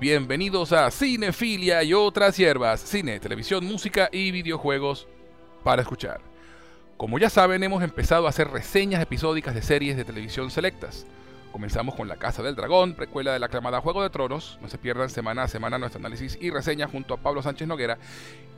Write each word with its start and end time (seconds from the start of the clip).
Bienvenidos 0.00 0.72
a 0.72 0.90
Cinefilia 0.90 1.82
y 1.82 1.92
otras 1.92 2.38
hierbas, 2.38 2.80
cine, 2.80 3.20
televisión, 3.20 3.66
música 3.66 4.08
y 4.10 4.30
videojuegos 4.30 5.06
para 5.62 5.82
escuchar. 5.82 6.22
Como 6.96 7.18
ya 7.18 7.28
saben, 7.28 7.62
hemos 7.62 7.82
empezado 7.82 8.24
a 8.24 8.30
hacer 8.30 8.48
reseñas 8.50 9.02
episódicas 9.02 9.54
de 9.54 9.60
series 9.60 9.98
de 9.98 10.06
televisión 10.06 10.50
selectas. 10.50 11.06
Comenzamos 11.52 11.96
con 11.96 12.08
La 12.08 12.16
Casa 12.16 12.42
del 12.42 12.56
Dragón, 12.56 12.94
precuela 12.94 13.34
de 13.34 13.40
la 13.40 13.46
aclamada 13.46 13.82
Juego 13.82 14.02
de 14.02 14.08
Tronos. 14.08 14.58
No 14.62 14.68
se 14.68 14.78
pierdan 14.78 15.10
semana 15.10 15.42
a 15.42 15.48
semana 15.48 15.76
nuestro 15.76 15.98
análisis 15.98 16.38
y 16.40 16.48
reseña 16.48 16.88
junto 16.88 17.12
a 17.12 17.18
Pablo 17.18 17.42
Sánchez 17.42 17.68
Noguera. 17.68 17.98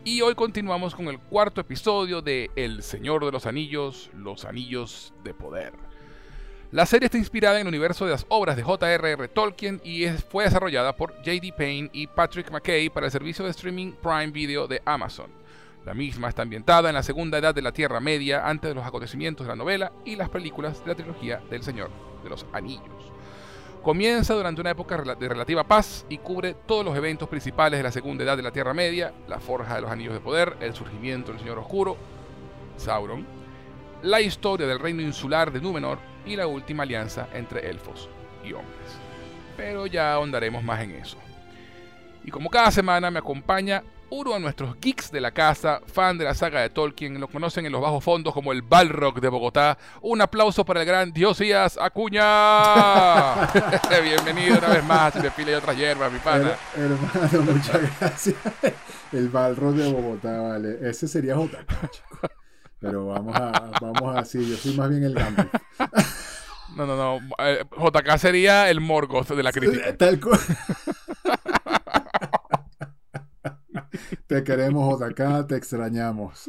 Y 0.04 0.20
hoy 0.20 0.36
continuamos 0.36 0.94
con 0.94 1.08
el 1.08 1.18
cuarto 1.18 1.60
episodio 1.60 2.22
de 2.22 2.52
El 2.54 2.84
Señor 2.84 3.24
de 3.24 3.32
los 3.32 3.46
Anillos, 3.46 4.10
Los 4.14 4.44
Anillos 4.44 5.12
de 5.24 5.34
Poder. 5.34 5.91
La 6.72 6.86
serie 6.86 7.04
está 7.04 7.18
inspirada 7.18 7.56
en 7.56 7.66
el 7.66 7.68
universo 7.68 8.06
de 8.06 8.12
las 8.12 8.24
obras 8.30 8.56
de 8.56 8.62
J.R.R. 8.62 9.28
Tolkien 9.28 9.78
y 9.84 10.06
fue 10.08 10.44
desarrollada 10.44 10.96
por 10.96 11.12
J.D. 11.16 11.52
Payne 11.54 11.90
y 11.92 12.06
Patrick 12.06 12.50
McKay 12.50 12.88
para 12.88 13.04
el 13.04 13.12
servicio 13.12 13.44
de 13.44 13.50
streaming 13.50 13.92
Prime 14.02 14.28
Video 14.28 14.66
de 14.66 14.80
Amazon. 14.86 15.30
La 15.84 15.92
misma 15.92 16.30
está 16.30 16.40
ambientada 16.40 16.88
en 16.88 16.94
la 16.94 17.02
segunda 17.02 17.36
edad 17.36 17.54
de 17.54 17.60
la 17.60 17.72
Tierra 17.72 18.00
Media 18.00 18.48
antes 18.48 18.70
de 18.70 18.74
los 18.74 18.86
acontecimientos 18.86 19.46
de 19.46 19.50
la 19.50 19.56
novela 19.56 19.92
y 20.06 20.16
las 20.16 20.30
películas 20.30 20.82
de 20.82 20.86
la 20.86 20.94
trilogía 20.94 21.42
del 21.50 21.62
Señor 21.62 21.90
de 22.24 22.30
los 22.30 22.46
Anillos. 22.54 23.12
Comienza 23.82 24.32
durante 24.32 24.62
una 24.62 24.70
época 24.70 24.96
de 24.96 25.28
relativa 25.28 25.64
paz 25.64 26.06
y 26.08 26.16
cubre 26.16 26.54
todos 26.54 26.86
los 26.86 26.96
eventos 26.96 27.28
principales 27.28 27.80
de 27.80 27.84
la 27.84 27.92
segunda 27.92 28.24
edad 28.24 28.38
de 28.38 28.44
la 28.44 28.50
Tierra 28.50 28.72
Media, 28.72 29.12
la 29.28 29.40
forja 29.40 29.74
de 29.74 29.82
los 29.82 29.90
Anillos 29.90 30.14
de 30.14 30.20
Poder, 30.20 30.56
el 30.60 30.72
surgimiento 30.72 31.32
del 31.32 31.40
Señor 31.40 31.58
Oscuro, 31.58 31.98
Sauron, 32.78 33.41
la 34.02 34.20
historia 34.20 34.66
del 34.66 34.78
reino 34.78 35.02
insular 35.02 35.52
de 35.52 35.60
Númenor 35.60 35.98
y 36.26 36.36
la 36.36 36.46
última 36.46 36.82
alianza 36.82 37.28
entre 37.32 37.68
elfos 37.68 38.08
y 38.44 38.52
hombres. 38.52 38.98
Pero 39.56 39.86
ya 39.86 40.12
ahondaremos 40.12 40.62
más 40.62 40.80
en 40.82 40.92
eso. 40.92 41.16
Y 42.24 42.30
como 42.30 42.50
cada 42.50 42.70
semana 42.70 43.10
me 43.10 43.18
acompaña 43.18 43.82
uno 44.10 44.34
de 44.34 44.40
nuestros 44.40 44.78
geeks 44.78 45.10
de 45.10 45.22
la 45.22 45.30
casa, 45.30 45.80
fan 45.86 46.18
de 46.18 46.24
la 46.24 46.34
saga 46.34 46.60
de 46.60 46.68
Tolkien, 46.68 47.18
lo 47.18 47.28
conocen 47.28 47.64
en 47.64 47.72
los 47.72 47.80
bajos 47.80 48.04
fondos 48.04 48.34
como 48.34 48.52
el 48.52 48.60
Balrog 48.60 49.20
de 49.20 49.28
Bogotá. 49.28 49.78
Un 50.02 50.20
aplauso 50.20 50.66
para 50.66 50.80
el 50.80 50.86
gran 50.86 51.12
Diosías 51.12 51.78
Acuña. 51.80 53.46
Bienvenido 54.02 54.58
una 54.58 54.68
vez 54.68 54.84
más 54.84 55.16
a 55.16 55.34
Pile 55.34 55.52
y 55.52 55.54
otras 55.54 55.76
hierbas, 55.76 56.12
mi 56.12 56.18
pana. 56.18 56.56
hermano, 56.76 57.52
muchas 57.52 57.80
gracias. 58.00 58.36
El 59.12 59.30
Balrog 59.30 59.74
de 59.74 59.90
Bogotá, 59.90 60.40
vale. 60.42 60.78
Ese 60.82 61.08
sería 61.08 61.34
J. 61.34 61.64
Pero 62.82 63.06
vamos 63.06 63.34
a, 63.36 63.70
vamos 63.80 64.16
a, 64.16 64.24
sí, 64.24 64.44
yo 64.50 64.56
soy 64.56 64.74
más 64.74 64.90
bien 64.90 65.04
el 65.04 65.14
Gandalf. 65.14 65.52
No, 66.74 66.86
no, 66.86 66.96
no. 66.96 67.20
Eh, 67.38 67.62
JK 67.70 68.16
sería 68.16 68.70
el 68.70 68.80
Morgoth 68.80 69.28
de 69.28 69.42
la 69.42 69.52
crítica. 69.52 69.94
Tal 69.94 70.18
cual. 70.18 70.40
Te 74.26 74.42
queremos, 74.42 74.98
JK, 74.98 75.46
te 75.46 75.56
extrañamos. 75.56 76.48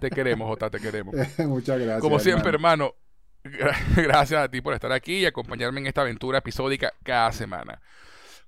Te 0.00 0.10
queremos, 0.10 0.48
J, 0.48 0.70
te 0.70 0.80
queremos. 0.80 1.14
Muchas 1.38 1.78
gracias. 1.78 2.00
Como 2.00 2.18
siempre, 2.18 2.50
hermano, 2.50 2.96
gracias 3.94 4.42
a 4.42 4.48
ti 4.48 4.60
por 4.60 4.74
estar 4.74 4.90
aquí 4.90 5.18
y 5.18 5.26
acompañarme 5.26 5.78
en 5.78 5.86
esta 5.86 6.00
aventura 6.00 6.38
episódica 6.38 6.92
cada 7.04 7.30
semana. 7.30 7.80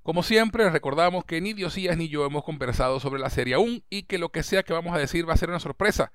Como 0.02 0.24
siempre, 0.24 0.68
recordamos 0.68 1.24
que 1.24 1.40
ni 1.40 1.52
Diosías 1.52 1.96
ni 1.96 2.08
yo 2.08 2.26
hemos 2.26 2.42
conversado 2.42 2.98
sobre 2.98 3.20
la 3.20 3.30
serie 3.30 3.54
aún 3.54 3.84
y 3.88 4.02
que 4.02 4.18
lo 4.18 4.30
que 4.30 4.42
sea 4.42 4.64
que 4.64 4.72
vamos 4.72 4.92
a 4.96 4.98
decir 4.98 5.28
va 5.28 5.34
a 5.34 5.36
ser 5.36 5.48
una 5.48 5.60
sorpresa 5.60 6.10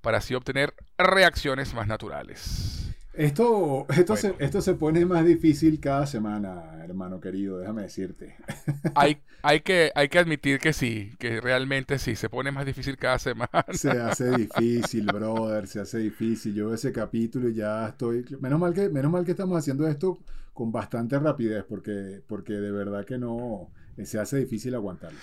para 0.00 0.18
así 0.18 0.34
obtener 0.34 0.74
reacciones 0.96 1.74
más 1.74 1.86
naturales. 1.86 2.88
Esto, 3.18 3.84
esto, 3.88 4.16
se, 4.16 4.36
esto 4.38 4.62
se 4.62 4.74
pone 4.74 5.04
más 5.04 5.24
difícil 5.24 5.80
cada 5.80 6.06
semana, 6.06 6.84
hermano 6.84 7.20
querido, 7.20 7.58
déjame 7.58 7.82
decirte. 7.82 8.36
Hay, 8.94 9.18
hay, 9.42 9.60
que, 9.60 9.90
hay 9.96 10.08
que 10.08 10.20
admitir 10.20 10.60
que 10.60 10.72
sí, 10.72 11.16
que 11.18 11.40
realmente 11.40 11.98
sí, 11.98 12.14
se 12.14 12.28
pone 12.28 12.52
más 12.52 12.64
difícil 12.64 12.96
cada 12.96 13.18
semana. 13.18 13.64
Se 13.72 13.90
hace 14.00 14.30
difícil, 14.36 15.06
brother, 15.06 15.66
se 15.66 15.80
hace 15.80 15.98
difícil. 15.98 16.54
Yo 16.54 16.66
veo 16.66 16.76
ese 16.76 16.92
capítulo 16.92 17.48
y 17.48 17.54
ya 17.54 17.88
estoy... 17.88 18.24
Menos 18.40 18.60
mal 18.60 18.72
que, 18.72 18.88
menos 18.88 19.10
mal 19.10 19.24
que 19.24 19.32
estamos 19.32 19.58
haciendo 19.58 19.88
esto 19.88 20.20
con 20.52 20.70
bastante 20.70 21.18
rapidez, 21.18 21.64
porque, 21.68 22.22
porque 22.24 22.52
de 22.52 22.70
verdad 22.70 23.04
que 23.04 23.18
no, 23.18 23.72
se 24.04 24.20
hace 24.20 24.38
difícil 24.38 24.76
aguantarlo. 24.76 25.18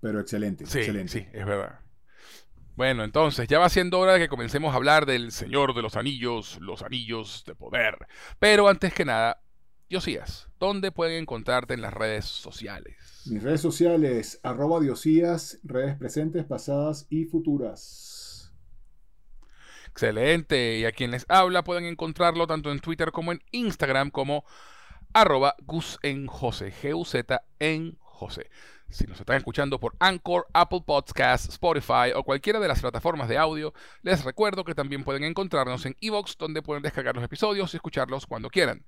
Pero 0.00 0.18
excelente, 0.18 0.66
sí, 0.66 0.78
excelente. 0.78 1.12
Sí, 1.12 1.26
es 1.32 1.46
verdad. 1.46 1.80
Bueno, 2.78 3.02
entonces 3.02 3.48
ya 3.48 3.58
va 3.58 3.68
siendo 3.70 3.98
hora 3.98 4.12
de 4.12 4.20
que 4.20 4.28
comencemos 4.28 4.72
a 4.72 4.76
hablar 4.76 5.04
del 5.04 5.32
Señor 5.32 5.74
de 5.74 5.82
los 5.82 5.96
Anillos, 5.96 6.58
los 6.60 6.82
Anillos 6.82 7.42
de 7.44 7.56
Poder. 7.56 8.06
Pero 8.38 8.68
antes 8.68 8.94
que 8.94 9.04
nada, 9.04 9.42
Diosías, 9.88 10.48
¿dónde 10.60 10.92
pueden 10.92 11.20
encontrarte 11.20 11.74
en 11.74 11.80
las 11.82 11.92
redes 11.92 12.26
sociales? 12.26 13.24
Mis 13.26 13.42
redes 13.42 13.60
sociales, 13.62 14.38
arroba 14.44 14.78
Diosías, 14.78 15.58
redes 15.64 15.96
presentes, 15.96 16.44
pasadas 16.44 17.08
y 17.10 17.24
futuras. 17.24 18.52
Excelente. 19.88 20.78
Y 20.78 20.84
a 20.84 20.92
quien 20.92 21.10
les 21.10 21.26
habla 21.28 21.64
pueden 21.64 21.84
encontrarlo 21.84 22.46
tanto 22.46 22.70
en 22.70 22.78
Twitter 22.78 23.10
como 23.10 23.32
en 23.32 23.42
Instagram 23.50 24.12
como 24.12 24.44
arroba 25.12 25.56
Gus 25.66 25.98
en 26.04 26.28
José, 26.28 26.72
G-U-Z 26.72 27.42
en 27.58 27.98
José. 27.98 28.48
Si 28.90 29.06
nos 29.06 29.20
están 29.20 29.36
escuchando 29.36 29.78
por 29.78 29.94
Anchor, 29.98 30.46
Apple 30.54 30.82
Podcasts, 30.86 31.48
Spotify 31.50 32.12
o 32.14 32.22
cualquiera 32.22 32.58
de 32.58 32.68
las 32.68 32.80
plataformas 32.80 33.28
de 33.28 33.36
audio, 33.36 33.74
les 34.02 34.24
recuerdo 34.24 34.64
que 34.64 34.74
también 34.74 35.04
pueden 35.04 35.24
encontrarnos 35.24 35.84
en 35.84 35.94
Evox, 36.00 36.38
donde 36.38 36.62
pueden 36.62 36.82
descargar 36.82 37.14
los 37.14 37.24
episodios 37.24 37.74
y 37.74 37.76
escucharlos 37.76 38.26
cuando 38.26 38.48
quieran. 38.48 38.84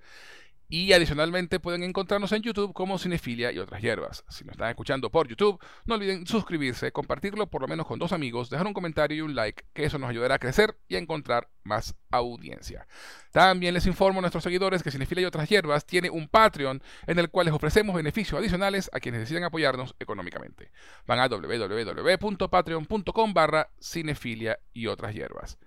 Y 0.70 0.92
adicionalmente 0.92 1.58
pueden 1.58 1.82
encontrarnos 1.82 2.30
en 2.30 2.42
YouTube 2.42 2.72
como 2.72 2.96
Cinefilia 2.96 3.50
y 3.50 3.58
otras 3.58 3.82
hierbas. 3.82 4.24
Si 4.28 4.44
nos 4.44 4.52
están 4.52 4.70
escuchando 4.70 5.10
por 5.10 5.26
YouTube, 5.26 5.60
no 5.84 5.96
olviden 5.96 6.28
suscribirse, 6.28 6.92
compartirlo 6.92 7.48
por 7.48 7.62
lo 7.62 7.68
menos 7.68 7.86
con 7.86 7.98
dos 7.98 8.12
amigos, 8.12 8.50
dejar 8.50 8.68
un 8.68 8.72
comentario 8.72 9.18
y 9.18 9.20
un 9.20 9.34
like, 9.34 9.64
que 9.72 9.84
eso 9.84 9.98
nos 9.98 10.08
ayudará 10.08 10.36
a 10.36 10.38
crecer 10.38 10.78
y 10.86 10.94
a 10.94 10.98
encontrar 10.98 11.48
más 11.64 11.96
audiencia. 12.10 12.86
También 13.32 13.74
les 13.74 13.86
informo 13.86 14.20
a 14.20 14.22
nuestros 14.22 14.44
seguidores 14.44 14.84
que 14.84 14.92
Cinefilia 14.92 15.22
y 15.22 15.26
otras 15.26 15.48
hierbas 15.48 15.84
tiene 15.84 16.08
un 16.08 16.28
Patreon 16.28 16.80
en 17.06 17.18
el 17.18 17.30
cual 17.30 17.46
les 17.46 17.54
ofrecemos 17.54 17.96
beneficios 17.96 18.38
adicionales 18.38 18.88
a 18.92 19.00
quienes 19.00 19.22
deciden 19.22 19.42
apoyarnos 19.44 19.96
económicamente. 19.98 20.70
Van 21.06 21.18
a 21.18 21.28
www.patreon.com 21.28 23.34
barra 23.34 23.70
cinefilia 23.80 24.60
y 24.72 24.86
otras 24.86 25.14
hierbas. 25.14 25.58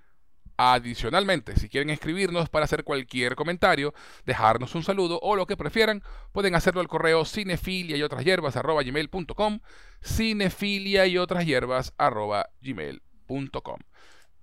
Adicionalmente, 0.58 1.56
si 1.56 1.68
quieren 1.68 1.90
escribirnos 1.90 2.48
para 2.50 2.66
hacer 2.66 2.84
cualquier 2.84 3.36
comentario, 3.36 3.94
dejarnos 4.26 4.76
un 4.76 4.84
saludo 4.84 5.20
o 5.22 5.36
lo 5.36 5.48
que 5.48 5.58
prefieran, 5.58 6.04
pueden 6.32 6.54
hacerlo 6.54 6.82
al 6.82 6.88
correo 6.88 7.26
cinefilia 7.26 7.98
y 7.98 8.04
otras 8.04 8.24
hierbas 8.24 8.56
arroba 8.56 8.84
gmail.com, 8.84 9.60
cinefilia 10.02 11.08
y 11.08 11.18
otras 11.18 11.46
hierbas 11.46 11.94
arroba 11.98 12.50
gmail.com. 12.62 13.80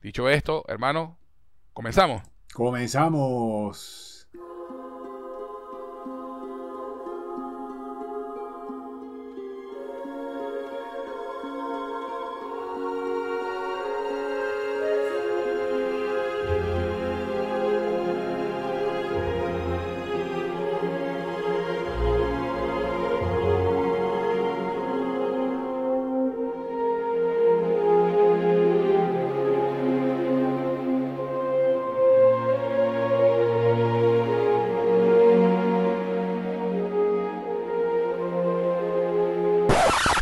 Dicho 0.02 0.28
esto, 0.28 0.64
hermano, 0.66 1.18
comenzamos. 1.72 2.22
Comenzamos. 2.52 4.09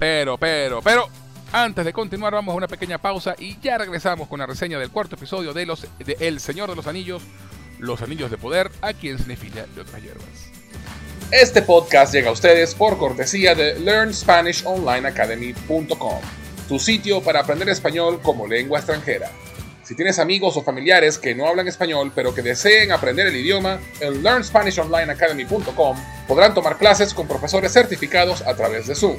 Pero, 0.09 0.39
pero, 0.39 0.81
pero, 0.81 1.07
antes 1.53 1.85
de 1.85 1.93
continuar 1.93 2.33
vamos 2.33 2.55
a 2.55 2.57
una 2.57 2.67
pequeña 2.67 2.97
pausa 2.97 3.35
y 3.39 3.61
ya 3.61 3.77
regresamos 3.77 4.27
con 4.27 4.39
la 4.39 4.47
reseña 4.47 4.79
del 4.79 4.89
cuarto 4.89 5.17
episodio 5.17 5.53
de, 5.53 5.67
los, 5.67 5.87
de 5.99 6.17
El 6.21 6.41
Señor 6.41 6.71
de 6.71 6.77
los 6.77 6.87
Anillos, 6.87 7.23
Los 7.79 8.01
Anillos 8.01 8.31
de 8.31 8.39
Poder, 8.39 8.71
aquí 8.81 9.11
en 9.11 9.19
Cinefilia 9.19 9.67
de 9.75 9.83
otras 9.83 10.03
hierbas. 10.03 10.25
Este 11.31 11.61
podcast 11.61 12.15
llega 12.15 12.31
a 12.31 12.33
ustedes 12.33 12.75
por 12.75 12.97
cortesía 12.97 13.55
de 13.55 13.79
LearnSpanishOnlineAcademy.com, 13.81 16.21
tu 16.69 16.79
sitio 16.79 17.23
para 17.23 17.41
aprender 17.41 17.69
español 17.69 18.21
como 18.23 18.47
lengua 18.47 18.79
extranjera. 18.79 19.31
Si 19.85 19.95
tienes 19.95 20.19
amigos 20.19 20.57
o 20.57 20.63
familiares 20.63 21.19
que 21.19 21.35
no 21.35 21.47
hablan 21.47 21.69
español 21.69 22.13
pero 22.15 22.35
que 22.35 22.41
deseen 22.41 22.93
aprender 22.93 23.27
el 23.27 23.37
idioma, 23.37 23.79
en 24.01 24.23
LearnSpanishOnlineAcademy.com 24.23 25.99
podrán 26.27 26.55
tomar 26.55 26.79
clases 26.79 27.13
con 27.13 27.29
profesores 27.29 27.75
certificados 27.75 28.41
a 28.41 28.57
través 28.57 28.87
de 28.87 28.95
Zoom. 28.95 29.19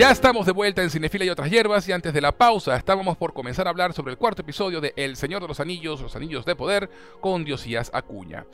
Ya 0.00 0.10
estamos 0.10 0.46
de 0.46 0.52
vuelta 0.52 0.82
en 0.82 0.88
Cinefila 0.88 1.26
y 1.26 1.28
otras 1.28 1.50
hierbas 1.50 1.86
y 1.86 1.92
antes 1.92 2.14
de 2.14 2.22
la 2.22 2.32
pausa 2.32 2.74
estábamos 2.74 3.18
por 3.18 3.34
comenzar 3.34 3.66
a 3.66 3.70
hablar 3.70 3.92
sobre 3.92 4.12
el 4.12 4.16
cuarto 4.16 4.40
episodio 4.40 4.80
de 4.80 4.94
El 4.96 5.14
Señor 5.14 5.42
de 5.42 5.48
los 5.48 5.60
Anillos, 5.60 6.00
los 6.00 6.16
Anillos 6.16 6.46
de 6.46 6.56
Poder, 6.56 6.88
con 7.20 7.44
Diosías 7.44 7.90
Acuña. 7.92 8.46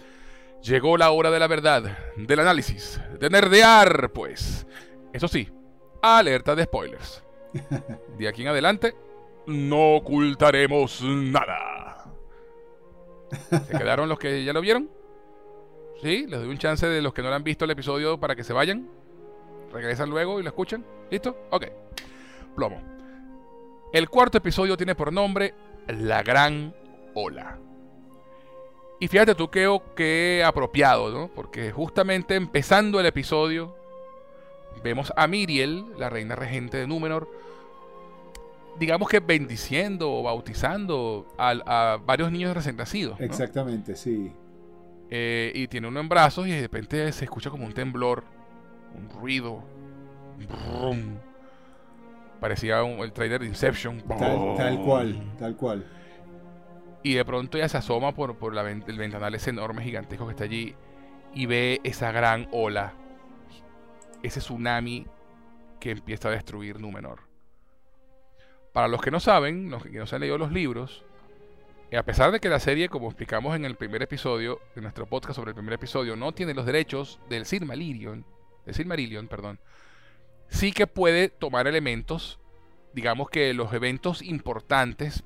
Llegó 0.61 0.97
la 0.97 1.13
hora 1.13 1.31
de 1.31 1.39
la 1.39 1.47
verdad, 1.47 1.99
del 2.17 2.41
análisis, 2.41 3.01
de 3.21 3.31
nerdear, 3.31 4.11
pues. 4.11 4.67
Eso 5.13 5.29
sí, 5.29 5.49
alerta 6.03 6.57
de 6.57 6.65
spoilers. 6.65 7.23
De 8.19 8.27
aquí 8.27 8.43
en 8.43 8.49
adelante, 8.49 8.97
no 9.47 9.95
ocultaremos 9.95 11.01
nada. 11.03 12.13
¿Se 13.51 13.79
quedaron 13.79 14.09
los 14.09 14.19
que 14.19 14.43
ya 14.43 14.53
lo 14.53 14.61
vieron? 14.61 14.91
¿Sí? 16.03 16.27
Les 16.27 16.41
doy 16.41 16.49
un 16.49 16.59
chance 16.59 16.89
de 16.89 17.01
los 17.01 17.15
que 17.15 17.23
no 17.23 17.29
lo 17.29 17.37
han 17.37 17.45
visto 17.45 17.65
el 17.65 17.71
episodio 17.71 18.19
para 18.19 18.35
que 18.35 18.43
se 18.43 18.53
vayan. 18.53 19.06
Regresan 19.73 20.11
luego 20.11 20.41
y 20.41 20.43
lo 20.43 20.49
escuchan. 20.49 20.85
¿Listo? 21.11 21.37
Ok. 21.51 21.67
Plomo. 22.55 22.81
El 23.93 24.09
cuarto 24.09 24.39
episodio 24.39 24.77
tiene 24.77 24.95
por 24.95 25.13
nombre 25.13 25.55
La 25.87 26.23
Gran 26.23 26.75
Ola. 27.15 27.59
Y 28.99 29.09
fíjate 29.09 29.35
tú 29.35 29.51
que, 29.51 29.81
que 29.95 30.43
apropiado, 30.45 31.11
¿no? 31.11 31.29
Porque 31.29 31.71
justamente 31.71 32.35
empezando 32.35 32.99
el 32.99 33.07
episodio, 33.07 33.77
vemos 34.83 35.13
a 35.17 35.27
Miriel, 35.27 35.85
la 35.99 36.09
reina 36.09 36.35
regente 36.35 36.79
de 36.79 36.87
Númenor, 36.87 37.29
digamos 38.79 39.09
que 39.09 39.21
bendiciendo 39.21 40.13
o 40.13 40.23
bautizando 40.23 41.27
a, 41.39 41.99
varios 42.05 42.31
niños 42.31 42.55
recién 42.55 42.77
nacidos. 42.77 43.21
Exactamente, 43.21 43.97
sí. 43.97 44.33
Eh, 45.11 45.53
y 45.55 45.69
tiene 45.69 45.89
uno 45.89 46.01
en 46.01 46.09
brazos 46.09 46.47
y 46.47 46.51
de 46.51 46.63
repente 46.63 47.13
se 47.13 47.25
escucha 47.25 47.51
como 47.51 47.67
un 47.67 47.73
temblor, 47.73 48.25
un 48.97 49.09
ruido, 49.11 49.63
Parecía 52.41 52.81
el 52.81 53.13
trailer 53.13 53.41
de 53.41 53.47
Inception. 53.47 54.03
Tal, 54.03 54.79
cual, 54.85 55.37
tal 55.39 55.57
cual. 55.57 55.87
Y 57.03 57.15
de 57.15 57.25
pronto 57.25 57.57
ella 57.57 57.69
se 57.69 57.79
asoma 57.79 58.15
por, 58.15 58.37
por 58.37 58.55
la, 58.55 58.69
el 58.71 58.99
ventanal 58.99 59.35
ese 59.35 59.51
enorme, 59.51 59.83
gigantesco 59.83 60.27
que 60.27 60.33
está 60.33 60.45
allí 60.45 60.75
y 61.35 61.47
ve 61.47 61.81
esa 61.85 62.13
gran 62.13 62.49
ola, 62.53 62.95
ese 64.23 64.41
tsunami 64.41 65.07
que 65.81 65.93
empieza 65.93 66.29
a 66.29 66.33
destruir 66.33 66.81
Númenor. 66.81 67.21
Para 68.73 68.89
los 68.89 69.01
que 69.01 69.11
no 69.11 69.21
saben, 69.21 69.71
los 69.71 69.83
que 69.83 69.91
no 69.91 70.07
se 70.07 70.17
han 70.17 70.21
leído 70.21 70.37
los 70.37 70.53
libros, 70.53 71.05
a 71.97 72.03
pesar 72.03 72.33
de 72.33 72.41
que 72.41 72.49
la 72.49 72.59
serie, 72.61 72.89
como 72.89 73.07
explicamos 73.07 73.57
en 73.57 73.65
el 73.65 73.77
primer 73.77 74.03
episodio, 74.03 74.61
en 74.75 74.83
nuestro 74.83 75.07
podcast 75.07 75.37
sobre 75.37 75.51
el 75.51 75.55
primer 75.55 75.75
episodio, 75.75 76.17
no 76.17 76.33
tiene 76.33 76.53
los 76.53 76.67
derechos 76.67 77.21
del 77.31 77.47
Silmarillion, 77.47 78.25
del 78.67 78.75
Silmarillion, 78.75 79.29
perdón, 79.29 79.59
sí 80.49 80.73
que 80.73 80.87
puede 80.87 81.29
tomar 81.29 81.67
elementos, 81.67 82.39
digamos 82.93 83.31
que 83.31 83.55
los 83.55 83.73
eventos 83.73 84.23
importantes, 84.23 85.25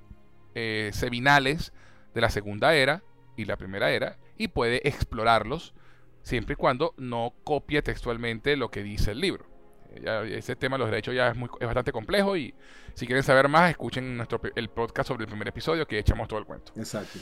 eh, 0.55 0.91
seminales 0.93 1.73
de 2.15 2.21
la 2.21 2.31
segunda 2.31 2.75
era 2.75 3.03
y 3.37 3.45
la 3.45 3.57
primera 3.57 3.91
era, 3.91 4.19
y 4.37 4.49
puede 4.49 4.87
explorarlos 4.89 5.75
siempre 6.23 6.53
y 6.53 6.57
cuando 6.57 6.95
no 6.97 7.35
copie 7.45 7.83
textualmente 7.83 8.57
lo 8.57 8.71
que 8.71 8.83
dice 8.83 9.13
el 9.13 9.21
libro. 9.21 9.47
Eh, 9.93 10.37
ese 10.37 10.55
tema 10.55 10.77
de 10.77 10.81
los 10.81 10.91
derechos 10.91 11.15
ya 11.15 11.29
es, 11.29 11.37
muy, 11.37 11.49
es 11.59 11.67
bastante 11.67 11.93
complejo 11.93 12.37
y 12.37 12.55
si 12.95 13.07
quieren 13.07 13.23
saber 13.23 13.49
más, 13.49 13.71
escuchen 13.71 14.17
nuestro, 14.17 14.41
el 14.55 14.69
podcast 14.69 15.09
sobre 15.09 15.25
el 15.25 15.29
primer 15.29 15.49
episodio 15.49 15.87
que 15.87 15.99
echamos 15.99 16.29
todo 16.29 16.39
el 16.39 16.45
cuento. 16.45 16.73
Exacto. 16.77 17.19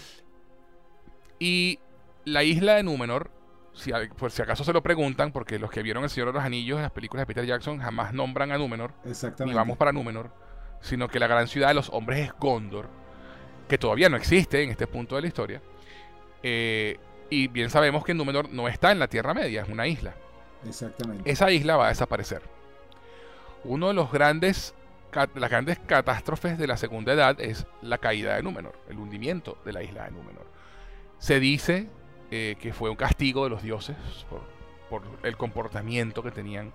Y 1.39 1.79
la 2.25 2.43
isla 2.43 2.75
de 2.75 2.83
Númenor 2.83 3.31
si, 3.79 3.93
por 4.17 4.31
si 4.31 4.43
acaso 4.43 4.65
se 4.65 4.73
lo 4.73 4.83
preguntan, 4.83 5.33
porque 5.33 5.59
los 5.59 5.71
que 5.71 5.83
vieron 5.83 6.05
El 6.05 6.11
Señor 6.11 6.29
de 6.29 6.35
los 6.35 6.43
Anillos 6.43 6.77
en 6.77 6.83
las 6.83 6.93
películas 6.93 7.23
de 7.23 7.27
Peter 7.27 7.47
Jackson 7.47 7.79
jamás 7.79 8.13
nombran 8.13 8.53
a 8.53 8.59
Númenor, 8.59 8.93
ni 9.45 9.55
vamos 9.55 9.77
para 9.77 9.93
Númenor, 9.93 10.31
sino 10.81 11.09
que 11.09 11.19
la 11.19 11.27
gran 11.27 11.49
ciudad 11.49 11.69
de 11.69 11.75
los 11.75 11.89
hombres 11.91 12.21
es 12.27 12.33
Gondor, 12.39 12.89
que 13.69 13.79
todavía 13.79 14.09
no 14.09 14.17
existe 14.17 14.63
en 14.63 14.71
este 14.71 14.87
punto 14.87 15.17
de 15.17 15.23
la 15.23 15.29
historia. 15.29 15.63
Eh, 16.43 16.99
Y 17.31 17.49
bien 17.49 17.69
sabemos 17.69 18.05
que 18.05 18.15
Númenor 18.15 18.49
no 18.51 18.69
está 18.69 18.91
en 18.91 18.99
la 18.99 19.09
Tierra 19.09 19.35
Media, 19.35 19.63
es 19.63 19.69
una 19.69 19.87
isla. 19.87 20.15
Exactamente. 20.67 21.31
Esa 21.31 21.51
isla 21.51 21.77
va 21.77 21.87
a 21.87 21.89
desaparecer. 21.91 22.43
Uno 23.65 23.89
de 23.89 23.95
los 23.95 24.11
grandes 24.11 24.75
las 25.35 25.51
grandes 25.51 25.79
catástrofes 25.79 26.59
de 26.59 26.67
la 26.67 26.77
segunda 26.77 27.13
edad 27.13 27.41
es 27.41 27.67
la 27.83 27.99
caída 27.99 28.37
de 28.37 28.43
Númenor, 28.43 28.79
el 28.89 28.99
hundimiento 28.99 29.59
de 29.65 29.73
la 29.73 29.83
isla 29.83 30.05
de 30.05 30.11
Númenor. 30.11 30.47
Se 31.19 31.41
dice 31.41 31.89
eh, 32.31 32.57
que 32.61 32.73
fue 32.73 32.91
un 32.91 32.97
castigo 32.97 33.45
de 33.45 33.51
los 33.51 33.63
dioses 33.63 33.97
por, 34.29 34.43
por, 34.91 35.03
el 35.23 35.37
comportamiento 35.37 36.23
que 36.23 36.31
tenían 36.31 36.73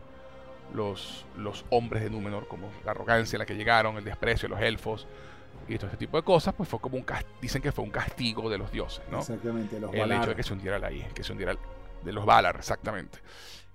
los, 0.73 1.25
los 1.37 1.65
hombres 1.69 2.03
de 2.03 2.09
Númenor, 2.09 2.47
como 2.47 2.71
la 2.85 2.91
arrogancia 2.91 3.37
en 3.37 3.39
la 3.39 3.45
que 3.45 3.55
llegaron, 3.55 3.97
el 3.97 4.03
desprecio 4.03 4.49
de 4.49 4.55
los 4.55 4.63
elfos 4.63 5.07
y 5.67 5.77
todo 5.77 5.87
ese 5.87 5.97
tipo 5.97 6.17
de 6.17 6.23
cosas, 6.23 6.53
pues 6.55 6.67
fue 6.67 6.79
como 6.79 6.97
un 6.97 7.05
dicen 7.41 7.61
que 7.61 7.71
fue 7.71 7.83
un 7.83 7.91
castigo 7.91 8.49
de 8.49 8.57
los 8.57 8.71
dioses, 8.71 9.03
¿no? 9.09 9.19
Exactamente, 9.19 9.79
los 9.79 9.93
El 9.93 10.11
hecho 10.11 10.27
de 10.27 10.35
que 10.35 10.43
se 10.43 10.53
hundiera 10.53 10.79
la 10.79 10.91
isla, 10.91 11.09
que 11.13 11.23
se 11.23 11.31
hundiera 11.31 11.55
de 12.03 12.11
los 12.11 12.25
Valar, 12.25 12.55
exactamente. 12.57 13.19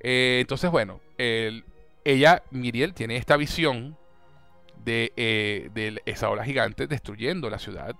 Eh, 0.00 0.38
entonces, 0.40 0.70
bueno, 0.70 1.00
el, 1.16 1.64
ella, 2.04 2.42
Miriel, 2.50 2.94
tiene 2.94 3.16
esta 3.16 3.36
visión 3.36 3.96
de, 4.84 5.12
eh, 5.16 5.70
de, 5.74 6.00
esa 6.06 6.30
ola 6.30 6.44
gigante 6.44 6.86
destruyendo 6.86 7.50
la 7.50 7.58
ciudad. 7.58 7.94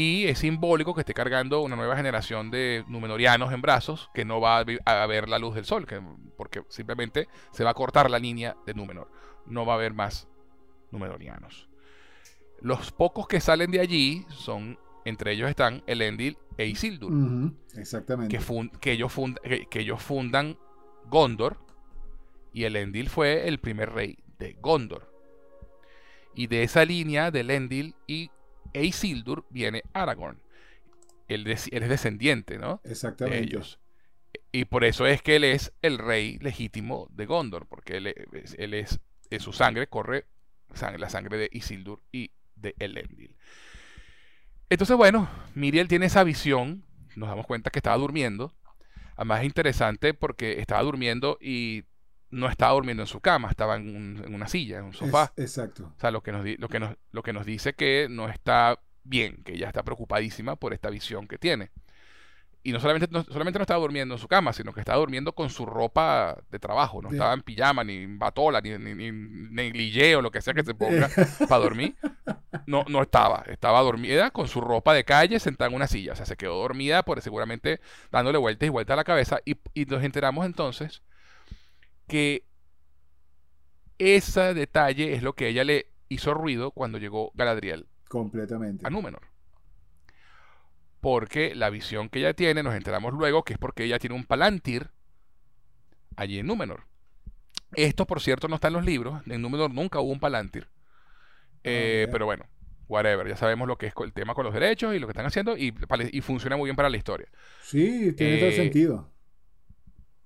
Y 0.00 0.28
es 0.28 0.38
simbólico 0.38 0.94
que 0.94 1.00
esté 1.00 1.12
cargando 1.12 1.60
una 1.60 1.74
nueva 1.74 1.96
generación 1.96 2.52
de 2.52 2.84
numenorianos 2.86 3.52
en 3.52 3.60
brazos 3.60 4.08
que 4.14 4.24
no 4.24 4.40
va 4.40 4.58
a, 4.58 5.06
ver 5.06 5.28
la 5.28 5.40
luz 5.40 5.56
del 5.56 5.64
sol, 5.64 5.86
que, 5.86 6.00
porque 6.36 6.62
simplemente 6.68 7.26
se 7.50 7.64
va 7.64 7.70
a 7.70 7.74
cortar 7.74 8.08
la 8.08 8.20
línea 8.20 8.56
de 8.64 8.74
Númenor. 8.74 9.10
No 9.46 9.66
va 9.66 9.72
a 9.72 9.76
haber 9.76 9.94
más 9.94 10.28
numenorianos. 10.92 11.68
Los 12.60 12.92
pocos 12.92 13.26
que 13.26 13.40
salen 13.40 13.72
de 13.72 13.80
allí 13.80 14.24
son, 14.28 14.78
entre 15.04 15.32
ellos 15.32 15.50
están 15.50 15.82
Elendil 15.88 16.38
e 16.56 16.66
Isildur. 16.66 17.12
Exactamente. 17.74 18.38
Que, 18.38 18.70
que, 18.80 18.92
ellos 18.92 19.12
que 19.68 19.80
ellos 19.80 20.00
fundan 20.00 20.56
Gondor. 21.06 21.58
Y 22.52 22.62
Elendil 22.62 23.08
fue 23.08 23.48
el 23.48 23.58
primer 23.58 23.90
rey 23.90 24.16
de 24.38 24.56
Gondor. 24.60 25.12
Y 26.36 26.46
de 26.46 26.62
esa 26.62 26.84
línea 26.84 27.32
de 27.32 27.40
Elendil 27.40 27.96
y 28.06 28.30
Isildur 28.84 29.46
viene 29.50 29.82
Aragorn. 29.92 30.40
Él, 31.28 31.46
es 31.46 31.68
descendiente, 31.70 32.58
¿no? 32.58 32.80
Exactamente. 32.84 33.38
De 33.38 33.44
ellos. 33.44 33.78
Y 34.50 34.64
por 34.64 34.84
eso 34.84 35.06
es 35.06 35.22
que 35.22 35.36
él 35.36 35.44
es 35.44 35.72
el 35.82 35.98
rey 35.98 36.38
legítimo 36.38 37.08
de 37.10 37.26
Gondor, 37.26 37.66
porque 37.66 37.98
él, 37.98 38.06
es, 38.06 39.00
en 39.30 39.40
su 39.40 39.52
sangre 39.52 39.88
corre 39.88 40.24
la 40.96 41.10
sangre 41.10 41.36
de 41.36 41.48
Isildur 41.52 42.02
y 42.12 42.30
de 42.56 42.74
Elendil. 42.78 43.36
Entonces, 44.70 44.96
bueno, 44.96 45.28
Miriel 45.54 45.88
tiene 45.88 46.06
esa 46.06 46.24
visión, 46.24 46.84
nos 47.16 47.28
damos 47.28 47.46
cuenta 47.46 47.70
que 47.70 47.78
estaba 47.78 47.96
durmiendo. 47.96 48.54
Además 49.16 49.40
es 49.40 49.46
interesante 49.46 50.14
porque 50.14 50.60
estaba 50.60 50.82
durmiendo 50.82 51.38
y 51.40 51.84
no 52.30 52.48
estaba 52.48 52.72
durmiendo 52.72 53.02
en 53.02 53.06
su 53.06 53.20
cama, 53.20 53.48
estaba 53.48 53.76
en, 53.76 54.34
una 54.34 54.48
silla, 54.48 54.78
en 54.78 54.84
un 54.84 54.92
sofá. 54.92 55.32
exacto. 55.36 55.92
O 55.96 56.00
sea, 56.00 56.10
lo 56.10 56.22
que, 56.22 56.32
nos, 56.32 56.44
lo, 56.58 56.68
que 56.68 56.80
nos, 56.80 56.96
lo 57.10 57.22
que 57.22 57.32
nos 57.32 57.46
dice 57.46 57.74
que 57.74 58.06
no 58.10 58.28
está 58.28 58.78
bien, 59.04 59.42
que 59.44 59.54
ella 59.54 59.68
está 59.68 59.82
preocupadísima 59.82 60.56
por 60.56 60.74
esta 60.74 60.90
visión 60.90 61.26
que 61.26 61.38
tiene. 61.38 61.70
Y 62.62 62.72
no 62.72 62.80
solamente, 62.80 63.08
no, 63.10 63.22
solamente 63.24 63.58
no 63.58 63.62
estaba 63.62 63.80
durmiendo 63.80 64.14
en 64.16 64.20
su 64.20 64.28
cama, 64.28 64.52
sino 64.52 64.74
que 64.74 64.80
estaba 64.80 64.98
durmiendo 64.98 65.32
con 65.32 65.48
su 65.48 65.64
ropa 65.64 66.36
de 66.50 66.58
trabajo. 66.58 67.00
No 67.00 67.08
estaba 67.08 67.32
en 67.32 67.40
pijama, 67.40 67.84
ni 67.84 67.96
en 67.98 68.18
batola, 68.18 68.60
ni, 68.60 68.76
ni, 68.76 69.72
ni, 69.72 70.14
o 70.14 70.20
lo 70.20 70.30
que 70.30 70.42
sea 70.42 70.52
que 70.52 70.64
se 70.64 70.74
ponga 70.74 71.08
para 71.48 71.62
dormir. 71.62 71.96
No, 72.66 72.84
no 72.88 73.00
estaba. 73.00 73.44
Estaba 73.46 73.80
dormida 73.80 74.32
con 74.32 74.48
su 74.48 74.60
ropa 74.60 74.92
de 74.92 75.04
calle 75.04 75.38
sentada 75.38 75.70
en 75.70 75.76
una 75.76 75.86
silla. 75.86 76.12
O 76.12 76.16
sea, 76.16 76.26
se 76.26 76.36
quedó 76.36 76.56
dormida 76.56 77.04
por 77.04 77.22
seguramente 77.22 77.80
dándole 78.10 78.38
vueltas 78.38 78.66
y 78.66 78.70
vueltas 78.70 78.94
a 78.94 78.96
la 78.96 79.04
cabeza. 79.04 79.38
Y, 79.46 79.56
y 79.72 79.86
nos 79.86 80.02
enteramos 80.02 80.44
entonces 80.44 81.02
que 82.08 82.44
ese 83.98 84.54
detalle 84.54 85.14
es 85.14 85.22
lo 85.22 85.34
que 85.34 85.48
ella 85.48 85.64
le 85.64 85.86
hizo 86.08 86.34
ruido 86.34 86.70
cuando 86.70 86.98
llegó 86.98 87.30
Galadriel. 87.34 87.86
Completamente. 88.08 88.86
A 88.86 88.90
Númenor. 88.90 89.22
Porque 91.00 91.54
la 91.54 91.70
visión 91.70 92.08
que 92.08 92.18
ella 92.18 92.34
tiene, 92.34 92.62
nos 92.62 92.74
enteramos 92.74 93.14
luego, 93.14 93.44
que 93.44 93.52
es 93.52 93.58
porque 93.58 93.84
ella 93.84 93.98
tiene 93.98 94.16
un 94.16 94.24
palantir 94.24 94.90
allí 96.16 96.38
en 96.38 96.46
Númenor. 96.46 96.84
Esto, 97.74 98.06
por 98.06 98.20
cierto, 98.20 98.48
no 98.48 98.56
está 98.56 98.68
en 98.68 98.74
los 98.74 98.84
libros. 98.84 99.22
En 99.26 99.42
Númenor 99.42 99.72
nunca 99.72 100.00
hubo 100.00 100.10
un 100.10 100.20
palantir. 100.20 100.68
Eh, 101.62 102.06
ah, 102.08 102.10
pero 102.10 102.24
bueno, 102.24 102.46
whatever. 102.88 103.28
Ya 103.28 103.36
sabemos 103.36 103.68
lo 103.68 103.76
que 103.76 103.86
es 103.86 103.94
el 104.02 104.12
tema 104.12 104.34
con 104.34 104.44
los 104.44 104.54
derechos 104.54 104.94
y 104.94 104.98
lo 104.98 105.06
que 105.06 105.12
están 105.12 105.26
haciendo 105.26 105.56
y, 105.56 105.72
funciona 106.22 106.56
muy 106.56 106.66
bien 106.66 106.76
para 106.76 106.88
la 106.88 106.96
historia. 106.96 107.28
Sí, 107.62 108.12
tiene 108.14 108.38
todo 108.38 108.48
eh, 108.48 108.56
sentido. 108.56 109.10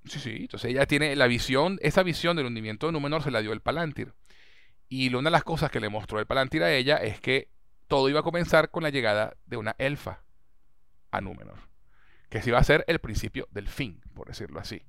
Sí, 0.05 0.19
sí. 0.19 0.37
Entonces 0.41 0.71
ella 0.71 0.87
tiene 0.87 1.15
la 1.17 1.27
visión, 1.27 1.79
esa 1.83 2.03
visión 2.03 2.37
del 2.37 2.47
hundimiento 2.47 2.87
de 2.87 2.93
Númenor 2.93 3.23
se 3.23 3.31
la 3.31 3.41
dio 3.41 3.53
el 3.53 3.61
Palantir. 3.61 4.15
Y 4.89 5.15
una 5.15 5.29
de 5.29 5.33
las 5.33 5.45
cosas 5.45 5.71
que 5.71 5.81
le 5.81 5.89
mostró 5.89 6.19
el 6.19 6.27
Palantir 6.27 6.63
a 6.63 6.73
ella 6.73 6.97
es 6.97 7.21
que 7.21 7.49
todo 7.89 8.09
iba 8.09 8.21
a 8.21 8.25
comenzar 8.25 8.71
con 8.71 8.83
la 8.83 8.91
llegada 8.91 9.37
de 9.47 9.57
una 9.57 9.75
elfa 9.79 10.23
a 11.11 11.21
Númenor. 11.21 11.59
Que 12.29 12.43
se 12.43 12.51
iba 12.51 12.59
a 12.59 12.65
ser 12.65 12.85
el 12.89 12.99
principio 12.99 13.49
del 13.51 13.69
fin, 13.69 14.01
por 14.15 14.29
decirlo 14.29 14.61
así. 14.61 14.83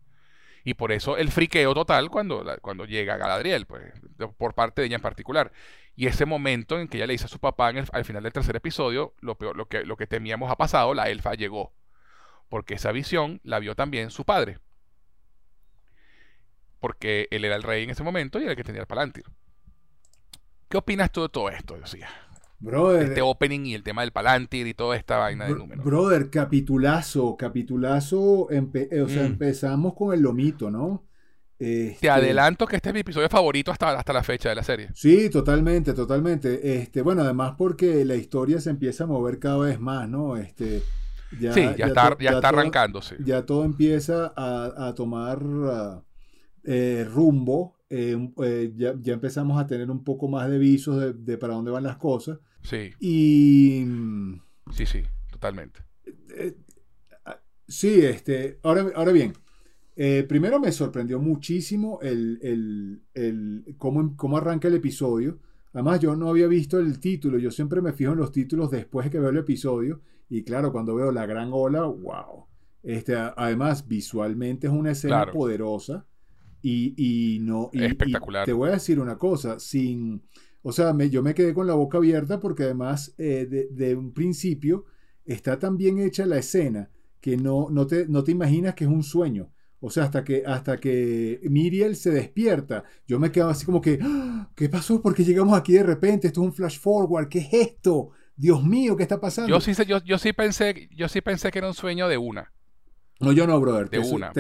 Y 0.66 0.76
por 0.76 0.92
eso 0.92 1.18
el 1.18 1.30
friqueo 1.30 1.74
total 1.74 2.10
cuando, 2.10 2.44
cuando 2.62 2.86
llega 2.86 3.18
Galadriel, 3.18 3.66
pues, 3.66 3.94
por 4.38 4.56
parte 4.56 4.82
de 4.82 4.88
ella 4.88 4.96
en 4.96 5.02
particular. 5.02 5.52
Y 5.96 6.08
ese 6.08 6.26
momento 6.26 6.80
en 6.80 6.88
que 6.88 6.98
ella 6.98 7.08
le 7.08 7.14
dice 7.14 7.26
a 7.26 7.30
su 7.30 7.40
papá 7.40 7.68
al 7.70 8.06
final 8.06 8.24
del 8.24 8.34
tercer 8.34 8.56
episodio, 8.56 9.14
lo, 9.20 9.38
peor, 9.38 9.56
lo, 9.56 9.68
que, 9.68 9.86
lo 9.86 9.98
que 9.98 10.08
temíamos 10.08 10.50
ha 10.50 10.56
pasado, 10.56 10.94
la 10.94 11.10
elfa 11.10 11.34
llegó. 11.34 11.74
Porque 12.50 12.76
esa 12.76 12.92
visión 12.92 13.42
la 13.44 13.60
vio 13.60 13.76
también 13.76 14.10
su 14.10 14.26
padre 14.26 14.60
porque 16.84 17.30
él 17.32 17.46
era 17.46 17.56
el 17.56 17.64
rey 17.64 17.86
en 17.86 17.92
ese 17.92 18.04
momento 18.04 18.42
y 18.42 18.44
era 18.44 18.52
el 18.52 18.58
que 18.58 18.64
tenía 18.66 18.82
el 18.82 18.88
Palantir. 18.88 19.24
¿Qué 20.68 20.76
opinas 20.76 21.14
tú 21.14 21.22
de 21.22 21.30
todo 21.30 21.50
esto, 21.50 21.78
Josía? 21.80 22.10
Brother, 22.60 23.04
este 23.04 23.22
opening 23.22 23.68
y 23.68 23.74
el 23.74 23.84
tema 23.84 24.02
del 24.02 24.12
Palantir 24.12 24.68
y 24.68 24.74
toda 24.74 24.98
esta 24.98 25.18
vaina 25.18 25.46
de 25.46 25.56
números. 25.56 25.86
Brother, 25.86 26.30
capitulazo, 26.30 27.38
capitulazo. 27.38 28.50
Eh, 28.52 29.02
o 29.02 29.08
sea, 29.08 29.24
mm. 29.24 29.28
empezamos 29.28 29.94
con 29.94 30.14
el 30.14 30.20
lomito, 30.20 30.70
¿no? 30.70 31.06
Te 31.58 31.92
este 31.92 32.10
adelanto 32.10 32.68
que 32.68 32.76
este 32.76 32.90
es 32.90 32.94
mi 32.94 33.00
episodio 33.00 33.30
favorito 33.30 33.72
hasta, 33.72 33.98
hasta 33.98 34.12
la 34.12 34.24
fecha 34.24 34.50
de 34.50 34.56
la 34.56 34.64
serie. 34.64 34.90
Sí, 34.94 35.30
totalmente, 35.30 35.94
totalmente. 35.94 36.82
Este, 36.82 37.02
bueno, 37.02 37.22
además 37.22 37.54
porque 37.58 38.04
la 38.04 38.16
historia 38.16 38.60
se 38.60 38.72
empieza 38.72 39.06
a 39.06 39.08
mover 39.08 39.40
cada 39.40 39.60
vez 39.60 39.80
más, 39.80 40.10
¿no? 40.10 40.36
Este, 40.36 40.84
ya, 41.40 41.54
sí, 41.54 41.62
ya, 41.78 41.88
está, 41.88 42.18
ya, 42.20 42.32
está 42.32 42.50
arrancándose. 42.50 43.16
ya 43.24 43.46
todo 43.46 43.64
empieza 43.64 44.34
a, 44.36 44.94
tomar 44.96 45.40
eh, 46.64 47.06
rumbo, 47.12 47.76
eh, 47.90 48.18
eh, 48.44 48.74
ya, 48.76 49.14
empezamos 49.14 49.60
a 49.60 49.68
tener 49.68 49.92
un 49.92 50.04
poco 50.04 50.30
más 50.30 50.50
de 50.50 50.58
visos 50.58 51.14
de, 51.26 51.38
para 51.38 51.56
dónde 51.56 51.72
van 51.72 51.84
las 51.84 51.98
cosas. 51.98 52.40
Sí. 52.62 52.92
Y... 53.00 53.86
Sí, 54.72 54.86
sí, 54.86 55.04
totalmente. 55.30 55.82
sí, 57.68 58.02
este, 58.02 58.60
ahora, 58.64 58.88
ahora 58.96 59.12
bien, 59.12 59.34
primero 60.28 60.60
me 60.60 60.72
sorprendió 60.72 61.20
muchísimo 61.20 62.00
el, 62.02 63.02
el, 63.14 63.76
cómo, 63.78 64.16
cómo, 64.16 64.38
arranca 64.38 64.70
el 64.70 64.76
episodio. 64.76 65.40
Además, 65.74 66.00
yo 66.00 66.16
no 66.16 66.30
había 66.30 66.48
visto 66.48 66.80
el 66.80 67.00
título, 67.00 67.38
yo 67.40 67.52
siempre 67.52 67.82
me 67.82 67.92
fijo 67.92 68.14
en 68.14 68.20
los 68.20 68.32
títulos 68.32 68.72
después 68.72 69.06
de 69.06 69.12
que 69.12 69.20
veo 69.20 69.30
el 69.30 69.38
episodio. 69.38 70.02
Y 70.30 70.44
claro, 70.44 70.72
cuando 70.72 70.96
veo 70.96 71.12
la 71.12 71.26
gran 71.26 71.50
ola, 71.52 71.84
wow. 71.84 72.46
Este, 72.82 73.16
además, 73.16 73.88
visualmente 73.88 74.68
es 74.68 74.74
una 74.74 74.92
escena 74.92 75.26
poderosa. 75.32 76.06
Y, 76.66 77.40
no. 77.42 77.70
Espectacular. 77.74 78.46
te 78.46 78.54
voy 78.54 78.70
a 78.70 78.74
decir 78.74 79.00
una 79.00 79.18
cosa, 79.18 79.60
sin. 79.60 80.24
O 80.62 80.72
sea, 80.72 80.96
yo 80.98 81.22
me 81.22 81.34
quedé 81.34 81.54
con 81.54 81.68
la 81.68 81.74
boca 81.74 81.98
abierta 81.98 82.40
porque 82.40 82.64
además 82.64 83.14
eh, 83.18 83.68
de, 83.70 83.96
un 83.96 84.14
principio 84.14 84.86
está 85.26 85.60
tan 85.60 85.78
bien 85.78 86.00
hecha 86.00 86.26
la 86.26 86.38
escena 86.38 86.90
que 87.20 87.36
no, 87.36 87.68
no, 87.70 87.86
te, 87.86 88.08
no 88.08 88.24
te 88.24 88.32
imaginas 88.32 88.74
que 88.74 88.86
es 88.86 88.90
un 88.90 89.04
sueño. 89.04 89.52
O 89.82 89.90
sea, 89.90 90.06
hasta 90.06 90.24
que, 90.24 90.44
hasta 90.46 90.78
que 90.78 91.42
Miriel 91.44 91.98
se 91.98 92.12
despierta, 92.12 92.86
yo 93.06 93.20
me 93.20 93.30
quedo 93.30 93.50
así 93.50 93.66
como 93.66 93.82
que, 93.82 94.00
¡Ah! 94.02 94.50
¿qué 94.56 94.70
pasó? 94.70 95.02
Porque 95.02 95.26
llegamos 95.26 95.58
aquí 95.58 95.74
de 95.74 95.84
repente? 95.84 96.28
Esto 96.28 96.42
es 96.42 96.48
un 96.48 96.54
flash 96.54 96.80
forward, 96.80 97.28
¿qué 97.28 97.40
es 97.40 97.54
esto? 97.54 98.12
Dios 98.38 98.64
mío, 98.64 98.96
¿qué 98.96 99.04
está 99.04 99.20
pasando? 99.20 99.50
Yo 99.50 99.60
sí, 99.60 99.74
yo, 99.86 100.02
yo 100.06 100.18
sí 100.18 100.32
pensé, 100.32 100.88
yo 100.96 101.10
sí 101.10 101.20
pensé 101.20 101.52
que 101.52 101.60
era 101.60 101.68
un 101.68 101.74
sueño 101.74 102.08
de 102.08 102.18
una. 102.18 102.54
No, 103.24 103.32
yo 103.32 103.48
no, 103.48 103.60
brother. 103.60 103.90
De 103.90 104.00
una. 104.00 104.32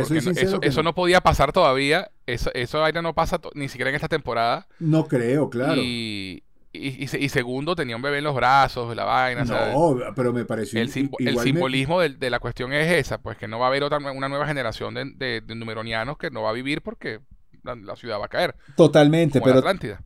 eso, 0.62 0.84
no. 0.84 0.94
podía 0.94 1.22
pasar 1.22 1.52
todavía. 1.52 2.12
Eso, 2.25 2.52
eso 2.54 2.92
no 3.02 3.13
pasa 3.13 3.40
ni 3.54 3.70
siquiera 3.70 3.90
en 3.90 3.96
esta 3.96 4.08
temporada. 4.08 4.68
No 4.80 5.08
creo, 5.08 5.50
claro. 5.50 5.82
Y, 5.82 6.44
y, 6.75 7.30
segundo, 7.30 7.75
tenía 7.75 7.96
un 7.96 8.02
bebé 8.02 8.18
en 8.18 8.24
los 8.24 8.36
brazos, 8.36 8.96
la 8.96 9.04
vaina. 9.04 9.44
No, 9.44 9.96
pero 10.16 10.34
me 10.34 10.44
pareció. 10.44 10.82
El, 10.82 10.90
el 11.20 11.40
simbolismo 11.40 12.02
de, 12.02 12.30
la 12.30 12.40
cuestión 12.40 12.74
es 12.74 12.92
esa: 12.92 13.20
pues 13.20 13.38
que 13.38 13.48
no 13.48 13.60
va 13.60 13.66
a 13.66 13.70
haber 13.70 13.84
otra, 13.84 14.00
una 14.00 14.28
nueva 14.28 14.48
generación 14.48 14.96
de, 14.96 15.42
de, 15.42 15.56
numeronianos 15.56 16.18
que 16.18 16.32
no 16.32 16.42
va 16.42 16.50
a 16.50 16.54
vivir 16.54 16.82
porque 16.82 17.20
la, 17.63 17.96
ciudad 17.96 18.20
va 18.20 18.25
a 18.25 18.30
caer. 18.30 18.56
Totalmente, 18.75 19.40
pero. 19.40 19.62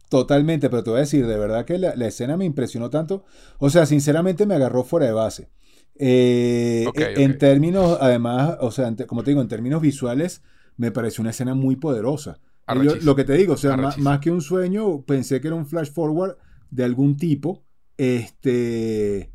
Totalmente, 0.09 0.69
pero 0.69 0.83
te 0.83 0.89
voy 0.89 0.97
a 0.97 1.01
decir, 1.01 1.25
de 1.25 1.37
verdad 1.37 1.63
que 1.63 1.77
la, 1.77 1.95
la 1.95 2.07
escena 2.07 2.35
me 2.35 2.43
impresionó 2.43 2.89
tanto. 2.89 3.23
O 3.59 3.69
sea, 3.69 3.85
sinceramente 3.85 4.45
me 4.45 4.55
agarró 4.55 4.83
fuera 4.83 5.05
de 5.05 5.13
base. 5.13 5.49
Eh, 5.99 6.83
e- 6.83 6.87
ok. 6.87 6.99
En 7.17 7.37
términos, 7.37 7.97
además, 8.01 8.57
o 8.61 8.71
sea, 8.71 8.93
te- 8.95 9.05
como 9.05 9.23
te 9.23 9.31
digo, 9.31 9.41
en 9.41 9.47
términos 9.47 9.81
visuales, 9.81 10.41
me 10.77 10.91
pareció 10.91 11.21
una 11.21 11.31
escena 11.31 11.55
muy 11.55 11.75
poderosa. 11.75 12.39
Yo- 12.83 12.95
lo 12.97 13.15
que 13.15 13.23
te 13.23 13.33
digo, 13.33 13.53
o 13.53 13.57
sea, 13.57 13.77
más 13.77 14.19
que 14.19 14.29
un 14.29 14.41
sueño, 14.41 15.01
pensé 15.03 15.39
que 15.41 15.47
era 15.47 15.55
un 15.55 15.65
flash 15.65 15.91
forward 15.91 16.35
de 16.69 16.83
algún 16.83 17.15
tipo. 17.17 17.63
Este. 17.97 19.31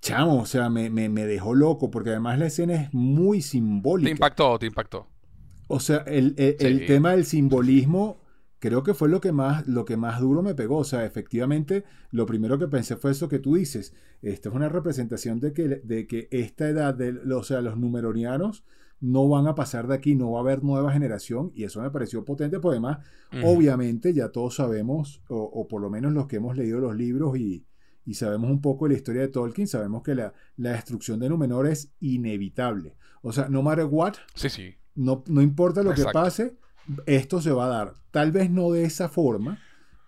Chamo, 0.00 0.40
o 0.42 0.46
sea, 0.46 0.70
me, 0.70 0.90
me- 0.90 1.08
me 1.08 1.26
dejó 1.26 1.54
loco, 1.54 1.90
porque 1.90 2.10
además 2.10 2.38
la 2.38 2.46
escena 2.46 2.74
es 2.74 2.94
muy 2.94 3.38
Te 3.38 3.48
simbólica. 3.48 4.10
impactó, 4.10 4.58
te 4.58 4.66
impactó. 4.66 5.08
O 5.66 5.80
sea, 5.80 5.98
el, 6.06 6.34
el- 6.38 6.86
tema 6.86 7.10
del 7.12 7.24
simbolismo 7.26 8.20
creo 8.58 8.82
que 8.82 8.94
fue 8.94 9.08
lo 9.08 9.20
que 9.20 9.32
más, 9.32 9.66
lo 9.66 9.84
que 9.84 9.96
más 9.96 10.20
duro 10.20 10.42
me 10.42 10.54
pegó. 10.54 10.78
O 10.78 10.84
sea, 10.84 11.04
efectivamente, 11.04 11.84
lo 12.10 12.26
primero 12.26 12.58
que 12.58 12.68
pensé 12.68 12.96
fue 12.96 13.10
eso 13.12 13.28
que 13.28 13.38
tú 13.38 13.54
dices. 13.56 13.94
Esta 14.22 14.48
es 14.48 14.54
una 14.54 14.68
representación 14.68 15.40
de 15.40 15.52
que, 15.52 15.68
de 15.68 16.06
que 16.06 16.28
esta 16.30 16.68
edad, 16.68 16.94
de, 16.94 17.10
o 17.34 17.42
sea, 17.42 17.60
los 17.60 17.76
numeronianos 17.78 18.64
no 19.00 19.28
van 19.28 19.46
a 19.46 19.54
pasar 19.54 19.86
de 19.86 19.94
aquí, 19.94 20.16
no 20.16 20.32
va 20.32 20.40
a 20.40 20.42
haber 20.42 20.64
nueva 20.64 20.92
generación. 20.92 21.52
Y 21.54 21.64
eso 21.64 21.80
me 21.80 21.90
pareció 21.90 22.24
potente, 22.24 22.58
porque 22.58 22.74
además, 22.78 22.98
obviamente, 23.44 24.12
ya 24.12 24.30
todos 24.30 24.56
sabemos, 24.56 25.22
o, 25.28 25.36
o 25.42 25.68
por 25.68 25.80
lo 25.80 25.88
menos 25.90 26.12
los 26.12 26.26
que 26.26 26.36
hemos 26.36 26.56
leído 26.56 26.80
los 26.80 26.96
libros 26.96 27.38
y, 27.38 27.64
y 28.04 28.14
sabemos 28.14 28.50
un 28.50 28.60
poco 28.60 28.86
de 28.86 28.92
la 28.94 28.96
historia 28.98 29.22
de 29.22 29.28
Tolkien, 29.28 29.68
sabemos 29.68 30.02
que 30.02 30.14
la, 30.16 30.32
la 30.56 30.72
destrucción 30.72 31.20
de 31.20 31.28
Númenor 31.28 31.68
es 31.68 31.92
inevitable. 32.00 32.96
O 33.22 33.32
sea, 33.32 33.48
no 33.48 33.62
matter 33.62 33.86
what, 33.90 34.14
Sí, 34.34 34.48
sí. 34.48 34.74
no, 34.94 35.22
no 35.28 35.42
importa 35.42 35.82
lo 35.82 35.90
Exacto. 35.90 36.08
que 36.10 36.12
pase, 36.14 36.56
esto 37.06 37.40
se 37.40 37.50
va 37.52 37.66
a 37.66 37.68
dar. 37.68 37.94
Tal 38.10 38.32
vez 38.32 38.50
no 38.50 38.70
de 38.72 38.84
esa 38.84 39.08
forma, 39.08 39.58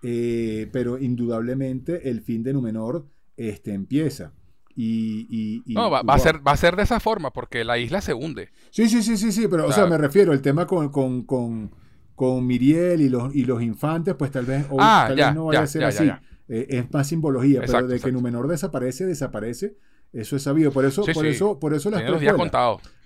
eh, 0.02 0.68
pero 0.72 0.99
indudablemente 0.99 2.08
el 2.10 2.22
fin 2.22 2.42
de 2.42 2.52
Númenor 2.52 3.06
este, 3.37 3.72
empieza. 3.75 4.32
Y, 4.75 5.26
y- 5.28 5.62
y- 5.66 5.75
No, 5.75 5.90
va, 5.90 6.02
va 6.02 6.14
a 6.14 6.18
ser, 6.18 6.46
va 6.46 6.52
a 6.52 6.56
ser 6.56 6.76
de 6.76 6.84
esa 6.84 7.00
forma, 7.00 7.32
porque 7.32 7.64
la 7.64 7.76
isla 7.78 8.00
se 8.00 8.14
hunde. 8.14 8.50
Sí, 8.70 8.88
sí, 8.88 9.02
sí, 9.02 9.16
sí, 9.16 9.32
sí, 9.32 9.46
pero 9.49 9.66
o 9.66 9.68
O 9.68 9.72
sea, 9.72 9.87
me 9.87 9.99
refiero, 9.99 10.32
el 10.32 10.40
tema 10.40 10.66
con, 10.66 10.88
con, 10.90 11.25
con, 11.25 11.75
con 12.14 12.46
Miriel 12.46 13.00
y 13.02 13.08
los, 13.08 13.34
y 13.34 13.44
los 13.44 13.62
infantes, 13.62 14.14
pues 14.14 14.30
tal 14.30 14.46
vez, 14.46 14.66
hoy, 14.70 14.78
Ah, 14.80 15.04
tal 15.08 15.16
ya, 15.18 15.26
vez 15.26 15.34
no 15.34 15.44
vaya 15.46 15.60
ya, 15.60 15.64
a 15.64 15.66
ser 15.66 15.82
ya, 15.82 15.88
así. 15.88 16.10
Eh, 16.49 16.66
es 16.70 16.92
más 16.92 17.06
simbología, 17.06 17.60
Exacto, 17.60 17.88
pero 17.88 17.88
de 17.88 18.00
que. 18.00 18.12
Númenor 18.12 18.49
desaparece, 18.49 19.06
desaparece, 19.06 19.76
eso 20.12 20.37
es 20.37 20.42
sabido. 20.42 20.72
Por 20.72 20.84
eso, 20.84 21.02
Sí, 21.04 21.12
por 21.12 21.25
sí. 21.25 21.30
eso, 21.30 21.58
por 21.60 21.75
eso 21.75 21.90
las 21.90 22.00
precuelas. 22.02 22.37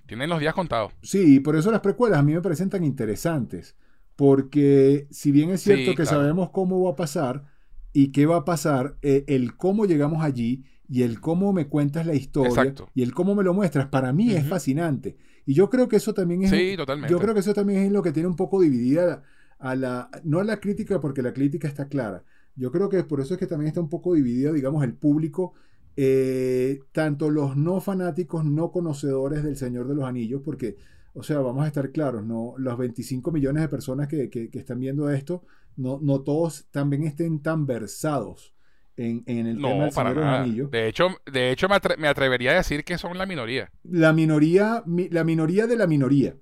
Tienen 0.07 0.29
los 0.29 0.39
días 0.39 0.53
contados. 0.53 0.93
Sí, 1.01 1.35
y 1.35 1.39
por 1.39 1.55
eso 1.55 1.71
las 1.71 1.81
precuelas 1.81 2.19
a 2.19 2.23
mí 2.23 2.33
me 2.33 2.41
parecen 2.41 2.69
tan 2.69 2.83
interesantes. 2.83 3.75
Porque 4.15 5.07
si 5.11 5.31
bien 5.31 5.49
es 5.49 5.61
cierto 5.61 5.91
Sí, 5.91 5.95
que 5.97 6.03
claro. 6.03 6.21
sabemos 6.21 6.49
cómo 6.51 6.81
va 6.83 6.91
a 6.91 6.95
pasar 6.95 7.45
y 7.91 8.11
qué 8.11 8.25
va 8.25 8.37
a 8.37 8.45
pasar, 8.45 8.97
eh, 9.01 9.25
el 9.27 9.57
cómo 9.57 9.85
llegamos 9.85 10.23
allí 10.23 10.63
y 10.87 11.03
el 11.03 11.19
cómo 11.19 11.51
me 11.51 11.67
cuentas 11.67 12.05
la 12.05 12.13
historia 12.15 12.49
Exacto. 12.49 12.89
y 12.93 13.01
el 13.03 13.13
cómo 13.13 13.35
me 13.35 13.43
lo 13.43 13.53
muestras, 13.53 13.87
para 13.87 14.13
mí 14.13 14.31
es 14.31 14.47
fascinante. 14.47 15.17
Y 15.45 15.53
yo 15.53 15.69
creo 15.69 15.87
que 15.87 15.97
eso 15.97 16.13
también 16.13 16.43
es... 16.43 16.49
Sí, 16.51 16.75
totalmente. 16.77 17.11
Yo 17.11 17.19
creo 17.19 17.33
que 17.33 17.39
eso 17.41 17.53
también 17.53 17.83
es 17.83 17.91
lo 17.91 18.01
que 18.01 18.11
tiene 18.11 18.27
un 18.29 18.35
poco 18.35 18.61
dividida 18.61 19.23
a 19.59 19.75
la... 19.75 20.09
No 20.23 20.39
a 20.39 20.43
la 20.43 20.59
crítica, 20.59 21.01
porque 21.01 21.21
la 21.21 21.33
crítica 21.33 21.67
está 21.67 21.87
clara. 21.87 22.23
Yo 22.55 22.71
creo 22.71 22.87
que 22.89 23.03
por 23.03 23.19
eso 23.19 23.33
es 23.33 23.39
que 23.39 23.47
también 23.47 23.67
está 23.67 23.81
un 23.81 23.89
poco 23.89 24.13
dividido, 24.13 24.53
digamos, 24.53 24.83
el 24.83 24.93
público, 24.93 25.53
eh, 25.95 26.81
tanto 26.91 27.29
los 27.29 27.55
no 27.57 27.79
fanáticos, 27.81 28.43
no 28.45 28.71
conocedores 28.71 29.43
del 29.43 29.57
Señor 29.57 29.87
de 29.87 29.95
los 29.95 30.05
Anillos, 30.05 30.41
porque, 30.43 30.77
o 31.13 31.23
sea, 31.23 31.39
vamos 31.39 31.63
a 31.63 31.67
estar 31.67 31.91
claros, 31.91 32.25
no, 32.25 32.53
los 32.57 32.77
25 32.77 33.31
millones 33.31 33.63
de 33.63 33.69
personas 33.69 34.07
que, 34.07 34.29
que- 34.29 34.49
que 34.49 34.59
están 34.59 34.79
viendo 34.79 35.09
esto, 35.09 35.43
no, 35.77 35.99
no 36.01 36.21
todos 36.21 36.67
también 36.71 37.03
estén 37.03 37.41
tan 37.41 37.65
versados 37.65 38.53
en, 38.97 39.23
en 39.25 39.47
el 39.47 39.61
tema 39.61 39.85
del 39.85 39.93
para 39.93 40.09
Señor 40.11 40.23
de 40.25 40.31
los. 40.31 40.39
Anillos. 40.39 40.71
De 40.71 40.87
hecho, 40.87 41.09
de 41.31 41.51
hecho 41.51 41.67
me, 41.69 41.75
atre- 41.75 41.97
me 41.97 42.07
atrevería 42.07 42.51
a 42.51 42.55
decir 42.55 42.83
que 42.83 42.97
son 42.97 43.17
la 43.17 43.25
minoría. 43.25 43.71
la 43.83 44.11
minoría, 44.13 44.83
mi- 44.85 45.09
la 45.09 45.23
minoría 45.23 45.65
de 45.67 45.77
la 45.77 45.87
minoría. 45.87 46.35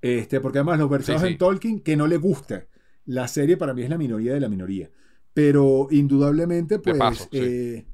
Este, 0.00 0.40
porque 0.40 0.58
además 0.58 0.78
los 0.78 0.90
versados 0.90 1.22
Sí, 1.22 1.28
sí. 1.28 1.32
en 1.32 1.38
Tolkien 1.38 1.80
que 1.80 1.96
no 1.96 2.06
le 2.06 2.16
gusta 2.18 2.66
la 3.06 3.26
serie 3.26 3.56
para 3.56 3.74
mí 3.74 3.82
es 3.82 3.90
la 3.90 3.98
minoría 3.98 4.34
de 4.34 4.40
la 4.40 4.48
minoría. 4.48 4.90
Pero 5.34 5.88
indudablemente, 5.90 6.78
pues, 6.78 6.96
paso, 6.98 7.28
eh, 7.32 7.84
sí, 7.86 7.92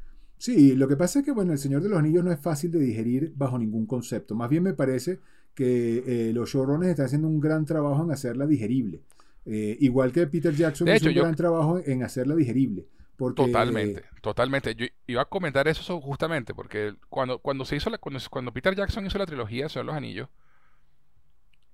lo 0.76 0.88
que 0.88 0.96
pasa 0.96 1.20
es 1.20 1.24
que, 1.24 1.32
bueno, 1.32 1.52
El 1.52 1.58
Señor 1.58 1.82
de 1.82 1.88
los 1.88 1.98
Anillos 1.98 2.24
no 2.24 2.32
es 2.32 2.40
fácil 2.40 2.70
de 2.70 2.78
digerir 2.80 3.32
bajo 3.36 3.58
ningún 3.58 3.86
concepto. 3.86 4.34
Más 4.34 4.50
bien 4.50 4.62
me 4.62 4.74
parece 4.74 5.18
que 5.54 6.02
eh, 6.06 6.32
los 6.32 6.50
showrunners 6.50 6.90
están 6.90 7.06
haciendo 7.06 7.28
un 7.28 7.40
gran 7.40 7.64
trabajo 7.64 8.02
en 8.04 8.10
hacerla 8.10 8.46
digerible. 8.46 9.00
Eh, 9.46 9.76
igual 9.80 10.12
que 10.12 10.26
Peter 10.26 10.54
Jackson 10.54 10.86
De 10.86 10.96
hizo 10.96 11.04
hecho, 11.04 11.10
un 11.10 11.14
yo- 11.16 11.22
gran 11.22 11.34
trabajo 11.34 11.80
en 11.84 12.02
hacerla 12.02 12.34
digerible. 12.34 12.86
Porque, 13.16 13.44
Totalmente, 13.46 14.02
totalmente. 14.20 14.74
Yo 14.74 14.86
iba 15.06 15.22
a 15.22 15.26
comentar 15.26 15.68
eso 15.68 16.00
justamente, 16.00 16.52
porque 16.52 16.94
cuando, 17.08 17.38
cuando 17.38 17.64
se 17.64 17.76
hizo 17.76 17.88
la, 17.88 17.98
cuando, 17.98 18.18
cuando 18.28 18.52
Peter 18.52 18.74
Jackson 18.74 19.06
hizo 19.06 19.18
la 19.18 19.26
trilogía 19.26 19.68
de 19.68 19.84
los 19.84 19.94
Anillos, 19.94 20.28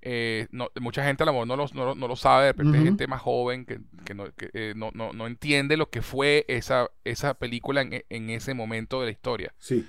eh, 0.02 0.48
no, 0.50 0.70
mucha 0.80 1.04
gente 1.04 1.22
a 1.22 1.26
lo 1.26 1.32
mejor 1.32 1.46
no 1.48 1.56
lo, 1.56 1.66
no 1.74 1.84
lo- 1.86 1.94
no 1.94 2.08
lo 2.08 2.16
sabe, 2.16 2.46
de 2.46 2.52
repente 2.52 2.78
gente 2.84 3.06
más 3.06 3.20
joven 3.22 3.64
que, 3.66 3.80
que 4.04 4.14
no, 4.14 4.32
que, 4.34 4.50
eh, 4.54 4.72
no, 4.76 4.90
no- 4.94 5.12
no 5.12 5.26
entiende 5.26 5.76
lo 5.76 5.90
que 5.90 6.02
fue 6.02 6.44
esa, 6.48 6.90
esa 7.04 7.34
película 7.34 7.82
en, 7.82 8.04
en 8.08 8.30
ese 8.30 8.54
momento 8.54 9.00
de 9.00 9.06
la 9.06 9.12
historia. 9.12 9.54
Sí, 9.58 9.86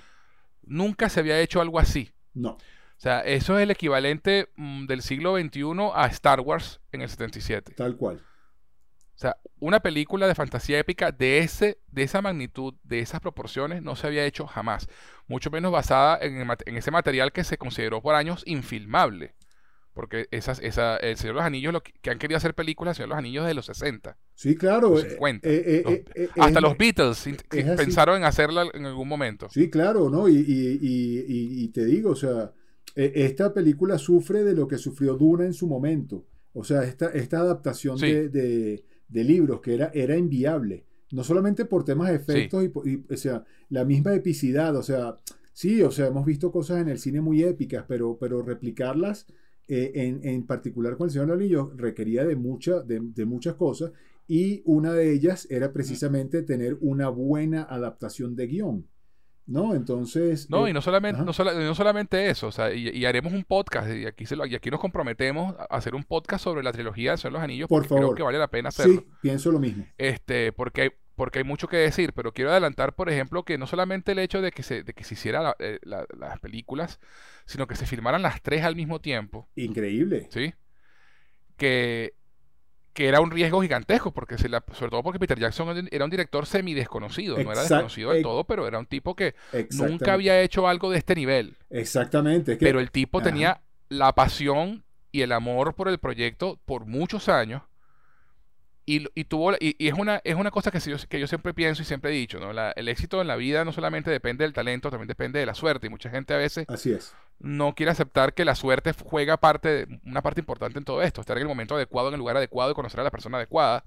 Nunca 0.64 1.08
se 1.08 1.20
había 1.20 1.40
hecho 1.40 1.60
algo 1.60 1.78
así. 1.78 2.12
no. 2.34 2.50
O 2.52 3.02
sea, 3.02 3.18
eso 3.22 3.58
es 3.58 3.64
el 3.64 3.72
equivalente 3.72 4.50
mm, 4.54 4.86
del 4.86 5.02
siglo 5.02 5.36
XXI 5.36 5.90
a 5.92 6.06
Star 6.06 6.38
Wars 6.38 6.80
en 6.92 7.00
el 7.02 7.08
77. 7.08 7.72
Tal 7.74 7.96
cual. 7.96 8.18
O 8.18 9.18
sea, 9.18 9.36
una 9.58 9.80
película 9.80 10.28
de 10.28 10.36
fantasía 10.36 10.78
épica 10.78 11.10
de, 11.10 11.38
ese, 11.38 11.80
de 11.88 12.04
esa 12.04 12.22
magnitud, 12.22 12.74
de 12.84 13.00
esas 13.00 13.20
proporciones, 13.20 13.82
no 13.82 13.96
se 13.96 14.06
había 14.06 14.24
hecho 14.24 14.46
jamás. 14.46 14.88
Mucho 15.26 15.50
menos 15.50 15.72
basada 15.72 16.16
en, 16.22 16.36
el 16.40 16.56
en 16.66 16.76
ese 16.76 16.92
material 16.92 17.32
que 17.32 17.42
se 17.42 17.58
consideró 17.58 18.00
por 18.00 18.14
años 18.14 18.44
infilmable. 18.46 19.34
Porque 19.94 20.26
esas, 20.30 20.58
esa, 20.60 20.96
El 20.96 21.16
Señor 21.18 21.34
de 21.34 21.40
los 21.40 21.46
Anillos, 21.46 21.72
lo 21.72 21.82
que, 21.82 21.92
que 22.00 22.10
han 22.10 22.18
querido 22.18 22.38
hacer 22.38 22.54
películas, 22.54 22.92
El 22.92 22.96
Señor 22.96 23.08
de 23.08 23.10
los 23.10 23.18
Anillos 23.18 23.46
de 23.46 23.54
los 23.54 23.66
60. 23.66 24.16
Sí, 24.34 24.56
claro. 24.56 24.90
Los 24.90 25.04
eh, 25.04 25.10
50. 25.10 25.48
eh, 25.48 26.04
eh, 26.14 26.28
Hasta 26.38 26.60
los 26.60 26.78
Beatles 26.78 27.28
pensaron 27.76 28.16
en 28.16 28.24
hacerla 28.24 28.66
en 28.72 28.86
algún 28.86 29.06
momento. 29.08 29.48
Sí, 29.50 29.68
claro, 29.70 30.08
¿no? 30.08 30.28
Y, 30.28 30.36
y- 30.36 30.78
y- 30.80 31.64
y- 31.64 31.68
te 31.68 31.84
digo, 31.84 32.10
o 32.12 32.16
sea, 32.16 32.52
e- 32.96 33.12
esta 33.16 33.52
película 33.52 33.98
sufre 33.98 34.42
de 34.44 34.54
lo 34.54 34.66
que 34.66 34.78
sufrió 34.78 35.14
Duna 35.16 35.44
en 35.44 35.52
su 35.54 35.66
momento. 35.66 36.26
O 36.54 36.64
sea, 36.64 36.84
esta, 36.84 37.06
esta 37.10 37.38
adaptación 37.40 37.98
Sí. 37.98 38.06
de, 38.12 38.28
de- 38.30 38.84
de 39.08 39.24
libros 39.24 39.60
que 39.60 39.74
era, 39.74 39.90
era 39.92 40.16
inviable. 40.16 40.86
No 41.10 41.22
solamente 41.22 41.66
por 41.66 41.84
temas 41.84 42.08
de 42.08 42.16
efectos, 42.16 42.64
y, 42.64 43.04
o 43.12 43.16
sea, 43.18 43.44
la 43.68 43.84
misma 43.84 44.14
epicidad, 44.14 44.74
o 44.74 44.82
sea, 44.82 45.18
sí, 45.52 45.82
o 45.82 45.90
sea, 45.90 46.06
hemos 46.06 46.24
visto 46.24 46.50
cosas 46.50 46.80
en 46.80 46.88
el 46.88 46.98
cine 46.98 47.20
muy 47.20 47.42
épicas, 47.42 47.84
pero, 47.86 48.16
pero 48.18 48.40
replicarlas, 48.42 49.26
eh, 49.74 49.92
en, 49.94 50.20
en 50.22 50.46
particular 50.46 50.96
con 50.96 51.06
el 51.06 51.10
Señor 51.12 51.26
de 51.26 51.32
los 51.32 51.40
Anillos, 51.40 51.68
requería 51.76 52.24
de, 52.24 52.36
mucha, 52.36 52.80
de, 52.82 53.00
de 53.02 53.24
muchas 53.24 53.54
cosas, 53.54 53.92
y 54.28 54.62
una 54.64 54.92
de 54.92 55.12
ellas 55.12 55.46
era 55.50 55.72
precisamente 55.72 56.42
tener 56.42 56.76
una 56.80 57.08
buena 57.08 57.62
adaptación 57.64 58.36
de 58.36 58.46
guion. 58.46 58.86
¿No? 59.44 59.74
Entonces. 59.74 60.48
No, 60.48 60.66
eh, 60.66 60.70
y 60.70 60.72
no 60.72 60.80
solamente, 60.80 61.20
no, 61.22 61.32
sola- 61.32 61.52
no 61.52 61.74
solamente 61.74 62.30
eso, 62.30 62.46
o 62.46 62.52
sea, 62.52 62.72
y, 62.72 62.90
y 62.90 63.04
haremos 63.06 63.32
un 63.32 63.42
podcast, 63.42 63.90
y 63.90 64.06
aquí, 64.06 64.24
se 64.24 64.36
lo- 64.36 64.46
y 64.46 64.54
aquí 64.54 64.70
nos 64.70 64.78
comprometemos 64.78 65.56
a 65.58 65.64
hacer 65.76 65.96
un 65.96 66.04
podcast 66.04 66.44
sobre 66.44 66.62
la 66.62 66.70
trilogía 66.70 67.10
de 67.10 67.16
Señor 67.16 67.32
de 67.32 67.38
los 67.38 67.42
Anillos, 67.44 67.68
Por 67.68 67.82
porque 67.82 67.88
creo 67.88 68.00
favor. 68.02 68.16
que 68.16 68.22
vale 68.22 68.38
la 68.38 68.48
pena 68.48 68.68
hacerlo. 68.68 69.00
sí, 69.00 69.06
pienso 69.20 69.50
lo 69.50 69.58
mismo. 69.58 69.84
Este, 69.98 70.52
porque 70.52 70.82
hay, 70.82 70.90
porque 71.22 71.38
hay 71.38 71.44
mucho 71.44 71.68
que 71.68 71.76
decir, 71.76 72.12
pero 72.14 72.32
quiero 72.32 72.50
adelantar, 72.50 72.94
por 72.96 73.08
ejemplo, 73.08 73.44
que 73.44 73.56
no 73.56 73.68
solamente 73.68 74.10
el 74.10 74.18
hecho 74.18 74.42
de 74.42 74.50
que 74.50 74.64
se, 74.64 74.82
de 74.82 74.92
que 74.92 75.04
se 75.04 75.14
hiciera 75.14 75.40
la- 75.40 75.56
eh, 75.60 75.78
la- 75.84 76.04
las 76.18 76.40
películas, 76.40 76.98
sino 77.46 77.68
que 77.68 77.76
se 77.76 77.86
filmaran 77.86 78.22
las 78.22 78.42
tres 78.42 78.64
al 78.64 78.74
mismo 78.74 79.00
tiempo, 79.00 79.48
Increíble. 79.54 80.26
¿sí? 80.32 80.52
Que, 81.56 82.14
que 82.92 83.06
era 83.06 83.20
un 83.20 83.30
riesgo 83.30 83.62
gigantesco, 83.62 84.10
porque 84.10 84.36
se 84.36 84.48
la- 84.48 84.64
sobre 84.72 84.90
todo 84.90 85.04
porque 85.04 85.20
Peter 85.20 85.38
Jackson 85.38 85.88
era 85.92 86.04
un 86.04 86.10
director 86.10 86.44
semidesconocido, 86.44 87.36
no 87.38 87.52
era 87.52 87.60
desconocido 87.60 88.08
del 88.10 88.18
ex- 88.18 88.24
todo, 88.24 88.42
pero 88.42 88.66
era 88.66 88.80
un 88.80 88.86
tipo 88.86 89.14
que 89.14 89.36
nunca 89.70 90.14
había 90.14 90.40
hecho 90.40 90.66
algo 90.66 90.90
de 90.90 90.98
este 90.98 91.14
nivel. 91.14 91.56
Exactamente. 91.70 92.54
es 92.54 92.58
que- 92.58 92.66
Pero 92.66 92.80
el 92.80 92.90
tipo 92.90 93.18
Ajá. 93.20 93.28
tenía 93.30 93.60
la 93.90 94.12
pasión 94.12 94.82
y 95.12 95.20
el 95.20 95.30
amor 95.30 95.76
por 95.76 95.86
el 95.86 95.98
proyecto 95.98 96.58
por 96.64 96.84
muchos 96.86 97.28
años. 97.28 97.62
Y, 98.84 99.06
y 99.14 99.24
tuvo, 99.24 99.52
y, 99.60 99.76
y 99.78 99.88
es 99.88 99.94
una, 99.94 100.20
es 100.24 100.34
una 100.34 100.50
cosa 100.50 100.72
que, 100.72 100.80
yo, 100.80 100.96
que 101.08 101.20
yo 101.20 101.26
siempre 101.28 101.54
pienso 101.54 101.82
y 101.82 101.84
siempre 101.84 102.10
he 102.10 102.14
dicho, 102.14 102.40
¿no? 102.40 102.52
La- 102.52 102.72
el 102.72 102.88
éxito 102.88 103.20
en 103.20 103.28
la 103.28 103.36
vida 103.36 103.64
no 103.64 103.72
solamente 103.72 104.10
depende 104.10 104.44
del 104.44 104.52
talento, 104.52 104.90
también 104.90 105.06
depende 105.08 105.38
de 105.38 105.46
la 105.46 105.54
suerte. 105.54 105.86
Y 105.86 105.90
mucha 105.90 106.10
gente 106.10 106.34
a 106.34 106.36
veces 106.36 106.66
Así 106.68 106.92
es. 106.92 107.14
no 107.38 107.74
quiere 107.74 107.92
aceptar 107.92 108.34
que 108.34 108.44
la 108.44 108.54
suerte 108.56 108.92
juega 109.04 109.36
parte 109.36 109.86
una 110.04 110.22
parte 110.22 110.40
importante 110.40 110.78
en 110.78 110.84
todo 110.84 111.02
esto. 111.02 111.20
Estar 111.20 111.36
en 111.36 111.42
el 111.42 111.48
momento 111.48 111.76
adecuado, 111.76 112.08
en 112.08 112.14
el 112.14 112.18
lugar 112.20 112.36
adecuado 112.36 112.72
y 112.72 112.74
conocer 112.74 113.00
a 113.00 113.04
la 113.04 113.10
persona 113.12 113.36
adecuada 113.38 113.84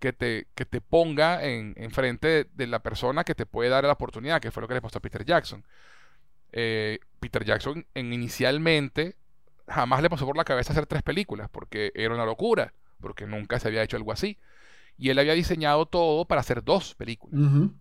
que 0.00 0.12
te, 0.12 0.48
que 0.54 0.64
te 0.66 0.80
ponga 0.80 1.44
en, 1.44 1.74
en 1.76 1.90
frente 1.90 2.28
de, 2.28 2.46
de 2.54 2.66
la 2.66 2.80
persona 2.80 3.24
que 3.24 3.34
te 3.34 3.46
puede 3.46 3.70
dar 3.70 3.84
la 3.84 3.92
oportunidad, 3.92 4.40
que 4.40 4.50
fue 4.50 4.60
lo 4.62 4.68
que 4.68 4.74
le 4.74 4.82
pasó 4.82 4.98
a 4.98 5.02
Peter 5.02 5.24
Jackson. 5.24 5.64
Eh, 6.52 6.98
Peter 7.20 7.44
Jackson 7.44 7.86
en, 7.94 8.12
inicialmente 8.12 9.16
jamás 9.66 10.02
le 10.02 10.10
pasó 10.10 10.26
por 10.26 10.36
la 10.36 10.44
cabeza 10.44 10.72
hacer 10.72 10.86
tres 10.86 11.02
películas, 11.02 11.48
porque 11.50 11.90
era 11.94 12.14
una 12.14 12.24
locura, 12.26 12.74
porque 13.00 13.26
nunca 13.26 13.58
se 13.58 13.68
había 13.68 13.82
hecho 13.82 13.96
algo 13.96 14.12
así. 14.12 14.38
Y 14.96 15.10
él 15.10 15.18
había 15.18 15.34
diseñado 15.34 15.86
todo 15.86 16.24
para 16.24 16.40
hacer 16.40 16.62
dos 16.62 16.94
películas. 16.94 17.40
Ujú. 17.40 17.74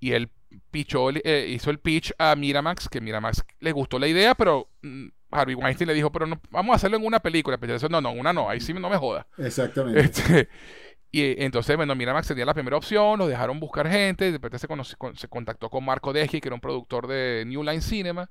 Y 0.00 0.12
él 0.12 0.30
pichó, 0.70 1.10
eh, 1.10 1.46
hizo 1.48 1.70
el 1.70 1.78
pitch 1.78 2.12
a 2.18 2.36
Miramax, 2.36 2.88
que 2.88 3.00
Miramax 3.00 3.44
le 3.60 3.72
gustó 3.72 3.98
la 3.98 4.06
idea, 4.06 4.34
pero 4.34 4.68
mm, 4.82 5.08
Harvey 5.30 5.54
Weinstein 5.54 5.88
le 5.88 5.94
dijo, 5.94 6.12
pero 6.12 6.26
no, 6.26 6.40
vamos 6.50 6.74
a 6.74 6.76
hacerlo 6.76 6.96
en 6.96 7.06
una 7.06 7.20
película. 7.20 7.58
Pero 7.58 7.74
eso, 7.74 7.88
no, 7.88 8.00
no, 8.00 8.12
una 8.12 8.32
no, 8.32 8.48
ahí 8.48 8.60
sí 8.60 8.72
no 8.74 8.90
me 8.90 8.96
joda. 8.96 9.26
Exactamente. 9.38 10.00
Este, 10.00 10.48
y 11.10 11.22
eh, 11.22 11.36
entonces, 11.44 11.76
bueno, 11.76 11.94
Miramax 11.94 12.26
sería 12.26 12.44
la 12.44 12.54
primera 12.54 12.76
opción, 12.76 13.18
los 13.20 13.28
dejaron 13.28 13.60
buscar 13.60 13.88
gente, 13.88 14.32
después 14.32 14.60
se, 14.60 14.68
se 15.14 15.28
contactó 15.28 15.70
con 15.70 15.84
Marco 15.84 16.12
Deji, 16.12 16.40
que 16.40 16.48
era 16.48 16.56
un 16.56 16.60
productor 16.60 17.06
de 17.06 17.44
New 17.46 17.62
Line 17.62 17.80
Cinema, 17.80 18.30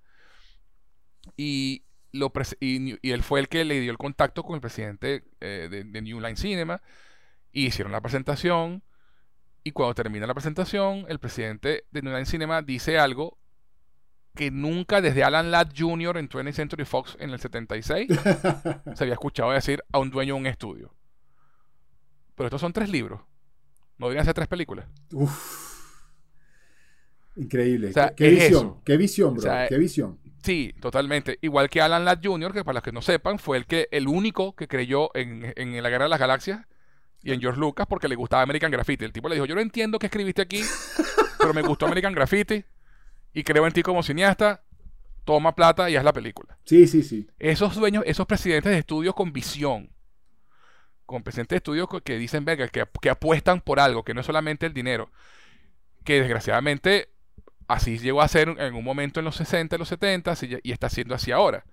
y, 1.38 1.84
lo 2.14 2.32
y, 2.60 3.12
él 3.12 3.24
fue 3.24 3.42
el 3.42 3.50
que 3.50 3.66
le 3.66 3.82
dio 3.82 3.92
el 3.92 3.98
contacto 3.98 4.44
con 4.44 4.56
el 4.56 4.62
presidente 4.62 5.26
eh, 5.42 5.68
de, 5.70 5.84
de 5.84 6.02
New 6.02 6.22
Line 6.22 6.38
Cinema, 6.38 6.82
y 7.52 7.68
hicieron 7.68 7.92
la 7.92 8.02
presentación, 8.02 8.84
y 9.64 9.72
cuando 9.72 9.96
termina 9.96 10.28
la 10.28 10.34
presentación, 10.34 11.06
el 11.10 11.20
presidente 11.20 11.86
de 11.92 12.02
New 12.02 12.14
Line 12.14 12.26
Cinema 12.26 12.62
dice 12.62 12.98
algo 12.98 13.38
que 14.36 14.52
nunca 14.52 15.02
desde 15.02 15.24
Alan 15.24 15.52
Ladd 15.52 15.74
Jr. 15.78 16.18
en 16.18 16.28
20th 16.28 16.54
Century 16.54 16.86
Fox 16.86 17.16
en 17.20 17.30
el 17.30 17.40
76 17.40 18.10
se 18.96 19.04
había 19.04 19.14
escuchado 19.14 19.52
decir 19.52 19.84
a 19.92 20.00
un 20.00 20.10
dueño 20.10 20.34
de 20.34 20.40
un 20.40 20.48
estudio. 20.48 20.94
Pero 22.36 22.48
estos 22.48 22.62
son 22.62 22.74
tres 22.74 22.90
libros. 22.90 23.22
No 23.98 24.08
deberían 24.08 24.26
ser 24.26 24.34
tres 24.34 24.48
películas. 24.48 24.88
Increíble. 27.36 27.94
¿Qué, 28.16 28.30
visión? 28.30 28.82
¿Qué 28.84 28.98
visión, 28.98 29.36
bro? 29.36 29.52
¿Qué 29.70 29.78
visión? 29.78 30.20
Sí, 30.44 30.74
totalmente. 30.82 31.40
Igual 31.42 31.70
que 31.70 31.82
Alan 31.82 32.04
Ladd 32.04 32.20
Jr., 32.22 32.54
que 32.54 32.66
para 32.66 32.76
los 32.76 32.84
que 32.84 32.92
no 32.92 33.02
sepan, 33.02 33.40
fue 33.40 33.58
el 33.58 33.66
que 33.66 33.88
el 33.92 34.08
único 34.08 34.56
que 34.56 34.68
creyó 34.68 35.10
en, 35.16 35.54
en 35.56 35.82
la 35.82 35.90
Guerra 35.90 36.06
de 36.06 36.10
las 36.10 36.20
Galaxias 36.20 36.66
y 37.24 37.32
en 37.32 37.40
George 37.40 37.60
Lucas 37.60 37.88
porque 37.88 38.10
le 38.10 38.16
gustaba 38.16 38.44
American 38.44 38.70
Graffiti. 38.70 39.06
El 39.06 39.14
tipo 39.14 39.30
le 39.30 39.36
dijo, 39.36 39.46
yo 39.46 39.56
no 39.56 39.62
entiendo 39.62 39.98
qué 39.98 40.08
escribiste 40.08 40.42
aquí, 40.42 40.62
pero 41.40 41.54
me 41.54 41.62
gustó 41.62 41.86
American 41.86 42.14
Graffiti 42.14 42.64
y 43.34 43.44
creo 43.44 43.66
en 43.66 43.74
ti 43.74 43.82
como 43.82 44.04
cineasta, 44.04 44.64
toma 45.24 45.56
plata 45.56 45.90
y 45.90 45.96
haz 45.96 46.04
la 46.04 46.12
película. 46.12 46.58
Sí, 46.66 46.86
sí, 46.88 47.02
sí. 47.02 47.28
Esos 47.40 47.76
dueños, 47.76 48.04
esos 48.06 48.28
presidentes 48.28 48.74
de 48.74 48.80
estudios 48.80 49.16
con 49.16 49.32
visión, 49.32 49.90
con 51.06 51.24
presidentes 51.24 51.52
de 51.52 51.58
estudios 51.58 51.88
que 52.04 52.18
dicen, 52.18 52.44
venga, 52.44 52.68
que, 52.68 52.86
que 53.02 53.10
apuestan 53.10 53.62
por 53.62 53.80
algo, 53.80 54.04
que 54.04 54.14
no 54.14 54.20
es 54.20 54.26
solamente 54.26 54.66
el 54.66 54.74
dinero, 54.74 55.10
que 56.04 56.20
desgraciadamente 56.20 57.13
así 57.68 57.98
llegó 57.98 58.22
a 58.22 58.28
ser 58.28 58.50
en 58.50 58.74
un 58.74 58.84
momento 58.84 59.20
en 59.20 59.26
los 59.26 59.36
60, 59.36 59.76
en 59.76 59.80
los 59.80 59.90
70 59.90 60.34
y 60.64 60.72
está 60.72 60.90
siendo 60.90 61.16
así 61.16 61.32
ahora. 61.32 61.66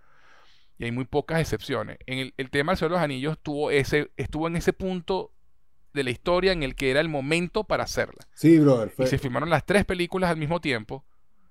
Y 0.78 0.84
hay 0.84 0.92
muy 0.92 1.04
pocas 1.04 1.40
excepciones. 1.40 1.98
En 2.06 2.32
el, 2.36 2.50
tema 2.50 2.72
del 2.72 2.78
Señor 2.78 2.92
de 2.92 2.96
los 2.96 3.04
Anillos 3.04 3.32
estuvo, 3.34 3.70
ese, 3.70 4.10
estuvo 4.16 4.46
en 4.46 4.56
ese 4.56 4.72
punto 4.72 5.30
de 5.92 6.04
la 6.04 6.10
historia 6.10 6.52
en 6.52 6.62
el 6.62 6.74
que 6.74 6.90
era 6.90 7.00
el 7.00 7.08
momento 7.08 7.64
para 7.64 7.84
hacerla. 7.84 8.26
Sí, 8.32 8.58
brother. 8.58 8.92
Y 8.98 9.06
se 9.06 9.18
filmaron 9.18 9.50
las 9.50 9.66
tres 9.66 9.84
películas 9.84 10.30
al 10.30 10.36
mismo 10.36 10.60
tiempo, 10.60 11.04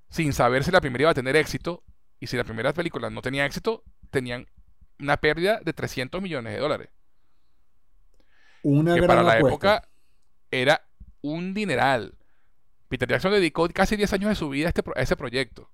sin 0.09 0.33
saber 0.33 0.63
si 0.63 0.71
la 0.71 0.81
primera 0.81 1.03
iba 1.03 1.11
a 1.11 1.15
tener 1.15 1.35
éxito. 1.35 1.83
Y 2.19 2.27
si 2.27 2.37
la 2.37 2.43
primera 2.43 2.73
película 2.73 3.09
no 3.09 3.21
tenía 3.21 3.45
éxito, 3.45 3.83
tenían 4.09 4.47
una 4.99 5.17
pérdida 5.17 5.59
de 5.63 5.73
300 5.73 6.21
millones 6.21 6.53
de 6.53 6.59
dólares. 6.59 6.89
Una 8.63 8.95
que 8.95 9.01
gran 9.01 9.07
para 9.07 9.23
la 9.23 9.33
apuesta. 9.33 9.47
época 9.47 9.89
era 10.51 10.81
un 11.21 11.53
dineral. 11.53 12.15
Peter 12.89 13.07
Jackson 13.07 13.31
dedicó 13.31 13.67
casi 13.69 13.95
10 13.95 14.13
años 14.13 14.29
de 14.29 14.35
su 14.35 14.49
vida 14.49 14.67
a, 14.67 14.69
este, 14.69 14.83
a 14.95 15.01
ese 15.01 15.15
proyecto. 15.15 15.69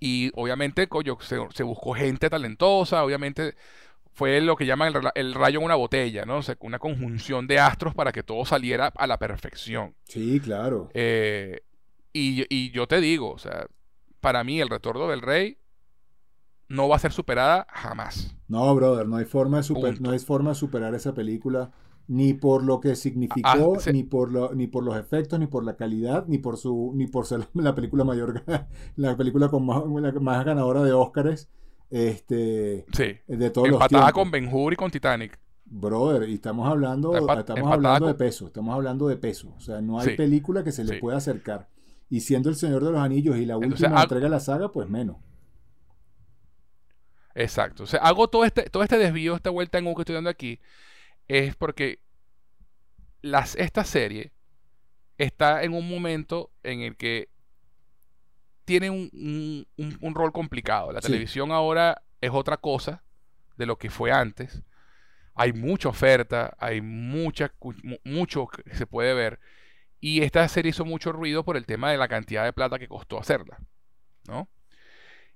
Y 0.00 0.30
obviamente 0.34 0.88
coño, 0.88 1.18
se, 1.20 1.38
se, 1.54 1.62
buscó 1.62 1.94
gente 1.94 2.28
talentosa, 2.28 3.04
obviamente 3.04 3.54
fue 4.12 4.40
lo 4.40 4.56
que 4.56 4.66
llaman 4.66 4.94
el, 4.94 5.10
el, 5.14 5.34
rayo 5.34 5.60
en 5.60 5.64
una 5.66 5.74
botella, 5.76 6.24
¿no? 6.24 6.38
O 6.38 6.42
sea, 6.42 6.56
una 6.60 6.78
conjunción 6.78 7.46
de 7.46 7.60
astros 7.60 7.94
para 7.94 8.10
que 8.10 8.22
todo 8.22 8.44
saliera 8.44 8.88
a 8.88 9.06
la 9.06 9.18
perfección. 9.18 9.94
Sí, 10.04 10.40
claro. 10.40 10.90
Eh, 10.92 11.60
y, 12.12 12.44
y, 12.48 12.70
yo 12.70 12.88
te 12.88 13.00
digo, 13.00 13.30
o 13.30 13.38
sea, 13.38 13.66
para 14.20 14.42
mí 14.42 14.60
el 14.60 14.68
retorno 14.68 15.08
del 15.08 15.22
rey 15.22 15.58
no 16.68 16.88
va 16.88 16.96
a 16.96 17.00
ser 17.00 17.12
superada 17.12 17.66
jamás. 17.70 18.34
No, 18.48 18.74
brother, 18.74 19.06
no 19.06 19.16
hay 19.16 19.24
forma 19.24 19.58
de, 19.58 19.62
super, 19.62 20.00
no 20.00 20.10
hay 20.10 20.18
forma 20.18 20.50
de 20.50 20.56
superar 20.56 20.94
esa 20.94 21.14
película 21.14 21.70
ni 22.08 22.32
por 22.32 22.64
lo 22.64 22.80
que 22.80 22.96
significó, 22.96 23.74
ah, 23.76 23.80
sí. 23.80 23.92
ni, 23.92 24.02
por 24.02 24.32
lo, 24.32 24.54
ni 24.54 24.66
por 24.66 24.82
los 24.82 24.96
efectos, 24.96 25.38
ni 25.38 25.46
por 25.46 25.64
la 25.64 25.76
calidad, 25.76 26.24
ni 26.26 26.38
por 26.38 26.56
su, 26.56 26.92
ni 26.94 27.06
por 27.06 27.26
ser 27.26 27.46
la 27.54 27.74
película 27.74 28.02
mayor, 28.02 28.42
la 28.96 29.16
película 29.16 29.48
con 29.48 29.66
más, 29.66 29.84
la 29.86 30.12
más 30.12 30.44
ganadora 30.44 30.82
de 30.82 30.92
Óscares, 30.92 31.50
este, 31.90 32.86
sí. 32.92 33.18
de 33.26 33.50
todos 33.50 33.68
Empatada 33.68 34.06
los 34.06 34.12
con 34.12 34.30
Ben 34.30 34.48
Hur 34.52 34.72
y 34.72 34.76
con 34.76 34.90
Titanic. 34.90 35.38
Brother, 35.66 36.26
y 36.30 36.34
estamos 36.34 36.66
hablando, 36.66 37.14
estamos 37.14 37.70
hablando 37.70 38.06
de 38.06 38.14
peso, 38.14 38.46
estamos 38.46 38.74
hablando 38.74 39.06
de 39.06 39.16
peso, 39.16 39.52
o 39.54 39.60
sea, 39.60 39.82
no 39.82 40.00
hay 40.00 40.10
sí. 40.10 40.16
película 40.16 40.64
que 40.64 40.72
se 40.72 40.82
le 40.82 40.98
pueda 40.98 41.18
acercar. 41.18 41.68
Y 42.08 42.20
siendo 42.20 42.48
El 42.48 42.56
Señor 42.56 42.82
de 42.82 42.90
los 42.90 43.00
Anillos 43.02 43.36
y 43.36 43.44
la 43.44 43.54
Entonces, 43.56 43.82
última 43.82 44.02
entrega 44.02 44.24
de 44.24 44.30
la 44.30 44.40
saga, 44.40 44.72
pues 44.72 44.88
menos. 44.88 45.18
Exacto. 47.34 47.82
O 47.82 47.86
sea, 47.86 48.00
hago 48.00 48.28
todo 48.28 48.46
este, 48.46 48.62
todo 48.70 48.82
este 48.82 48.96
desvío, 48.96 49.36
esta 49.36 49.50
vuelta 49.50 49.76
en 49.76 49.86
U 49.86 49.94
que 49.94 50.02
estoy 50.02 50.14
dando 50.14 50.30
aquí, 50.30 50.58
es 51.28 51.54
porque 51.56 52.00
las, 53.22 53.54
esta 53.56 53.84
serie 53.84 54.32
está 55.18 55.62
en 55.62 55.74
un 55.74 55.88
momento 55.88 56.50
en 56.62 56.80
el 56.80 56.96
que 56.96 57.28
tiene 58.64 58.90
un, 58.90 59.10
un- 59.12 59.66
un- 59.76 59.98
un 60.00 60.14
rol 60.14 60.32
complicado. 60.32 60.92
La 60.92 61.00
Sí. 61.00 61.08
televisión 61.08 61.52
ahora 61.52 62.02
es 62.20 62.30
otra 62.32 62.56
cosa 62.58 63.02
de 63.56 63.66
lo 63.66 63.78
que 63.78 63.90
fue 63.90 64.12
antes. 64.12 64.62
Hay 65.34 65.52
mucha 65.52 65.88
oferta, 65.88 66.56
hay 66.58 66.80
mucha, 66.80 67.52
mucho 68.04 68.46
que 68.48 68.74
se 68.74 68.86
puede 68.86 69.14
ver. 69.14 69.40
Y 70.00 70.22
esta 70.22 70.46
serie 70.48 70.70
hizo 70.70 70.84
mucho 70.84 71.12
ruido 71.12 71.44
por 71.44 71.56
el 71.56 71.66
tema 71.66 71.90
de 71.90 71.96
la 71.98 72.08
cantidad 72.08 72.44
de 72.44 72.52
plata 72.52 72.78
que 72.78 72.88
costó 72.88 73.18
hacerla. 73.18 73.58
¿No? 74.28 74.48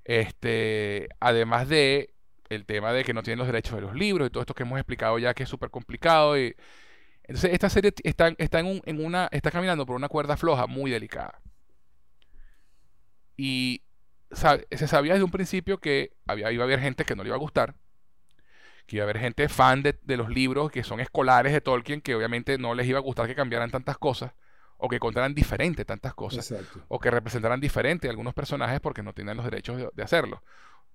Este, 0.05 1.09
además 1.21 1.69
de 1.69 2.12
el 2.55 2.65
tema 2.67 2.93
de 2.93 3.05
que 3.05 3.15
no 3.15 3.23
tienen 3.23 3.39
los 3.39 3.47
derechos 3.47 3.75
de 3.75 3.81
los 3.83 3.95
libros 3.95 4.27
y 4.29 4.31
todo 4.31 4.43
esto 4.43 4.55
que 4.55 4.63
hemos 4.63 4.79
explicado 4.79 5.19
ya 5.19 5.35
que 5.35 5.43
es 5.45 5.49
súper 5.49 5.71
complicado. 5.71 6.39
Y, 6.39 6.55
entonces, 7.25 7.53
esta 7.53 7.69
serie 7.71 7.93
está, 8.03 8.29
está, 8.39 8.61
en 8.61 8.67
un- 8.67 8.83
en 8.85 9.05
una, 9.05 9.29
está 9.33 9.51
caminando 9.51 9.87
por 9.87 9.97
una 9.97 10.09
cuerda 10.09 10.37
floja 10.37 10.67
muy 10.67 10.91
delicada. 10.91 11.41
Y 13.37 13.83
se 14.31 14.89
sabía 14.89 15.13
desde 15.15 15.25
un 15.25 15.31
principio 15.31 15.79
que 15.79 16.13
había, 16.27 16.51
iba 16.53 16.65
a 16.65 16.67
haber 16.67 16.81
gente 16.81 17.05
que 17.05 17.15
no 17.17 17.23
le 17.23 17.29
iba 17.29 17.37
a 17.37 17.41
gustar, 17.41 17.75
que 18.87 18.97
iba 18.97 19.05
a 19.05 19.07
haber 19.07 19.19
gente 19.19 19.49
fan 19.49 19.83
de, 19.83 19.99
de 20.03 20.17
los 20.17 20.29
libros 20.29 20.71
que 20.71 20.85
son 20.85 21.01
escolares 21.01 21.53
de 21.53 21.61
Tolkien, 21.61 22.01
que 22.01 22.15
obviamente 22.15 22.59
no 22.59 22.75
les 22.75 22.87
iba 22.87 22.99
a 22.99 23.03
gustar 23.03 23.27
que 23.27 23.35
cambiaran 23.35 23.71
tantas 23.71 23.99
cosas, 23.99 24.33
o 24.77 24.89
que 24.89 24.99
contaran 24.99 25.35
diferente 25.35 25.85
tantas 25.85 26.13
cosas 26.15 26.51
Exacto. 26.51 26.85
o 26.89 26.99
que 26.99 27.11
representaran 27.11 27.61
diferente 27.61 28.09
a 28.09 28.11
algunos 28.11 28.35
personajes 28.35 28.81
porque 28.81 29.03
no 29.03 29.13
tienen 29.13 29.37
los 29.37 29.45
derechos 29.45 29.77
de, 29.77 29.89
de 29.93 30.03
hacerlo. 30.03 30.43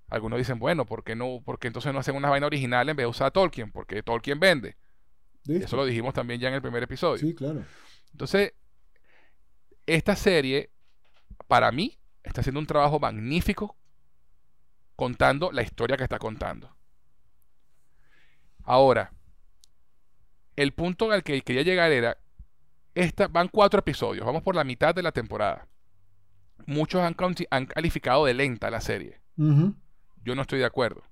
Algunos 0.10 0.38
dicen, 0.38 0.60
bueno, 0.60 0.86
¿por 0.86 1.04
qué 1.04 1.16
no? 1.16 1.42
Porque 1.44 1.68
entonces 1.68 1.92
no 1.94 2.00
hacen 2.00 2.16
una 2.16 2.30
vaina 2.30 2.48
original 2.48 2.88
en 2.88 2.96
vez 2.96 3.04
de 3.04 3.10
usar 3.10 3.28
a 3.28 3.32
Tolkien, 3.32 3.72
porque 3.72 4.04
Tolkien 4.04 4.40
vende. 4.40 4.78
Eso 5.48 5.76
lo 5.76 5.86
dijimos 5.86 6.14
también 6.14 6.40
ya 6.40 6.50
en 6.50 6.56
el 6.56 6.62
primer 6.62 6.84
episodio. 6.84 7.18
Sí, 7.18 7.34
claro. 7.34 7.64
Entonces, 8.12 8.54
esta 9.86 10.16
serie, 10.16 10.70
para 11.48 11.72
mí, 11.72 11.98
está 12.24 12.42
haciendo 12.42 12.60
un 12.60 12.68
trabajo 12.68 13.00
magnífico 13.00 13.78
contando 14.96 15.52
la 15.52 15.62
historia 15.62 15.96
que 15.96 16.04
está 16.04 16.20
contando. 16.20 16.76
Ahora, 18.64 19.14
el 20.58 20.74
punto 20.74 21.12
al 21.12 21.24
que 21.24 21.42
quería 21.42 21.62
llegar 21.62 21.92
era, 21.92 22.18
esta, 22.96 23.28
van 23.28 23.48
cuatro 23.48 23.80
episodios, 23.80 24.26
vamos 24.26 24.44
por 24.44 24.56
la 24.56 24.64
mitad 24.64 24.94
de 24.94 25.04
la 25.04 25.12
temporada. 25.12 25.68
Muchos 26.66 27.02
han, 27.02 27.14
calificado 27.68 28.26
de 28.26 28.34
lenta 28.34 28.70
la 28.70 28.82
serie. 28.82 29.22
Yo 30.28 30.36
no 30.36 30.42
estoy 30.42 30.60
de 30.60 30.66
acuerdo. 30.66 31.04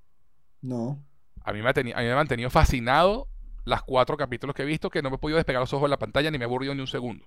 No. 0.62 1.02
A 1.42 1.54
mí, 1.54 1.62
me 1.62 1.70
ha 1.70 1.72
a 1.72 1.84
mí 1.84 1.94
me 1.94 2.12
ha 2.12 2.16
mantenido 2.16 2.50
fascinado 2.50 3.30
las 3.64 3.82
cuatro 3.82 4.18
capítulos 4.18 4.54
que 4.54 4.64
he 4.64 4.66
visto 4.66 4.90
que 4.90 5.02
no 5.02 5.10
me 5.10 5.16
he 5.16 5.20
podido 5.20 5.38
despegar 5.38 5.62
los 5.62 5.72
ojos 5.72 5.88
de 5.88 5.92
la 5.92 6.00
pantalla 6.00 6.30
ni 6.30 6.38
me 6.38 6.44
he 6.44 6.48
aburrido 6.48 6.76
ni 6.76 6.82
un 6.82 6.88
segundo. 6.88 7.26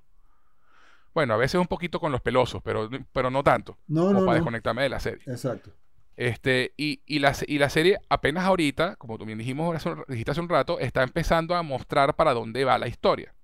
Bueno, 1.14 1.33
a 1.33 1.38
veces 1.38 1.59
un 1.59 1.66
poquito 1.66 1.98
con 1.98 2.12
los 2.12 2.20
pelosos, 2.20 2.61
pero, 2.62 2.90
pero 3.11 3.31
no 3.31 3.42
tanto. 3.42 3.79
No, 3.87 4.03
como 4.03 4.20
no, 4.20 4.27
para 4.27 4.33
no. 4.33 4.35
desconectarme 4.35 4.83
de 4.83 4.90
la 4.90 5.01
serie. 5.01 5.22
Exacto. 5.27 5.70
Este, 6.14 6.74
y, 6.77 7.01
y, 7.07 7.20
la, 7.20 7.35
y 7.46 7.57
la 7.59 7.70
serie 7.70 7.98
apenas 8.11 8.44
ahorita, 8.44 8.96
como 8.96 9.16
tú 9.16 9.24
bien 9.24 9.38
dijimos, 9.38 9.74
hace 9.74 9.94
dijiste 10.09 10.33
hace 10.33 10.42
un 10.42 10.51
rato, 10.51 10.79
está 10.79 11.03
empezando 11.03 11.55
a 11.55 11.62
mostrar 11.62 12.14
para 12.16 12.35
dónde 12.35 12.64
va 12.64 12.77
la 12.77 12.88
historia. 12.88 13.35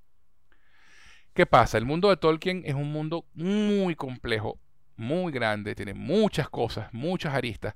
¿Qué 1.32 1.46
pasa? 1.46 1.78
El 1.78 1.86
mundo 1.86 2.10
de 2.10 2.18
Tolkien 2.18 2.62
es 2.66 2.74
un 2.74 2.92
mundo 2.92 3.24
muy 3.32 3.94
complejo, 3.94 4.58
muy 4.96 5.32
grande, 5.32 5.74
tiene 5.74 5.94
muchas 5.94 6.50
cosas, 6.50 6.92
muchas 6.92 7.32
aristas. 7.32 7.74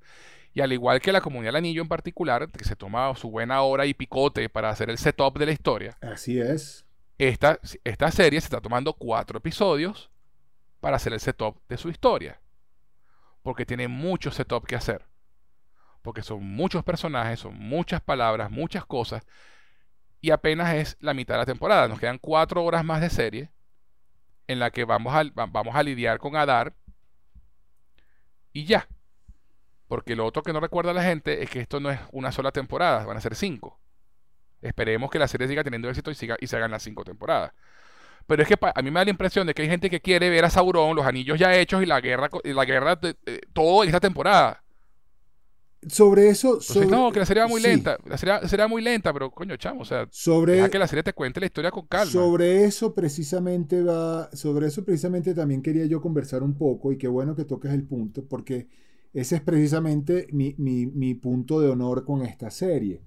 Y 0.58 0.60
al 0.60 0.72
igual 0.72 1.00
que 1.00 1.12
la 1.12 1.20
comunidad 1.20 1.50
del 1.50 1.58
anillo 1.58 1.82
en 1.82 1.86
particular, 1.86 2.50
que 2.50 2.64
se 2.64 2.74
toma 2.74 3.14
su 3.14 3.30
buena 3.30 3.62
hora 3.62 3.86
y 3.86 3.94
picote 3.94 4.48
para 4.48 4.70
hacer 4.70 4.90
el 4.90 4.98
setup 4.98 5.38
de 5.38 5.46
la 5.46 5.52
historia, 5.52 5.96
Así 6.00 6.40
es. 6.40 6.84
esta, 7.16 7.60
esta 7.84 8.10
serie 8.10 8.40
se 8.40 8.46
está 8.46 8.60
tomando 8.60 8.92
cuatro 8.92 9.38
episodios 9.38 10.10
para 10.80 10.96
hacer 10.96 11.12
el 11.12 11.20
setup 11.20 11.60
de 11.68 11.76
su 11.76 11.90
historia. 11.90 12.40
Porque 13.42 13.64
tiene 13.64 13.86
mucho 13.86 14.32
setup 14.32 14.66
que 14.66 14.74
hacer. 14.74 15.06
Porque 16.02 16.22
son 16.22 16.42
muchos 16.42 16.82
personajes, 16.82 17.38
son 17.38 17.56
muchas 17.56 18.00
palabras, 18.00 18.50
muchas 18.50 18.84
cosas. 18.84 19.24
Y 20.20 20.32
apenas 20.32 20.74
es 20.74 20.96
la 20.98 21.14
mitad 21.14 21.34
de 21.34 21.38
la 21.38 21.46
temporada. 21.46 21.86
Nos 21.86 22.00
quedan 22.00 22.18
cuatro 22.18 22.64
horas 22.64 22.84
más 22.84 23.00
de 23.00 23.10
serie. 23.10 23.52
en 24.48 24.58
la 24.58 24.72
que 24.72 24.84
vamos 24.84 25.14
a, 25.14 25.22
vamos 25.36 25.76
a 25.76 25.84
lidiar 25.84 26.18
con 26.18 26.34
Adar 26.34 26.74
y 28.52 28.64
ya. 28.64 28.88
Porque 29.88 30.14
lo 30.14 30.26
otro 30.26 30.42
que 30.42 30.52
no 30.52 30.60
recuerda 30.60 30.92
la 30.92 31.02
gente 31.02 31.42
es 31.42 31.50
que 31.50 31.60
esto 31.60 31.80
no 31.80 31.90
es 31.90 31.98
una 32.12 32.30
sola 32.30 32.52
temporada, 32.52 33.04
van 33.06 33.16
a 33.16 33.20
ser 33.20 33.34
cinco. 33.34 33.80
Esperemos 34.60 35.10
que 35.10 35.18
la 35.18 35.28
serie 35.28 35.48
siga 35.48 35.64
teniendo 35.64 35.88
éxito 35.88 36.10
y, 36.10 36.14
siga, 36.14 36.36
y 36.40 36.46
se 36.46 36.56
hagan 36.56 36.70
las 36.70 36.82
cinco 36.82 37.04
temporadas. 37.04 37.52
Pero 38.26 38.42
es 38.42 38.48
que 38.48 38.56
a 38.60 38.82
mí 38.82 38.90
me 38.90 39.00
da 39.00 39.04
la 39.04 39.10
impresión 39.10 39.46
de 39.46 39.54
que 39.54 39.62
hay 39.62 39.68
gente 39.68 39.88
que 39.88 40.00
quiere 40.00 40.28
ver 40.28 40.44
a 40.44 40.50
Sauron, 40.50 40.94
los 40.94 41.06
anillos 41.06 41.38
ya 41.38 41.56
hechos 41.56 41.82
y 41.82 41.86
la 41.86 42.00
guerra, 42.02 42.28
y 42.44 42.52
la 42.52 42.64
guerra 42.66 42.96
de, 42.96 43.16
todo 43.54 43.82
en 43.82 43.88
esta 43.88 44.00
temporada. 44.00 44.62
Sobre 45.86 46.28
eso. 46.28 46.58
no, 46.90 47.10
que 47.10 47.20
la 47.20 47.24
serie 47.24 47.44
va 47.44 47.48
muy 47.48 47.62
lenta. 47.62 47.96
La 48.04 48.18
serie 48.18 48.46
será 48.46 48.68
muy 48.68 48.82
lenta, 48.82 49.12
pero 49.14 49.30
coño, 49.30 49.56
chamo, 49.56 49.82
o 49.82 49.84
sea, 49.84 50.06
sobre, 50.10 50.56
deja 50.56 50.68
que 50.68 50.78
la 50.78 50.88
serie 50.88 51.04
te 51.04 51.14
cuente 51.14 51.40
la 51.40 51.46
historia 51.46 51.70
con 51.70 51.86
calma. 51.86 52.10
Sobre 52.10 52.64
eso 52.64 52.92
precisamente 52.94 53.82
va. 53.82 54.28
Sobre 54.34 54.66
eso 54.66 54.84
precisamente 54.84 55.32
también 55.34 55.62
quería 55.62 55.86
yo 55.86 56.02
conversar 56.02 56.42
un 56.42 56.58
poco, 56.58 56.92
y 56.92 56.98
qué 56.98 57.08
bueno 57.08 57.34
que 57.34 57.44
toques 57.46 57.72
el 57.72 57.84
punto, 57.84 58.26
porque 58.28 58.68
ese 59.20 59.34
es 59.34 59.42
precisamente 59.42 60.28
mi, 60.30 60.54
mi, 60.56 61.14
punto 61.14 61.60
de 61.60 61.68
honor 61.68 62.04
con 62.04 62.22
esta 62.22 62.52
serie. 62.52 63.02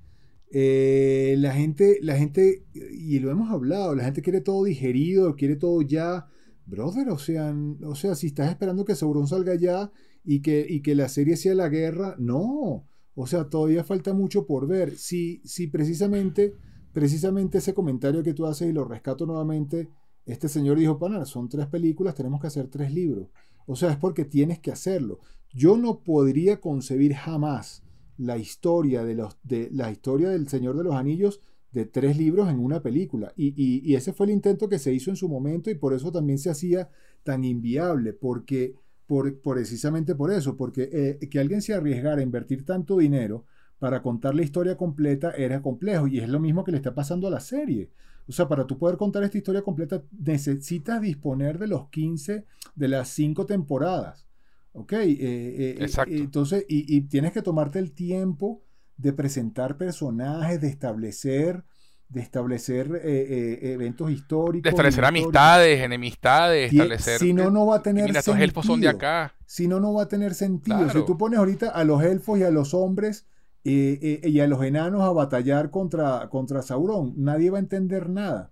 Eh, 0.52 1.36
la 1.38 1.54
gente, 1.54 2.00
la 2.02 2.18
gente, 2.18 2.66
y 2.74 3.20
lo 3.20 3.32
hemos 3.32 3.50
hablado, 3.50 3.96
la 3.96 4.04
gente 4.04 4.22
quiere 4.22 4.42
todo 4.42 4.66
digerido, 4.66 5.38
quiere 5.38 5.56
todo 5.56 5.82
ya. 5.82 6.28
Brother, 6.66 7.08
o 7.10 7.18
sea, 7.18 7.56
o 7.86 7.96
sea, 7.96 8.16
si 8.16 8.28
estás 8.28 8.50
esperando 8.50 8.84
que 8.84 8.94
Sauron 8.94 9.26
salga 9.26 9.56
ya 9.56 9.90
y 10.26 10.42
que, 10.42 10.66
y 10.68 10.82
que 10.82 10.96
la 10.96 11.08
serie 11.08 11.38
sea 11.38 11.56
la 11.56 11.70
guerra, 11.70 12.18
no. 12.20 12.86
O 13.16 13.26
sea, 13.26 13.48
todavía 13.48 13.86
falta 13.86 14.14
mucho 14.14 14.46
por 14.46 14.68
ver. 14.68 14.98
Si, 14.98 15.42
si 15.46 15.68
precisamente, 15.68 16.56
precisamente 16.92 17.60
ese 17.60 17.74
comentario 17.74 18.22
que 18.22 18.34
tú 18.34 18.46
haces 18.48 18.70
y 18.70 18.74
lo 18.74 18.84
rescato 18.84 19.26
nuevamente, 19.26 19.88
este 20.26 20.50
señor 20.50 20.78
dijo, 20.78 21.00
pana, 21.00 21.24
son 21.26 21.48
tres 21.48 21.68
películas, 21.68 22.16
tenemos 22.16 22.42
que 22.42 22.48
hacer 22.48 22.68
tres 22.68 22.94
libros. 22.94 23.30
O 23.66 23.78
sea, 23.78 23.92
es 23.92 23.98
porque 23.98 24.26
tienes 24.26 24.60
que 24.60 24.72
hacerlo. 24.72 25.22
Yo 25.54 25.78
no 25.78 26.00
podría 26.00 26.62
concebir 26.62 27.14
jamás 27.14 27.84
la 28.18 28.38
historia, 28.38 29.04
de 29.04 29.16
los, 29.16 29.38
de, 29.44 29.70
la 29.72 29.92
historia 29.92 30.30
del 30.30 30.48
Señor 30.48 30.78
de 30.78 30.84
los 30.84 30.96
Anillos 30.96 31.42
de 31.72 31.86
tres 31.86 32.18
libros 32.18 32.50
en 32.50 32.60
una 32.60 32.82
película. 32.82 33.34
Y, 33.36 33.94
ese 33.96 34.14
fue 34.14 34.28
el 34.28 34.34
intento 34.34 34.70
que 34.70 34.80
se 34.80 34.94
hizo 34.94 35.10
en 35.10 35.16
su 35.16 35.30
momento 35.30 35.70
y 35.70 35.76
por 35.76 35.94
eso 35.94 36.12
también 36.12 36.38
se 36.38 36.50
hacía 36.50 36.90
tan 37.24 37.44
inviable, 37.44 38.14
porque 38.14 38.76
por, 39.08 39.42
precisamente 39.42 40.16
por 40.16 40.32
eso, 40.32 40.56
porque 40.56 40.90
eh, 40.92 41.28
que 41.30 41.40
alguien 41.40 41.62
se 41.62 41.74
arriesgara 41.74 42.20
a 42.20 42.24
invertir 42.24 42.66
tanto 42.66 42.98
dinero 42.98 43.46
para 43.80 44.02
contar 44.02 44.36
la 44.36 44.44
historia 44.44 44.78
completa 44.78 45.32
era 45.32 45.62
complejo 45.62 46.08
y 46.08 46.20
es 46.20 46.30
lo 46.30 46.40
mismo 46.40 46.64
que 46.64 46.72
le 46.72 46.78
está 46.78 46.94
pasando 46.94 47.28
a 47.28 47.32
la 47.32 47.40
serie. 47.40 47.90
O 48.28 48.32
sea, 48.32 48.48
para 48.48 48.68
tú 48.68 48.78
poder 48.78 48.98
contar 48.98 49.24
esta 49.24 49.38
historia 49.38 49.64
completa 49.64 50.04
necesitas 50.12 51.02
disponer 51.02 51.58
de 51.58 51.68
los 51.68 51.90
15, 51.90 52.46
de 52.76 52.88
las 52.88 53.10
5 53.10 53.46
temporadas. 53.46 54.28
¿Ok? 54.74 54.94
Eh, 54.94 55.18
eh, 55.20 55.76
Exacto. 55.80 56.14
entonces, 56.14 56.66
y, 56.68 57.02
tienes 57.02 57.34
que 57.34 57.42
tomarte 57.42 57.80
el 57.80 57.92
tiempo 57.92 58.64
de 58.98 59.14
presentar 59.14 59.78
personajes, 59.78 60.62
de 60.62 60.70
establecer, 60.70 61.64
de 62.08 62.22
establecer 62.22 63.02
eh, 63.04 63.74
eventos 63.74 64.12
históricos. 64.12 64.64
De 64.64 64.70
establecer 64.70 65.04
amistades, 65.06 65.82
enemistades, 65.82 66.72
establecer. 66.72 67.20
Si 67.20 67.34
no, 67.34 67.50
no 67.50 67.66
va 67.66 67.78
a 67.78 67.82
tener 67.82 68.14
sentido. 68.14 68.34
los 68.34 68.44
elfos 68.44 68.66
son 68.66 68.82
de 68.82 68.90
acá. 68.90 69.34
Si 69.46 69.68
no, 69.68 69.80
no 69.80 69.94
va 69.94 70.04
a 70.04 70.08
tener 70.08 70.34
sentido. 70.34 70.90
Si 70.90 71.06
tú 71.06 71.18
pones 71.18 71.40
ahorita 71.40 71.70
a 71.70 71.84
los 71.84 72.04
elfos 72.04 72.40
y 72.40 72.44
a 72.44 72.52
los 72.52 72.74
hombres 72.74 73.28
y 73.64 74.40
a 74.40 74.48
los 74.48 74.64
enanos 74.64 75.02
a 75.02 75.12
batallar 75.12 75.70
contra, 75.70 76.30
contra 76.30 76.62
Sauron, 76.62 77.14
nadie 77.18 77.50
va 77.50 77.58
a 77.58 77.62
entender 77.62 78.10
nada. 78.10 78.51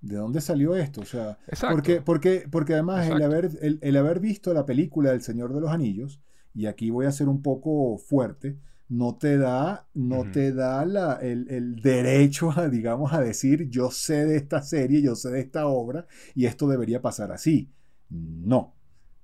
¿De 0.00 0.16
dónde 0.16 0.40
salió 0.40 0.76
esto? 0.76 1.02
O 1.02 1.04
sea, 1.04 1.38
porque, 1.70 2.00
porque, 2.00 2.46
porque 2.50 2.72
además 2.74 3.08
el 3.08 3.22
haber, 3.22 3.50
el, 3.60 3.96
haber 3.96 4.20
visto 4.20 4.54
la 4.54 4.64
película 4.64 5.10
del 5.10 5.20
Señor 5.20 5.52
de 5.52 5.60
los 5.60 5.70
Anillos, 5.70 6.22
y 6.54 6.66
aquí 6.66 6.90
voy 6.90 7.06
a 7.06 7.12
ser 7.12 7.28
un 7.28 7.42
poco 7.42 7.98
fuerte, 7.98 8.58
no 8.88 9.16
te 9.16 9.36
da, 9.36 9.88
no 9.94 10.30
te 10.30 10.52
da 10.52 10.84
la, 10.86 11.14
el, 11.14 11.76
derecho 11.76 12.50
a, 12.50 12.68
digamos, 12.68 13.12
a 13.12 13.20
decir 13.20 13.68
yo 13.68 13.90
sé 13.90 14.24
de 14.24 14.36
esta 14.36 14.62
serie, 14.62 15.02
yo 15.02 15.14
sé 15.14 15.30
de 15.30 15.40
esta 15.40 15.66
obra, 15.66 16.06
y 16.34 16.46
esto 16.46 16.66
debería 16.66 17.02
pasar 17.02 17.30
así. 17.30 17.70
No. 18.08 18.74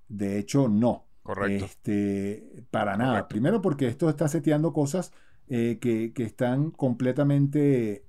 De 0.09 0.39
hecho, 0.39 0.69
no. 0.69 1.07
Correcto. 1.23 1.65
Este, 1.65 2.65
para 2.71 2.97
nada. 2.97 3.27
Primero 3.27 3.61
porque 3.61 3.89
esto 3.89 4.09
está 4.09 4.29
seteando 4.29 4.73
cosas 4.73 5.13
eh, 5.49 5.79
que, 5.81 6.13
que, 6.13 6.23
están 6.23 6.71
completamente 6.71 8.05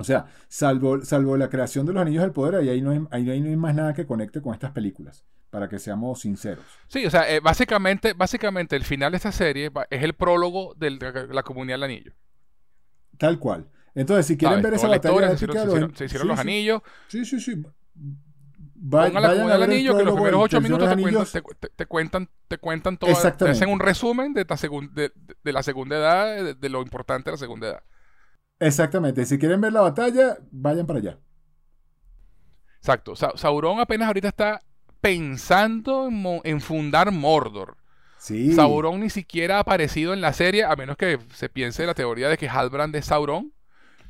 o 0.00 0.04
sea, 0.04 0.26
salvo, 0.48 1.04
salvo 1.04 1.36
la 1.36 1.50
creación 1.50 1.84
de 1.84 1.92
los 1.92 2.00
Anillos 2.00 2.22
del 2.22 2.32
Poder, 2.32 2.54
ahí 2.54 2.80
no, 2.80 2.90
hay, 2.90 3.28
ahí 3.28 3.40
no 3.40 3.48
hay 3.50 3.56
más 3.56 3.74
nada 3.74 3.92
que 3.92 4.06
conecte 4.06 4.40
con 4.40 4.54
estas 4.54 4.72
películas, 4.72 5.26
para 5.50 5.68
que 5.68 5.78
seamos 5.78 6.20
sinceros. 6.20 6.64
Sí, 6.88 7.04
o 7.04 7.10
sea, 7.10 7.30
eh, 7.30 7.40
básicamente, 7.40 8.14
básicamente 8.14 8.76
el 8.76 8.84
final 8.84 9.12
de 9.12 9.16
esta 9.16 9.30
serie 9.30 9.70
es 9.90 10.02
el 10.02 10.14
prólogo 10.14 10.74
de 10.74 10.90
la, 11.30 11.42
comunidad 11.42 11.74
del 11.74 11.82
anillo. 11.82 12.12
Tal 13.18 13.38
cual. 13.38 13.68
Entonces, 13.94 14.24
si 14.24 14.38
quieren 14.38 14.62
ver 14.62 14.72
esa 14.72 14.88
batalla 14.88 15.36
se 15.36 15.44
hicieron, 15.44 15.94
se 15.94 16.06
hicieron, 16.06 16.28
los 16.28 16.38
anillos. 16.38 16.80
Sí, 17.08 17.26
sí, 17.26 17.38
sí. 17.38 17.62
Pongan 18.90 19.22
la 19.22 19.28
comunidad 19.34 19.60
del 19.60 19.62
anillo, 19.64 19.98
que 19.98 20.04
los 20.04 20.14
primeros 20.14 20.42
ocho 20.42 20.60
minutos 20.62 20.88
te 21.76 21.84
cuentan, 21.84 22.30
te, 22.48 22.56
cuentan, 22.56 22.96
todo. 22.96 23.10
Te 23.36 23.50
hacen 23.50 23.68
un 23.68 23.80
resumen 23.80 24.32
de, 24.32 24.46
de, 25.44 25.52
la 25.52 25.62
segunda 25.62 25.98
edad, 25.98 26.56
de 26.56 26.68
lo 26.70 26.80
importante 26.80 27.28
de 27.28 27.32
la 27.32 27.38
segunda 27.38 27.68
edad. 27.68 27.82
Exactamente. 28.60 29.24
Si 29.24 29.38
quieren 29.38 29.60
ver 29.60 29.72
la 29.72 29.80
batalla, 29.80 30.38
vayan 30.50 30.86
para 30.86 30.98
allá. 30.98 31.18
Exacto. 32.78 33.14
Sauron 33.16 33.80
apenas 33.80 34.06
ahorita 34.06 34.28
está 34.28 34.62
pensando 35.00 36.08
en, 36.44 36.60
fundar 36.60 37.10
Mordor. 37.10 37.78
Sí. 38.18 38.52
Sauron 38.52 39.00
ni 39.00 39.08
siquiera 39.08 39.56
ha 39.56 39.60
aparecido 39.60 40.12
en 40.12 40.20
la 40.20 40.34
serie, 40.34 40.64
a 40.64 40.76
menos 40.76 40.98
que 40.98 41.18
se 41.34 41.48
piense 41.48 41.86
la 41.86 41.94
teoría 41.94 42.28
de 42.28 42.36
que 42.36 42.48
Halbrand 42.48 42.94
es 42.94 43.06
Sauron. 43.06 43.52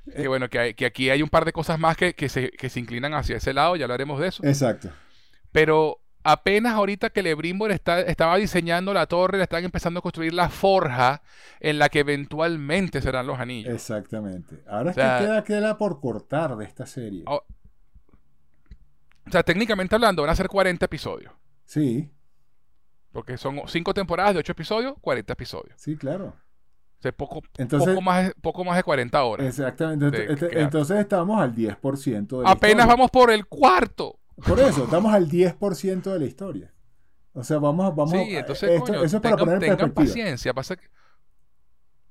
Que 0.05 0.25
eh. 0.25 0.29
bueno, 0.29 0.49
que, 0.49 0.75
que, 0.75 0.87
aquí 0.87 1.11
hay 1.11 1.23
un 1.23 1.29
par 1.29 1.45
de 1.45 1.53
cosas 1.53 1.79
más 1.79 1.97
que, 1.97 2.15
que, 2.15 2.29
se, 2.29 2.51
que 2.51 2.69
se 2.69 2.81
inclinan 2.81 3.15
hacia 3.15 3.37
ese 3.37 3.53
lado, 3.53 3.77
ya 3.77 3.85
hablaremos 3.85 4.19
de 4.19 4.29
eso. 4.29 4.45
Exacto. 4.45 4.91
Pero 5.53 6.01
apenas 6.23 6.75
ahorita 6.75 7.11
que 7.11 7.23
Lebrimbor 7.23 7.71
está, 7.71 8.01
estaba 8.01 8.37
diseñando 8.37 8.93
la 8.93 9.07
torre, 9.07 9.39
le 9.39 9.45
están 9.45 9.65
empezando 9.65 9.99
a 10.01 10.03
construir 10.03 10.35
la 10.35 10.49
forja 10.49 11.23
en 11.61 11.79
la 11.79 11.89
que 11.89 12.01
eventualmente 12.01 13.01
serán 13.01 13.27
los 13.27 13.39
anillos. 13.39 13.73
Exactamente. 13.73 14.63
Ahora 14.67 14.91
es 14.91 14.97
que 14.97 15.03
queda, 15.03 15.45
queda 15.45 15.79
por 15.79 16.01
cortar 16.01 16.57
de 16.57 16.65
esta 16.65 16.87
serie. 16.87 17.25
O, 17.27 17.43
sea, 19.31 19.43
técnicamente 19.43 19.95
hablando, 19.95 20.23
van 20.23 20.31
a 20.31 20.37
ser 20.37 20.49
40 20.49 20.85
episodios. 20.85 21.33
Sí. 21.65 22.11
Porque 23.13 23.37
son 23.37 23.63
5 23.67 23.95
temporadas 23.95 24.35
de 24.35 24.41
8 24.41 24.53
episodios, 24.53 24.95
40 25.01 25.33
episodios. 25.33 25.75
Sí, 25.77 25.97
claro. 25.97 26.35
O 26.99 27.03
sea, 27.03 27.13
poco, 27.13 27.41
poco, 27.41 28.01
más, 28.03 28.33
poco 28.43 28.63
más 28.63 28.77
de 28.77 28.83
40 28.83 29.25
horas. 29.25 29.47
Exactamente. 29.47 30.33
Este, 30.33 30.61
entonces 30.61 30.99
estamos 30.99 31.41
al 31.41 31.55
10% 31.55 32.43
de 32.43 32.45
Apenas 32.47 32.87
vamos 32.87 33.11
por 33.11 33.31
el 33.31 33.47
cuarto. 33.47 34.20
Por 34.47 34.61
eso, 34.61 34.85
estamos 34.85 35.13
al 35.13 35.29
10% 35.29 36.03
de 36.13 36.19
la 36.19 36.25
historia. 36.25 36.73
O 37.33 37.45
sea, 37.45 37.59
vamos, 37.59 37.95
vamos 37.95 38.13
sí, 38.13 38.37
entonces, 38.37 38.71
eso 38.71 39.17
es 39.17 39.23
para 39.23 39.37
poner 39.37 39.55
en 39.55 39.61
tengan 39.61 39.93
paciencia. 39.93 40.53
Pasa 40.53 40.77
que, 40.77 40.89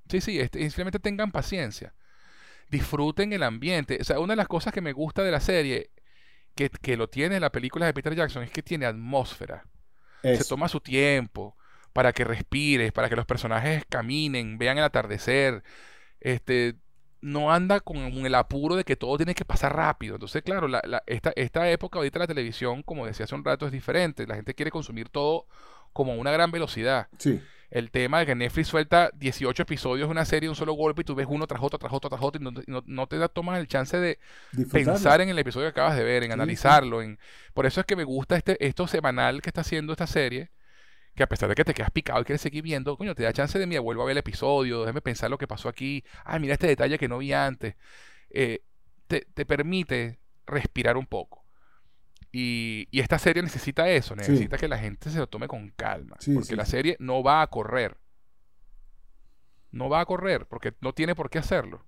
sí, 0.10 0.22
sí, 0.22 0.40
este, 0.40 0.60
simplemente 0.62 1.00
tengan 1.00 1.32
paciencia. 1.32 1.94
Disfruten 2.70 3.34
el 3.34 3.44
ambiente. 3.44 3.98
O 4.00 4.04
sea, 4.04 4.20
una 4.20 4.34
de 4.34 4.38
las 4.38 4.48
cosas 4.48 4.74
que 4.74 4.82
me 4.82 4.94
gusta 4.94 5.24
de 5.24 5.32
la 5.32 5.40
serie, 5.40 5.92
que, 6.56 6.70
que 6.70 6.96
lo 6.96 7.10
tiene 7.10 7.40
la 7.40 7.52
película 7.52 7.86
de 7.86 7.94
Peter 7.94 8.16
Jackson, 8.16 8.44
es 8.44 8.52
que 8.52 8.64
tiene 8.64 8.86
atmósfera. 8.86 9.66
Se 10.22 10.44
toma 10.44 10.68
su 10.68 10.82
tiempo 10.82 11.56
para 11.94 12.14
que 12.14 12.24
respires, 12.24 12.92
para 12.92 13.10
que 13.10 13.16
los 13.16 13.26
personajes 13.26 13.84
caminen, 13.90 14.58
vean 14.58 14.78
el 14.78 14.84
atardecer. 14.84 15.64
Este, 16.20 16.76
no 17.22 17.52
anda 17.52 17.80
con 17.80 17.98
el 17.98 18.36
apuro 18.36 18.76
de 18.76 18.84
que 18.84 18.96
todo 18.96 19.18
tiene 19.18 19.36
que 19.36 19.46
pasar 19.46 19.76
rápido. 19.76 20.16
Entonces, 20.16 20.42
claro, 20.44 20.68
esta, 21.06 21.34
esta 21.36 21.70
época 21.70 22.00
ahorita 22.00 22.20
la 22.20 22.28
televisión, 22.28 22.84
como 22.84 23.06
decía 23.06 23.26
hace 23.26 23.36
un 23.36 23.44
rato, 23.44 23.66
es 23.66 23.72
diferente. 23.72 24.26
La 24.26 24.36
gente 24.36 24.54
quiere 24.54 24.72
consumir 24.72 25.10
todo 25.10 25.46
como 25.94 26.14
a 26.14 26.16
una 26.16 26.32
gran 26.32 26.52
velocidad. 26.52 27.08
Sí. 27.18 27.42
El 27.72 27.92
tema 27.92 28.20
de 28.20 28.26
que 28.26 28.36
Netflix 28.36 28.68
suelta 28.68 29.12
18 29.16 29.62
episodios 29.62 30.08
de 30.08 30.12
una 30.12 30.26
serie 30.26 30.48
de 30.48 30.50
un 30.50 30.56
solo 30.56 30.74
golpe 30.74 31.02
y 31.02 31.06
tú 31.06 31.14
ves 31.14 31.28
uno 31.30 31.46
tras 31.46 31.62
otro, 31.62 31.78
tras 31.78 31.94
otro, 31.94 32.10
tras 32.10 32.22
otro 32.22 32.42
y 32.42 32.66
no, 32.68 33.08
te 33.08 33.18
da, 33.20 33.28
tomas 33.28 33.60
el 33.60 33.68
chance 33.68 33.96
de 34.00 34.18
pensar 34.72 35.22
en 35.22 35.30
el 35.30 35.38
episodio 35.38 35.68
que 35.68 35.80
acabas 35.80 35.96
de 35.96 36.04
ver, 36.04 36.24
en 36.24 36.32
analizarlo. 36.32 37.04
En... 37.04 37.20
Por 37.54 37.68
eso 37.68 37.80
es 37.80 37.86
que 37.86 37.96
me 37.96 38.06
gusta 38.06 38.38
este, 38.38 38.66
esto 38.66 38.88
semanal 38.88 39.42
que 39.42 39.50
está 39.50 39.62
haciendo 39.62 39.94
esta 39.94 40.08
serie 40.08 40.50
que 41.16 41.24
a 41.24 41.28
pesar 41.28 41.50
de 41.50 41.56
que 41.56 41.66
te 41.66 41.74
quedas 41.74 41.92
picado 41.92 42.22
y 42.22 42.26
quieres 42.26 42.42
seguir 42.42 42.64
viendo, 42.64 42.98
coño, 42.98 43.16
te 43.16 43.24
da 43.24 43.34
chance 43.34 43.58
de, 43.60 43.66
mira, 43.66 43.82
vuelvo 43.82 44.04
a 44.04 44.06
ver 44.06 44.14
el 44.14 44.20
episodio, 44.20 44.82
déjame 44.82 45.02
pensar 45.02 45.30
lo 45.30 45.38
que 45.38 45.48
pasó 45.48 45.70
aquí, 45.70 46.04
ay, 46.24 46.40
mira 46.40 46.54
este 46.54 46.68
detalle 46.68 46.98
que 46.98 47.08
no 47.08 47.18
vi 47.18 47.34
antes. 47.34 47.76
Eh, 48.30 48.62
te, 49.08 49.46
permite 49.46 50.20
respirar 50.46 50.98
un 50.98 51.06
poco. 51.06 51.44
Y, 52.32 52.88
esta 52.92 53.18
serie 53.18 53.42
necesita 53.42 53.90
eso, 53.90 54.16
necesita 54.16 54.58
que 54.58 54.68
la 54.68 54.78
gente 54.78 55.10
se 55.10 55.18
lo 55.18 55.28
tome 55.28 55.48
con 55.48 55.72
calma, 55.72 56.18
porque 56.34 56.56
la 56.56 56.66
serie 56.66 56.96
no 57.00 57.24
va 57.24 57.42
a 57.42 57.48
correr. 57.48 57.98
No 59.72 59.90
va 59.90 60.02
a 60.02 60.06
correr, 60.06 60.46
porque 60.48 60.74
no 60.82 60.94
tiene 60.94 61.16
por 61.16 61.30
qué 61.30 61.40
hacerlo. 61.40 61.86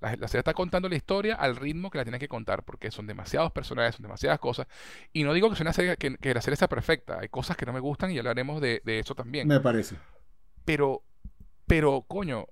La, 0.00 0.16
la, 0.16 0.28
serie 0.28 0.40
está 0.40 0.54
contando 0.54 0.88
la 0.88 0.96
historia 0.96 1.34
al 1.34 1.56
ritmo 1.56 1.90
que 1.90 1.98
la 1.98 2.04
tiene 2.04 2.18
que 2.18 2.28
contar, 2.28 2.64
porque 2.64 2.90
son 2.90 3.06
demasiados 3.06 3.52
personajes, 3.52 3.96
son 3.96 4.02
demasiadas 4.02 4.38
cosas. 4.38 4.66
Y 5.12 5.24
no 5.24 5.34
digo 5.34 5.50
que, 5.50 5.56
sea 5.56 5.64
una 5.64 5.72
serie, 5.72 5.96
que, 5.96 6.16
que 6.16 6.34
la 6.34 6.40
serie 6.40 6.56
sea 6.56 6.68
perfecta, 6.68 7.18
hay 7.20 7.28
cosas 7.28 7.56
que 7.56 7.66
no 7.66 7.72
me 7.72 7.80
gustan 7.80 8.10
y 8.10 8.18
hablaremos 8.18 8.60
de, 8.60 8.80
de 8.84 8.98
eso 8.98 9.14
también. 9.14 9.46
Me 9.46 9.60
parece. 9.60 9.96
Pero, 10.64 11.02
pero, 11.66 12.02
coño, 12.08 12.46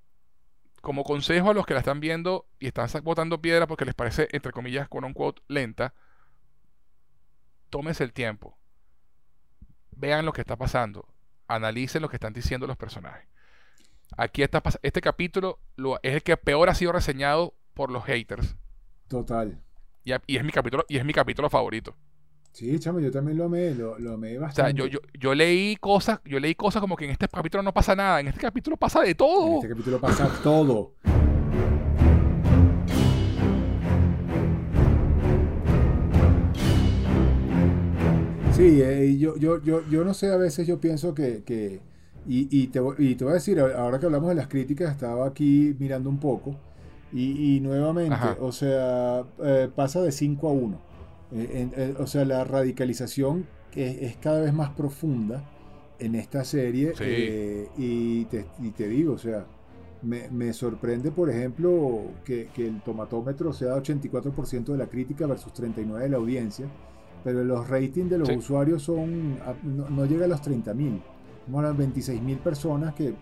como 0.81 1.05
consejo 1.05 1.51
a 1.51 1.55
los 1.55 1.67
que 1.67 1.75
la 1.75 1.81
están 1.81 2.01
viendo 2.01 2.47
y 2.59 2.67
están 2.69 2.89
botando 3.03 3.41
piedra 3.41 3.67
porque 3.67 3.85
les 3.85 3.95
parece, 3.95 4.29
entre 4.33 4.53
comillas, 4.53 4.89
con 4.89 5.05
un 5.05 5.13
quote, 5.13 5.43
lenta, 5.49 5.95
tómense 7.71 8.05
el 8.05 8.13
tiempo. 8.13 8.59
Vean 9.91 10.25
lo 10.25 10.33
que 10.33 10.41
está 10.41 10.57
pasando. 10.57 11.09
Analicen 11.49 12.03
lo 12.03 12.09
que 12.09 12.17
están 12.17 12.33
diciendo 12.33 12.67
los 12.67 12.77
personajes. 12.77 13.27
Aquí 14.17 14.43
está 14.43 14.63
este 14.83 15.01
capítulo 15.01 15.59
lo, 15.77 15.99
es 16.03 16.15
el 16.15 16.23
que 16.23 16.37
peor 16.37 16.69
ha 16.69 16.75
sido 16.75 16.93
reseñado 16.93 17.55
por 17.75 17.91
los 17.91 18.05
haters. 18.05 18.57
Total. 19.09 19.61
Y, 20.05 20.13
y, 20.27 20.37
es 20.37 20.45
mi 20.45 20.51
capítulo 20.51 20.85
y 20.89 20.97
es 20.97 21.05
mi 21.05 21.13
capítulo 21.13 21.51
favorito. 21.51 21.95
Sí, 22.53 22.79
chamo, 22.81 22.99
yo 22.99 23.11
también 23.11 23.39
lo 23.39 23.45
amé, 23.45 23.75
lo, 23.75 23.99
lo 23.99 24.15
amé 24.15 24.39
bastante. 24.39 24.83
O 24.83 24.85
sea, 24.85 24.91
yo, 24.91 25.01
yo, 25.01 25.01
yo, 25.19 25.35
leí 25.35 25.77
cosas, 25.77 26.21
yo 26.25 26.41
leí 26.41 26.55
cosas 26.55 26.81
como 26.81 26.97
que 26.97 27.05
en 27.05 27.13
este 27.13 27.29
capítulo 27.29 27.63
no 27.63 27.73
pasa 27.73 27.95
nada, 27.95 28.21
en 28.21 28.29
este 28.29 28.41
capítulo 28.41 28.77
pasa 28.77 29.03
de 29.03 29.15
todo. 29.15 29.47
En 29.47 29.55
este 29.57 29.69
capítulo 29.69 30.01
pasa 30.01 30.29
todo. 30.43 30.95
Sí, 38.57 38.83
eh, 38.83 39.17
yo, 39.19 39.37
yo, 39.37 39.63
yo, 39.63 39.89
yo 39.89 40.03
no 40.03 40.15
sé, 40.15 40.33
a 40.33 40.37
veces 40.37 40.67
yo 40.67 40.81
pienso 40.81 41.15
que, 41.15 41.45
que 41.45 41.81
y, 42.29 42.49
y, 42.51 42.67
te, 42.69 42.81
y, 42.99 43.15
te, 43.15 43.25
voy 43.25 43.33
a 43.33 43.35
decir, 43.35 43.59
ahora 43.59 43.99
que 43.99 44.07
hablamos 44.07 44.29
de 44.29 44.35
las 44.37 44.49
críticas, 44.49 44.93
estaba 44.93 45.27
aquí 45.27 45.75
mirando 45.79 46.11
un 46.11 46.19
poco, 46.19 46.55
y, 47.13 47.57
y 47.57 47.61
nuevamente, 47.61 48.15
Ajá. 48.15 48.37
o 48.41 48.53
sea, 48.53 49.25
eh, 49.43 49.69
pasa 49.75 50.03
de 50.03 50.13
5 50.13 50.49
a 50.49 50.53
1. 50.53 50.79
Eh, 51.33 51.69
eh, 51.77 51.95
o 51.99 52.07
sea, 52.07 52.25
la 52.25 52.45
radicalización 52.45 53.47
es, 53.75 53.97
es, 54.03 54.17
cada 54.19 54.41
vez 54.43 54.53
más 54.53 54.71
profunda 54.71 55.43
en 55.99 56.15
esta 56.15 56.45
serie, 56.45 56.93
Sí. 56.95 57.05
eh, 57.07 57.69
y, 57.79 58.25
te, 58.27 58.45
y 58.63 58.71
te 58.71 58.89
digo, 58.89 59.15
o 59.15 59.19
sea, 59.19 59.47
me, 60.03 60.29
me 60.31 60.53
sorprende, 60.53 61.11
por 61.11 61.29
ejemplo, 61.29 62.03
que, 62.25 62.49
que 62.55 62.69
el 62.69 62.81
tomatómetro 62.83 63.53
sea 63.53 63.75
84% 63.77 64.65
de 64.73 64.79
la 64.79 64.87
crítica 64.87 65.27
versus 65.27 65.53
39% 65.55 65.95
de 65.99 66.09
la 66.09 66.17
audiencia, 66.19 66.67
pero 67.25 67.43
los 67.43 67.69
ratings 67.69 68.11
de 68.11 68.19
los 68.19 68.29
Sí. 68.29 68.37
usuarios 68.37 68.83
son 68.83 69.39
no, 69.65 69.89
no 69.91 70.05
llega 70.07 70.27
a 70.27 70.29
los 70.29 70.41
30.000, 70.41 71.01
a 71.57 71.63
las 71.63 71.77
26.000 71.77 72.39
personas 72.39 72.95
que... 72.95 73.15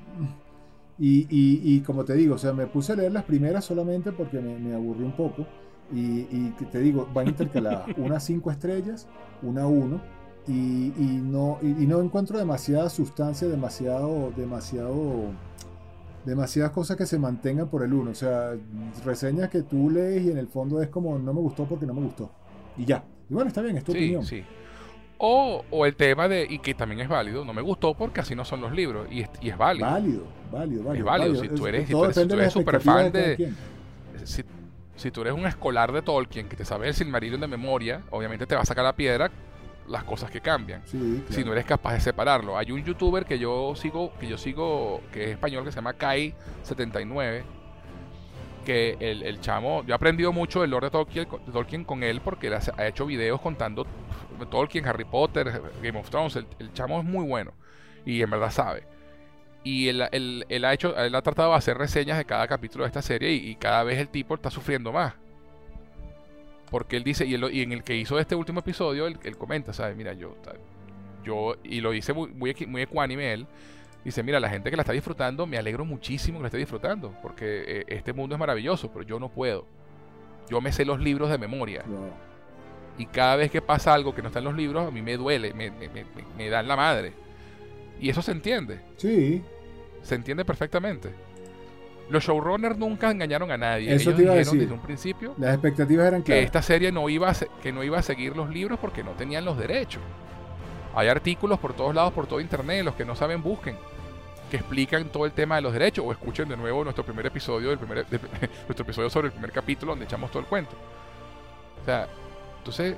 Y, 0.99 1.27
y, 1.29 1.61
y 1.75 1.81
como 1.81 2.05
te 2.05 2.15
digo, 2.15 2.37
o 2.37 2.39
sea, 2.39 2.53
me 2.55 2.67
puse 2.67 2.93
a 2.93 2.97
leer 2.97 3.12
las 3.12 3.25
primeras 3.25 3.65
solamente 3.67 4.12
porque 4.12 4.41
me, 4.41 4.59
me 4.59 4.75
aburrí 4.75 5.05
un 5.05 5.12
poco. 5.12 5.47
Y, 5.93 6.01
y 6.33 6.55
te 6.73 6.81
digo, 6.81 7.09
van 7.15 7.29
intercaladas, 7.29 7.87
una 7.99 8.19
5 8.19 8.51
estrellas, 8.51 9.07
una 9.43 9.67
1, 9.67 10.01
y, 10.49 10.53
y 10.53 11.21
no, 11.23 11.59
y, 11.62 11.83
y 11.83 11.87
no 11.87 12.01
encuentro 12.01 12.39
demasiada 12.39 12.89
sustancia, 12.89 13.47
demasiado, 13.47 14.33
demasiado, 14.37 15.31
demasiadas 16.25 16.73
cosas 16.73 16.97
que 16.97 17.07
se 17.07 17.19
mantengan 17.19 17.69
por 17.69 17.83
el 17.83 17.93
1. 17.93 18.11
O 18.11 18.15
sea, 18.15 18.53
reseñas 19.05 19.49
que 19.51 19.62
tú 19.62 19.91
lees 19.91 20.25
y 20.25 20.31
en 20.31 20.39
el 20.39 20.49
fondo 20.49 20.81
es 20.83 20.89
como 20.89 21.19
no 21.19 21.33
me 21.35 21.41
gustó 21.41 21.67
porque 21.67 21.87
no 21.87 21.95
me 21.95 22.03
gustó. 22.03 22.31
Y 22.77 22.85
ya. 22.85 23.05
Y 23.29 23.35
bueno, 23.35 23.49
está 23.49 23.61
bien, 23.62 23.77
es 23.77 23.85
tu 23.85 23.93
Sí, 23.93 23.99
opinión. 23.99 24.25
sí. 24.25 24.43
O, 25.18 25.64
o 25.70 25.87
el 25.87 25.96
tema 25.96 26.29
de, 26.29 26.46
y 26.48 26.59
que 26.59 26.74
también 26.74 27.00
es 27.00 27.09
válido, 27.09 27.44
no 27.44 27.55
me 27.55 27.62
gustó 27.62 27.94
porque 27.94 28.20
así 28.20 28.35
no 28.35 28.44
son 28.44 28.61
los 28.61 28.72
libros, 28.72 29.07
y 29.11 29.22
es, 29.22 29.31
y 29.40 29.48
es 29.48 29.57
válido. 29.57 29.87
Válido, 29.88 30.24
válido, 30.52 30.85
válido. 30.85 30.94
Es 30.94 31.05
válido, 31.05 31.35
si 31.40 31.48
tú 31.48 31.66
eres- 31.66 31.87
si 31.87 31.92
tú 31.92 32.05
eres- 32.05 32.14
si 32.16 32.20
tú 32.29 32.35
eres 32.35 32.52
súper 32.52 32.74
fan 32.81 33.12
de- 33.12 33.37
si, 34.24 34.42
si 34.96 35.11
tú 35.11 35.20
eres 35.22 35.33
un 35.33 35.46
escolar 35.46 35.92
de 35.92 36.02
Tolkien 36.02 36.48
que 36.48 36.57
te 36.57 36.64
sabe 36.64 36.88
el 36.88 36.94
Silmarillion 36.94 37.40
de 37.40 37.46
memoria, 37.46 38.02
obviamente 38.11 38.46
te 38.46 38.55
va 38.55 38.61
a 38.61 38.64
sacar 38.66 38.85
la 38.85 38.94
piedra 38.94 39.31
las 39.88 40.02
cosas 40.05 40.31
que 40.31 40.40
cambian. 40.40 40.83
Sí, 40.85 41.22
Si 41.31 41.44
no 41.44 41.52
eres 41.52 41.64
capaz 41.64 41.92
de 41.94 42.00
separarlo. 42.00 42.59
Hay 42.59 42.72
un 42.72 42.83
youtuber 42.85 43.24
que 43.24 43.38
yo 43.38 43.74
sigo, 43.76 44.12
que 44.18 44.26
yo 44.26 44.37
sigo, 44.37 45.00
que 45.12 45.24
es 45.24 45.31
español, 45.31 45.64
que 45.64 45.70
se 45.70 45.76
llama 45.76 45.94
Kai79, 45.94 47.42
que 48.66 48.96
el, 48.98 49.22
el 49.22 49.40
chamo, 49.40 49.85
yo 49.87 49.92
he 49.92 49.94
aprendido 49.94 50.33
mucho 50.33 50.61
del 50.61 50.70
Lord 50.70 50.85
de 50.85 50.90
Tolkien, 50.90 51.29
Tolkien 51.52 51.85
con 51.85 52.02
él 52.02 52.20
porque 52.20 52.48
él 52.48 52.55
ha 52.55 52.87
hecho 52.87 53.07
videos 53.07 53.40
contando 53.40 53.87
Tolkien, 54.50 54.85
Harry 54.87 55.05
Potter, 55.05 55.62
Game 55.81 55.98
of 55.98 56.11
Thrones. 56.11 56.37
El, 56.37 56.72
chamo 56.74 56.98
es 56.98 57.05
muy 57.05 57.24
bueno 57.24 57.52
y 58.05 58.20
en 58.20 58.29
verdad 58.29 58.50
sabe. 58.50 58.83
Y 59.62 59.88
él, 59.88 60.02
él- 60.12 60.44
él 60.48 60.64
ha 60.64 60.74
hecho, 60.74 60.96
él 60.96 61.14
ha 61.14 61.22
tratado 61.22 61.52
de 61.52 61.57
hacer 61.57 61.79
reseñas 61.79 62.18
de 62.18 62.24
cada 62.24 62.46
capítulo 62.48 62.85
de 62.85 62.88
esta 62.88 63.02
serie 63.02 63.33
y, 63.33 63.55
cada 63.55 63.85
vez 63.85 63.98
el 63.98 64.09
tipo 64.09 64.35
está 64.35 64.50
sufriendo 64.50 64.92
más. 64.92 65.14
Porque 66.70 66.96
él 66.96 67.05
dice, 67.05 67.24
y, 67.24 67.37
y 67.37 67.62
en 67.62 67.72
el 67.72 67.85
que 67.85 67.96
hizo 67.96 68.18
este 68.18 68.35
último 68.35 68.61
episodio, 68.61 69.07
él, 69.07 69.18
comenta, 69.38 69.72
¿sabes? 69.72 69.96
Mira, 69.96 70.12
yo, 70.12 70.37
yo, 71.24 71.55
y 71.62 71.81
lo 71.81 71.92
dice 71.92 72.12
muy, 72.12 72.29
muy, 72.31 72.55
muy 72.66 72.83
ecuánime 72.83 73.33
él, 73.33 73.46
dice, 74.07 74.23
mira, 74.23 74.40
la 74.40 74.49
gente 74.49 74.71
que 74.71 74.77
la 74.77 74.83
está 74.83 74.92
disfrutando, 74.92 75.47
me 75.47 75.59
alegro 75.59 75.85
muchísimo 75.85 76.38
que 76.38 76.42
la 76.42 76.49
esté 76.49 76.59
disfrutando, 76.59 77.14
porque 77.23 77.64
eh, 77.81 77.85
este 77.88 78.12
mundo 78.12 78.35
es 78.35 78.38
maravilloso, 78.38 78.90
pero 78.92 79.05
yo 79.05 79.19
no 79.21 79.29
puedo. 79.29 79.66
Yo 80.49 80.61
me 80.61 80.73
sé 80.73 80.85
los 80.85 81.01
libros 81.01 81.29
de 81.31 81.38
memoria. 81.38 81.85
Y 82.99 83.07
cada 83.07 83.37
vez 83.37 83.51
que 83.51 83.61
pasa 83.61 83.92
algo 83.92 84.14
que 84.14 84.23
no 84.23 84.29
está 84.29 84.38
en 84.38 84.47
los 84.47 84.55
libros, 84.55 84.87
a 84.87 84.90
mí 84.90 85.03
me 85.03 85.16
duele, 85.16 85.53
me, 85.53 85.71
me, 85.71 85.88
me, 86.37 86.49
dan 86.49 86.66
la 86.69 86.77
madre. 86.77 87.12
Y 88.01 88.09
eso 88.09 88.23
se 88.23 88.33
entiende, 88.33 88.81
Sí, 88.97 89.42
se 90.03 90.14
entiende 90.14 90.45
perfectamente. 90.45 91.11
Los 92.09 92.23
showrunners 92.25 92.79
nunca 92.79 93.11
engañaron 93.11 93.51
a 93.51 93.57
nadie. 93.57 93.92
Eso 93.92 94.11
Ellos 94.11 94.16
te 94.16 94.23
iba 94.23 94.33
a 94.33 94.37
dijeron 94.37 94.55
decir. 94.55 94.61
desde 94.61 94.75
un 94.75 94.81
principio 94.81 95.35
las 95.38 95.55
expectativas 95.55 96.07
eran 96.07 96.23
que 96.23 96.27
claras. 96.27 96.45
esta 96.45 96.62
serie 96.62 96.92
no 96.92 97.09
iba, 97.09 97.31
a 97.31 97.35
que 97.61 97.73
no 97.73 97.83
iba 97.83 97.99
a 97.99 98.03
seguir 98.03 98.37
los 98.37 98.49
libros 98.49 98.79
porque 98.79 99.03
no 99.03 99.11
tenían 99.12 99.45
los 99.45 99.59
derechos. 99.59 100.03
Hay 100.95 101.09
artículos 101.09 101.59
por 101.59 101.75
todos 101.75 101.95
lados, 101.95 102.12
por 102.12 102.27
todo 102.29 102.40
internet, 102.40 102.85
los 102.85 102.95
que 102.95 103.05
no 103.05 103.16
saben 103.16 103.42
busquen, 103.42 103.77
que 104.50 104.56
explican 104.59 105.09
todo 105.09 105.26
el 105.26 105.32
tema 105.32 105.56
de 105.56 105.62
los 105.62 105.72
derechos 105.72 106.04
o 106.06 106.12
escuchen 106.12 106.48
de 106.48 106.56
nuevo 106.56 106.85
nuestro 106.85 107.04
primer 107.04 107.26
episodio, 107.26 107.70
del 107.70 107.78
primer, 107.78 108.06
de- 108.06 108.18
nuestro 108.68 108.82
episodio 108.85 109.11
sobre 109.11 109.26
el 109.28 109.32
primer 109.32 109.50
capítulo 109.52 109.92
donde 109.92 110.04
echamos 110.04 110.30
todo 110.30 110.40
el 110.40 110.46
cuento. 110.46 110.76
O 111.82 111.85
sea, 111.85 112.06
entonces 112.59 112.96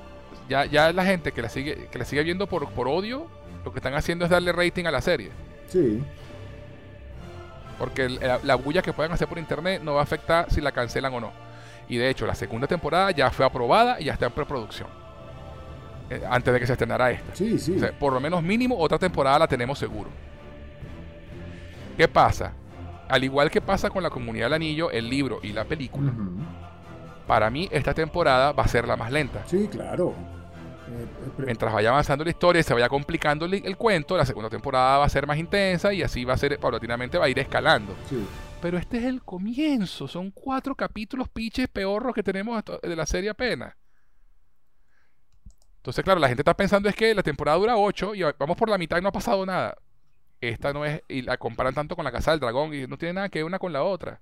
ya, 0.48 0.64
ya 0.66 0.92
la 0.92 1.04
gente 1.04 1.32
que 1.32 1.40
la 1.42 1.48
sigue, 1.48 1.88
que 1.90 1.98
la 1.98 2.04
sigue 2.04 2.22
viendo 2.22 2.46
por, 2.46 2.68
por 2.70 2.88
odio, 2.88 3.26
lo 3.64 3.72
que 3.72 3.78
están 3.78 3.94
haciendo 3.94 4.24
es 4.24 4.30
darle 4.30 4.52
rating 4.52 4.84
a 4.84 4.90
la 4.90 5.00
serie. 5.00 5.30
Sí, 5.68 6.02
Porque 7.78 8.08
la, 8.08 8.40
la 8.42 8.54
bulla 8.56 8.82
que 8.82 8.92
puedan 8.92 9.12
hacer 9.12 9.28
por 9.28 9.38
internet 9.38 9.82
no 9.82 9.94
va 9.94 10.00
a 10.00 10.02
afectar 10.04 10.50
si 10.50 10.60
la 10.60 10.72
cancelan 10.72 11.12
o 11.14 11.20
no. 11.20 11.32
Y 11.88 11.96
de 11.96 12.10
hecho, 12.10 12.26
la 12.26 12.34
segunda 12.34 12.66
temporada 12.66 13.10
ya 13.12 13.30
fue 13.30 13.46
aprobada 13.46 14.00
y 14.00 14.04
ya 14.04 14.12
está 14.14 14.26
en 14.26 14.32
preproducción. 14.32 14.88
Eh, 16.10 16.22
antes 16.28 16.52
de 16.52 16.60
que 16.60 16.66
se 16.66 16.72
estrenara 16.72 17.10
esta. 17.10 17.34
sí, 17.36 17.58
sí. 17.58 17.76
O 17.76 17.80
sea, 17.80 17.92
por 17.92 18.12
lo 18.12 18.20
menos 18.20 18.42
mínimo 18.42 18.76
otra 18.78 18.98
temporada 18.98 19.38
la 19.40 19.46
tenemos 19.46 19.78
seguro. 19.78 20.10
¿Qué 21.98 22.08
pasa? 22.08 22.54
Al 23.08 23.24
igual 23.24 23.50
que 23.50 23.60
pasa 23.60 23.90
con 23.90 24.02
la 24.02 24.08
comunidad 24.10 24.46
del 24.46 24.54
anillo, 24.54 24.90
el 24.90 25.10
libro 25.10 25.40
y 25.42 25.52
la 25.52 25.64
película, 25.64 26.12
para 27.26 27.50
mí 27.50 27.68
esta 27.72 27.92
temporada 27.92 28.52
va 28.52 28.62
a 28.62 28.68
ser 28.68 28.86
la 28.86 28.96
más 28.96 29.10
lenta. 29.12 29.42
Sí, 29.46 29.68
claro. 29.68 30.14
Eh, 30.90 31.06
pre- 31.36 31.46
Mientras 31.46 31.72
vaya 31.74 31.90
avanzando 31.90 32.24
la 32.24 32.30
historia 32.30 32.60
y 32.60 32.62
se 32.62 32.72
vaya 32.72 32.88
complicando 32.88 33.44
el, 33.44 33.54
el 33.54 33.76
cuento, 33.76 34.16
la 34.16 34.24
segunda 34.24 34.48
temporada 34.48 34.98
va 34.98 35.04
a 35.04 35.08
ser 35.08 35.26
más 35.26 35.36
intensa 35.38 35.92
y 35.92 36.02
así 36.02 36.24
va 36.24 36.34
a 36.34 36.38
ser, 36.38 36.58
paulatinamente 36.58 37.18
va 37.18 37.26
a 37.26 37.28
ir 37.28 37.38
escalando. 37.38 37.94
sí. 38.08 38.24
Pero 38.62 38.76
este 38.76 38.98
es 38.98 39.04
el 39.04 39.22
comienzo. 39.22 40.08
Son 40.08 40.32
cuatro 40.32 40.74
capítulos 40.74 41.28
piches 41.28 41.68
peorros 41.68 42.12
que 42.14 42.22
tenemos 42.24 42.58
hasta- 42.58 42.78
de 42.78 42.96
la 42.96 43.06
serie 43.06 43.30
apenas. 43.30 43.74
Entonces, 45.76 46.02
claro, 46.04 46.18
la 46.20 46.26
gente 46.28 46.40
está 46.42 46.56
pensando 46.56 46.88
es 46.88 46.94
que 46.96 47.14
la 47.14 47.22
temporada 47.22 47.56
dura 47.56 47.76
ocho 47.76 48.14
y 48.14 48.22
vamos 48.38 48.56
por 48.56 48.68
la 48.68 48.76
mitad 48.78 48.98
y 48.98 49.00
no 49.00 49.08
ha 49.08 49.12
pasado 49.12 49.46
nada. 49.46 49.76
Esta 50.40 50.72
no 50.72 50.84
es, 50.84 51.02
y 51.08 51.22
la 51.22 51.36
comparan 51.36 51.74
tanto 51.74 51.96
con 51.96 52.04
la 52.04 52.12
Casa 52.12 52.30
del 52.30 52.40
Dragón 52.40 52.72
y 52.74 52.86
no 52.86 52.96
tiene 52.96 53.14
nada 53.14 53.28
que 53.28 53.40
ver 53.40 53.44
una 53.46 53.58
con 53.58 53.72
la 53.72 53.82
otra. 53.82 54.20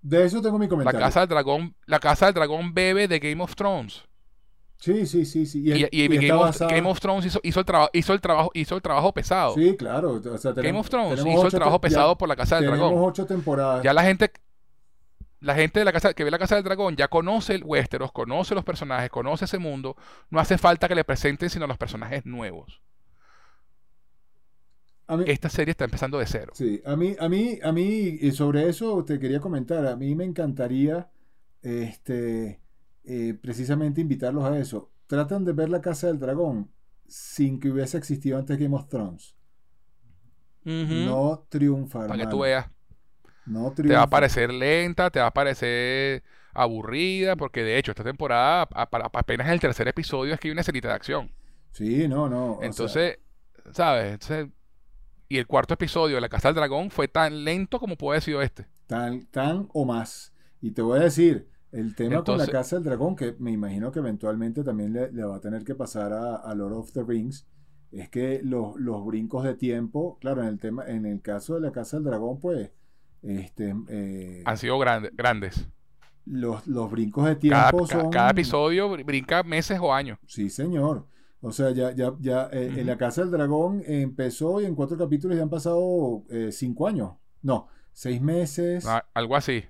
De 0.00 0.24
eso 0.24 0.40
tengo 0.42 0.58
mi 0.58 0.66
La 0.66 0.70
comentario. 0.70 1.00
Casa 1.00 1.20
del 1.20 1.28
Dragón, 1.28 1.74
la 1.86 2.00
Casa 2.00 2.26
del 2.26 2.34
Dragón 2.34 2.72
bebe 2.74 3.06
de 3.08 3.18
Game 3.18 3.42
of 3.42 3.54
Thrones. 3.54 4.02
Sí, 4.78 5.06
sí, 5.06 5.24
sí, 5.24 5.46
sí. 5.46 5.62
Y, 5.64 5.72
Y, 5.74 5.88
y 5.92 6.02
y 6.04 6.08
Game, 6.08 6.32
of, 6.32 6.40
basada- 6.40 6.70
Game 6.74 6.88
of 6.90 6.98
Thrones 6.98 7.24
hizo, 7.26 7.38
hizo 7.44 7.60
el 7.60 7.66
trabajo, 7.66 7.90
hizo 7.92 8.12
el 8.14 8.20
trabajo, 8.20 8.50
hizo 8.54 8.74
el 8.74 8.82
trabajo 8.82 9.12
pesado. 9.12 9.54
Sí, 9.54 9.76
claro. 9.76 10.14
O 10.14 10.38
sea, 10.38 10.50
Game 10.50 10.62
tenemos- 10.62 10.80
of 10.86 10.90
Thrones 10.90 11.10
tenemos 11.20 11.34
hizo 11.38 11.46
el 11.46 11.52
trabajo 11.52 11.76
ya 11.76 11.80
pesado 11.82 12.18
por 12.18 12.28
la 12.28 12.34
Casa 12.34 12.56
del 12.56 12.64
Tenemos 12.64 12.90
Dragón. 12.90 13.08
ocho 13.08 13.24
temporadas. 13.26 13.84
Ya 13.84 13.92
la 13.92 14.02
gente, 14.02 14.32
la 15.38 15.54
gente 15.54 15.78
de 15.78 15.84
la 15.84 15.92
casa, 15.92 16.14
que 16.14 16.24
ve 16.24 16.32
la 16.32 16.38
Casa 16.38 16.56
del 16.56 16.64
Dragón 16.64 16.96
ya 16.96 17.06
conoce 17.06 17.54
el 17.54 17.62
Westeros, 17.64 18.10
conoce 18.10 18.56
los 18.56 18.64
personajes, 18.64 19.08
conoce 19.10 19.44
ese 19.44 19.58
mundo. 19.58 19.94
No 20.30 20.40
hace 20.40 20.58
falta 20.58 20.88
que 20.88 20.96
le 20.96 21.04
presenten 21.04 21.48
sino 21.48 21.68
los 21.68 21.78
personajes 21.78 22.26
nuevos. 22.26 22.80
Mí, 25.16 25.24
Esta 25.24 25.48
serie 25.48 25.72
está 25.72 25.84
empezando 25.84 26.18
de 26.18 26.26
cero. 26.26 26.52
sí, 26.52 26.80
a 26.84 26.96
mí, 26.96 27.16
a 27.18 27.28
mí, 27.28 27.58
a 27.62 27.72
mí, 27.72 27.82
y 28.20 28.30
sobre 28.32 28.68
eso 28.68 29.04
te 29.04 29.18
quería 29.18 29.40
comentar. 29.40 29.86
A 29.86 29.96
mí 29.96 30.14
me 30.14 30.24
encantaría, 30.24 31.10
este, 31.62 32.60
eh, 33.04 33.34
precisamente 33.40 34.00
invitarlos 34.00 34.44
a 34.44 34.58
eso. 34.58 34.90
Tratan 35.06 35.44
de 35.44 35.52
ver 35.52 35.68
la 35.68 35.80
Casa 35.80 36.06
del 36.08 36.18
Dragón 36.18 36.70
sin 37.08 37.60
que 37.60 37.70
hubiese 37.70 37.98
existido 37.98 38.38
antes 38.38 38.58
Game 38.58 38.74
of 38.76 38.88
Thrones. 38.88 39.36
No 40.64 41.46
triunfa, 41.48 42.06
Para 42.06 42.18
que 42.24 42.26
tú 42.26 42.40
veas. 42.40 42.66
No 43.46 43.72
Te 43.72 43.94
va 43.94 44.02
a 44.02 44.06
parecer 44.10 44.52
lenta, 44.52 45.10
te 45.10 45.18
va 45.20 45.26
a 45.26 45.34
parecer 45.34 46.22
aburrida, 46.54 47.34
porque 47.36 47.62
de 47.64 47.78
hecho 47.78 47.90
esta 47.92 48.04
temporada, 48.04 48.68
a- 48.72 48.88
apenas 49.14 49.48
el 49.48 49.60
tercer 49.60 49.88
episodio 49.88 50.34
es 50.34 50.40
que 50.40 50.48
hay 50.48 50.52
una 50.52 50.60
escenita 50.60 50.88
de 50.88 50.94
acción. 50.94 51.32
Sí, 51.72 52.06
no, 52.08 52.28
no. 52.28 52.58
sea, 52.60 52.66
Entonces, 52.68 53.18
¿sabes? 53.72 54.12
Entonces, 54.12 54.48
y 55.34 55.38
el 55.38 55.46
cuarto 55.46 55.74
episodio 55.74 56.16
de 56.16 56.20
La 56.20 56.28
Casa 56.28 56.48
del 56.48 56.56
Dragón 56.56 56.90
fue 56.90 57.08
tan 57.08 57.44
lento 57.44 57.78
como 57.80 57.96
puede 57.96 58.16
haber 58.16 58.22
sido 58.22 58.42
este. 58.42 58.66
tan, 58.86 59.26
tan 59.26 59.68
o 59.72 59.84
más. 59.84 60.32
Y 60.60 60.72
te 60.72 60.82
voy 60.82 60.98
a 60.98 61.02
decir, 61.02 61.48
el 61.72 61.94
tema 61.94 62.16
Entonces- 62.16 62.46
con 62.46 62.54
la 62.54 62.60
Casa 62.60 62.76
del 62.76 62.84
Dragón, 62.84 63.16
que 63.16 63.34
me 63.38 63.50
imagino 63.50 63.90
que 63.92 64.00
eventualmente 64.00 64.62
también 64.62 64.92
le, 64.92 65.10
le 65.10 65.24
va 65.24 65.36
a 65.36 65.40
tener 65.40 65.64
que 65.64 65.74
pasar 65.74 66.12
a, 66.12 66.36
a 66.36 66.54
Lord 66.54 66.74
of 66.74 66.92
the 66.92 67.02
Rings, 67.02 67.46
es 67.90 68.08
que 68.10 68.40
los, 68.44 68.76
los 68.78 69.04
brincos 69.04 69.44
de 69.44 69.54
tiempo, 69.54 70.18
claro, 70.20 70.42
en 70.42 70.48
el 70.48 70.58
tema, 70.58 70.84
en 70.86 71.04
el 71.06 71.20
caso 71.22 71.54
de 71.54 71.60
la 71.62 71.72
Casa 71.72 71.96
del 71.96 72.04
Dragón, 72.04 72.38
pues, 72.40 72.70
este, 73.22 73.74
eh, 73.88 74.42
Han 74.44 74.56
sido 74.58 74.78
grande- 74.78 75.10
grandes. 75.14 75.68
los, 76.24 76.66
los 76.66 76.90
brincos 76.90 77.24
de 77.26 77.38
Cada, 77.48 77.70
tiempo 77.70 77.86
ca- 77.86 78.00
son... 78.00 78.10
cada 78.10 78.30
episodio 78.30 78.88
br- 78.94 79.04
brinca 79.04 79.42
meses 79.42 79.78
o 79.80 79.92
años. 79.92 80.18
Sí, 80.26 80.48
señor. 80.50 81.06
O 81.44 81.50
sea, 81.52 81.70
ya, 81.72 81.92
ya, 81.92 82.14
ya, 82.20 82.48
eh, 82.52 82.72
en 82.76 82.86
la 82.86 82.96
Casa 82.96 83.22
del 83.22 83.30
Dragón 83.32 83.82
empezó 83.86 84.60
y 84.60 84.64
en 84.64 84.74
cuatro 84.76 84.96
capítulos 84.96 85.36
ya 85.36 85.42
han 85.42 85.50
pasado 85.50 86.22
eh, 86.30 86.50
cinco 86.52 86.86
años. 86.86 87.12
No, 87.42 87.66
seis 87.92 88.20
meses. 88.22 88.86
Ah, 88.86 89.04
algo 89.12 89.34
así. 89.36 89.64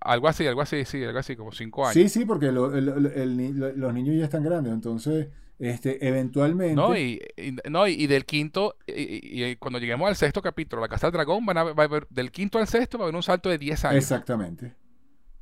Algo 0.00 0.28
así, 0.28 0.46
algo 0.46 0.60
así, 0.60 0.84
sí, 0.84 1.02
algo 1.02 1.18
así, 1.18 1.34
como 1.36 1.52
cinco 1.52 1.84
años. 1.86 1.94
Sí, 1.94 2.08
sí, 2.10 2.24
porque 2.26 2.52
lo- 2.52 2.74
el- 2.74 2.88
el- 2.88 3.40
el 3.40 3.80
los 3.80 3.94
niños 3.94 4.16
ya 4.18 4.24
están 4.24 4.42
grandes, 4.42 4.72
entonces, 4.74 5.28
este, 5.58 6.06
eventualmente, 6.06 6.74
No, 6.74 6.94
y, 6.94 7.20
y- 7.38 7.56
no, 7.70 7.86
y, 7.86 8.06
del 8.06 8.26
quinto, 8.26 8.76
y, 8.86 8.92
y- 8.92 9.44
y 9.44 9.56
cuando 9.56 9.78
lleguemos 9.78 10.08
al 10.08 10.16
sexto 10.16 10.42
capítulo, 10.42 10.82
La 10.82 10.88
Casa 10.88 11.06
del 11.06 11.14
Dragón, 11.14 11.46
van 11.46 11.56
a, 11.56 11.62
va 11.64 11.84
a 11.84 11.86
haber, 11.86 12.06
del 12.10 12.30
quinto 12.32 12.58
al 12.58 12.66
sexto 12.66 12.98
va 12.98 13.04
a 13.04 13.06
haber 13.06 13.16
un 13.16 13.22
salto 13.22 13.48
de 13.48 13.56
10 13.56 13.82
años. 13.86 14.02
exactamente, 14.02 14.74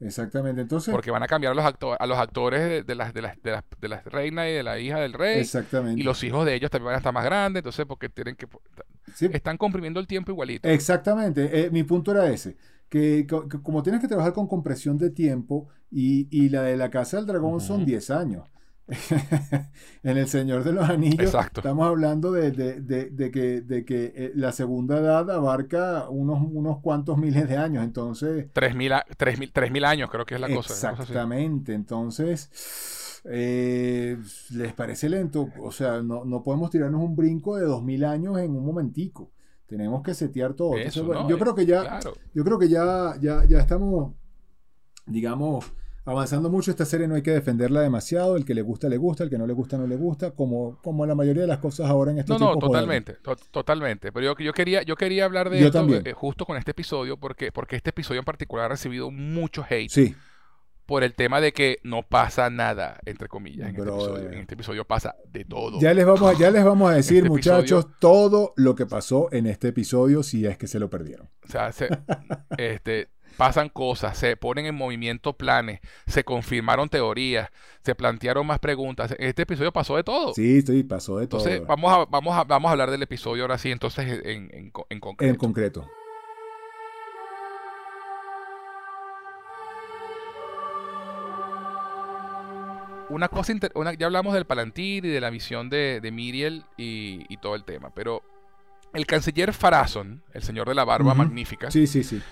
exactamente, 0.03 0.61
entonces, 0.63 0.95
Porque 0.95 1.11
van 1.11 1.23
a 1.23 1.27
cambiar 1.27 1.53
a 1.53 1.55
los, 1.55 1.65
acto- 1.65 1.97
a 1.99 2.07
los 2.07 2.19
actores 2.19 2.61
de, 2.63 2.83
de 2.83 2.95
las, 2.95 3.15
de, 3.15 3.23
las, 3.23 3.41
de, 3.43 3.51
las, 3.53 3.65
de 3.81 3.89
las 3.89 4.05
reinas 4.05 4.47
y 4.49 4.53
de 4.53 4.63
la 4.63 4.79
hija 4.79 5.01
del 5.01 5.13
rey. 5.13 5.41
exactamente, 5.41 6.01
Y 6.01 6.03
los 6.03 6.23
hijos 6.23 6.45
de 6.47 6.55
ellos 6.55 6.71
también 6.71 6.87
van 6.87 6.95
a 6.95 6.99
estar 6.99 7.13
más 7.15 7.25
grandes, 7.25 7.61
entonces 7.61 7.87
porque 7.87 8.09
tienen 8.09 8.37
que... 8.37 8.47
sí, 9.15 9.29
Están 9.31 9.59
comprimiendo 9.59 10.01
el 10.01 10.07
tiempo 10.07 10.33
igualito. 10.33 10.71
exactamente, 10.71 11.67
eh, 11.67 11.71
mi 11.71 11.83
punto 11.85 12.13
era 12.13 12.29
ese, 12.31 12.57
que, 12.89 13.27
co- 13.29 13.49
que 13.49 13.61
como 13.63 13.83
tienes 13.83 14.01
que 14.01 14.09
trabajar 14.09 14.33
con 14.33 14.47
compresión 14.49 14.99
de 14.99 15.11
tiempo 15.11 15.69
y, 15.91 16.29
y 16.31 16.49
la 16.49 16.63
de 16.63 16.77
la 16.77 16.91
Casa 16.91 17.17
del 17.19 17.27
Dragón 17.27 17.61
son 17.61 17.85
Ujú. 17.85 17.85
10 17.85 18.11
años. 18.11 18.49
en 20.03 20.17
El 20.19 20.29
Señor 20.29 20.65
de 20.65 20.73
los 20.73 20.89
Anillos 20.89 21.21
Exacto. 21.27 21.61
estamos 21.61 21.87
hablando 21.87 22.33
de, 22.33 22.51
de- 22.51 22.81
de- 22.81 23.11
de 23.11 23.31
que, 23.31 23.61
de 23.61 23.85
que 23.85 24.13
eh, 24.15 24.33
la 24.35 24.53
segunda 24.53 24.99
edad 24.99 25.31
abarca 25.31 26.09
unos, 26.09 26.41
unos 26.43 26.81
cuantos 26.81 27.19
miles 27.19 27.49
de 27.49 27.57
años, 27.57 27.85
entonces 27.85 28.47
3.000 28.53 28.93
a- 28.95 29.07
3.000 29.17 29.53
3.000 29.53 29.85
años 29.85 30.11
creo 30.11 30.25
que 30.27 30.35
es 30.37 30.41
la 30.41 30.49
cosa. 30.55 30.73
Exactamente, 30.93 31.75
entonces, 31.75 33.21
eh, 33.25 34.17
¿les 34.51 34.73
parece 34.73 35.09
lento? 35.09 35.49
O 35.61 35.71
sea, 35.71 36.03
no, 36.03 36.25
no 36.25 36.43
podemos 36.43 36.71
tirarnos 36.71 37.03
un 37.03 37.15
brinco 37.17 37.57
de 37.57 37.65
2000 37.65 38.05
años 38.05 38.39
en 38.39 38.57
un 38.57 38.65
momentico. 38.65 39.31
Tenemos 39.67 40.03
que 40.03 40.13
setear 40.13 40.53
todo. 40.55 40.75
Yo 41.29 41.39
creo 41.39 41.55
que 41.55 41.65
ya, 41.65 41.81
Claro. 41.83 42.13
yo 42.35 42.45
creo 42.45 42.59
que 42.59 42.69
ya, 42.69 43.15
ya, 43.21 43.45
ya 43.49 43.59
estamos, 43.59 44.13
digamos, 45.07 45.65
avanzando 46.05 46.51
mucho. 46.51 46.71
Esta 46.71 46.85
serie 46.85 47.07
no 47.09 47.15
hay 47.15 47.23
que 47.23 47.31
defenderla 47.31 47.81
demasiado. 47.81 48.37
El 48.37 48.45
que 48.45 48.55
le 48.55 48.63
gusta, 48.63 48.89
le 48.89 48.97
gusta. 48.97 49.25
El 49.25 49.31
que 49.31 49.39
no 49.39 49.47
le 49.47 49.53
gusta, 49.53 49.77
no 49.79 49.87
le 49.87 49.97
gusta. 49.97 50.33
Como, 50.33 50.79
como 50.83 51.07
la 51.07 51.15
mayoría 51.15 51.43
de 51.43 51.49
las 51.49 51.59
cosas 51.59 51.89
ahora 51.89 52.11
en 52.13 52.19
estos 52.19 52.39
No, 52.41 52.47
no, 52.47 52.53
tiempos 52.53 52.69
modernos. 52.71 53.05
totalmente, 53.05 53.23
to- 53.23 53.51
totalmente. 53.51 54.13
Pero 54.13 54.27
yo, 54.35 54.45
yo 54.45 54.53
quería, 54.53 54.83
yo 54.83 54.97
quería 54.97 55.25
hablar 55.25 55.51
de 55.51 55.61
Yo 55.61 55.67
esto 55.67 55.79
también. 55.79 56.03
eh, 56.07 56.13
justo 56.13 56.45
con 56.45 56.57
este 56.57 56.73
episodio, 56.73 57.17
porque, 57.17 57.53
porque 57.53 57.77
este 57.77 57.91
episodio 57.91 58.19
en 58.21 58.25
particular 58.25 58.67
ha 58.67 58.69
recibido 58.71 59.11
mucho 59.11 59.65
hate 59.69 59.89
Sí, 59.91 60.15
por 60.87 61.05
el 61.05 61.15
tema 61.15 61.41
de 61.41 61.53
que 61.53 61.79
no 61.85 62.03
pasa 62.03 62.51
nada, 62.51 62.99
entre 63.07 63.29
comillas, 63.29 63.69
en 63.71 63.77
este 63.77 63.83
episodio. 63.89 64.31
En 64.31 64.39
este 64.41 64.55
episodio 64.55 64.85
pasa 64.85 65.15
de 65.31 65.45
todo. 65.45 65.81
ya 65.81 65.95
les 65.95 66.05
vamos 66.05 66.23
a, 66.23 66.39
ya 66.39 66.51
les 66.51 66.65
vamos 66.65 66.91
a 66.91 66.95
decir, 66.97 67.19
Este 67.19 67.29
muchachos, 67.29 67.87
todo 68.01 68.53
lo 68.57 68.75
que 68.75 68.85
pasó 68.87 69.29
en 69.33 69.47
este 69.47 69.69
episodio 69.69 70.23
si 70.25 70.45
es 70.45 70.59
que 70.59 70.67
se 70.67 70.81
lo 70.81 70.91
perdieron. 70.91 71.31
O 71.45 71.49
sea, 71.49 71.71
se- 71.73 71.89
este, 72.59 73.09
pasan 73.37 73.69
cosas, 73.69 74.17
se 74.19 74.37
ponen 74.37 74.67
en 74.67 74.75
movimiento 74.75 75.33
planes, 75.33 75.81
se 76.07 76.25
confirmaron 76.25 76.89
teorías, 76.89 77.51
se 77.85 77.95
plantearon 77.95 78.47
más 78.47 78.59
preguntas. 78.59 79.15
Este 79.19 79.43
episodio 79.43 79.73
pasó 79.73 79.97
de 79.97 80.05
todo. 80.05 80.35
Sí, 80.35 80.63
sí, 80.63 80.83
pasó 80.85 81.19
de 81.19 81.27
todo. 81.27 81.41
Entonces, 81.41 81.67
vamos 81.67 81.93
a, 81.93 82.05
vamos, 82.05 82.37
a, 82.37 82.45
vamos 82.45 82.69
a 82.69 82.73
hablar 82.73 82.91
del 82.91 83.03
episodio 83.03 83.43
ahora 83.45 83.59
sí, 83.59 83.71
entonces, 83.71 84.21
en, 84.25 84.51
en, 84.53 84.71
co- 84.71 84.87
en 84.91 85.01
concreto. 85.01 85.31
En 85.33 85.37
concreto. 85.39 85.87
una 93.09 93.29
cosa, 93.29 93.53
inter- 93.53 93.73
una- 93.75 93.93
ya 93.95 94.07
hablamos 94.07 94.33
del 94.35 94.47
Palantir 94.47 95.05
y 95.05 95.09
de 95.09 95.21
la 95.21 95.29
visión 95.31 95.69
de, 95.69 96.01
de 96.01 96.11
Miriel 96.11 96.65
y, 96.79 97.27
y 97.29 97.37
todo 97.37 97.55
el 97.55 97.65
tema, 97.65 97.91
pero 97.95 98.23
el 98.95 99.07
canciller 99.07 99.53
Farazón, 99.53 100.23
el 100.33 100.43
señor 100.43 100.69
de 100.69 100.75
la 100.75 100.85
barba 100.85 101.15
magnífica, 101.15 101.71
Sí, 101.71 101.87
sí, 101.87 102.03
sí. 102.05 102.23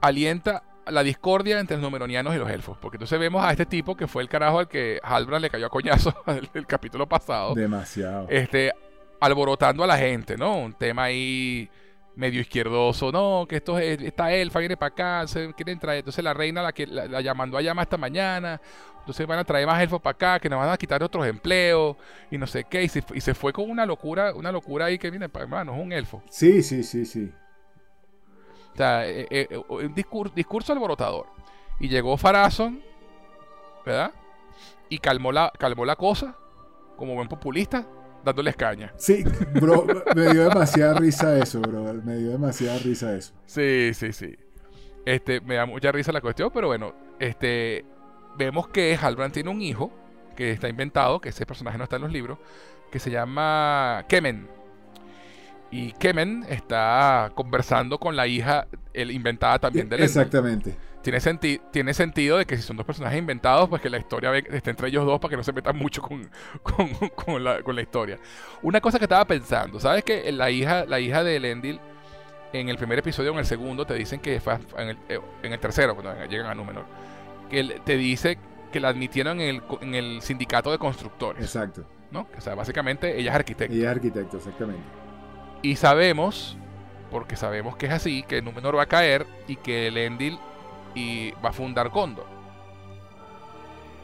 Alienta 0.00 0.62
la 0.86 1.02
discordia 1.02 1.60
entre 1.60 1.76
los 1.76 1.82
numeronianos 1.82 2.34
y 2.34 2.38
los 2.38 2.50
elfos, 2.50 2.76
porque 2.80 2.96
entonces 2.96 3.18
vemos 3.20 3.44
a 3.44 3.50
este 3.52 3.66
tipo 3.66 3.96
que 3.96 4.06
fue 4.08 4.22
el 4.22 4.28
carajo 4.28 4.58
al 4.58 4.68
que 4.68 4.98
Halbrand 5.02 5.42
le 5.42 5.50
cayó 5.50 5.66
a 5.66 5.70
coñazo 5.70 6.14
el, 6.26 6.48
el 6.54 6.66
capítulo 6.66 7.08
pasado, 7.08 7.54
Demasiado. 7.54 8.26
este, 8.28 8.72
alborotando 9.20 9.84
a 9.84 9.86
la 9.86 9.96
gente, 9.98 10.36
¿no? 10.36 10.56
Un 10.58 10.72
tema 10.74 11.04
ahí 11.04 11.68
medio 12.16 12.40
izquierdoso, 12.40 13.12
no, 13.12 13.46
que 13.48 13.56
esto 13.56 13.78
es, 13.78 14.00
esta 14.02 14.32
elfa 14.32 14.58
viene 14.58 14.76
para 14.76 14.88
acá, 14.88 15.26
se 15.28 15.54
quieren 15.54 15.78
traer, 15.78 16.00
entonces 16.00 16.24
la 16.24 16.34
reina 16.34 16.60
la 16.60 16.72
que 16.72 16.86
la, 16.86 17.06
la 17.06 17.20
llamando 17.20 17.56
a 17.56 17.62
llama 17.62 17.82
esta 17.82 17.96
mañana, 17.96 18.60
entonces 18.98 19.26
van 19.26 19.38
a 19.38 19.44
traer 19.44 19.66
más 19.66 19.80
elfos 19.80 20.00
para 20.02 20.12
acá, 20.12 20.40
que 20.40 20.48
nos 20.48 20.58
van 20.58 20.70
a 20.70 20.76
quitar 20.76 21.02
otros 21.02 21.24
empleos 21.26 21.96
y 22.30 22.36
no 22.36 22.46
sé 22.46 22.64
qué, 22.64 22.82
y 22.82 22.88
se, 22.88 23.02
y 23.14 23.20
se 23.20 23.32
fue 23.34 23.52
con 23.52 23.70
una 23.70 23.86
locura, 23.86 24.34
una 24.34 24.50
locura 24.50 24.86
ahí 24.86 24.98
que 24.98 25.08
viene, 25.10 25.28
hermano, 25.32 25.74
es 25.74 25.80
un 25.80 25.92
elfo. 25.92 26.22
Sí, 26.28 26.62
sí, 26.62 26.82
sí, 26.82 27.06
sí. 27.06 27.32
O 28.72 28.76
sea, 28.76 29.06
eh, 29.08 29.26
eh, 29.30 29.46
eh, 29.50 29.62
un 29.68 29.94
discur- 29.94 30.32
discurso 30.32 30.72
alborotador. 30.72 31.26
Y 31.78 31.88
llegó 31.88 32.16
Farazón, 32.16 32.82
¿verdad? 33.84 34.12
Y 34.88 34.98
calmó 34.98 35.32
la, 35.32 35.52
calmó 35.58 35.84
la 35.84 35.96
cosa, 35.96 36.36
como 36.96 37.14
buen 37.14 37.28
populista, 37.28 37.86
dándoles 38.24 38.56
caña. 38.56 38.92
Sí, 38.96 39.24
bro, 39.54 39.86
me 40.14 40.32
dio 40.32 40.48
demasiada 40.48 40.94
risa 40.94 41.38
eso, 41.38 41.60
bro. 41.60 41.94
Me 42.04 42.16
dio 42.16 42.30
demasiada 42.30 42.78
risa 42.78 43.14
eso. 43.16 43.32
Sí, 43.46 43.92
sí, 43.94 44.12
sí. 44.12 44.36
Este, 45.06 45.40
me 45.40 45.54
da 45.54 45.64
mucha 45.66 45.90
risa 45.92 46.12
la 46.12 46.20
cuestión, 46.20 46.50
pero 46.52 46.66
bueno, 46.66 46.92
este, 47.18 47.84
vemos 48.36 48.68
que 48.68 48.96
Halbrand 49.00 49.32
tiene 49.32 49.48
un 49.50 49.62
hijo 49.62 49.90
que 50.36 50.52
está 50.52 50.68
inventado, 50.68 51.20
que 51.20 51.30
ese 51.30 51.46
personaje 51.46 51.78
no 51.78 51.84
está 51.84 51.96
en 51.96 52.02
los 52.02 52.12
libros, 52.12 52.38
que 52.90 52.98
se 52.98 53.10
llama 53.10 54.04
Kemen. 54.08 54.48
Y 55.70 55.92
Kemen 55.92 56.44
está 56.48 57.30
conversando 57.34 57.98
con 57.98 58.16
la 58.16 58.26
hija, 58.26 58.66
el 58.92 59.10
inventada 59.12 59.58
también 59.58 59.88
de 59.88 59.96
Elendil. 59.96 60.04
Exactamente. 60.22 60.76
Tiene, 61.02 61.18
senti- 61.20 61.60
tiene 61.72 61.94
sentido 61.94 62.36
de 62.38 62.44
que 62.44 62.56
si 62.56 62.62
son 62.62 62.76
dos 62.76 62.84
personajes 62.84 63.18
inventados, 63.18 63.68
pues 63.68 63.80
que 63.80 63.88
la 63.88 63.96
historia 63.98 64.36
esté 64.36 64.70
entre 64.70 64.88
ellos 64.88 65.06
dos 65.06 65.18
para 65.20 65.30
que 65.30 65.36
no 65.36 65.44
se 65.44 65.52
metan 65.52 65.76
mucho 65.76 66.02
con, 66.02 66.28
con, 66.62 66.88
con 67.14 67.42
la, 67.44 67.62
con 67.62 67.74
la 67.76 67.82
historia. 67.82 68.18
Una 68.62 68.80
cosa 68.80 68.98
que 68.98 69.04
estaba 69.04 69.24
pensando, 69.26 69.80
¿sabes 69.80 70.04
que 70.04 70.30
la 70.32 70.50
hija, 70.50 70.84
la 70.86 71.00
hija 71.00 71.22
de 71.24 71.36
Elendil, 71.36 71.80
en 72.52 72.68
el 72.68 72.76
primer 72.76 72.98
episodio 72.98 73.30
o 73.30 73.34
en 73.34 73.40
el 73.40 73.46
segundo, 73.46 73.86
te 73.86 73.94
dicen 73.94 74.20
que 74.20 74.40
fue 74.40 74.58
en 74.76 74.88
el, 74.90 74.98
eh, 75.08 75.20
en 75.42 75.52
el 75.52 75.60
tercero, 75.60 75.94
cuando 75.94 76.24
llegan 76.26 76.48
a 76.48 76.54
Númenor, 76.54 76.84
que 77.48 77.80
te 77.84 77.96
dice 77.96 78.38
que 78.72 78.80
la 78.80 78.88
admitieron 78.88 79.40
en 79.40 79.56
el, 79.56 79.62
en 79.80 79.94
el 79.94 80.22
sindicato 80.22 80.70
de 80.70 80.78
constructores, 80.78 81.42
Exacto. 81.44 81.84
¿no? 82.10 82.26
O 82.36 82.40
sea, 82.40 82.54
básicamente 82.54 83.18
ella 83.18 83.30
es 83.30 83.36
arquitecta. 83.36 83.74
Ella 83.74 83.90
es 83.90 83.96
arquitecto, 83.96 84.36
exactamente. 84.36 84.82
Y 85.62 85.76
sabemos, 85.76 86.56
porque 87.10 87.36
sabemos 87.36 87.76
que 87.76 87.86
es 87.86 87.92
así, 87.92 88.22
que 88.22 88.40
Númenor 88.42 88.76
va 88.78 88.82
a 88.84 88.86
caer 88.86 89.26
y 89.46 89.56
que 89.56 89.88
Elendil 89.88 90.38
y 90.94 91.32
va 91.44 91.50
a 91.50 91.52
fundar 91.52 91.88
Gondor. 91.90 92.26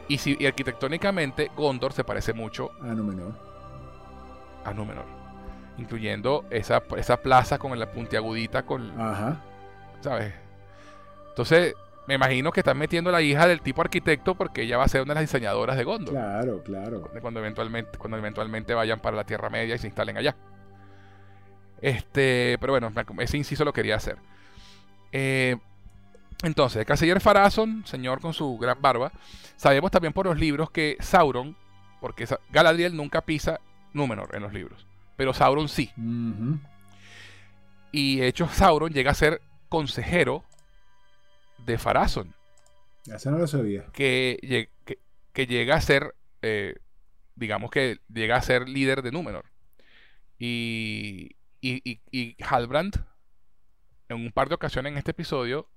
Y, 0.07 0.19
si, 0.19 0.37
y 0.39 0.45
arquitectónicamente 0.45 1.51
Gondor 1.55 1.91
se 1.93 2.03
parece 2.03 2.33
mucho 2.33 2.71
Ah, 2.81 2.93
no 2.93 3.03
menor. 3.03 3.33
a 4.63 4.73
Númenor. 4.73 5.05
Incluyendo 5.77 6.45
esa, 6.49 6.81
esa 6.95 7.17
plaza 7.17 7.57
con 7.59 7.77
la 7.77 7.91
puntiagudita, 7.91 8.63
con, 8.63 8.99
Ajá. 8.99 9.37
¿sabes? 10.01 10.33
Entonces, 11.29 11.75
me 12.07 12.15
imagino 12.15 12.51
que 12.51 12.61
están 12.61 12.77
metiendo 12.77 13.09
a 13.09 13.13
la 13.13 13.21
hija 13.21 13.47
del 13.47 13.61
tipo 13.61 13.81
arquitecto 13.81 14.33
porque 14.35 14.61
ella 14.63 14.77
va 14.77 14.85
a 14.85 14.87
ser 14.87 15.01
una 15.01 15.13
de 15.13 15.21
las 15.21 15.29
diseñadoras 15.29 15.75
de 15.77 15.83
Gondor. 15.83 16.13
Claro, 16.13 16.63
claro. 16.63 17.09
cuando 17.21 17.39
eventualmente, 17.41 17.97
cuando 17.97 18.17
eventualmente 18.17 18.73
vayan 18.73 18.99
para 18.99 19.17
la 19.17 19.23
Tierra 19.25 19.49
Media 19.49 19.75
y 19.75 19.77
se 19.77 19.87
instalen 19.87 20.17
allá. 20.17 20.35
Este, 21.81 22.57
pero 22.59 22.73
bueno, 22.73 22.91
ese 23.19 23.37
inciso 23.37 23.63
lo 23.65 23.73
quería 23.73 23.95
hacer. 23.95 24.17
Eh, 25.11 25.57
entonces, 26.43 26.79
el 26.79 26.85
canciller 26.85 27.19
Farazón, 27.21 27.85
señor 27.85 28.19
con 28.19 28.33
su 28.33 28.57
gran 28.57 28.81
barba, 28.81 29.11
sabemos 29.55 29.91
también 29.91 30.13
por 30.13 30.25
los 30.25 30.37
libros 30.37 30.69
que 30.69 30.97
Sauron, 30.99 31.55
porque 32.01 32.27
Galadriel 32.51 32.95
nunca 32.95 33.21
pisa 33.21 33.59
Númenor 33.93 34.35
en 34.35 34.43
los 34.43 34.53
libros, 34.53 34.85
pero 35.15 35.33
Sauron 35.33 35.67
sí. 35.69 35.91
Y 37.91 38.17
de 38.17 38.27
hecho 38.27 38.47
Sauron 38.49 38.91
llega 38.93 39.11
a 39.11 39.15
ser 39.15 39.41
consejero 39.69 40.43
de 41.65 41.77
Farazón. 41.77 42.33
Eso 43.07 43.31
no 43.31 43.37
lo 43.37 43.47
sabía. 43.47 43.85
Que, 43.93 44.69
que- 44.85 44.99
que 45.33 45.47
llega 45.47 45.75
a 45.75 45.81
ser, 45.81 46.15
eh, 46.41 46.75
digamos 47.35 47.71
que 47.71 47.99
llega 48.13 48.35
a 48.35 48.41
ser 48.41 48.67
líder 48.67 49.01
de 49.01 49.11
Númenor. 49.11 49.45
Y, 50.39 51.35
y, 51.61 51.81
y, 51.89 52.01
y 52.11 52.35
Halbrand, 52.43 53.05
en 54.09 54.17
un 54.17 54.31
par 54.31 54.49
de 54.49 54.55
ocasiones 54.55 54.91
en 54.91 54.97
este 54.97 55.11
episodio, 55.11 55.69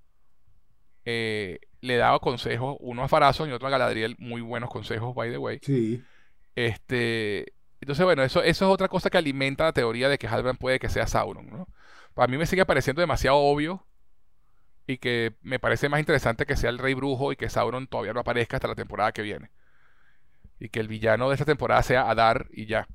eh, 1.04 1.60
le 1.80 1.96
daba 1.96 2.18
consejos, 2.20 2.76
uno 2.80 3.02
a 3.02 3.08
Farazón 3.08 3.48
y 3.48 3.52
otro 3.52 3.68
a 3.68 3.70
Galadriel, 3.70 4.16
muy 4.18 4.40
buenos 4.40 4.70
consejos, 4.70 5.14
by 5.14 5.30
the 5.30 5.38
way. 5.38 5.58
Sí. 5.62 6.02
Este, 6.54 7.54
entonces, 7.80 8.04
bueno, 8.04 8.22
eso, 8.22 8.42
eso 8.42 8.66
es 8.66 8.70
otra 8.70 8.88
cosa 8.88 9.08
que 9.10 9.18
alimenta 9.18 9.64
la 9.64 9.72
teoría 9.72 10.08
de 10.08 10.18
que 10.18 10.28
Halbrand 10.28 10.58
puede 10.58 10.78
que 10.78 10.88
sea 10.88 11.06
Sauron, 11.06 11.46
¿no? 11.48 11.68
Para 12.14 12.28
mí 12.28 12.36
me 12.36 12.46
sigue 12.46 12.66
pareciendo 12.66 13.00
demasiado 13.00 13.36
obvio 13.38 13.86
y 14.86 14.98
que 14.98 15.36
me 15.42 15.58
parece 15.58 15.88
más 15.88 16.00
interesante 16.00 16.44
que 16.44 16.56
sea 16.56 16.70
el 16.70 16.78
Rey 16.78 16.94
Brujo 16.94 17.32
y 17.32 17.36
que 17.36 17.48
Sauron 17.48 17.86
todavía 17.86 18.12
no 18.12 18.20
aparezca 18.20 18.56
hasta 18.56 18.68
la 18.68 18.74
temporada 18.74 19.12
que 19.12 19.22
viene. 19.22 19.50
Y 20.58 20.68
que 20.68 20.80
el 20.80 20.88
villano 20.88 21.28
de 21.28 21.34
esta 21.34 21.46
temporada 21.46 21.82
sea 21.82 22.10
Adar 22.10 22.48
y 22.50 22.66
ya. 22.66 22.86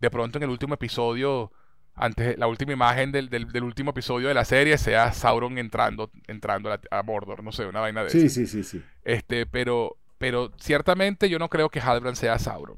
De 0.00 0.10
pronto 0.10 0.38
en 0.38 0.44
el 0.44 0.50
último 0.50 0.74
episodio, 0.74 1.52
antes, 1.96 2.36
la 2.38 2.46
última 2.46 2.72
imagen 2.72 3.10
del, 3.12 3.28
del- 3.30 3.50
del 3.50 3.64
último 3.64 3.90
episodio 3.90 4.28
de 4.28 4.34
la 4.34 4.44
serie 4.44 4.78
sea 4.78 5.12
Sauron 5.12 5.58
entrando, 5.58 6.10
entrando 6.26 6.70
a, 6.90 7.02
Mordor, 7.02 7.42
no 7.42 7.52
sé, 7.52 7.64
una 7.66 7.80
vaina 7.80 8.04
de 8.04 8.10
Sí, 8.10 8.28
sí, 8.28 8.46
sí, 8.46 8.62
sí. 8.62 8.82
Este, 9.04 9.46
pero, 9.46 9.96
pero 10.18 10.52
ciertamente 10.58 11.28
yo 11.28 11.38
no 11.38 11.48
creo 11.48 11.68
que 11.70 11.80
Halbrand 11.80 12.16
sea 12.16 12.38
Sauron. 12.38 12.76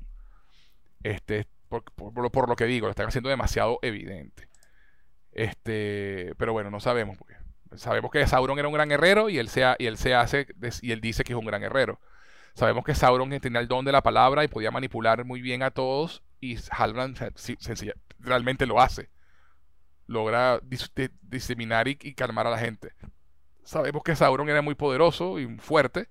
Este, 1.03 1.47
por, 1.69 1.83
por- 1.85 2.12
por 2.14 2.23
lo- 2.23 2.31
por 2.31 2.49
lo 2.49 2.57
que 2.57 2.64
digo, 2.66 2.87
lo 2.87 2.91
están 2.91 3.09
haciendo 3.09 3.29
demasiado 3.29 3.79
evidente. 3.83 4.49
Este, 5.33 6.35
pero 6.39 6.53
bueno, 6.53 6.71
no 6.71 6.81
sabemos. 6.81 7.16
porque 7.19 7.35
sabemos 7.77 8.11
que 8.11 8.27
Sauron 8.27 8.59
era 8.59 8.69
un 8.69 8.75
gran 8.75 8.89
guerrero 8.89 9.29
y 9.29 9.39
él 9.39 9.49
se, 9.49 9.64
ha- 9.64 9.77
y 9.79 9.87
él 9.87 9.97
se 9.99 10.14
hace 10.14 10.47
y 10.83 10.93
él 10.93 11.01
dice 11.01 11.25
que 11.25 11.33
es 11.33 11.39
un 11.39 11.45
gran 11.47 11.61
guerrero. 11.61 12.01
Sabemos 12.55 12.85
que 12.85 12.95
Sauron 12.95 13.31
tenía 13.41 13.61
el 13.61 13.69
don 13.69 13.85
de 13.85 13.93
la 13.93 14.03
palabra 14.03 14.43
y 14.43 14.49
podía 14.49 14.71
manipular 14.71 15.25
muy 15.25 15.41
bien 15.43 15.62
a 15.62 15.71
todos 15.71 16.23
y 16.41 16.57
Halbrand 16.71 17.16
se- 17.16 17.33
sí, 17.37 17.57
sencilla- 17.61 17.95
realmente 18.21 18.66
lo 18.66 18.81
hace. 18.81 19.11
Logra 20.07 20.61
dis- 20.62 20.91
diseminar 21.23 21.89
y, 21.89 21.99
y 22.03 22.14
calmar 22.14 22.47
a 22.47 22.51
la 22.51 22.59
gente. 22.59 22.93
Sabemos 23.64 24.03
que 24.05 24.16
Sauron 24.16 24.49
era 24.51 24.62
muy 24.62 24.75
poderoso 24.77 25.39
y 25.41 25.59
fuerte 25.59 26.09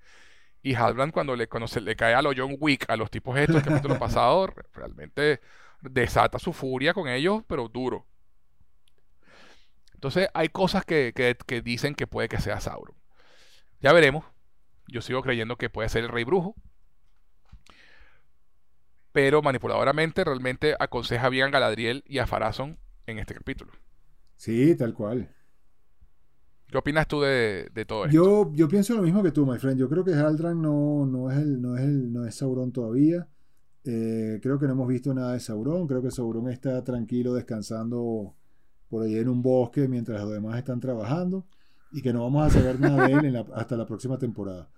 y 0.63 0.75
Halbrand 0.75 1.13
cuando, 1.13 1.35
le, 1.35 1.47
cuando 1.49 1.67
se 1.67 1.81
le 1.81 1.95
cae 1.95 2.15
a 2.15 2.21
lo 2.23 2.31
John 2.35 2.55
Wick, 2.59 2.85
a 2.89 2.97
los 2.97 3.11
tipos 3.11 3.37
estos, 3.37 3.57
el 3.57 3.63
capítulo 3.63 3.95
pasado, 3.99 4.47
re- 4.47 4.63
realmente 4.73 5.41
desata 5.81 6.39
su 6.39 6.53
furia 6.53 6.93
con 6.93 7.07
ellos, 7.09 7.43
pero 7.47 7.69
duro. 7.69 8.07
Entonces 9.93 10.29
hay 10.33 10.49
cosas 10.49 10.85
que, 10.85 11.13
que- 11.15 11.35
que 11.45 11.61
dicen 11.61 11.95
que 11.95 12.07
puede 12.07 12.29
que 12.29 12.39
sea 12.39 12.59
Sauron. 12.61 12.95
Ya 13.81 13.93
veremos. 13.93 14.25
Yo 14.87 15.01
sigo 15.01 15.23
creyendo 15.23 15.57
que 15.57 15.69
puede 15.69 15.89
ser 15.89 16.03
el 16.05 16.09
rey 16.11 16.23
brujo. 16.25 16.55
Pero 19.17 19.41
manipuladoramente 19.41 20.23
realmente 20.23 20.75
aconseja 20.79 21.29
bien 21.29 21.47
a 21.47 21.49
Galadriel 21.49 22.03
y 22.05 22.19
a 22.19 22.27
Farazón 22.27 22.77
en 23.07 23.17
este 23.17 23.33
capítulo. 23.33 23.71
Sí, 24.35 24.75
tal 24.75 24.93
cual. 24.93 25.29
¿Qué 26.67 26.77
opinas 26.77 27.07
tú 27.07 27.21
de, 27.21 27.69
de 27.73 27.85
todo 27.85 28.05
esto? 28.05 28.13
Yo, 28.13 28.51
yo 28.53 28.67
pienso 28.67 28.93
lo 28.95 29.01
mismo 29.01 29.23
que 29.23 29.31
tú, 29.31 29.45
my 29.45 29.57
friend. 29.57 29.79
Yo 29.79 29.89
creo 29.89 30.03
que 30.03 30.13
Haldran 30.13 30.61
no, 30.61 31.05
no, 31.05 31.31
es 31.31 31.37
el, 31.37 31.61
no, 31.61 31.75
es 31.77 31.83
el, 31.83 32.11
no 32.11 32.25
es 32.25 32.35
Sauron 32.35 32.71
todavía. 32.71 33.27
Eh, 33.85 34.39
creo 34.41 34.59
que 34.59 34.67
no 34.67 34.73
hemos 34.73 34.87
visto 34.87 35.13
nada 35.13 35.33
de 35.33 35.39
Sauron. 35.39 35.87
Creo 35.87 36.01
que 36.01 36.11
Sauron 36.11 36.49
está 36.49 36.83
tranquilo 36.83 37.33
descansando 37.33 38.35
por 38.89 39.03
ahí 39.03 39.17
en 39.17 39.29
un 39.29 39.41
bosque 39.41 39.87
mientras 39.87 40.21
los 40.21 40.31
demás 40.31 40.57
están 40.57 40.79
trabajando 40.79 41.45
y 41.91 42.01
que 42.01 42.13
no 42.13 42.23
vamos 42.23 42.45
a 42.45 42.49
saber 42.49 42.79
nada 42.79 43.01
de 43.01 43.13
él 43.13 43.25
en 43.25 43.33
la- 43.33 43.45
hasta 43.55 43.77
la 43.77 43.85
próxima 43.85 44.17
temporada. 44.17 44.69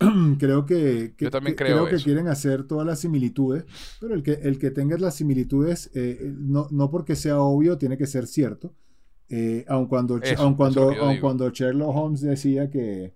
creo 0.38 0.66
que, 0.66 1.14
que- 1.16 1.26
Yo 1.26 1.30
también 1.30 1.56
que- 1.56 1.64
creo 1.64 1.86
que 1.86 1.96
eso. 1.96 2.04
quieren 2.04 2.28
hacer 2.28 2.64
todas 2.64 2.86
las 2.86 2.98
similitudes, 3.00 3.64
pero 4.00 4.14
el 4.14 4.22
que, 4.22 4.32
el 4.32 4.58
que 4.58 4.70
tenga 4.70 4.96
las 4.98 5.14
similitudes, 5.16 5.90
eh, 5.94 6.32
no, 6.36 6.66
no 6.70 6.90
porque 6.90 7.16
sea 7.16 7.38
obvio, 7.40 7.78
tiene 7.78 7.96
que 7.96 8.06
ser 8.06 8.26
cierto. 8.26 8.74
Eh, 9.28 9.64
aun 9.68 9.86
cuando, 9.86 10.18
Eso, 10.20 10.42
aun 10.42 10.54
cuando, 10.54 10.90
aun 10.92 11.18
cuando 11.18 11.48
Sherlock 11.48 11.96
Holmes 11.96 12.20
decía 12.20 12.68
que, 12.70 13.14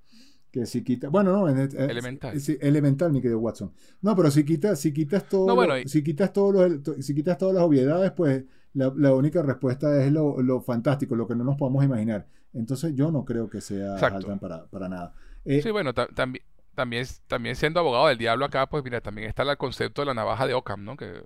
que 0.51 0.65
si 0.65 0.83
quita, 0.83 1.09
bueno, 1.11 1.33
no, 1.33 1.49
en- 1.49 1.59
eh, 1.59 1.69
Elemental. 1.91 2.39
elemental, 2.61 3.13
mi 3.13 3.21
querido 3.21 3.39
Watson. 3.41 3.73
No, 4.01 4.17
pero 4.17 4.31
si 4.31 4.45
quitas, 4.45 4.81
si 4.81 4.93
quitas 4.93 5.29
todo, 5.29 5.47
No, 5.47 5.55
bueno, 5.55 5.79
y- 5.79 5.87
si 5.87 6.03
quitas 6.03 6.33
todos 6.33 6.55
los, 6.55 7.05
si 7.05 7.15
quitas 7.15 7.37
todas 7.37 7.55
las 7.55 7.65
obviedades, 7.65 8.13
pues 8.13 8.45
la, 8.73 8.93
la 8.97 9.15
única 9.15 9.43
respuesta 9.43 10.03
es 10.03 10.11
lo, 10.13 10.41
lo 10.41 10.61
fantástico, 10.63 11.15
lo 11.15 11.27
que 11.29 11.35
no 11.35 11.45
nos 11.45 11.57
podemos 11.57 11.85
imaginar. 11.85 12.27
Entonces 12.55 12.95
yo 12.95 13.11
no 13.13 13.25
creo 13.25 13.51
que 13.51 13.61
sea 13.61 13.97
para, 14.41 14.65
para 14.67 14.89
nada. 14.89 15.15
Eh, 15.45 15.61
Sí, 15.63 15.71
bueno, 15.71 15.93
ta- 15.93 16.09
también, 16.09 16.43
también, 16.79 17.05
también 17.27 17.57
siendo 17.57 17.81
abogado 17.81 18.07
del 18.07 18.19
diablo 18.19 18.45
acá, 18.45 18.69
pues 18.69 18.85
mira, 18.85 19.01
también 19.01 19.29
está 19.29 19.43
el 19.43 19.59
concepto 19.59 20.03
de 20.03 20.07
la 20.07 20.15
navaja 20.15 20.47
de 20.47 20.55
Occam, 20.55 20.85
¿no? 20.85 20.97
Que 20.97 21.25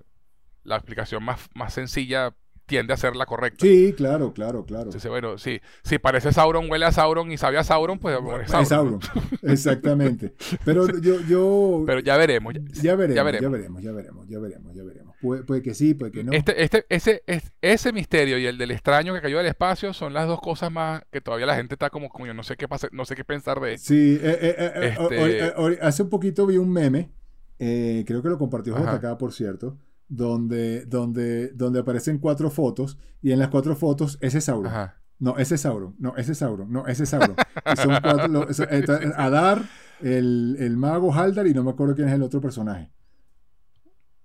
la 0.62 0.76
explicación 0.76 1.22
más, 1.22 1.50
más 1.54 1.74
sencilla 1.74 2.34
tiende 2.72 2.94
a 2.94 2.96
ser 2.96 3.16
la 3.16 3.26
correcta. 3.26 3.66
sí, 3.66 3.92
claro, 3.94 4.32
claro, 4.32 4.64
claro. 4.64 4.84
Entonces, 4.84 5.10
bueno, 5.10 5.36
sí, 5.36 5.60
si 5.84 5.98
parece 5.98 6.32
Sauron, 6.32 6.70
huele 6.70 6.86
a 6.86 6.92
Sauron 6.92 7.30
y 7.30 7.36
sabe 7.36 7.58
a 7.58 7.64
Sauron, 7.64 7.98
pues 7.98 8.18
bueno, 8.18 8.40
es 8.42 8.52
Es 8.52 8.68
Sauron. 8.68 8.98
Exactamente. 9.42 10.32
Pero 10.64 10.86
yo, 11.00 11.20
yo 11.28 11.82
Pero 11.86 12.00
ya 12.00 12.16
veremos. 12.16 12.54
ya, 12.82 12.94
veremos, 12.96 13.14
ya 13.14 13.14
ya 13.14 13.22
veremos. 13.50 13.82
ya 13.82 13.90
veremos, 13.90 14.26
ya 14.28 14.38
veremos, 14.38 14.74
ya 14.74 14.82
veremos. 14.84 15.16
Puede, 15.20 15.44
puede 15.44 15.60
que 15.62 15.74
sí, 15.74 15.92
puede 15.94 16.12
que 16.12 16.24
no. 16.24 16.32
Este, 16.32 16.62
este, 16.64 16.86
ese, 16.88 17.22
es- 17.26 17.52
ese 17.60 17.92
misterio 17.92 18.38
y 18.38 18.46
el 18.46 18.56
del 18.56 18.70
extraño 18.70 19.12
que 19.14 19.20
cayó 19.20 19.36
del 19.36 19.46
espacio 19.46 19.92
son 19.92 20.14
las 20.14 20.26
dos 20.26 20.40
cosas 20.40 20.72
más 20.72 21.02
que 21.12 21.20
todavía 21.20 21.44
la 21.46 21.56
gente 21.56 21.74
está 21.74 21.90
como, 21.90 22.08
coño, 22.08 22.32
no 22.32 22.42
sé 22.42 22.56
qué 22.56 22.66
pasa, 22.68 22.88
no 22.92 23.04
sé 23.04 23.14
qué 23.14 23.24
pensar 23.24 23.60
de 23.60 23.74
esto. 23.74 23.88
Sí, 23.88 24.18
eh, 24.22 24.38
eh, 24.40 24.54
eh, 24.58 24.96
Este- 24.98 25.78
hace 25.82 26.02
un 26.02 26.08
poquito 26.08 26.46
vi 26.46 26.56
un 26.56 26.72
meme, 26.72 27.10
creo 27.58 28.22
que 28.22 28.28
lo 28.30 28.38
compartió. 28.38 28.74
JK, 28.76 29.18
por 29.18 29.32
cierto, 29.32 29.76
donde, 30.14 30.84
donde, 30.84 31.48
donde 31.54 31.80
aparecen 31.80 32.18
cuatro 32.18 32.50
fotos 32.50 32.98
y 33.22 33.32
en 33.32 33.38
las 33.38 33.48
cuatro 33.48 33.74
fotos 33.74 34.18
ese 34.20 34.38
es 34.38 34.44
Sauron. 34.44 34.66
Ajá. 34.66 34.98
No, 35.18 35.38
ese 35.38 35.54
es 35.54 35.60
Sauron. 35.62 35.94
No, 35.98 36.14
ese 36.16 36.32
es 36.32 36.38
Sauron. 36.38 36.70
No, 36.70 36.86
ese 36.86 37.04
es 37.04 37.08
Sauron. 37.08 37.34
Y 37.72 37.76
son 37.76 37.96
cuatro, 38.02 38.28
lo- 38.28 38.48
eso- 38.48 38.64
está 38.70 38.98
Adar, 39.16 39.62
el, 40.00 40.56
el 40.58 40.76
mago 40.76 41.14
Haldar 41.14 41.46
y 41.46 41.54
no 41.54 41.62
me 41.64 41.70
acuerdo 41.70 41.94
quién 41.94 42.08
es 42.08 42.14
el 42.14 42.22
otro 42.22 42.40
personaje. 42.40 42.90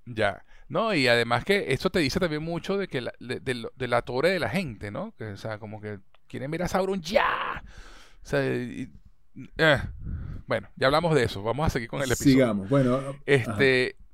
Ya. 0.05 0.43
No, 0.69 0.93
y 0.93 1.07
además 1.07 1.45
que 1.45 1.71
eso 1.71 1.89
te 1.89 1.99
dice 1.99 2.19
también 2.19 2.43
mucho 2.43 2.77
de 2.77 2.88
que 2.89 2.99
la, 3.01 3.13
de, 3.19 3.39
de 3.75 3.88
la 3.88 4.01
torre 4.01 4.29
de 4.31 4.39
la 4.39 4.49
gente, 4.49 4.91
¿no? 4.91 5.13
Que, 5.17 5.25
o 5.27 5.38
sea, 5.38 5.59
como 5.59 5.79
que 5.79 5.99
quieren 6.27 6.51
ver 6.51 6.63
a 6.63 6.67
Sauron 6.67 7.01
ya. 7.01 7.63
O 8.23 8.25
sea, 8.27 8.45
y- 8.45 8.91
eh. 9.57 9.77
bueno, 10.47 10.67
ya 10.75 10.88
hablamos 10.88 11.15
de 11.15 11.23
eso. 11.23 11.43
Vamos 11.43 11.67
a 11.67 11.69
seguir 11.69 11.88
con 11.89 11.99
el 12.01 12.07
episodio. 12.11 12.31
Sigamos. 12.33 12.69
Bueno. 12.69 12.99
Este. 13.25 13.95
Ajá. 13.95 14.07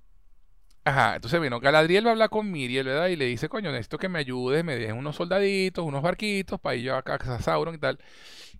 Entonces, 0.85 1.39
bueno, 1.39 1.59
Galadriel 1.59 2.05
va 2.05 2.09
a 2.09 2.13
hablar 2.13 2.29
con 2.29 2.51
Miriel, 2.51 2.85
¿verdad? 2.87 3.07
Y 3.07 3.15
le 3.15 3.25
dice, 3.25 3.47
coño, 3.49 3.71
necesito 3.71 3.97
que 3.97 4.09
me 4.09 4.19
ayudes, 4.19 4.63
me 4.65 4.75
dejes 4.75 4.93
unos 4.93 5.15
soldaditos, 5.15 5.85
unos 5.85 6.01
barquitos 6.01 6.59
para 6.59 6.75
ir 6.75 6.83
yo 6.83 6.95
acá 6.95 7.15
a 7.15 7.41
Sauron 7.41 7.75
y 7.75 7.77
tal. 7.77 7.99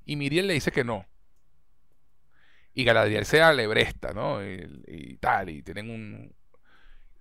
Y 0.06 0.16
Miriel 0.16 0.48
le 0.48 0.54
dice 0.54 0.72
que 0.72 0.84
no. 0.84 1.06
Y 2.74 2.84
Galadriel 2.86 3.26
se 3.26 3.42
alebresta, 3.42 4.14
¿no? 4.14 4.44
Y, 4.44 4.82
y 4.88 5.18
tal, 5.18 5.50
y 5.50 5.62
tienen 5.62 5.90
un... 5.90 6.34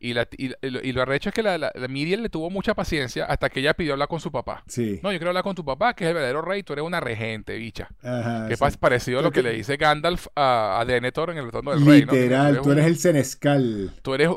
Y, 0.05 0.15
la, 0.15 0.27
y, 0.37 0.51
y 0.63 0.93
lo- 0.93 1.03
arrecho 1.03 1.29
es 1.29 1.35
que 1.35 1.45
la, 1.45 1.59
la- 1.59 1.71
la 1.75 1.87
Miriel 1.87 2.23
le 2.25 2.29
tuvo 2.29 2.51
mucha 2.51 2.75
paciencia 2.75 3.25
hasta 3.27 3.49
que 3.51 3.61
ella 3.61 3.75
pidió 3.75 3.93
hablar 3.93 4.09
con 4.09 4.19
su 4.19 4.33
papá. 4.33 4.65
sí. 4.67 4.99
No, 5.03 5.13
yo 5.13 5.19
quiero 5.19 5.31
hablar 5.31 5.45
con 5.45 5.55
tu 5.55 5.65
papá, 5.65 5.95
que 5.95 6.03
es 6.05 6.09
el 6.09 6.15
verdadero 6.15 6.43
rey, 6.43 6.65
tú 6.65 6.73
eres 6.73 6.85
una 6.85 6.99
regente, 7.01 7.57
bicha. 7.57 7.89
Ajá, 8.03 8.49
Que 8.49 8.57
sí. 8.57 8.65
es 8.65 8.77
parecido 8.79 9.21
a 9.21 9.23
lo 9.23 9.31
que 9.31 9.43
le 9.45 9.53
dice 9.53 9.77
Gandalf 9.77 10.27
a, 10.35 10.81
a 10.81 10.85
Denethor 10.85 11.31
en 11.31 11.39
el 11.39 11.45
retorno 11.45 11.71
del 11.71 11.87
rey, 11.87 12.05
¿no? 12.05 12.13
Que 12.13 12.23
Literal, 12.23 12.61
tú 12.63 12.73
eres 12.73 12.87
el 12.87 12.97
senescal. 12.99 13.93
Tú 14.03 14.15
eres, 14.15 14.31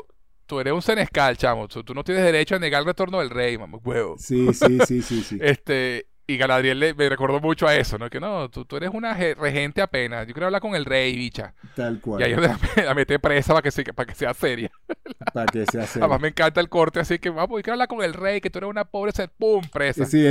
tú 0.46 0.60
eres 0.60 0.72
un 0.72 0.82
senescal, 0.82 1.36
chamo. 1.36 1.68
Tú, 1.68 1.84
tú 1.84 1.94
no 1.94 2.04
tienes 2.04 2.24
derecho 2.24 2.56
a 2.56 2.58
negar 2.58 2.80
el 2.80 2.86
retorno 2.86 3.18
del 3.20 3.30
rey, 3.30 3.58
mamá, 3.58 3.78
huevo. 3.84 4.16
Sí, 4.18 4.48
sí, 4.54 4.78
sí, 4.86 5.02
sí, 5.02 5.22
sí. 5.22 5.38
Este, 5.40 6.06
y 6.28 6.36
Galadriel 6.38 6.80
le, 6.80 6.94
me 6.94 7.08
recordó 7.08 7.40
mucho 7.40 7.68
a 7.68 7.74
eso, 7.76 7.98
¿no? 7.98 8.10
Que 8.10 8.18
no, 8.18 8.48
tú, 8.50 8.64
tú 8.64 8.76
eres 8.76 8.90
una 8.92 9.14
regente 9.14 9.80
apenas. 9.80 10.26
Yo 10.26 10.34
quiero 10.34 10.46
hablar 10.46 10.60
con 10.60 10.74
el 10.74 10.84
rey, 10.84 11.14
bicha. 11.16 11.54
Tal 11.74 12.00
cual. 12.00 12.20
Y 12.20 12.24
ahí 12.24 12.34
la, 12.34 12.58
la 12.84 12.94
mete 12.94 13.18
presa 13.18 13.52
para 13.52 13.62
que, 13.62 13.70
se- 13.70 13.84
para 13.92 14.06
que 14.06 14.14
sea 14.14 14.34
seria. 14.34 14.70
Para 15.32 15.46
que 15.46 15.64
sea 15.66 15.86
serio. 15.86 16.04
Además 16.04 16.20
me 16.20 16.28
encanta 16.28 16.60
el 16.60 16.68
corte, 16.68 17.00
así 17.00 17.18
que 17.18 17.30
vamos, 17.30 17.58
yo 17.58 17.62
quiero 17.62 17.74
hablar 17.74 17.88
con 17.88 18.02
el 18.02 18.12
rey, 18.14 18.40
que 18.40 18.50
tú 18.50 18.58
eres 18.58 18.70
una 18.70 18.84
pobre, 18.84 19.12
pum, 19.38 19.62
presa. 19.72 20.04
Sí, 20.04 20.24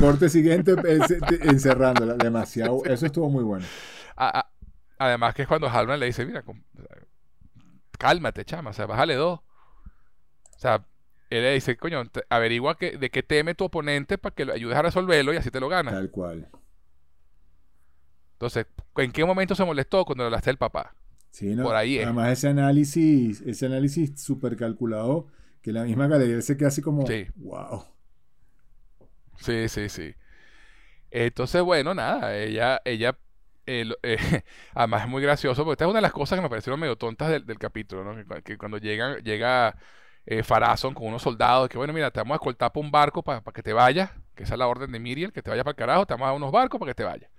corte 0.00 0.28
siguiente 0.28 0.74
encerrándola. 1.42 2.14
Demasiado. 2.14 2.82
Eso 2.86 3.06
estuvo 3.06 3.28
muy 3.28 3.44
bueno. 3.44 3.64
A- 4.16 4.40
a- 4.40 4.50
además 4.98 5.34
que 5.34 5.42
es 5.42 5.48
cuando 5.48 5.68
Halbrand 5.68 6.00
le 6.00 6.06
dice, 6.06 6.24
mira, 6.24 6.42
cálmate, 7.98 8.44
chama, 8.44 8.70
o 8.70 8.72
sea, 8.72 8.86
bájale 8.86 9.14
dos. 9.14 9.40
O 10.62 10.64
sea, 10.64 10.86
él 11.30 11.42
le 11.42 11.54
dice, 11.54 11.76
coño, 11.76 12.02
averigua 12.28 12.78
que, 12.78 12.96
de 12.96 13.10
qué 13.10 13.22
teme 13.24 13.54
tu 13.56 13.64
oponente 13.64 14.16
para 14.16 14.32
que 14.34 14.44
lo 14.44 14.52
ayudes 14.52 14.76
a 14.76 14.82
resolverlo 14.82 15.32
y 15.34 15.36
así 15.36 15.50
te 15.50 15.58
lo 15.60 15.68
ganas. 15.68 15.94
Tal 15.94 16.10
cual. 16.10 16.48
Entonces, 18.34 18.66
¿en 18.96 19.12
qué 19.12 19.24
momento 19.24 19.54
se 19.54 19.64
molestó 19.64 20.04
cuando 20.04 20.24
le 20.24 20.26
hablaste 20.26 20.50
del 20.50 20.58
papá? 20.58 20.94
Sí, 21.30 21.54
¿no? 21.54 21.64
Por 21.64 21.74
ahí 21.76 21.98
es. 21.98 22.04
Además, 22.04 22.32
ese 22.32 22.48
análisis, 22.48 23.40
ese 23.42 23.66
análisis 23.66 24.20
súper 24.20 24.56
calculado, 24.56 25.28
que 25.62 25.72
la 25.72 25.84
misma 25.84 26.06
galería 26.08 26.40
se 26.42 26.56
queda 26.56 26.68
así 26.68 26.82
como, 26.82 27.06
Sí. 27.06 27.26
wow. 27.36 27.84
Sí, 29.40 29.68
sí, 29.68 29.88
sí. 29.88 30.14
Entonces, 31.10 31.62
bueno, 31.62 31.94
nada, 31.94 32.36
ella, 32.36 32.80
ella, 32.84 33.18
eh, 33.66 33.84
lo- 33.84 33.96
eh, 34.04 34.18
además 34.74 35.02
es 35.04 35.08
muy 35.08 35.22
gracioso, 35.22 35.64
porque 35.64 35.74
esta 35.74 35.84
es 35.84 35.90
una 35.90 35.98
de 35.98 36.02
las 36.02 36.12
cosas 36.12 36.38
que 36.38 36.42
me 36.42 36.48
parecieron 36.50 36.80
medio 36.80 36.96
tontas 36.96 37.30
del, 37.30 37.46
del 37.46 37.58
capítulo, 37.58 38.04
¿no? 38.04 38.16
Que, 38.36 38.42
que 38.42 38.58
cuando 38.58 38.78
llegan, 38.78 39.18
llega 39.22 39.76
eh, 40.26 40.42
Farazón 40.42 40.94
con 40.94 41.06
unos 41.06 41.22
soldados, 41.22 41.68
que 41.68 41.78
bueno, 41.78 41.92
mira, 41.92 42.10
te 42.10 42.20
vamos 42.20 42.34
a 42.34 42.36
escoltar 42.36 42.72
por 42.72 42.84
un 42.84 42.90
barco 42.90 43.22
para 43.22 43.40
que 43.52 43.62
te 43.62 43.72
vayas, 43.72 44.10
que 44.34 44.44
esa 44.44 44.54
es 44.54 44.58
la 44.58 44.68
orden 44.68 44.90
de 44.92 44.98
Miriel, 44.98 45.32
que 45.32 45.42
te 45.42 45.50
vaya 45.50 45.64
para 45.64 45.72
el 45.72 45.76
carajo, 45.76 46.06
te 46.06 46.14
vamos 46.14 46.26
a 46.26 46.28
dar 46.28 46.36
unos 46.36 46.52
barcos 46.52 46.78
para 46.78 46.90
que 46.90 46.94
te 46.96 47.04
vayas. 47.04 47.30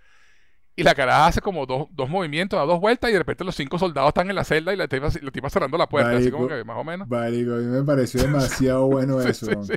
Y 0.76 0.82
la 0.84 0.96
caraja 0.96 1.28
hace 1.28 1.40
como 1.42 1.66
dos, 1.68 1.88
dos 1.92 2.10
movimientos, 2.10 2.58
da 2.60 2.66
dos 2.66 2.80
vueltas 2.80 3.10
y 3.10 3.14
de 3.14 3.20
repente 3.20 3.44
los 3.44 3.56
cinco 3.56 3.78
soldados 3.78 4.08
están 4.10 4.30
en 4.30 4.36
la 4.36 4.44
celda 4.44 4.74
y 4.74 4.76
la 4.78 4.88
tipa, 4.88 5.10
la 5.22 5.32
tipa 5.32 5.50
cerrando 5.50 5.78
la 5.78 5.88
puerta, 5.88 6.18
así 6.18 6.32
como 6.32 6.48
que 6.48 6.64
más 6.64 6.78
o 6.78 6.84
menos. 6.84 7.08
Marico, 7.08 7.54
a 7.54 7.58
mí 7.58 7.66
me 7.66 7.84
pareció 7.84 8.22
demasiado 8.24 8.88
bueno 8.88 9.22
eso. 9.22 9.46
sí, 9.46 9.52
¿no? 9.56 9.64
sí. 9.64 9.74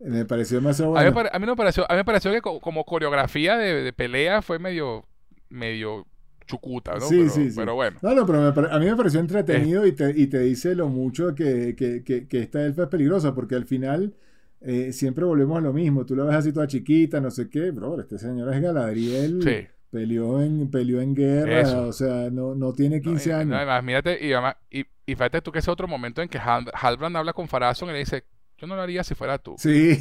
Me 0.00 0.24
pareció 0.24 0.58
demasiado 0.58 0.96
A 0.96 1.02
mí, 1.02 1.10
bueno. 1.10 1.28
a 1.32 1.38
mí 1.40 1.46
no 1.46 1.52
me 1.52 1.56
pareció, 1.56 1.84
a 1.90 1.94
mí 1.94 1.98
me 1.98 2.04
pareció 2.04 2.30
que 2.30 2.40
co- 2.40 2.60
como 2.60 2.84
coreografía 2.84 3.56
de, 3.56 3.82
de 3.82 3.92
pelea 3.92 4.40
fue 4.42 4.60
medio, 4.60 5.04
medio 5.48 6.06
chucuta, 6.48 6.94
¿no? 6.94 7.00
Sí, 7.02 7.18
pero, 7.18 7.30
sí, 7.30 7.50
sí. 7.50 7.56
pero 7.56 7.74
bueno. 7.76 7.98
No, 8.02 8.14
no, 8.14 8.26
pero 8.26 8.40
me 8.40 8.68
a 8.68 8.78
mí 8.80 8.86
me 8.86 8.96
pareció 8.96 9.20
entretenido 9.20 9.86
y, 9.86 9.92
te, 9.92 10.10
y 10.16 10.26
te 10.26 10.40
dice 10.40 10.74
lo 10.74 10.88
mucho 10.88 11.34
que, 11.34 11.76
que, 11.76 12.02
que, 12.02 12.26
que 12.26 12.40
esta 12.40 12.64
elfa 12.64 12.82
es 12.84 12.88
peligrosa, 12.88 13.34
porque 13.34 13.54
al 13.54 13.66
final 13.66 14.14
eh, 14.60 14.92
siempre 14.92 15.24
volvemos 15.24 15.58
a 15.58 15.60
lo 15.60 15.72
mismo. 15.72 16.04
Tú 16.04 16.16
la 16.16 16.24
ves 16.24 16.34
así 16.34 16.52
toda 16.52 16.66
chiquita, 16.66 17.20
no 17.20 17.30
sé 17.30 17.48
qué, 17.48 17.70
bro, 17.70 18.00
este 18.00 18.18
señor 18.18 18.52
es 18.52 18.60
Galadriel, 18.60 19.40
Sí. 19.42 19.68
peleó, 19.90 20.42
en, 20.42 20.70
peleó 20.70 21.00
en 21.00 21.14
guerra, 21.14 21.60
Eso. 21.60 21.86
o 21.86 21.92
sea, 21.92 22.28
no, 22.30 22.54
no 22.56 22.72
tiene 22.72 23.00
15 23.00 23.28
No, 23.30 23.36
y- 23.36 23.40
años. 23.40 23.48
no, 23.50 23.56
además, 23.56 23.84
mírate, 23.84 24.26
y, 24.26 24.32
además- 24.32 24.56
y, 24.70 24.80
y 24.80 25.14
fíjate 25.14 25.40
tú 25.42 25.52
que 25.52 25.60
ese 25.60 25.70
otro 25.70 25.86
momento 25.86 26.20
en 26.22 26.28
que 26.28 26.38
Hal- 26.38 26.70
Halbrand 26.74 27.16
habla 27.16 27.32
con 27.32 27.46
Farazón 27.46 27.88
y 27.90 27.92
le 27.92 27.98
dice, 28.00 28.24
yo 28.58 28.66
no 28.66 28.74
lo 28.74 28.82
haría 28.82 29.04
si 29.04 29.14
fuera 29.14 29.38
tú. 29.38 29.54
Sí, 29.58 30.00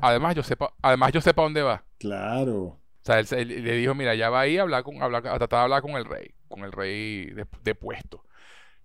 Además, 0.00 0.34
yo 0.34 0.42
sepa, 0.42 0.72
además 0.82 1.12
yo 1.12 1.20
sé 1.20 1.32
para 1.32 1.46
dónde 1.46 1.62
va. 1.62 1.84
claro. 1.98 2.80
O 3.04 3.06
sea, 3.06 3.18
él, 3.18 3.48
le 3.64 3.76
dijo, 3.76 3.94
mira, 3.94 4.14
ya 4.14 4.30
va 4.30 4.40
ahí 4.40 4.56
a 4.56 4.62
hablar 4.62 4.82
con, 4.82 5.00
a 5.02 5.04
hablar- 5.04 5.26
a 5.26 5.38
tratar 5.38 5.58
de 5.60 5.62
hablar 5.64 5.82
con 5.82 5.90
el 5.92 6.06
rey, 6.06 6.34
con 6.48 6.64
el 6.64 6.72
rey 6.72 7.26
de, 7.26 7.46
depuesto. 7.62 8.24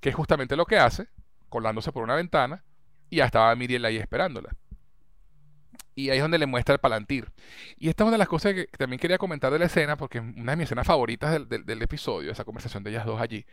Que 0.01 0.09
es 0.09 0.15
justamente 0.15 0.55
lo 0.57 0.65
que 0.65 0.77
hace, 0.77 1.07
colándose 1.49 1.91
por 1.93 2.03
una 2.03 2.15
ventana, 2.15 2.63
y 3.09 3.17
ya 3.17 3.25
estaba 3.25 3.55
Miriel 3.55 3.85
ahí 3.85 3.97
esperándola. 3.97 4.49
Y 5.95 6.09
ahí 6.09 6.17
es 6.17 6.21
donde 6.23 6.37
le 6.37 6.45
muestra 6.45 6.73
el 6.73 6.79
palantir. 6.79 7.29
Y 7.77 7.89
esta 7.89 8.03
es 8.03 8.07
una 8.07 8.13
de 8.13 8.19
las 8.19 8.27
cosas 8.27 8.53
que 8.53 8.67
también 8.77 8.99
quería 8.99 9.17
comentar 9.17 9.51
de 9.51 9.59
la 9.59 9.65
escena, 9.65 9.97
porque 9.97 10.19
es 10.19 10.23
una 10.23 10.53
de 10.53 10.57
mis 10.57 10.65
escenas 10.65 10.87
favoritas 10.87 11.31
del, 11.31 11.47
del- 11.49 11.65
del 11.65 11.81
episodio, 11.81 12.31
esa 12.31 12.45
conversación 12.45 12.83
de 12.83 12.91
ellas 12.91 13.05
dos 13.05 13.19
allí. 13.21 13.45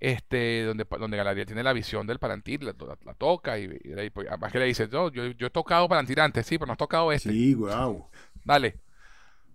Este, 0.00 0.64
donde, 0.64 0.86
donde 0.98 1.16
Galadriel 1.18 1.46
tiene 1.46 1.62
la 1.62 1.74
visión 1.74 2.06
del 2.06 2.18
palantir, 2.18 2.62
la, 2.64 2.74
la- 2.78 2.98
la 3.04 3.14
toca, 3.14 3.58
y, 3.58 3.68
pues, 4.14 4.28
además 4.28 4.52
que 4.52 4.58
le 4.58 4.64
dice, 4.66 4.88
no, 4.88 5.10
yo, 5.10 5.26
yo 5.26 5.46
he 5.46 5.50
tocado 5.50 5.88
palantir 5.88 6.20
antes, 6.20 6.46
sí, 6.46 6.56
pero 6.58 6.66
no 6.68 6.72
has 6.72 6.78
tocado 6.78 7.12
este 7.12 7.30
Sí, 7.30 7.54
wow. 7.54 8.06
dale. 8.44 8.76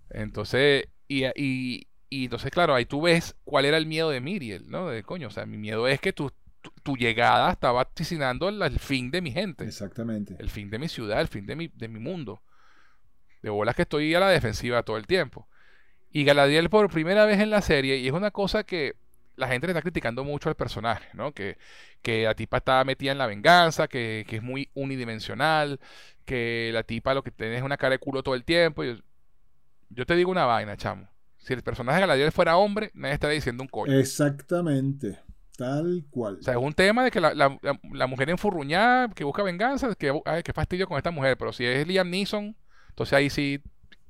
Entonces, 0.10 0.86
y, 1.08 1.26
y, 1.36 1.88
y 2.10 2.26
entonces, 2.26 2.52
claro, 2.52 2.76
ahí 2.76 2.86
tú 2.86 3.02
ves 3.02 3.36
cuál 3.44 3.66
era 3.66 3.78
el 3.78 3.86
miedo 3.86 4.10
de 4.10 4.22
Miriel, 4.22 4.70
¿no? 4.70 4.90
De 4.90 5.04
coño, 5.04 5.28
o 5.28 5.32
sea, 5.32 5.46
mi 5.46 5.58
miedo 5.58 5.88
es 5.88 6.00
que 6.02 6.14
tu, 6.14 6.32
tu, 6.62 6.72
tu 6.84 6.96
llegada 6.98 7.52
estaba 7.52 7.84
vaticinando 7.84 8.50
el, 8.50 8.62
el 8.62 8.80
fin 8.80 9.12
de 9.12 9.22
mi 9.22 9.32
gente, 9.32 9.66
Exactamente. 9.66 10.36
el 10.40 10.50
fin 10.50 10.70
de 10.70 10.80
mi 10.80 10.88
ciudad, 10.90 11.22
el 11.22 11.28
fin 11.28 11.46
de 11.46 11.56
mi, 11.56 11.68
de 11.70 11.88
mi 11.88 12.00
mundo. 12.00 12.42
De 13.42 13.50
bolas 13.50 13.76
que 13.76 13.84
estoy 13.84 14.14
a 14.16 14.20
la 14.20 14.30
defensiva 14.30 14.84
todo 14.84 14.98
el 14.98 15.06
tiempo. 15.08 15.48
Y 16.12 16.26
Galadriel 16.26 16.70
por 16.70 16.90
primera 16.92 17.26
vez 17.26 17.40
en 17.42 17.50
la 17.52 17.62
serie, 17.62 17.98
y 17.98 18.08
es 18.08 18.14
una 18.14 18.32
cosa 18.32 18.64
que 18.66 18.96
la 19.38 19.48
gente 19.50 19.68
le 19.68 19.72
está 19.74 19.82
criticando 19.84 20.24
mucho 20.26 20.50
al 20.50 20.56
personaje, 20.56 21.10
¿no? 21.14 21.34
Que, 21.34 21.58
que 22.02 22.24
la 22.26 22.36
tipa 22.36 22.58
está 22.58 22.84
metida 22.86 23.12
en 23.14 23.20
la 23.20 23.28
venganza, 23.28 23.88
que, 23.88 24.26
que 24.28 24.38
es 24.38 24.44
muy 24.44 24.70
unidimensional, 24.76 25.80
que 26.26 26.72
la 26.74 26.84
tipa 26.84 27.14
lo 27.16 27.24
que 27.24 27.32
tiene 27.32 27.58
es 27.58 27.64
una 27.64 27.78
cara 27.78 27.94
de 27.94 28.00
culo 28.00 28.24
todo 28.24 28.36
el 28.36 28.46
tiempo. 28.46 28.84
y 28.86 29.02
yo, 29.90 30.06
te 30.06 30.16
digo 30.16 30.32
una 30.32 30.46
vaina, 30.46 30.78
chamo. 30.78 31.08
Si 31.38 31.54
el 31.54 31.62
personaje 31.64 31.98
de 31.98 32.02
Galadriel 32.02 32.32
fuera 32.32 32.58
hombre, 32.58 32.92
nadie 32.94 33.14
estaría 33.16 33.36
diciendo 33.36 33.64
un 33.64 33.70
coño. 33.70 33.94
Exactamente. 33.98 35.20
Tal 35.58 36.06
cual. 36.10 36.38
O 36.40 36.42
sea, 36.44 36.54
es 36.56 36.60
un 36.60 36.74
tema 36.74 37.04
de 37.04 37.12
que 37.12 37.22
la, 37.22 37.34
la- 37.34 37.58
la- 37.62 37.80
la 37.94 38.08
mujer 38.08 38.30
enfurruñada, 38.30 39.10
que 39.10 39.24
busca 39.24 39.42
venganza, 39.44 39.94
que, 39.96 40.12
ay, 40.26 40.44
qué 40.44 40.54
fastidio 40.54 40.88
con 40.88 40.98
esta 40.98 41.12
mujer. 41.12 41.38
Pero 41.38 41.54
si 41.54 41.66
es 41.66 41.88
Liam 41.88 42.10
Neeson, 42.10 42.58
entonces 42.90 43.14
ahí 43.14 43.30
sí, 43.30 43.62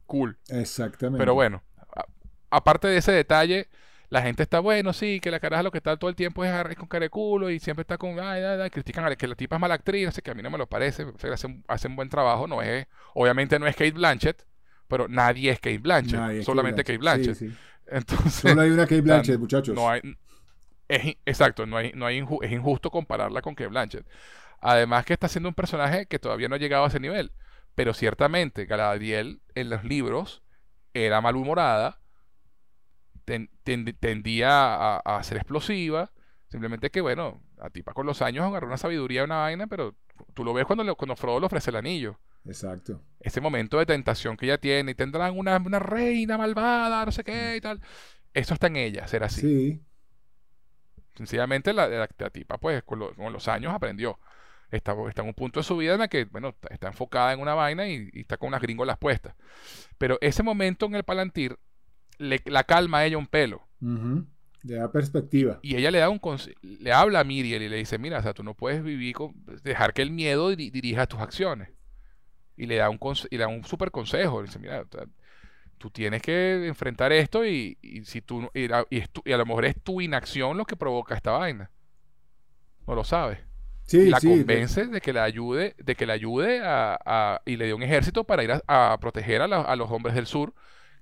cool. 0.06 0.40
Exactamente. 0.50 1.20
Pero 1.20 1.34
bueno, 1.36 1.64
a- 1.96 2.06
aparte 2.50 2.88
de 2.88 2.98
ese 2.98 3.12
detalle, 3.12 3.70
la 4.10 4.22
gente 4.24 4.44
está 4.44 4.60
bueno, 4.60 4.94
sí, 4.94 5.20
que 5.20 5.30
la 5.32 5.40
caraja 5.40 5.64
lo 5.64 5.72
que 5.72 5.78
está 5.80 5.98
todo 5.98 6.10
el 6.10 6.16
tiempo 6.16 6.44
es, 6.46 6.52
ar- 6.52 6.72
es 6.72 6.78
con 6.78 6.88
cara 6.88 7.04
de 7.06 7.10
culo 7.10 7.50
y 7.52 7.60
siempre 7.60 7.82
está 7.82 7.98
con, 7.98 8.20
ay, 8.20 8.42
ay, 8.44 8.62
ay, 8.62 8.70
critican 8.72 9.06
a 9.06 9.10
la- 9.10 9.16
que 9.16 9.28
la 9.28 9.36
tipa 9.36 9.56
es 9.58 9.62
mala 9.62 9.76
actriz, 9.76 10.14
sé 10.14 10.22
que 10.22 10.32
a 10.32 10.36
mí 10.36 10.42
no 10.44 10.50
me 10.52 10.58
lo 10.58 10.68
parece, 10.68 11.06
hacen, 11.32 11.64
hacen 11.68 11.96
buen 11.96 12.10
trabajo, 12.10 12.48
no 12.48 12.62
es, 12.62 12.88
obviamente 13.14 13.60
no 13.60 13.68
es 13.68 13.76
Kate 13.76 13.92
Blanchett, 13.92 14.46
pero 14.88 15.08
nadie 15.08 15.52
es 15.52 15.60
Kate 15.60 15.78
Blanchett, 15.80 16.20
Nadie 16.20 16.44
solamente 16.44 16.84
Kate 16.84 16.98
Blanchett. 17.00 17.36
Sí, 17.36 17.50
sí. 17.50 17.56
Entonces, 17.88 18.34
Solo 18.34 18.62
hay 18.62 18.72
una 18.72 18.84
Kate 18.84 19.02
Blanchett, 19.02 19.40
muchachos. 19.40 19.76
no 19.76 19.90
hay, 19.90 20.02
es, 20.88 21.16
exacto, 21.26 21.66
no 21.66 21.78
hay, 21.78 21.92
no 21.96 22.06
hay 22.06 22.20
inju- 22.22 22.44
es 22.44 22.52
injusto 22.52 22.92
compararla 22.92 23.42
con 23.42 23.56
Kate 23.56 23.70
Blanchett. 23.70 24.08
Además 24.62 25.06
que 25.06 25.14
está 25.14 25.28
siendo 25.28 25.50
un 25.50 25.56
personaje 25.56 26.06
que 26.08 26.20
todavía 26.20 26.48
no 26.50 26.56
ha 26.56 26.60
llegado 26.60 26.86
a 26.86 26.88
ese 26.88 27.00
nivel. 27.00 27.32
Pero 27.76 27.94
ciertamente 27.94 28.66
Galadriel 28.66 29.42
en 29.54 29.70
los 29.70 29.84
libros 29.84 30.44
era 30.94 31.22
malhumorada, 31.22 32.00
ten- 33.26 33.50
ten- 33.64 33.96
tendía 34.00 34.50
a, 34.52 34.98
a 35.00 35.24
ser 35.24 35.38
explosiva. 35.38 36.12
Simplemente 36.48 36.90
que, 36.92 37.02
bueno, 37.02 37.42
la 37.58 37.70
tipa 37.70 37.94
con 37.94 38.06
los 38.06 38.22
años 38.22 38.46
agarró 38.46 38.68
una 38.68 38.78
sabiduría 38.78 39.22
de 39.22 39.26
una 39.26 39.38
vaina, 39.38 39.68
pero 39.68 39.96
tú 40.34 40.44
lo 40.44 40.54
ves 40.54 40.66
cuando, 40.66 40.84
le- 40.84 40.96
cuando 40.96 41.16
Frodo 41.16 41.40
le 41.40 41.46
ofrece 41.48 41.70
el 41.72 41.76
anillo. 41.78 42.20
Exacto. 42.46 43.02
Ese 43.20 43.42
momento 43.42 43.78
de 43.80 43.86
tentación 43.86 44.38
que 44.38 44.46
ella 44.46 44.58
tiene, 44.60 44.92
y 44.92 44.96
tendrán 44.96 45.38
una, 45.38 45.58
una 45.58 45.80
reina 45.80 46.38
malvada, 46.38 47.06
no 47.06 47.12
sé 47.12 47.24
qué 47.24 47.56
y 47.58 47.62
tal. 47.62 47.82
Eso 48.34 48.54
está 48.54 48.68
en 48.68 48.76
ella, 48.76 49.08
ser 49.08 49.24
así. 49.24 49.42
Sí. 49.42 49.82
Sencillamente 51.16 51.74
la, 51.74 51.88
la- 51.88 52.10
la 52.18 52.30
tipa, 52.30 52.58
pues, 52.58 52.84
con, 52.84 53.00
lo- 53.00 53.14
con 53.16 53.32
los 53.32 53.48
años 53.48 53.74
aprendió. 53.74 54.20
Está, 54.72 54.96
está 55.08 55.22
en 55.22 55.30
un 55.30 55.34
punto 55.34 55.60
de 55.60 55.64
su 55.64 55.78
vida 55.78 55.94
en 55.94 56.00
la 56.00 56.08
que, 56.08 56.26
bueno, 56.26 56.50
está, 56.50 56.68
está 56.74 56.88
enfocada 56.88 57.32
en 57.34 57.40
una 57.40 57.54
vaina 57.54 57.88
y, 57.88 58.10
y 58.12 58.22
está 58.22 58.38
con 58.38 58.48
unas 58.48 58.62
gringolas 58.62 58.98
puestas. 58.98 59.36
Pero 59.98 60.18
ese 60.22 60.44
momento 60.44 60.86
en 60.88 60.96
el 60.96 61.04
Palantir 61.04 61.58
le, 62.18 62.42
la 62.46 62.64
calma 62.64 63.00
a 63.00 63.06
ella 63.06 63.18
un 63.18 63.28
pelo. 63.28 63.62
Le 64.64 64.76
da 64.76 64.92
perspectiva. 64.92 65.60
Y 65.62 65.76
ella 65.76 65.92
le 65.92 66.00
da 66.00 66.10
un 66.10 66.20
le 66.62 66.92
habla 66.92 67.20
a 67.20 67.24
Miriel 67.24 67.62
y 67.62 67.70
le 67.70 67.78
dice, 67.78 67.98
mira, 68.00 68.20
o 68.20 68.22
sea, 68.24 68.34
tú 68.34 68.44
no 68.44 68.56
puedes 68.56 68.84
vivir 68.84 69.14
con, 69.16 69.34
dejar 69.64 69.94
que 69.94 70.02
el 70.02 70.12
miedo 70.12 70.52
diri- 70.52 70.72
dirija 70.72 71.06
tus 71.06 71.20
acciones. 71.20 71.70
Y 72.58 72.66
le 72.68 72.78
da 72.78 72.90
un, 72.90 73.00
y 73.30 73.38
le 73.38 73.44
da 73.44 73.48
un 73.50 73.64
super 73.66 73.92
consejo. 73.92 74.42
Le 74.42 74.48
dice, 74.48 74.60
mira, 74.60 74.82
o 74.82 74.88
sea, 74.92 75.06
tú 75.78 75.92
tienes 75.92 76.22
que 76.22 76.68
enfrentar 76.68 77.12
esto 77.14 77.46
y, 77.46 77.78
y 77.82 78.06
si 78.06 78.22
tú, 78.22 78.42
no- 78.44 78.52
y, 78.54 78.68
la- 78.70 78.86
y 78.90 79.34
a 79.34 79.38
lo 79.38 79.46
mejor 79.48 79.66
es 79.66 79.82
tu 79.84 80.02
inacción 80.02 80.58
lo 80.58 80.66
que 80.66 80.76
provoca 80.78 81.16
esta 81.16 81.32
vaina. 81.32 81.72
No 82.88 82.96
lo 82.96 83.04
sabes. 83.04 83.40
Sí, 83.86 84.12
y 84.12 84.12
la 84.12 84.22
sí. 84.22 84.46
convence 84.46 84.88
de 84.88 85.02
que 85.02 85.14
le 85.14 85.22
ayude, 85.22 85.76
de 85.80 85.96
que 85.96 86.06
le 86.08 86.14
ayude 86.14 86.62
a, 86.64 86.98
a- 87.06 87.42
y 87.46 87.58
le 87.58 87.66
dio 87.68 87.76
un 87.78 87.84
ejército 87.84 88.26
para 88.26 88.44
ir 88.44 88.52
a, 88.54 88.94
a 88.94 89.00
proteger 89.00 89.42
a, 89.42 89.48
la- 89.50 89.62
a 89.62 89.76
los 89.78 89.92
hombres 89.92 90.16
del 90.16 90.28
sur 90.28 90.54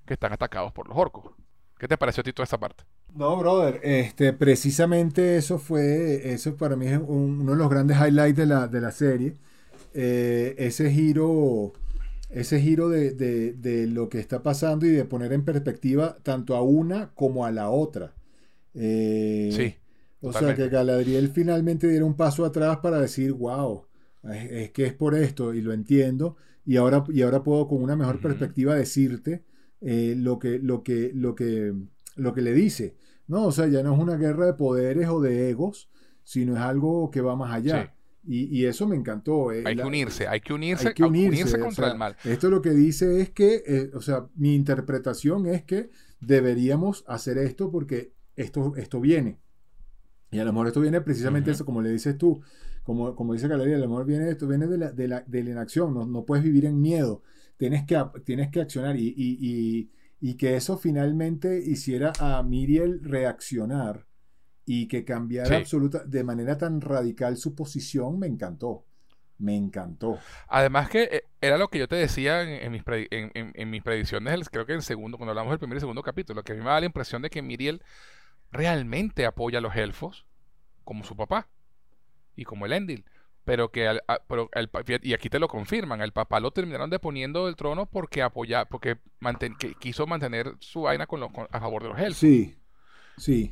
que 0.06 0.14
están 0.14 0.32
atacados 0.34 0.72
por 0.72 0.88
los 0.88 0.98
orcos. 0.98 1.34
¿Qué 1.78 1.88
te 1.88 1.98
pareció 1.98 2.22
a 2.22 2.24
ti 2.24 2.32
toda 2.34 2.44
esa 2.44 2.58
parte? 2.58 2.84
No, 3.14 3.36
brother, 3.36 3.80
este, 3.84 4.32
precisamente 4.32 5.36
eso 5.36 5.58
fue, 5.58 6.32
eso 6.34 6.56
para 6.56 6.74
mí 6.76 6.86
es 6.88 6.98
un- 6.98 7.40
uno 7.42 7.52
de 7.52 7.58
los 7.58 7.70
grandes 7.70 7.96
highlights 7.98 8.36
de 8.36 8.46
la, 8.46 8.66
de 8.66 8.80
la 8.80 8.90
serie. 8.90 9.36
Eh, 9.94 10.54
ese 10.58 10.90
giro, 10.90 11.72
ese 12.30 12.60
giro 12.60 12.88
de, 12.88 13.12
de- 13.12 13.52
de 13.54 13.86
lo 13.86 14.08
que 14.08 14.18
está 14.20 14.42
pasando 14.42 14.86
y 14.86 14.90
de 14.90 15.04
poner 15.04 15.32
en 15.32 15.44
perspectiva 15.44 16.18
tanto 16.22 16.56
a 16.56 16.62
una 16.62 17.12
como 17.14 17.46
a 17.46 17.52
la 17.52 17.70
otra. 17.70 18.14
Eh, 18.74 19.50
Sí, 19.52 19.74
O 20.20 20.32
sea, 20.32 20.54
que 20.56 20.68
Galadriel 20.68 21.30
finalmente 21.30 21.86
diera 21.88 22.04
un 22.04 22.16
paso 22.16 22.44
atrás 22.44 22.78
para 22.78 23.00
decir, 23.00 23.32
wow, 23.32 23.84
es, 24.24 24.50
es 24.50 24.70
que 24.72 24.86
es 24.86 24.94
por 24.94 25.14
esto 25.14 25.52
y 25.54 25.60
lo 25.62 25.72
entiendo 25.72 26.36
y 26.66 26.76
ahora, 26.76 27.04
y 27.10 27.22
ahora 27.22 27.42
puedo 27.44 27.68
con 27.68 27.82
una 27.82 27.94
mejor 27.96 28.20
perspectiva 28.20 28.74
decirte 28.74 29.44
eh, 29.82 30.14
lo, 30.16 30.38
que, 30.38 30.58
lo, 30.58 30.82
que, 30.82 31.12
lo, 31.14 31.34
que, 31.34 31.74
lo 32.16 32.32
que 32.34 32.40
le 32.42 32.52
dice. 32.54 32.96
No, 33.26 33.44
o 33.46 33.52
sea, 33.52 33.66
ya 33.68 33.82
no 33.82 33.94
es 33.94 34.00
una 34.00 34.16
guerra 34.16 34.46
de 34.46 34.54
poderes 34.54 35.08
o 35.08 35.20
de 35.20 35.50
egos, 35.50 35.90
sino 36.24 36.54
es 36.54 36.60
algo 36.60 37.10
que 37.10 37.20
va 37.20 37.36
más 37.36 37.52
allá. 37.54 37.94
Y, 38.26 38.44
y 38.60 38.66
eso 38.66 38.86
me 38.88 38.96
encantó. 38.96 39.52
eh, 39.52 39.62
Hay 39.66 39.74
la- 39.74 39.82
que 39.82 39.88
unirse, 39.88 40.26
hay 40.28 40.40
que 40.40 40.52
unirse, 40.54 40.88
hay 40.88 40.94
que 40.94 41.04
unirse, 41.04 41.56
o 41.56 41.60
contra 41.60 41.84
sea, 41.86 41.92
el 41.92 41.98
mal. 41.98 42.16
Esto 42.24 42.50
lo 42.50 42.62
que 42.62 42.70
dice 42.70 43.20
es 43.20 43.30
que, 43.30 43.62
eh, 43.66 43.90
o 43.94 44.00
sea, 44.00 44.26
mi 44.34 44.54
interpretación 44.54 45.46
es 45.46 45.62
que 45.64 45.90
deberíamos 46.20 47.04
hacer 47.06 47.38
esto 47.38 47.70
porque 47.70 48.12
esto, 48.36 48.74
esto 48.76 49.00
viene. 49.00 49.38
Y 50.30 50.38
a 50.40 50.44
lo 50.44 50.52
mejor 50.52 50.66
esto 50.68 50.80
viene 50.80 51.00
precisamente 51.00 51.50
Ujú. 51.50 51.54
eso, 51.56 51.64
como 51.64 51.80
le 51.82 51.90
dices 51.90 52.18
tú, 52.18 52.42
como, 52.82 53.14
como 53.14 53.34
dice 53.34 53.46
Galería, 53.48 53.76
a 53.76 53.78
lo 53.80 53.88
mejor 53.88 54.04
viene 54.06 54.28
esto, 54.30 54.48
viene 54.48 54.66
de 54.66 54.78
la, 54.78 54.90
de 54.92 55.08
la, 55.08 55.20
de 55.22 55.44
la 55.44 55.50
inacción, 55.50 55.94
no, 55.94 56.06
no 56.06 56.24
puedes 56.24 56.44
vivir 56.44 56.64
en 56.66 56.80
miedo, 56.80 57.22
tienes 57.56 57.84
que, 57.86 58.02
tienes 58.24 58.50
que 58.50 58.60
accionar 58.60 58.96
y, 58.96 59.08
y, 59.16 59.38
y, 59.40 59.90
y 60.20 60.34
que 60.34 60.56
eso 60.56 60.76
finalmente 60.76 61.58
hiciera 61.64 62.12
a 62.18 62.42
Miriel 62.42 63.00
reaccionar 63.02 64.06
y 64.66 64.88
que 64.88 65.04
cambiara 65.04 65.48
Sí. 65.48 65.54
absoluta, 65.54 66.04
de 66.04 66.24
manera 66.24 66.56
tan 66.58 66.80
radical 66.80 67.36
su 67.36 67.54
posición, 67.54 68.18
me 68.18 68.26
encantó, 68.26 68.84
me 69.38 69.56
encantó. 69.56 70.18
Además 70.48 70.88
que 70.88 71.02
eh, 71.04 71.22
era 71.40 71.58
lo 71.58 71.68
que 71.68 71.78
yo 71.78 71.88
te 71.88 71.96
decía 71.96 72.42
en, 72.42 72.48
en 72.50 72.72
mis, 72.72 72.84
predi- 72.84 73.08
en- 73.10 73.52
en- 73.54 73.70
mis 73.70 73.82
predicciones, 73.82 74.48
creo 74.48 74.64
que 74.66 74.72
en 74.74 74.82
segundo, 74.82 75.18
cuando 75.18 75.32
hablamos 75.32 75.50
del 75.50 75.58
primer 75.58 75.76
y 75.76 75.80
segundo 75.80 76.02
capítulo, 76.02 76.42
que 76.42 76.52
a 76.52 76.54
mí 76.54 76.62
me 76.62 76.70
da 76.70 76.80
la 76.80 76.86
impresión 76.86 77.20
de 77.22 77.30
que 77.30 77.42
Miriel 77.42 77.82
realmente 78.52 79.26
apoya 79.26 79.58
a 79.58 79.62
los 79.62 79.74
elfos 79.76 80.26
como 80.84 81.04
su 81.04 81.16
papá 81.16 81.48
y 82.36 82.44
como 82.44 82.66
el 82.66 82.72
Endil. 82.72 83.04
Pero 83.44 83.70
que 83.70 83.86
al- 83.86 84.02
a- 84.08 84.20
pero 84.26 84.48
el 84.54 84.70
y 85.02 85.12
aquí 85.12 85.28
te 85.28 85.38
lo 85.38 85.48
confirman, 85.48 86.00
el 86.00 86.12
papá 86.12 86.40
lo 86.40 86.50
terminaron 86.52 86.88
deponiendo 86.88 87.44
del 87.44 87.56
trono 87.56 87.84
porque 87.86 88.22
apoya, 88.22 88.64
porque 88.64 88.96
manten- 89.20 89.56
que 89.58 89.74
quiso 89.74 90.06
mantener 90.06 90.54
su 90.60 90.82
vaina 90.82 91.06
con 91.06 91.20
lo- 91.20 91.30
con- 91.30 91.48
a 91.50 91.60
favor 91.60 91.82
de 91.82 91.88
los 91.90 91.98
elfos. 91.98 92.16
Sí, 92.16 92.56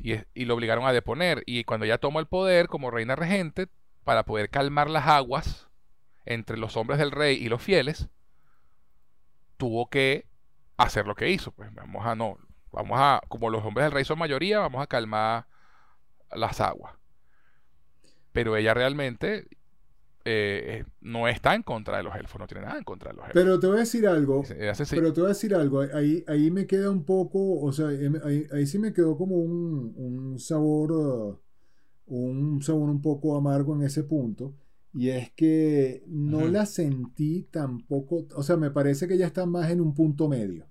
Y, 0.03 0.19
y 0.33 0.45
lo 0.45 0.55
obligaron 0.55 0.85
a 0.85 0.93
deponer. 0.93 1.43
Y 1.45 1.63
cuando 1.63 1.85
ella 1.85 1.97
tomó 1.97 2.19
el 2.19 2.27
poder 2.27 2.67
como 2.67 2.91
reina 2.91 3.15
regente, 3.15 3.67
para 4.03 4.23
poder 4.23 4.49
calmar 4.49 4.89
las 4.89 5.07
aguas 5.07 5.67
entre 6.25 6.57
los 6.57 6.77
hombres 6.77 6.99
del 6.99 7.11
rey 7.11 7.37
y 7.37 7.49
los 7.49 7.61
fieles, 7.61 8.09
tuvo 9.57 9.89
que 9.89 10.27
hacer 10.77 11.07
lo 11.07 11.15
que 11.15 11.29
hizo. 11.29 11.51
Pues 11.51 11.73
vamos 11.73 12.05
a 12.05 12.15
no, 12.15 12.37
vamos 12.71 12.99
a, 12.99 13.21
como 13.29 13.49
los 13.49 13.63
hombres 13.63 13.85
del 13.85 13.91
rey 13.91 14.05
son 14.05 14.19
mayoría, 14.19 14.59
vamos 14.59 14.81
a 14.81 14.87
calmar 14.87 15.47
las 16.31 16.59
aguas. 16.61 16.95
Pero 18.31 18.57
ella 18.57 18.73
realmente 18.73 19.47
eh, 20.25 20.85
no 21.01 21.27
está 21.27 21.53
en 21.55 21.63
contra 21.63 21.97
de 21.97 22.03
los 22.03 22.15
elfos, 22.15 22.39
no 22.39 22.47
tiene 22.47 22.65
nada 22.65 22.77
en 22.77 22.83
contra 22.83 23.11
de 23.11 23.17
los 23.17 23.25
elfos. 23.25 23.41
Pero 23.41 23.59
te 23.59 23.67
voy 23.67 23.77
a 23.77 23.79
decir 23.81 24.07
algo. 24.07 24.43
Pero 24.89 25.13
te 25.13 25.21
voy 25.21 25.27
a 25.27 25.33
decir 25.33 25.53
algo, 25.53 25.81
ahí, 25.93 26.23
ahí 26.27 26.49
me 26.49 26.65
queda 26.65 26.89
un 26.89 27.03
poco, 27.03 27.59
o 27.59 27.71
sea, 27.71 27.91
em- 27.91 28.21
ahí, 28.23 28.47
ahí 28.51 28.65
sí 28.65 28.79
me 28.79 28.93
quedó 28.93 29.17
como 29.17 29.35
un, 29.35 29.93
un 29.97 30.39
sabor, 30.39 30.91
uh, 30.93 31.39
un 32.05 32.61
sabor 32.61 32.89
un 32.89 33.01
poco 33.01 33.35
amargo 33.35 33.75
en 33.75 33.83
ese 33.83 34.03
punto, 34.03 34.53
y 34.93 35.09
es 35.09 35.31
que 35.31 36.03
no 36.07 36.47
la 36.47 36.65
sentí 36.65 37.47
tampoco, 37.51 38.27
o 38.35 38.43
sea, 38.43 38.57
me 38.57 38.71
parece 38.71 39.07
que 39.07 39.15
ella 39.15 39.27
está 39.27 39.45
más 39.45 39.71
en 39.71 39.81
un 39.81 39.93
punto 39.93 40.29
medio, 40.29 40.67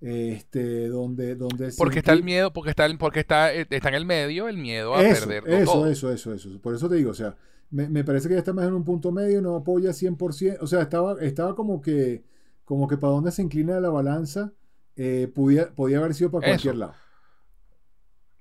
este, 0.00 0.88
donde, 0.88 1.34
donde 1.36 1.72
porque 1.78 2.00
está 2.00 2.12
el 2.12 2.22
miedo, 2.24 2.52
porque 2.52 2.70
está, 2.70 2.86
porque 2.98 3.20
está, 3.20 3.54
eh, 3.54 3.66
está 3.70 3.88
en 3.88 3.94
el 3.94 4.04
medio 4.04 4.48
el 4.48 4.58
miedo 4.58 4.94
a 4.94 5.02
eso, 5.02 5.26
perder 5.26 5.48
eso, 5.48 5.72
todo. 5.72 5.88
eso, 5.88 6.12
eso, 6.12 6.34
eso, 6.34 6.60
por 6.60 6.74
eso 6.74 6.88
te 6.88 6.96
digo, 6.96 7.12
o 7.12 7.14
sea, 7.14 7.36
me, 7.70 7.88
me 7.88 8.04
parece 8.04 8.28
que 8.28 8.34
ella 8.34 8.40
está 8.40 8.52
más 8.52 8.66
en 8.66 8.74
un 8.74 8.84
punto 8.84 9.12
medio, 9.12 9.42
no 9.42 9.56
apoya 9.56 9.92
100%, 9.92 10.62
o 10.64 10.66
sea, 10.66 10.82
estaba, 10.82 11.20
estaba 11.20 11.54
como 11.54 11.80
que, 11.82 12.24
como 12.64 12.88
que 12.88 12.96
para 12.98 13.12
donde 13.14 13.32
se 13.32 13.42
inclina 13.42 13.80
la 13.80 13.90
balanza, 13.90 14.52
eh, 14.96 15.30
podía, 15.34 15.74
podía 15.74 15.98
haber 15.98 16.14
sido 16.14 16.30
para 16.30 16.40
Eso. 16.46 16.46
cualquier 16.46 16.76
lado. 16.76 16.94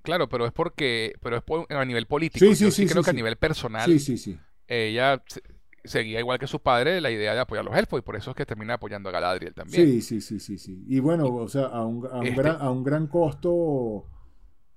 Claro, 0.01 0.30
pero 0.30 0.45
es 0.45 0.51
porque, 0.51 1.13
pero 1.21 1.38
es 1.38 1.43
por- 1.43 1.65
a 1.73 1.84
nivel 1.86 2.05
político. 2.05 2.45
Sí, 2.45 2.55
sí, 2.55 2.65
Yo 2.65 2.71
sí, 2.71 2.86
creo 2.86 3.03
que 3.03 3.09
a 3.09 3.13
nivel 3.13 3.38
personal, 3.38 3.89
Sí, 3.91 3.99
sí, 3.99 4.17
sí. 4.17 4.39
ella 4.67 5.23
se- 5.28 5.41
seguía 5.84 6.19
igual 6.19 6.39
que 6.39 6.47
su 6.47 6.59
padre 6.61 7.01
la 7.01 7.11
idea 7.11 7.34
de 7.34 7.39
apoyar 7.39 7.65
a 7.65 7.69
los 7.69 7.78
elfos 7.78 7.99
y 7.99 8.01
por 8.03 8.15
eso 8.15 8.32
es 8.32 8.36
que 8.36 8.45
termina 8.45 8.76
apoyando 8.76 9.09
a 9.09 9.11
Galadriel 9.11 9.53
también. 9.55 9.84
Sí, 9.86 10.01
sí, 10.01 10.21
sí, 10.21 10.39
sí, 10.39 10.57
sí. 10.57 10.84
Y 10.88 10.99
bueno, 10.99 11.28
o 11.34 11.47
sea, 11.47 11.65
a 11.65 11.86
un, 11.86 12.05
a 12.07 12.21
un 12.21 12.28
Este- 12.28 12.41
gran, 12.41 12.61
a 12.61 12.71
un 12.71 12.84
gran 12.84 13.07
costo, 13.07 14.05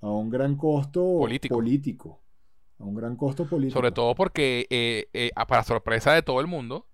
a 0.01 0.11
un 0.11 0.30
gran 0.30 0.57
costo 0.57 1.18
Político. 1.18 1.57
político. 1.57 2.20
A 2.79 2.85
un 2.85 2.95
gran 2.95 3.16
costo 3.16 3.45
político. 3.47 3.74
Sobre 3.74 3.93
todo 3.93 4.14
porque, 4.14 4.66
eh, 4.70 5.09
eh, 5.12 5.31
para 5.49 5.64
sorpresa 5.64 6.12
de 6.12 6.22
todo 6.22 6.41
el 6.41 6.47
mundo, 6.47 6.87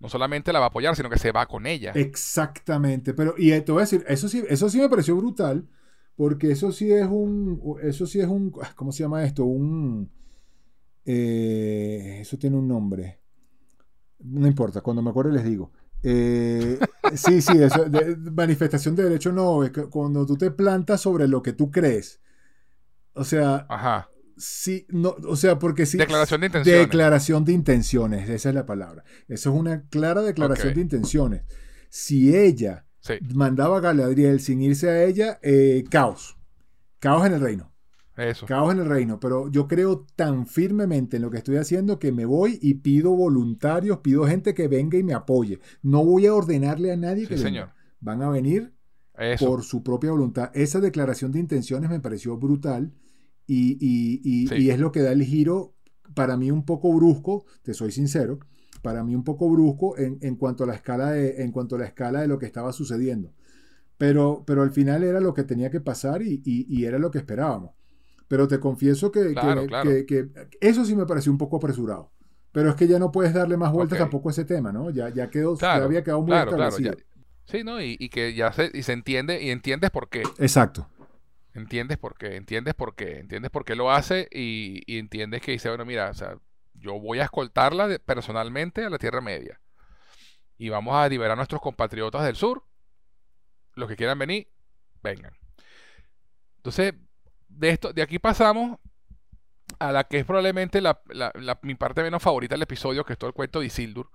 no 0.00 0.08
solamente 0.08 0.52
la 0.52 0.58
va 0.60 0.66
a 0.66 0.68
apoyar, 0.68 0.96
sino 0.96 1.10
que 1.10 1.18
se 1.18 1.32
va 1.32 1.46
con 1.46 1.66
ella. 1.66 1.92
Exactamente, 1.94 3.14
pero 3.14 3.34
y 3.36 3.52
eh, 3.52 3.60
te 3.60 3.72
voy 3.72 3.80
a 3.80 3.84
decir, 3.84 4.04
eso 4.08 4.28
sí, 4.28 4.44
eso 4.48 4.68
sí 4.68 4.78
me 4.78 4.88
pareció 4.88 5.16
brutal, 5.16 5.68
porque 6.16 6.50
eso 6.50 6.72
sí 6.72 6.92
es 6.92 7.06
un, 7.06 7.60
eso 7.82 8.06
sí 8.06 8.20
es 8.20 8.26
un, 8.28 8.52
ah, 8.62 8.72
¿cómo 8.76 8.92
se 8.92 9.02
llama 9.02 9.24
esto? 9.24 9.44
Un, 9.44 10.10
eh, 11.04 12.18
eso 12.20 12.38
tiene 12.38 12.56
un 12.56 12.68
nombre. 12.68 13.20
No 14.20 14.46
importa, 14.46 14.80
cuando 14.80 15.02
me 15.02 15.10
acuerde 15.10 15.32
les 15.32 15.44
digo. 15.44 15.72
Eh, 16.02 16.80
sí, 17.16 17.40
sí, 17.40 17.60
eso, 17.62 17.84
de- 17.88 18.16
manifestación 18.16 18.94
de 18.96 19.04
derecho 19.04 19.32
no, 19.32 19.64
es 19.64 19.70
que 19.70 19.84
cuando 19.86 20.26
tú 20.26 20.36
te 20.36 20.50
plantas 20.50 21.00
sobre 21.00 21.28
lo 21.28 21.42
que 21.42 21.52
tú 21.52 21.70
crees. 21.70 22.20
O 23.14 23.24
sea, 23.24 23.66
Ajá. 23.68 24.08
Sí, 24.38 24.86
no, 24.88 25.14
o 25.26 25.36
sea, 25.36 25.58
porque 25.58 25.84
sí. 25.86 25.98
Declaración 25.98 26.40
de 26.40 26.46
intenciones. 26.48 26.80
Declaración 26.82 27.44
de 27.44 27.52
intenciones, 27.52 28.28
esa 28.30 28.48
es 28.48 28.54
la 28.54 28.66
palabra. 28.66 29.04
Eso 29.28 29.50
es 29.52 29.56
una 29.60 29.82
clara 29.88 30.22
declaración 30.22 30.74
de 30.74 30.80
intenciones. 30.80 31.42
Si 31.90 32.34
ella 32.36 32.84
Sí. 33.00 33.14
mandaba 33.34 33.78
a 33.78 33.80
Galadriel 33.80 34.40
sin 34.40 34.60
irse 34.62 34.88
a 34.90 35.04
ella, 35.04 35.38
eh, 35.42 35.84
caos. 35.90 36.36
Caos 36.98 37.26
en 37.26 37.34
el 37.34 37.40
reino. 37.40 37.72
Eso. 38.16 38.46
Caos 38.46 38.72
en 38.72 38.80
el 38.80 38.86
reino. 38.88 39.20
Pero 39.20 39.48
yo 39.48 39.68
creo 39.68 40.04
tan 40.16 40.46
firmemente 40.46 41.16
en 41.16 41.22
lo 41.22 41.30
que 41.30 41.38
estoy 41.38 41.56
haciendo 41.56 41.98
que 42.00 42.10
me 42.10 42.24
voy 42.24 42.58
y 42.60 42.74
pido 42.74 43.12
voluntarios, 43.12 43.98
pido 43.98 44.26
gente 44.26 44.52
que 44.54 44.66
venga 44.66 44.98
y 44.98 45.04
me 45.04 45.14
apoye. 45.14 45.60
No 45.82 46.04
voy 46.04 46.26
a 46.26 46.34
ordenarle 46.34 46.90
a 46.92 46.96
nadie 46.96 47.22
Sí, 47.22 47.28
que 47.28 47.34
venga. 47.36 47.48
señor. 47.48 47.68
Van 48.00 48.20
a 48.22 48.28
venir 48.30 48.74
Eso. 49.16 49.46
por 49.46 49.62
su 49.62 49.82
propia 49.84 50.10
voluntad. 50.10 50.50
Esa 50.54 50.80
declaración 50.80 51.30
de 51.30 51.38
intenciones 51.38 51.88
me 51.88 52.00
pareció 52.00 52.36
brutal 52.36 52.92
y, 53.48 53.72
y- 53.80 54.20
y- 54.22 54.46
Sí. 54.46 54.54
y 54.56 54.70
es 54.70 54.78
lo 54.78 54.92
que 54.92 55.00
da 55.02 55.10
el 55.10 55.24
giro, 55.24 55.74
para 56.14 56.36
mí 56.36 56.50
un 56.52 56.64
poco 56.64 56.92
brusco, 56.94 57.44
te 57.62 57.74
soy 57.74 57.90
sincero, 57.90 58.38
para 58.82 59.02
mí 59.02 59.14
un 59.16 59.24
poco 59.24 59.48
brusco 59.50 59.98
en, 59.98 60.18
en 60.20 60.36
cuanto 60.36 60.62
a 60.62 60.66
la 60.68 60.74
escala 60.74 61.10
de, 61.10 61.42
en 61.42 61.50
cuanto 61.50 61.74
a 61.74 61.78
la 61.80 61.86
escala 61.86 62.20
de 62.20 62.28
lo 62.28 62.38
que 62.38 62.46
estaba 62.46 62.72
sucediendo. 62.72 63.32
Pero, 63.96 64.44
pero 64.46 64.62
al 64.62 64.70
final 64.70 65.02
era 65.02 65.18
lo 65.20 65.34
que 65.34 65.42
tenía 65.42 65.70
que 65.70 65.80
pasar 65.80 66.22
y, 66.22 66.84
era 66.84 66.98
lo 67.00 67.10
que 67.10 67.18
esperábamos. 67.18 67.72
Pero 68.28 68.46
te 68.46 68.60
confieso 68.60 69.10
que, 69.10 69.32
Claro, 69.32 69.62
que- 69.62 69.66
claro. 69.66 69.90
que- 69.90 70.06
que 70.06 70.28
eso 70.60 70.84
sí 70.84 70.94
me 70.94 71.06
pareció 71.06 71.32
un 71.32 71.38
poco 71.38 71.56
apresurado. 71.56 72.12
Pero 72.52 72.70
es 72.70 72.76
que 72.76 72.86
ya 72.86 72.98
no 72.98 73.10
puedes 73.10 73.32
darle 73.34 73.56
más 73.56 73.72
vueltas 73.72 73.98
tampoco 73.98 74.28
a 74.28 74.32
ese 74.32 74.44
tema, 74.44 74.70
¿no? 74.72 74.90
Ya, 74.90 75.08
ya 75.10 75.30
quedó, 75.30 75.54
ya 75.54 75.58
Claro, 75.60 75.84
había 75.86 76.02
quedado 76.04 76.20
muy 76.20 76.28
claro, 76.30 76.52
claro, 76.52 76.78
ya- 76.78 76.94
Sí, 77.46 77.64
¿no? 77.64 77.80
Y, 77.82 77.96
y 77.98 78.10
que 78.10 78.34
ya 78.34 78.52
se, 78.52 78.70
y 78.74 78.82
se 78.82 78.92
entiende, 78.92 79.42
y 79.42 79.48
entiendes 79.50 79.90
por 79.90 80.08
qué. 80.10 80.22
Exacto. 80.38 80.86
Entiendes 81.58 81.98
por 81.98 82.16
qué, 82.16 82.36
entiendes 82.36 82.74
por 82.74 82.94
qué, 82.94 83.18
entiendes 83.20 83.50
por 83.50 83.64
qué 83.64 83.74
lo 83.76 83.90
hace 83.90 84.28
y, 84.32 84.82
y 84.86 84.98
entiendes 84.98 85.42
que 85.42 85.52
dice, 85.52 85.68
bueno, 85.68 85.84
mira, 85.84 86.10
o 86.10 86.14
sea, 86.14 86.38
yo 86.74 86.98
voy 87.00 87.20
a 87.20 87.24
escoltarla 87.24 87.98
personalmente 88.04 88.84
a 88.84 88.90
la 88.90 88.98
Tierra 88.98 89.20
Media. 89.20 89.60
Y 90.58 90.68
vamos 90.70 90.94
a 90.96 91.08
liberar 91.08 91.32
a 91.32 91.36
nuestros 91.36 91.60
compatriotas 91.62 92.24
del 92.24 92.36
sur. 92.36 92.64
Los 93.76 93.88
que 93.88 93.96
quieran 93.96 94.18
venir, 94.18 94.48
vengan. 95.02 95.32
Entonces, 96.56 96.94
de 97.48 97.70
esto, 97.70 97.92
de 97.92 98.02
aquí 98.02 98.18
pasamos 98.18 98.78
a 99.78 99.92
la 99.92 100.04
que 100.04 100.18
es 100.20 100.24
probablemente 100.24 100.80
la, 100.80 101.00
la- 101.08 101.32
la- 101.34 101.58
mi 101.62 101.74
parte 101.74 102.02
menos 102.02 102.22
favorita 102.22 102.54
del 102.54 102.62
episodio, 102.62 103.04
que 103.04 103.12
es 103.14 103.18
todo 103.18 103.28
el 103.28 103.34
cuento 103.34 103.60
de 103.60 103.66
Isildur. 103.66 104.10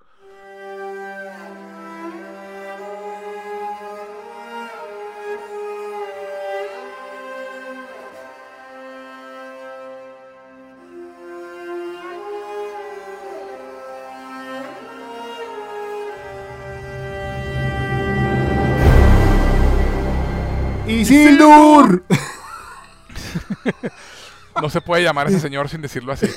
¡Isildur! 21.03 22.03
No 24.61 24.69
se 24.69 24.81
puede 24.81 25.01
llamar 25.01 25.25
a 25.25 25.29
ese 25.31 25.39
señor 25.39 25.67
sin 25.67 25.81
decirlo 25.81 26.13
así. 26.13 26.27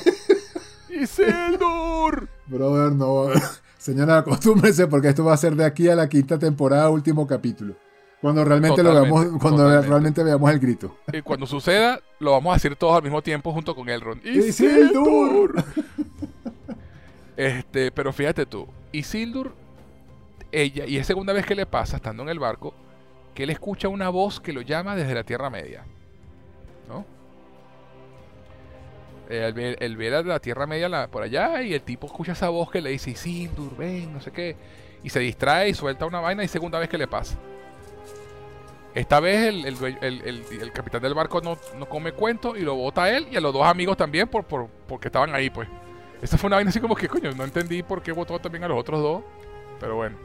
¡Isildur! 0.88 2.28
Brother, 2.46 2.92
no. 2.92 3.26
Señora, 3.78 4.18
acostúmbrese 4.18 4.86
porque 4.86 5.08
esto 5.08 5.22
va 5.22 5.34
a 5.34 5.36
ser 5.36 5.54
de 5.54 5.66
aquí 5.66 5.88
a 5.88 5.94
la 5.94 6.08
quinta 6.08 6.38
temporada, 6.38 6.88
último 6.88 7.26
capítulo. 7.26 7.74
Cuando 8.22 8.42
realmente 8.42 8.82
lo 8.82 8.94
veamos, 8.94 9.26
cuando 9.38 9.58
totalmente. 9.58 9.88
realmente 9.88 10.24
veamos 10.24 10.50
el 10.50 10.58
grito. 10.58 10.96
Y 11.12 11.20
cuando 11.20 11.46
suceda, 11.46 12.00
lo 12.18 12.32
vamos 12.32 12.52
a 12.52 12.54
decir 12.54 12.74
todos 12.74 12.96
al 12.96 13.02
mismo 13.02 13.20
tiempo 13.20 13.52
junto 13.52 13.76
con 13.76 13.88
Elrond. 13.88 14.24
¡Isildur! 14.24 15.62
Este, 17.36 17.92
pero 17.92 18.14
fíjate 18.14 18.46
tú, 18.46 18.66
Isildur, 18.92 19.52
ella, 20.50 20.86
y 20.86 20.96
es 20.96 21.06
segunda 21.06 21.34
vez 21.34 21.44
que 21.44 21.54
le 21.54 21.66
pasa, 21.66 21.96
estando 21.96 22.22
en 22.22 22.30
el 22.30 22.38
barco, 22.38 22.72
que 23.36 23.42
él 23.44 23.50
escucha 23.50 23.86
una 23.88 24.08
voz 24.08 24.40
que 24.40 24.52
lo 24.52 24.62
llama 24.62 24.96
desde 24.96 25.14
la 25.14 25.22
Tierra 25.22 25.50
Media. 25.50 25.84
¿No? 26.88 27.04
Él 29.28 29.52
ve, 29.52 29.76
él 29.78 29.96
ve 29.96 30.10
la, 30.10 30.40
Tierra 30.40 30.66
Media 30.66 30.88
la- 30.88 31.08
por 31.08 31.22
allá 31.22 31.60
y 31.62 31.74
el 31.74 31.82
tipo 31.82 32.06
escucha 32.06 32.32
esa 32.32 32.48
voz 32.48 32.70
que 32.70 32.80
le 32.80 32.90
dice 32.90 33.10
Isildur, 33.10 33.76
ven, 33.76 34.12
no 34.14 34.20
sé 34.22 34.30
qué. 34.32 34.56
Y 35.02 35.10
se 35.10 35.20
distrae 35.20 35.68
y 35.68 35.74
suelta 35.74 36.06
una 36.06 36.20
vaina 36.20 36.42
y 36.44 36.48
segunda 36.48 36.78
vez 36.78 36.88
que 36.88 36.96
le 36.96 37.06
pasa. 37.06 37.36
Esta 38.94 39.20
vez 39.20 39.52
el 40.00 40.72
capitán 40.72 41.02
del 41.02 41.12
barco 41.12 41.42
no, 41.42 41.58
no 41.78 41.86
come 41.86 42.12
cuento 42.12 42.56
y 42.56 42.62
lo 42.62 42.74
bota 42.74 43.02
a 43.04 43.10
él 43.14 43.28
y 43.30 43.36
a 43.36 43.40
los 43.42 43.52
dos 43.52 43.66
amigos 43.66 43.98
también 43.98 44.28
por, 44.28 44.44
por- 44.44 44.68
porque 44.88 45.08
estaban 45.08 45.34
ahí, 45.34 45.50
pues. 45.50 45.68
Esa 46.22 46.38
fue 46.38 46.46
una 46.48 46.56
vaina 46.56 46.70
así 46.70 46.80
como 46.80 46.94
que, 46.96 47.06
coño, 47.06 47.32
no 47.32 47.44
entendí 47.44 47.82
por 47.82 48.00
qué 48.02 48.12
votó 48.12 48.38
también 48.38 48.64
a 48.64 48.68
los 48.68 48.78
otros 48.80 49.02
dos. 49.02 49.22
Pero 49.78 49.96
bueno, 49.96 50.16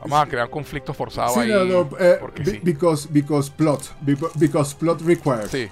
vamos 0.00 0.22
a 0.22 0.26
crear 0.26 0.48
conflicto 0.50 0.92
forzado 0.94 1.34
Sí, 1.34 1.40
ahí. 1.40 1.48
no, 1.50 1.64
no, 1.64 1.88
eh, 1.98 2.18
porque 2.20 2.44
sí. 2.44 2.60
because, 2.62 3.08
because 3.10 3.50
plot. 3.50 3.82
Be- 4.00 4.16
Because 4.36 4.74
plot 4.76 5.00
requires. 5.02 5.50
Sí. 5.50 5.68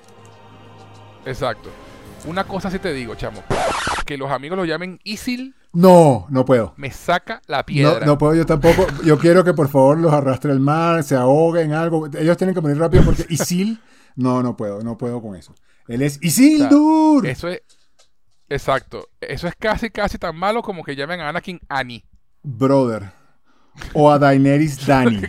Exacto. 1.24 1.70
Una 2.26 2.44
cosa 2.44 2.70
sí 2.70 2.78
te 2.78 2.92
digo, 2.92 3.14
chamo. 3.14 3.42
Que 4.06 4.16
los 4.16 4.30
amigos 4.30 4.56
lo 4.56 4.64
llamen 4.64 5.00
Isil 5.02 5.54
No, 5.72 6.26
no 6.30 6.44
puedo. 6.44 6.72
Me 6.76 6.90
saca 6.90 7.42
la 7.46 7.64
piedra. 7.64 8.06
no 8.06 8.16
puedo 8.18 8.34
yo 8.34 8.46
tampoco. 8.46 8.86
Yo 9.04 9.18
quiero 9.18 9.42
que 9.44 9.54
por 9.54 9.68
favor 9.68 9.98
los 9.98 10.12
arrastre 10.12 10.52
el 10.52 10.60
mar, 10.60 11.02
se 11.02 11.16
ahoguen, 11.16 11.72
algo. 11.72 12.06
Ellos 12.16 12.36
tienen 12.36 12.54
que 12.54 12.60
morir 12.60 12.78
rápido 12.78 13.04
porque 13.04 13.26
Isil. 13.28 13.80
No, 14.14 14.42
no 14.42 14.56
puedo, 14.56 14.82
no 14.82 14.96
puedo 14.98 15.20
con 15.22 15.34
eso. 15.36 15.54
Él 15.88 16.02
es 16.02 16.18
Isildur. 16.22 17.26
Eso 17.26 17.48
es. 17.48 17.62
Exacto. 18.48 19.08
Eso 19.20 19.48
es 19.48 19.54
casi, 19.58 19.90
casi 19.90 20.18
tan 20.18 20.36
malo 20.36 20.62
como 20.62 20.84
que 20.84 20.94
llamen 20.94 21.20
a 21.20 21.28
Anakin 21.30 21.58
Annie. 21.68 22.04
Brother. 22.42 23.10
O 23.94 24.10
a 24.10 24.18
Daenerys 24.18 24.86
Dani. 24.86 25.20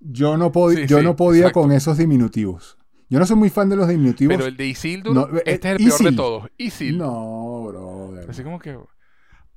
Yo 0.00 0.36
no, 0.36 0.50
Sí, 0.74 0.86
yo 0.86 0.98
sí, 0.98 1.04
no 1.04 1.14
podía 1.16 1.40
exacto. 1.42 1.60
con 1.62 1.72
esos 1.72 1.98
diminutivos. 1.98 2.76
Yo 3.08 3.18
no 3.18 3.26
soy 3.26 3.36
muy 3.36 3.50
fan 3.50 3.68
de 3.68 3.76
los 3.76 3.88
diminutivos. 3.88 4.36
Pero 4.36 4.48
el 4.48 4.56
de 4.56 4.66
Isildur, 4.66 5.14
No, 5.14 5.22
eh, 5.38 5.42
este 5.46 5.68
es 5.72 5.80
el 5.80 5.84
peor 5.88 5.98
de 6.02 6.12
todos. 6.12 6.48
Isil. 6.56 6.96
No, 6.96 7.64
brother. 7.66 8.30
Así 8.30 8.42
como 8.42 8.58
que. 8.58 8.78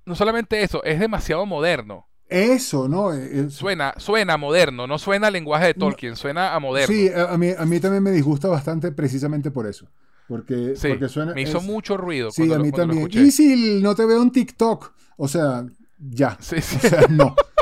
No 0.06 0.16
solamente 0.16 0.62
eso, 0.64 0.84
es 0.84 1.00
demasiado 1.00 1.46
moderno. 1.46 2.08
Eso, 2.28 2.88
¿no? 2.89 3.14
Eh, 3.14 3.30
eh, 3.46 3.50
Suena, 3.50 3.94
suena 3.98 4.38
moderno, 4.38 4.88
no 4.88 4.98
suena 4.98 5.28
al 5.28 5.34
lenguaje 5.34 5.68
de 5.68 5.74
Tolkien, 5.76 6.16
suena 6.16 6.56
a 6.56 6.60
moderno. 6.60 6.94
Sí, 6.94 7.10
a 7.16 7.38
mí, 7.38 7.50
a 7.58 7.66
mí 7.66 7.80
también 7.80 8.02
me 8.02 8.12
disgusta 8.12 8.48
bastante 8.48 8.91
precisamente 8.91 9.52
por 9.52 9.68
eso. 9.68 9.88
Porque, 10.28 10.74
Sí, 10.76 10.88
porque 10.89 11.10
suena. 11.10 11.34
me 11.34 11.41
hizo 11.44 11.60
es- 11.60 11.64
mucho 11.64 11.96
ruido. 11.96 12.32
Sí, 12.32 12.41
cuando 12.41 12.56
a 12.56 12.58
lo- 12.58 12.64
mí 12.66 12.72
cuando 12.72 12.88
lo 12.96 13.00
también. 13.02 13.22
escuché. 13.22 13.28
Isil, 13.28 13.84
no 13.84 13.94
te 13.94 14.06
veo 14.06 14.22
en 14.22 14.32
TikTok. 14.32 14.94
O 15.18 15.28
sea, 15.28 15.64
ya. 16.00 16.36
Sí, 16.41 16.60
sí. 16.60 16.78
O 16.78 16.89
sea, 16.89 17.06
no. 17.10 17.36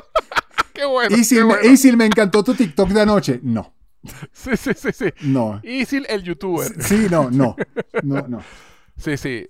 qué 0.82 0.88
bueno. 0.88 1.16
Isil, 1.16 1.38
qué 1.38 1.44
me, 1.44 1.54
bueno. 1.56 1.70
Isil, 1.70 1.98
me 1.98 2.06
encantó 2.06 2.44
tu 2.44 2.54
TikTok 2.56 2.90
de 2.90 3.02
anoche. 3.02 3.40
No, 3.44 3.74
Sí, 4.34 4.58
sí, 4.58 4.72
sí, 4.76 4.90
sí. 4.94 5.06
no. 5.22 5.60
Isil, 5.64 6.06
el 6.10 6.24
youtuber. 6.24 6.72
Sí, 6.84 7.08
no, 7.10 7.30
no. 7.30 7.56
No, 8.04 8.28
no. 8.28 8.42
Sí, 8.98 9.18
sí. 9.18 9.48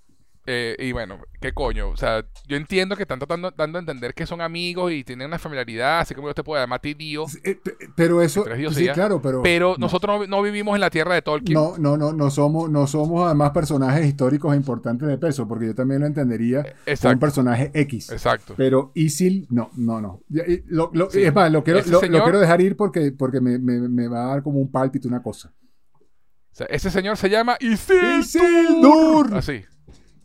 Eh, 0.48 0.76
y 0.80 0.92
bueno, 0.92 1.20
¿qué 1.40 1.54
coño? 1.54 1.90
O 1.90 1.98
sea, 1.98 2.26
yo 2.48 2.58
entiendo 2.58 2.96
que 2.96 3.04
están 3.04 3.20
tratando, 3.20 3.52
dando 3.56 3.78
a 3.78 3.82
entender 3.82 4.16
que 4.16 4.26
son 4.26 4.42
amigos 4.42 4.92
y 4.92 5.04
tienen 5.04 5.28
una 5.28 5.38
familiaridad, 5.38 6.00
así 6.00 6.16
como 6.16 6.30
yo 6.30 6.34
te 6.34 6.44
puedo 6.44 6.60
llamar 6.60 6.78
a 6.78 6.82
ti 6.82 6.96
Dio, 6.96 7.26
Eh, 7.44 7.60
pe- 7.64 7.76
Pero 7.96 8.24
eso. 8.24 8.50
Ellos 8.52 8.74
Sí, 8.74 8.88
claro, 8.88 9.22
pero. 9.22 9.44
pero 9.44 9.74
no. 9.74 9.86
nosotros 9.86 10.22
no, 10.22 10.26
no 10.38 10.42
vivimos 10.42 10.74
en 10.74 10.82
la 10.82 10.90
tierra 10.90 11.14
de 11.14 11.22
Tolkien. 11.22 11.54
No, 11.54 11.78
no, 11.78 11.96
no, 11.96 12.12
no 12.12 12.32
somos, 12.32 12.72
no 12.72 12.88
somos 12.88 13.24
además 13.26 13.52
personajes 13.52 14.04
históricos 14.06 14.54
e 14.54 14.58
importantes 14.58 15.08
de 15.08 15.18
peso, 15.20 15.48
porque 15.48 15.68
yo 15.68 15.76
también 15.76 16.02
lo 16.02 16.08
entendería 16.08 16.64
como 17.00 17.14
un 17.14 17.20
personaje 17.20 17.70
X. 17.76 18.10
Exacto. 18.12 18.56
Pero 18.58 18.92
Isil, 18.96 19.46
no, 19.52 19.70
no, 19.78 20.02
no. 20.02 20.22
Ya, 20.28 20.42
y 20.48 20.64
lo- 20.66 20.90
lo- 20.94 21.12
Sí. 21.12 21.22
Es 21.24 21.36
más, 21.36 21.52
lo 21.52 21.64
quiero, 21.64 21.82
lo, 21.86 22.00
quiero 22.00 22.40
dejar 22.40 22.62
ir 22.62 22.76
porque, 22.76 23.12
porque 23.12 23.40
me, 23.42 23.60
me- 23.60 23.88
me 23.88 24.08
va 24.08 24.24
a 24.24 24.28
dar 24.30 24.42
como 24.44 24.60
un 24.60 24.72
pálpito, 24.72 25.08
una 25.08 25.22
cosa. 25.22 25.54
O 25.94 26.54
sea, 26.56 26.66
ese 26.66 26.90
señor 26.90 27.16
se 27.16 27.30
llama 27.30 27.58
Isildur. 27.60 28.20
Isildur. 28.20 29.36
Así, 29.36 29.62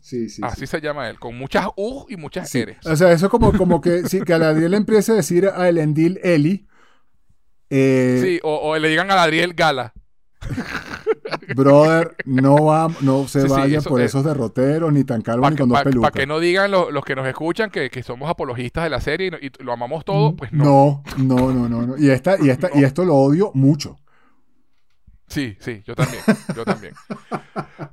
Sí, 0.07 0.29
sí. 0.29 0.41
así 0.41 0.61
sí. 0.61 0.67
se 0.67 0.79
llama 0.79 1.09
él, 1.09 1.19
con 1.19 1.37
muchas 1.37 1.67
U 1.75 2.05
y 2.07 2.15
muchas 2.15 2.49
Sí. 2.49 2.63
O 2.85 2.95
sea, 2.95 3.11
eso 3.11 3.29
como, 3.29 3.51
como 3.57 3.81
que 3.81 4.03
si 4.07 4.19
Galadriel 4.19 4.71
le 4.71 4.77
empiece 4.77 5.11
a 5.11 5.15
decir 5.15 5.49
a 5.53 5.67
Elendil 5.67 6.17
Eli, 6.23 6.65
eh, 7.69 8.19
Sí, 8.23 8.39
o, 8.43 8.55
o 8.69 8.77
le 8.77 8.87
digan 8.87 9.11
a 9.11 9.21
Adriel 9.21 9.53
Gala. 9.53 9.91
brother, 11.55 12.15
no 12.25 12.63
va, 12.65 12.87
no 13.01 13.27
se 13.27 13.41
Sí, 13.41 13.47
sí, 13.47 13.53
vaya 13.53 13.79
eso 13.79 13.89
por 13.89 14.01
es- 14.01 14.07
esos 14.11 14.23
derroteros, 14.23 14.91
ni 14.93 15.03
tan 15.03 15.21
calvo 15.21 15.41
Para 15.41 15.51
ni 15.51 15.55
que, 15.57 15.61
con 15.63 15.69
dos 15.69 15.77
pa- 15.79 15.83
pelucas. 15.83 16.11
que 16.11 16.25
no 16.27 16.39
digan 16.39 16.71
lo- 16.71 16.91
los 16.91 17.03
que 17.03 17.15
nos 17.15 17.27
escuchan 17.27 17.69
que, 17.69 17.89
que 17.89 18.03
somos 18.03 18.29
apologistas 18.29 18.83
de 18.85 18.89
la 18.89 19.01
serie 19.01 19.27
y, 19.27 19.31
no- 19.31 19.37
y 19.41 19.51
lo 19.63 19.73
amamos 19.73 20.05
todo, 20.05 20.35
pues 20.35 20.51
no. 20.53 21.03
no, 21.17 21.27
no, 21.37 21.51
no, 21.53 21.69
no, 21.69 21.85
no. 21.87 21.97
Y, 21.97 22.09
esta, 22.09 22.37
y, 22.41 22.49
esta, 22.49 22.69
y 22.73 22.83
esto 22.83 23.03
lo 23.05 23.15
odio 23.15 23.51
mucho. 23.53 23.97
Sí, 25.27 25.57
sí, 25.59 25.83
yo 25.85 25.93
también, 25.95 26.23
yo 26.55 26.63
también. 26.63 26.93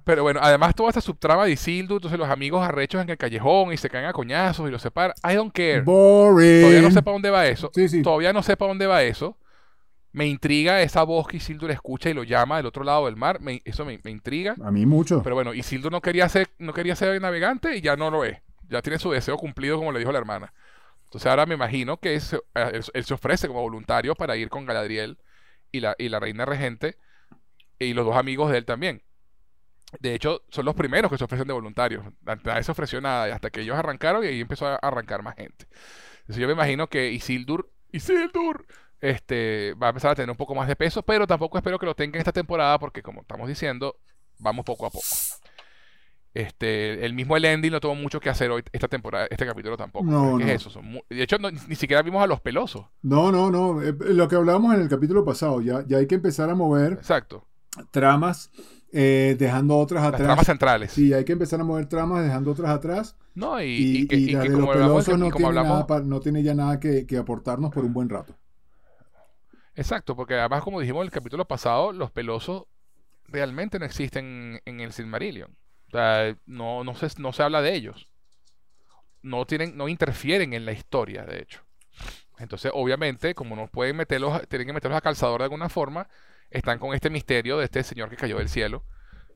Pero 0.05 0.23
bueno, 0.23 0.41
además 0.43 0.75
toda 0.75 0.91
esta 0.91 1.01
subtrama 1.01 1.45
de 1.45 1.53
Isildur, 1.53 1.97
entonces 1.97 2.19
los 2.19 2.29
amigos 2.29 2.63
arrechos 2.67 3.03
en 3.03 3.11
el 3.11 3.17
callejón 3.17 3.73
y 3.73 3.77
se 3.77 3.91
caen 3.91 4.07
a 4.07 4.13
coñazos 4.13 4.69
y 4.69 4.71
los 4.71 4.81
separan. 4.81 5.15
I 5.29 5.35
don't 5.35 5.53
care. 5.53 5.81
Boring. 5.81 6.61
Todavía 6.63 6.83
no 6.83 6.91
sé 6.91 7.03
para 7.03 7.13
dónde 7.15 7.31
va 7.31 7.47
eso. 7.47 7.71
Sí, 7.75 7.89
sí. 7.89 8.03
Todavía 8.03 8.33
no 8.33 8.43
sé 8.43 8.57
para 8.57 8.69
dónde 8.69 8.87
va 8.87 9.03
eso. 9.03 9.37
Me 10.13 10.27
intriga 10.27 10.81
esa 10.81 11.03
voz 11.03 11.27
que 11.27 11.39
Isildur 11.39 11.73
escucha 11.73 12.09
y 12.09 12.15
lo 12.15 12.23
llama 12.23 12.59
del 12.59 12.67
otro 12.67 12.85
lado 12.85 13.07
del 13.07 13.17
mar. 13.17 13.41
Me- 13.41 13.61
eso 13.65 13.85
me, 13.85 13.99
me 14.05 14.13
intriga. 14.13 14.55
A 14.65 14.71
mí 14.71 14.87
mucho. 14.87 15.21
Pero 15.25 15.35
bueno, 15.35 15.55
Isildur 15.55 15.91
no 15.91 16.01
quería 16.01 16.29
ser, 16.29 16.49
no 16.59 16.73
quería 16.73 16.95
ser 16.95 17.21
navegante 17.21 17.77
y 17.77 17.81
ya 17.81 17.97
no 17.97 18.11
lo 18.13 18.25
es. 18.25 18.39
Ya 18.69 18.81
tiene 18.81 19.01
su 19.01 19.11
deseo 19.11 19.37
cumplido, 19.37 19.77
como 19.77 19.91
le 19.91 19.99
dijo 19.99 20.13
la 20.13 20.19
hermana. 20.19 20.53
Entonces 21.07 21.29
ahora 21.29 21.47
me 21.47 21.55
imagino 21.55 21.97
que 21.97 22.15
es- 22.15 22.33
él, 22.55 22.85
él 22.95 23.05
se 23.05 23.15
ofrece 23.15 23.49
como 23.49 23.61
voluntario 23.61 24.15
para 24.15 24.37
ir 24.37 24.49
con 24.51 24.67
Galadriel 24.67 25.19
y 25.73 25.81
la, 25.81 25.97
y 25.99 26.09
la 26.09 26.21
reina 26.21 26.45
regente 26.45 26.97
y 27.79 27.93
los 27.95 28.05
dos 28.07 28.17
amigos 28.17 28.51
de 28.51 28.59
él 28.59 28.65
también. 28.65 29.03
De 30.01 30.15
hecho, 30.15 30.43
son 30.49 30.65
los 30.65 30.75
primeros 30.75 31.11
que 31.11 31.19
se 31.19 31.25
ofrecen 31.25 31.47
de 31.47 31.53
voluntarios. 31.55 32.05
Nadie 32.23 32.63
se 32.65 32.73
ofreció 32.73 33.01
nada 33.01 33.33
hasta 33.35 33.51
que 33.51 33.61
ellos 33.61 33.77
arrancaron 33.77 34.25
y 34.25 34.29
ahí 34.29 34.41
empezó 34.41 34.67
a 34.67 34.77
arrancar 34.77 35.23
más 35.23 35.37
gente. 35.37 35.67
Entonces 36.21 36.41
yo 36.41 36.47
me 36.49 36.55
imagino 36.55 36.89
que 36.89 37.13
Isildur, 37.13 37.71
Isildur, 37.93 38.67
este, 39.01 39.75
va 39.75 39.89
a 39.89 39.91
empezar 39.91 40.11
a 40.13 40.15
tener 40.17 40.31
un 40.31 40.37
poco 40.37 40.55
más 40.55 40.67
de 40.67 40.75
peso, 40.75 41.03
pero 41.03 41.27
tampoco 41.27 41.59
espero 41.59 41.79
que 41.79 41.87
lo 41.87 41.95
tenga 41.95 42.17
en 42.17 42.21
esta 42.21 42.33
temporada 42.33 42.79
porque 42.79 43.03
como 43.03 43.21
estamos 43.21 43.47
diciendo, 43.47 43.97
vamos 44.39 44.65
poco 44.65 44.87
a 44.87 44.91
poco. 44.91 45.05
Este, 46.33 47.07
el 47.07 47.13
mismo 47.15 47.37
Elendil 47.37 47.71
no 47.71 47.79
tuvo 47.79 47.95
mucho 47.95 48.19
que 48.19 48.29
hacer 48.29 48.51
hoy 48.51 48.65
esta 48.73 48.89
temporada, 48.89 49.29
este 49.31 49.47
capítulo 49.47 49.77
tampoco. 49.77 50.05
No, 50.07 50.37
¿Qué 50.37 50.45
no. 50.45 50.51
es 50.51 50.57
eso? 50.57 50.71
Son 50.71 50.85
mu- 50.85 51.03
de 51.09 51.23
hecho, 51.23 51.39
no- 51.39 51.51
ni 51.53 51.77
siquiera 51.77 52.03
vimos 52.03 52.25
a 52.25 52.27
los 52.27 52.41
pelosos. 52.41 52.87
No, 53.03 53.31
no, 53.31 53.53
no. 53.53 53.81
eh, 53.81 53.95
lo 54.01 54.27
que 54.27 54.35
hablábamos 54.35 54.75
en 54.75 54.81
el 54.81 54.89
capítulo 54.89 55.25
pasado, 55.25 55.61
ya, 55.61 55.85
ya 55.87 55.99
hay 55.99 56.09
que 56.09 56.17
empezar 56.17 56.51
a 56.51 56.57
mover 56.57 56.95
Exacto. 56.95 57.47
Tramas, 57.91 58.51
eh, 58.93 59.37
dejando 59.39 59.77
otras 59.79 60.05
Las 60.05 60.09
atrás. 60.15 60.27
tramas 60.27 60.47
centrales. 60.47 60.93
Sí, 60.93 61.13
hay 61.13 61.25
que 61.25 61.33
empezar 61.33 61.61
a 61.61 61.65
mover 61.65 61.87
tramas, 61.89 62.25
dejando 62.25 62.53
otras 62.53 62.71
atrás. 62.71 63.17
¿No? 63.35 63.61
Y, 63.63 63.67
Y, 63.67 64.03
y 64.03 64.07
que, 64.07 64.27
que 64.39 64.53
como 64.53 64.73
hablamos, 64.73 65.09
no 65.09 65.31
como 65.31 65.37
tiene, 65.37 65.49
hablamos- 65.49 65.73
nada 65.73 65.87
pa- 65.87 66.01
no 66.03 66.21
tiene 66.21 66.43
ya 66.43 66.55
nada 66.55 66.79
que, 66.81 67.07
que 67.07 67.17
aportarnos 67.19 67.71
por 67.73 67.85
un 67.85 67.93
buen 67.93 68.09
rato. 68.09 68.35
Exacto, 69.75 70.15
porque 70.17 70.35
además, 70.35 70.63
como 70.63 70.81
dijimos 70.81 71.01
en 71.03 71.07
el 71.07 71.11
capítulo 71.13 71.47
pasado, 71.47 71.93
los 71.93 72.11
pelosos 72.11 72.65
realmente 73.27 73.79
no 73.79 73.87
existen 73.87 74.61
en 74.65 74.81
el 74.81 74.93
Silmarillion. 74.93 75.57
O 75.89 75.93
sea, 75.93 76.37
no, 76.47 76.85
no, 76.85 76.95
se, 76.97 77.09
no 77.21 77.33
se 77.33 77.43
habla 77.43 77.63
de 77.63 77.75
ellos. 77.75 78.09
No, 79.23 79.47
tienen, 79.47 79.77
no 79.77 79.89
interfieren 79.89 80.53
en 80.53 80.67
la 80.67 80.73
historia, 80.73 81.25
de 81.25 81.41
hecho. 81.41 81.61
Entonces, 82.39 82.73
obviamente, 82.75 83.35
como 83.35 83.57
no 83.57 83.69
pueden 83.69 83.97
meterlos, 83.97 84.47
tienen 84.49 84.69
que 84.69 84.73
meterlos 84.75 84.99
a 84.99 85.03
calzador 85.03 85.41
de 85.41 85.45
alguna 85.45 85.69
forma, 85.69 86.09
están 86.51 86.79
con 86.79 86.95
este 86.95 87.11
misterio 87.11 87.59
de 87.59 87.65
este 87.65 87.83
señor 87.83 88.09
que 88.11 88.17
cayó 88.17 88.39
del 88.39 88.49
cielo. 88.49 88.85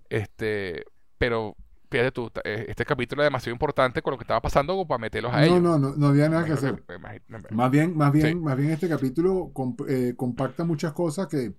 Este, 0.08 0.84
pero 1.18 1.54
fíjate 1.90 2.12
tú, 2.12 2.30
eh, 2.44 2.66
este 2.68 2.84
capítulo 2.84 3.22
es 3.22 3.26
demasiado 3.26 3.54
importante 3.54 4.02
con 4.02 4.12
lo 4.12 4.18
que 4.18 4.24
estaba 4.24 4.40
pasando 4.40 4.74
como 4.74 4.86
para 4.86 4.98
meterlos 4.98 5.32
a 5.32 5.40
No, 5.40 5.44
ellos. 5.46 5.62
no, 5.62 5.78
no, 5.78 5.94
no 5.96 6.06
había 6.08 6.28
nada 6.28 6.44
que 6.44 6.52
hacer. 6.52 6.82
que- 6.86 6.98
Más 7.54 7.70
bien, 7.70 7.96
más 7.96 8.12
bien, 8.12 8.26
Sí. 8.28 8.34
más 8.34 8.56
bien 8.56 8.70
este 8.70 8.88
capítulo 8.88 9.50
comp- 9.52 9.86
eh, 9.88 10.14
compacta 10.16 10.64
muchas 10.64 10.92
cosas 10.92 11.26
que, 11.28 11.54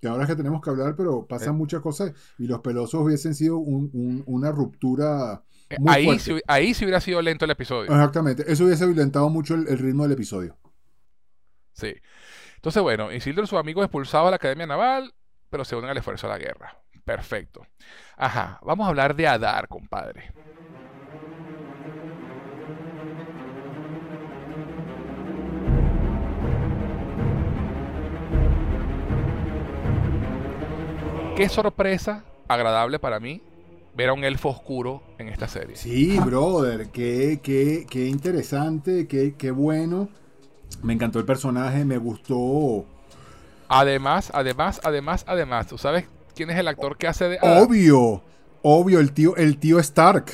que 0.00 0.08
ahora 0.08 0.24
es 0.24 0.28
que 0.30 0.36
tenemos 0.36 0.60
que 0.60 0.70
hablar, 0.70 0.94
pero 0.96 1.26
pasan 1.26 1.50
Eh. 1.54 1.58
muchas 1.58 1.80
cosas 1.80 2.12
y 2.38 2.46
los 2.46 2.60
pelosos 2.60 3.00
hubiesen 3.02 3.34
sido 3.34 3.58
un- 3.58 3.90
un- 3.92 4.22
una 4.26 4.50
ruptura 4.52 5.42
muy 5.78 5.94
ahí, 5.94 6.04
fuerte. 6.04 6.22
sí, 6.24 6.40
ahí 6.46 6.74
sí 6.74 6.84
hubiera 6.84 7.00
sido 7.00 7.22
lento 7.22 7.44
el 7.46 7.50
episodio. 7.50 7.90
Exactamente, 7.90 8.44
eso 8.50 8.64
hubiese 8.64 8.84
violentado 8.86 9.28
mucho 9.30 9.54
el, 9.54 9.66
el 9.68 9.78
ritmo 9.78 10.02
del 10.02 10.12
episodio. 10.12 10.56
Sí. 11.72 11.94
Entonces, 12.62 12.80
bueno, 12.80 13.10
Isildur 13.10 13.42
y 13.42 13.48
sus 13.48 13.58
amigos 13.58 13.84
expulsados 13.84 14.28
de 14.28 14.30
la 14.30 14.36
Academia 14.36 14.68
Naval, 14.68 15.12
pero 15.50 15.64
se 15.64 15.74
unen 15.74 15.90
al 15.90 15.96
esfuerzo 15.96 16.28
de 16.28 16.32
la 16.34 16.38
guerra. 16.38 16.78
Perfecto. 17.04 17.66
Ajá, 18.16 18.60
vamos 18.62 18.86
a 18.86 18.90
hablar 18.90 19.16
de 19.16 19.26
Adar, 19.26 19.66
compadre. 19.66 20.32
Qué 31.36 31.48
sorpresa 31.48 32.24
agradable 32.46 33.00
para 33.00 33.18
mí 33.18 33.42
ver 33.96 34.10
a 34.10 34.12
un 34.12 34.22
elfo 34.22 34.50
oscuro 34.50 35.02
en 35.18 35.30
esta 35.30 35.48
serie. 35.48 35.74
Sí, 35.74 36.16
brother, 36.20 36.90
qué, 36.92 37.40
qué, 37.42 37.88
qué 37.90 38.06
interesante, 38.06 39.08
qué, 39.08 39.34
qué 39.36 39.50
bueno. 39.50 40.21
Me 40.82 40.92
encantó 40.92 41.18
el 41.18 41.24
personaje, 41.24 41.84
me 41.84 41.98
gustó. 41.98 42.84
Además, 43.68 44.30
además, 44.34 44.80
además, 44.84 45.24
además, 45.26 45.66
¿tú 45.66 45.78
sabes 45.78 46.04
quién 46.34 46.50
es 46.50 46.58
el 46.58 46.68
actor 46.68 46.96
que 46.96 47.06
hace 47.08 47.28
de? 47.28 47.38
Obvio, 47.42 48.22
obvio, 48.62 49.00
el 49.00 49.12
tío, 49.12 49.36
el 49.36 49.58
tío 49.58 49.78
Stark. 49.78 50.26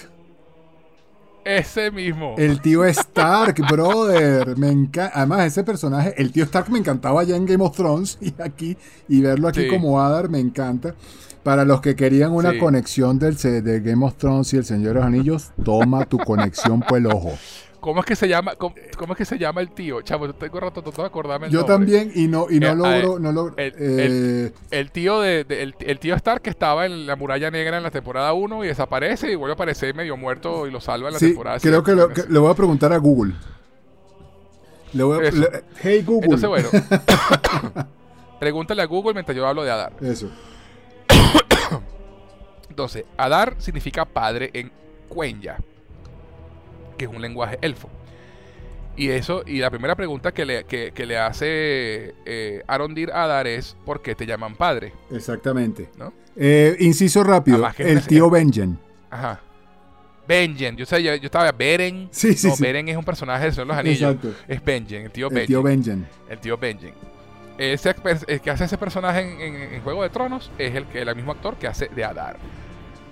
Ese 1.44 1.90
mismo. 1.90 2.34
El 2.36 2.60
tío 2.60 2.84
Stark, 2.84 3.54
brother. 3.70 4.56
Me 4.58 4.68
encanta. 4.70 5.12
Además, 5.16 5.46
ese 5.46 5.64
personaje, 5.64 6.14
el 6.20 6.30
tío 6.32 6.44
Stark 6.44 6.68
me 6.70 6.78
encantaba 6.78 7.22
ya 7.24 7.36
en 7.36 7.46
Game 7.46 7.64
of 7.64 7.74
Thrones 7.76 8.18
y 8.20 8.34
aquí, 8.42 8.76
y 9.08 9.20
verlo 9.22 9.48
aquí 9.48 9.62
Sí. 9.62 9.68
como 9.68 10.00
Adar 10.00 10.28
me 10.28 10.40
encanta. 10.40 10.94
Para 11.42 11.64
los 11.64 11.80
que 11.80 11.96
querían 11.96 12.32
una 12.32 12.50
Sí. 12.52 12.58
conexión 12.58 13.18
del, 13.18 13.36
de 13.36 13.80
Game 13.80 14.04
of 14.04 14.16
Thrones 14.16 14.52
y 14.52 14.58
el 14.58 14.64
Señor 14.66 14.88
de 14.88 14.94
los 14.96 15.04
Anillos, 15.04 15.50
toma 15.64 16.04
tu 16.04 16.18
conexión 16.18 16.80
por 16.80 16.98
el 16.98 17.06
ojo. 17.06 17.32
¿Cómo 17.80 18.00
es 18.00 18.06
que 18.06 18.16
se 18.16 18.26
llama? 18.28 18.56
¿Cómo, 18.56 18.74
cómo 18.96 19.12
es 19.12 19.16
que 19.18 19.24
se 19.24 19.38
llama 19.38 19.60
el 19.60 19.70
tío? 19.70 20.02
Chavo, 20.02 20.32
tengo 20.34 20.58
rato 20.58 20.82
tratando 20.82 21.02
de 21.02 21.06
acordarme 21.06 21.46
el 21.46 21.52
Yo 21.52 21.60
nombre. 21.60 21.74
también, 21.76 22.12
y 22.14 22.26
no, 22.26 22.46
y 22.50 22.58
no 22.58 22.68
Eh, 22.68 22.74
logro, 22.74 23.18
no 23.20 23.30
logro. 23.32 23.54
el- 23.56 23.74
eh, 23.78 24.52
El 24.70 24.90
tío 24.90 25.20
de, 25.20 25.44
de- 25.44 25.62
el, 25.62 25.74
el 25.78 25.98
tío 26.00 26.16
Stark 26.16 26.42
que 26.42 26.50
estaba 26.50 26.86
en 26.86 27.06
la 27.06 27.14
muralla 27.14 27.50
negra 27.52 27.76
en 27.76 27.84
la 27.84 27.90
temporada 27.92 28.32
1 28.32 28.64
y 28.64 28.68
desaparece 28.68 29.30
y 29.30 29.36
vuelve 29.36 29.52
a 29.52 29.54
aparecer 29.54 29.94
medio 29.94 30.16
muerto 30.16 30.66
y 30.66 30.72
lo 30.72 30.80
salva 30.80 31.08
en 31.08 31.12
la 31.14 31.18
sí, 31.20 31.26
temporada 31.28 31.60
creo 31.60 31.82
que, 31.84 31.94
lo, 31.94 32.08
que 32.08 32.24
le 32.28 32.38
voy 32.40 32.50
a 32.50 32.54
preguntar 32.54 32.92
a 32.92 32.96
Google. 32.98 33.34
Le 34.92 35.02
voy 35.04 35.26
a- 35.26 35.30
le- 35.30 35.62
hey 35.80 36.02
Google. 36.04 36.34
Entonces, 36.34 36.48
bueno. 36.48 36.68
pregúntale 38.40 38.82
a 38.82 38.86
Google 38.86 39.14
mientras 39.14 39.36
yo 39.36 39.46
hablo 39.46 39.62
de 39.62 39.70
Adar. 39.70 39.92
Eso. 40.00 40.28
Entonces, 42.70 43.04
Adar 43.16 43.54
significa 43.58 44.04
padre 44.04 44.50
en 44.52 44.70
Quenya, 45.12 45.56
que 46.98 47.06
es 47.06 47.10
un 47.10 47.22
lenguaje 47.22 47.58
elfo. 47.62 47.88
Y 48.96 49.10
eso, 49.10 49.44
y 49.46 49.58
la 49.60 49.70
primera 49.70 49.94
pregunta 49.94 50.32
que 50.32 50.44
le, 50.44 50.64
que, 50.64 50.90
que 50.92 51.06
le 51.06 51.16
hace 51.18 52.14
eh, 52.26 52.62
Arondir 52.66 53.12
a 53.12 53.22
Adar 53.24 53.46
es 53.46 53.76
¿por 53.86 54.02
qué 54.02 54.16
te 54.16 54.26
llaman 54.26 54.56
padre? 54.56 54.92
Exactamente. 55.12 55.88
¿No? 55.96 56.12
Eh, 56.36 56.76
inciso 56.80 57.22
rápido. 57.22 57.64
El 57.78 57.92
una- 57.92 58.00
tío 58.06 58.28
Benjen. 58.28 58.76
Ajá. 59.08 59.40
Benjen, 60.26 60.76
yo, 60.76 60.84
sé, 60.84 61.02
yo, 61.02 61.14
yo 61.14 61.26
estaba 61.26 61.50
Beren. 61.52 62.08
Sí, 62.10 62.34
sí, 62.34 62.48
no, 62.48 62.56
sí. 62.56 62.62
Beren 62.62 62.88
es 62.88 62.96
un 62.96 63.04
personaje 63.04 63.46
de 63.46 63.52
Señor 63.52 63.68
los 63.68 63.76
Anillos. 63.76 64.14
Exacto. 64.16 64.34
Es 64.48 64.62
Benjen, 64.64 65.02
el 65.04 65.10
tío 65.12 65.28
El 65.28 65.34
Benjen. 65.34 65.46
tío 65.46 65.62
Benjen. 65.62 66.06
El 66.28 66.38
tío 66.38 66.58
Benjen. 66.58 66.92
Ese, 67.56 67.94
el 68.26 68.40
que 68.40 68.50
hace 68.50 68.64
ese 68.64 68.78
personaje 68.78 69.20
en, 69.20 69.40
en- 69.40 69.74
en 69.74 69.82
Juego 69.82 70.02
de 70.02 70.10
Tronos 70.10 70.50
es 70.58 70.74
el, 70.74 70.84
que, 70.86 71.00
el 71.02 71.14
mismo 71.16 71.32
actor 71.32 71.56
que 71.56 71.66
hace 71.68 71.88
de 71.88 72.04
Adar. 72.04 72.36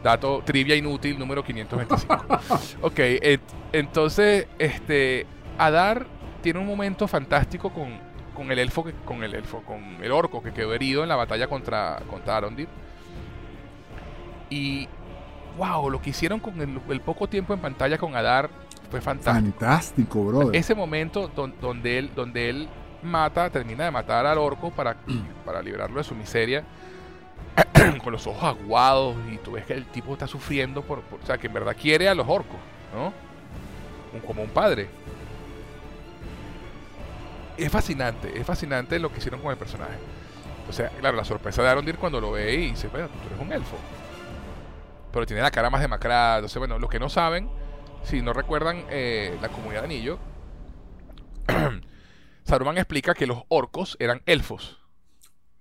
Dato 0.06 0.40
trivia 0.44 0.76
inútil 0.76 1.18
número 1.18 1.42
525. 1.42 2.38
ok, 2.86 2.98
et- 2.98 3.40
entonces, 3.72 4.46
este, 4.56 5.26
Adar 5.58 6.06
tiene 6.42 6.60
un 6.60 6.66
momento 6.68 7.08
fantástico 7.08 7.70
con, 7.70 7.88
con 8.32 8.52
el 8.52 8.60
elfo, 8.60 8.84
que, 8.84 8.92
con 9.04 9.24
el 9.24 9.34
elfo, 9.34 9.62
con 9.62 9.82
el 10.00 10.12
orco 10.12 10.44
que 10.44 10.52
quedó 10.52 10.72
herido 10.74 11.02
en 11.02 11.08
la 11.08 11.16
batalla 11.16 11.48
contra, 11.48 12.00
contra 12.08 12.36
Arondir. 12.36 12.68
Y, 14.48 14.86
wow, 15.58 15.90
lo 15.90 16.00
que 16.00 16.10
hicieron 16.10 16.38
con 16.38 16.60
el, 16.60 16.80
el 16.88 17.00
poco 17.00 17.26
tiempo 17.28 17.52
en 17.52 17.58
pantalla 17.58 17.98
con 17.98 18.14
Adar 18.14 18.48
fue 18.92 19.00
fantástico. 19.00 19.58
Fantástico, 19.58 20.24
brother. 20.24 20.54
Ese 20.54 20.76
momento 20.76 21.28
don- 21.34 21.54
donde 21.60 21.98
él, 21.98 22.10
donde 22.14 22.48
él 22.48 22.68
mata, 23.02 23.50
termina 23.50 23.84
de 23.86 23.90
matar 23.90 24.24
al 24.24 24.38
orco 24.38 24.70
para, 24.70 24.96
para 25.44 25.60
liberarlo 25.62 25.98
de 25.98 26.04
su 26.04 26.14
miseria, 26.14 26.62
con 28.02 28.12
los 28.12 28.26
ojos 28.26 28.42
aguados, 28.42 29.16
y 29.30 29.38
tú 29.38 29.52
ves 29.52 29.64
que 29.64 29.74
el 29.74 29.86
tipo 29.86 30.12
está 30.12 30.26
sufriendo 30.26 30.82
por, 30.82 30.98
o 30.98 31.26
sea, 31.26 31.38
que 31.38 31.46
en 31.46 31.52
verdad 31.52 31.76
quiere 31.80 32.08
a 32.08 32.14
los 32.14 32.26
orcos, 32.28 32.58
¿no? 32.94 33.12
Como 34.26 34.42
un 34.42 34.50
padre. 34.50 34.88
Es 37.56 37.70
fascinante, 37.70 38.38
es 38.38 38.46
fascinante 38.46 38.98
lo 38.98 39.10
que 39.10 39.18
hicieron 39.18 39.40
con 39.40 39.50
el 39.50 39.56
personaje. 39.56 39.96
O 40.68 40.72
sea, 40.72 40.88
claro, 40.88 41.16
la 41.16 41.24
sorpresa 41.24 41.62
de 41.62 41.68
Arondir 41.68 41.96
cuando 41.96 42.20
lo 42.20 42.32
ve 42.32 42.54
y 42.54 42.70
dice, 42.70 42.88
bueno, 42.88 43.08
tú 43.08 43.28
eres 43.28 43.40
un 43.40 43.52
elfo. 43.52 43.76
Pero 45.12 45.26
tiene 45.26 45.42
la 45.42 45.50
cara 45.50 45.70
más 45.70 45.80
demacrada. 45.80 46.36
Entonces, 46.36 46.58
bueno, 46.58 46.78
los 46.78 46.90
que 46.90 46.98
no 46.98 47.08
saben, 47.08 47.48
si 48.02 48.20
no 48.20 48.32
recuerdan 48.32 48.84
eh, 48.90 49.36
la 49.40 49.48
comunidad 49.48 49.82
de 49.82 49.86
Anillo, 49.86 50.18
Saruman 52.44 52.78
explica 52.78 53.14
que 53.14 53.26
los 53.26 53.42
orcos 53.48 53.96
eran 54.00 54.22
elfos 54.26 54.85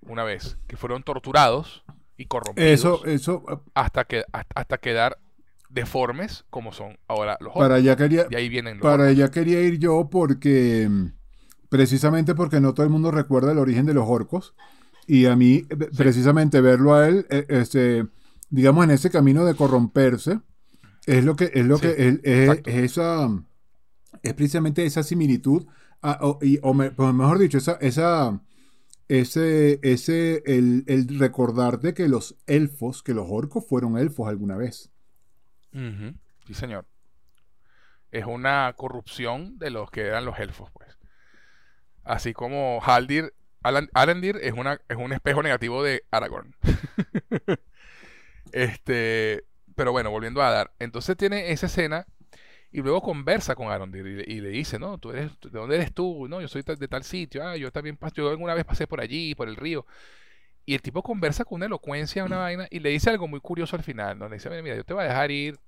una 0.08 0.24
vez, 0.24 0.58
que 0.68 0.78
fueron 0.78 1.04
torturados 1.04 1.84
y 2.18 2.26
corrompidos 2.26 2.72
Eso, 2.72 3.06
eso, 3.06 3.44
eh, 3.50 3.58
hasta, 3.74 4.06
que, 4.06 4.24
hasta, 4.32 4.60
hasta 4.60 4.78
quedar 4.78 5.18
deformes 5.70 6.46
como 6.50 6.72
son 6.72 6.98
ahora 7.08 7.38
los 7.40 7.50
orcos. 7.50 7.64
para 7.64 7.76
allá 7.76 7.96
quería, 7.96 8.24
De 8.26 8.38
ahí 8.38 8.50
vienen 8.50 8.78
los 8.78 8.84
para 8.84 9.04
orcos. 9.04 9.08
allá 9.10 9.32
quería 9.32 9.62
ir 9.62 9.78
yo 9.80 10.10
porque, 10.10 10.88
mm, 10.90 11.08
precisamente 11.70 12.36
porque 12.36 12.62
no 12.62 12.74
todo 12.74 12.86
el 12.86 12.92
mundo 12.92 13.12
recuerda 13.12 13.52
el 13.52 13.58
origen 13.60 13.86
de 13.86 13.94
los 13.94 14.06
orcos. 14.08 14.54
Y 15.08 15.26
a 15.28 15.36
mí, 15.36 15.66
eh, 15.70 15.76
precisamente 15.96 16.62
verlo 16.62 16.96
a 16.96 17.08
él, 17.08 17.28
eh, 17.30 17.46
este, 17.50 18.08
digamos, 18.50 18.84
en 18.86 18.92
ese 18.92 19.10
camino 19.12 19.46
de 19.46 19.54
corromperse, 19.56 20.40
es 21.06 21.24
lo 21.24 21.36
que, 21.36 21.52
es 21.54 21.66
lo 21.66 21.76
Sí, 21.78 21.82
que, 21.84 21.90
es, 21.90 21.98
es- 22.24 22.50
exacto. 22.50 22.70
es 22.70 22.76
esa, 22.78 23.30
es 24.24 24.34
precisamente 24.34 24.86
esa 24.86 25.04
similitud, 25.04 25.66
a- 26.02 26.20
o, 26.22 26.40
y- 26.42 26.60
o 26.64 26.74
me- 26.74 26.92
pues 26.92 27.14
mejor 27.14 27.38
dicho, 27.38 27.58
esa, 27.58 27.74
esa, 27.82 28.40
ese, 29.08 29.80
ese, 29.84 30.44
el, 30.46 30.84
el 30.88 31.20
recordarte 31.20 31.94
que 31.94 32.08
los 32.08 32.36
elfos, 32.48 33.04
que 33.04 33.14
los 33.14 33.28
orcos 33.30 33.66
fueron 33.68 33.98
elfos 33.98 34.28
alguna 34.28 34.58
vez. 34.58 34.92
Sí, 36.48 36.54
señor. 36.54 36.86
Es 38.12 38.26
una 38.26 38.74
corrupción 38.78 39.58
de 39.60 39.70
los 39.72 39.92
que 39.92 40.02
eran 40.02 40.26
los 40.26 40.40
elfos, 40.40 40.70
pues. 40.74 40.98
Así 42.04 42.34
como 42.34 42.80
Haldir, 42.84 43.34
Alan- 43.64 43.90
Arendir 43.94 44.38
es, 44.42 44.54
una, 44.54 44.80
es 44.88 44.96
un 44.98 45.12
espejo 45.12 45.44
negativo 45.44 45.84
de 45.84 46.04
Aragorn. 46.12 46.56
este, 48.52 49.44
pero 49.76 49.92
bueno, 49.92 50.12
volviendo 50.12 50.42
a 50.42 50.48
Adar. 50.50 50.72
Entonces 50.80 51.18
tiene 51.18 51.52
esa 51.52 51.66
escena 51.66 52.06
y 52.72 52.82
luego 52.82 53.02
conversa 53.02 53.56
con 53.56 53.70
Arondir 53.72 54.06
y, 54.06 54.16
le- 54.18 54.26
y 54.28 54.42
le 54.42 54.50
dice, 54.50 54.80
¿no? 54.80 54.98
¿Tú 54.98 55.12
eres, 55.12 55.32
¿De 55.42 55.50
dónde 55.52 55.76
eres 55.76 55.94
tú? 55.94 56.28
No, 56.30 56.42
yo 56.42 56.48
soy 56.48 56.64
de 56.64 56.88
tal 56.88 57.04
sitio. 57.04 57.46
Ah, 57.48 57.56
yo 57.58 57.72
también 57.72 57.98
pas- 57.98 58.14
yo 58.14 58.30
alguna 58.30 58.54
vez 58.54 58.66
pasé 58.66 58.88
por 58.88 59.02
allí, 59.02 59.36
por 59.36 59.48
el 59.50 59.56
río. 59.56 59.86
Y 60.66 60.76
el 60.76 60.82
tipo 60.82 61.04
conversa 61.04 61.46
con 61.46 61.58
una 61.58 61.68
elocuencia, 61.68 62.24
una 62.26 62.38
vaina, 62.40 62.68
y 62.72 62.80
le 62.80 62.90
dice 62.92 63.10
algo 63.12 63.28
muy 63.28 63.40
curioso 63.42 63.76
al 63.76 63.84
final, 63.84 64.20
¿no? 64.20 64.30
Le 64.30 64.36
dice, 64.38 64.50
mira, 64.64 64.76
yo 64.78 64.86
te 64.86 64.94
voy 64.94 65.04
a 65.06 65.08
dejar 65.10 65.32
ir 65.32 65.60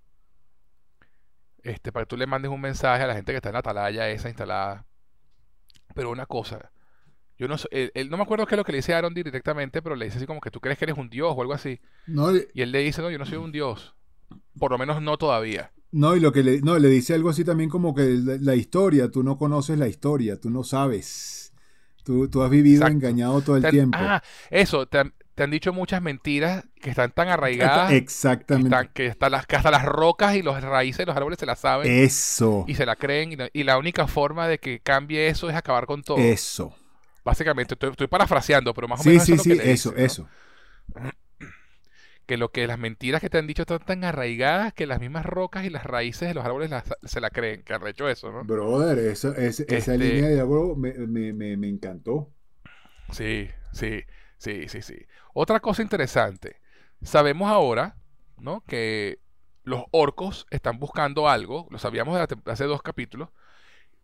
este, 1.64 1.91
para 1.91 2.06
que 2.06 2.10
tú 2.10 2.18
le 2.18 2.26
mandes 2.28 2.50
un 2.52 2.62
mensaje 2.62 3.04
a 3.04 3.08
la 3.08 3.14
gente 3.16 3.32
que 3.32 3.38
está 3.38 3.50
en 3.50 3.54
la 3.54 3.60
atalaya 3.60 4.10
esa 4.10 4.30
instalada. 4.30 4.86
Pero 5.95 6.12
una 6.12 6.26
cosa, 6.26 6.72
yo 7.38 7.48
no 7.48 7.58
sé, 7.58 7.68
él, 7.72 7.91
él- 7.95 8.10
no 8.10 8.18
me 8.18 8.24
acuerdo 8.24 8.45
qué 8.48 8.56
es 8.56 8.58
lo 8.58 8.66
que 8.66 8.74
le 8.74 8.80
dice 8.80 8.93
a 8.95 9.00
Aaron 9.00 9.14
directamente, 9.14 9.82
pero 9.82 9.95
le 9.95 10.06
dice 10.06 10.18
así 10.18 10.28
como 10.28 10.41
que 10.41 10.52
tú 10.52 10.62
crees 10.62 10.78
que 10.80 10.86
eres 10.86 10.98
un 10.98 11.10
dios 11.10 11.34
o 11.36 11.41
algo 11.41 11.54
así. 11.54 11.82
¿no? 12.08 12.38
Y 12.54 12.62
él 12.64 12.72
le 12.72 12.80
dice, 12.82 13.02
no, 13.04 13.10
yo 13.12 13.20
no 13.20 13.26
soy 13.26 13.38
un 13.39 13.52
dios. 13.52 13.95
Por 14.60 14.72
lo 14.72 14.78
menos 14.80 15.02
no 15.02 15.18
todavía. 15.18 15.72
No, 15.92 16.16
y 16.16 16.20
lo 16.20 16.32
que 16.32 16.44
le, 16.44 16.62
no, 16.62 16.78
le 16.80 16.90
dice 16.90 17.14
algo 17.14 17.30
así 17.30 17.44
también 17.46 17.70
como 17.70 17.96
que 17.96 18.04
la, 18.04 18.38
la 18.40 18.56
historia, 18.56 19.10
tú 19.10 19.24
no 19.24 19.38
conoces 19.38 19.78
la 19.80 19.88
historia, 19.88 20.40
tú 20.40 20.50
no 20.50 20.64
sabes. 20.64 21.54
Tú, 22.04 22.30
tú 22.30 22.42
has 22.44 22.50
vivido 22.50 22.84
Exacto. 22.84 22.98
engañado 22.98 23.42
todo 23.42 23.58
el 23.58 23.62
Te 23.62 23.68
han- 23.70 23.72
tiempo. 23.72 23.98
ah, 24.02 24.24
eso, 24.50 24.86
te 24.88 25.00
han, 25.00 25.14
te 25.36 25.44
han 25.44 25.52
dicho 25.52 25.74
muchas 25.74 26.02
mentiras 26.02 26.66
que 26.82 26.90
están 26.90 27.12
tan 27.12 27.30
arraigadas 27.30 27.92
Exactamente. 27.94 28.68
están- 28.70 28.94
que, 28.94 29.08
hasta 29.10 29.30
las, 29.30 29.46
que 29.48 29.56
hasta 29.56 29.72
las 29.72 29.86
rocas 29.86 30.36
y 30.36 30.42
las 30.44 30.64
raíces 30.64 31.00
de 31.00 31.06
los 31.08 31.16
árboles 31.18 31.40
se 31.40 31.46
las 31.46 31.60
saben 31.60 31.92
Eso. 31.92 32.66
y 32.68 32.76
se 32.76 32.86
la 32.86 32.96
creen. 32.96 33.32
Y, 33.34 33.36
la- 33.38 33.50
y 33.54 33.64
la 33.64 33.78
única 33.78 34.08
forma 34.08 34.48
de 34.48 34.60
que 34.60 34.80
cambie 34.82 35.28
eso 35.28 35.50
es 35.50 35.56
acabar 35.56 35.86
con 35.86 36.04
todo. 36.04 36.18
Eso. 36.18 36.76
Básicamente, 37.24 37.74
estoy, 37.76 37.92
estoy 37.92 38.08
parafraseando, 38.08 38.74
pero 38.74 38.88
más 38.88 39.02
o 39.02 39.04
Sí, 39.04 39.10
menos 39.10 39.24
sí, 39.26 39.32
eso 39.32 39.34
es 39.34 39.38
lo 39.38 39.44
sí, 39.44 39.50
que 39.50 39.56
le 39.56 39.66
eso, 39.72 39.92
dice, 39.92 39.98
¿no? 39.98 40.30
Que 42.28 42.38
lo 42.38 42.51
que 42.51 42.67
las 42.67 42.78
mentiras 42.78 43.21
que 43.21 43.30
te 43.30 43.39
han 43.39 43.47
dicho 43.47 43.63
están 43.63 43.80
tan 43.80 44.03
arraigadas 44.03 44.73
que 44.73 44.86
las 44.86 44.99
mismas 44.99 45.25
rocas 45.25 45.65
y 45.65 45.69
las 45.71 45.84
raíces 45.86 46.28
de 46.28 46.36
los 46.36 46.45
árboles 46.45 46.69
las- 46.69 46.84
se 47.03 47.19
la 47.21 47.32
creen. 47.32 47.63
Que 47.63 47.73
ha 47.73 47.89
hecho 47.89 48.07
eso, 48.09 48.32
¿no? 48.32 48.43
Brother, 48.43 48.99
eso, 48.99 49.34
esa 49.34 49.63
Este- 49.67 49.97
línea 49.97 50.28
de 50.28 50.34
diálogo 50.36 50.75
me, 50.75 50.93
me- 50.93 51.34
me- 51.34 51.57
me 51.57 51.69
encantó. 51.69 52.30
Sí, 53.11 53.47
sí, 53.71 54.03
sí, 54.38 54.67
sí, 54.67 54.82
sí. 54.82 54.95
Otra 55.34 55.59
cosa 55.59 55.82
interesante. 55.82 56.57
Sabemos 57.01 57.49
ahora, 57.49 57.95
¿no? 58.38 58.61
Que 58.67 59.19
los 59.63 59.84
orcos 59.91 60.45
están 60.49 60.80
buscando 60.80 61.30
algo. 61.30 61.67
Lo 61.71 61.80
sabíamos 61.80 62.17
la 62.17 62.28
hace 62.51 62.65
dos 62.65 62.82
capítulos. 62.82 63.30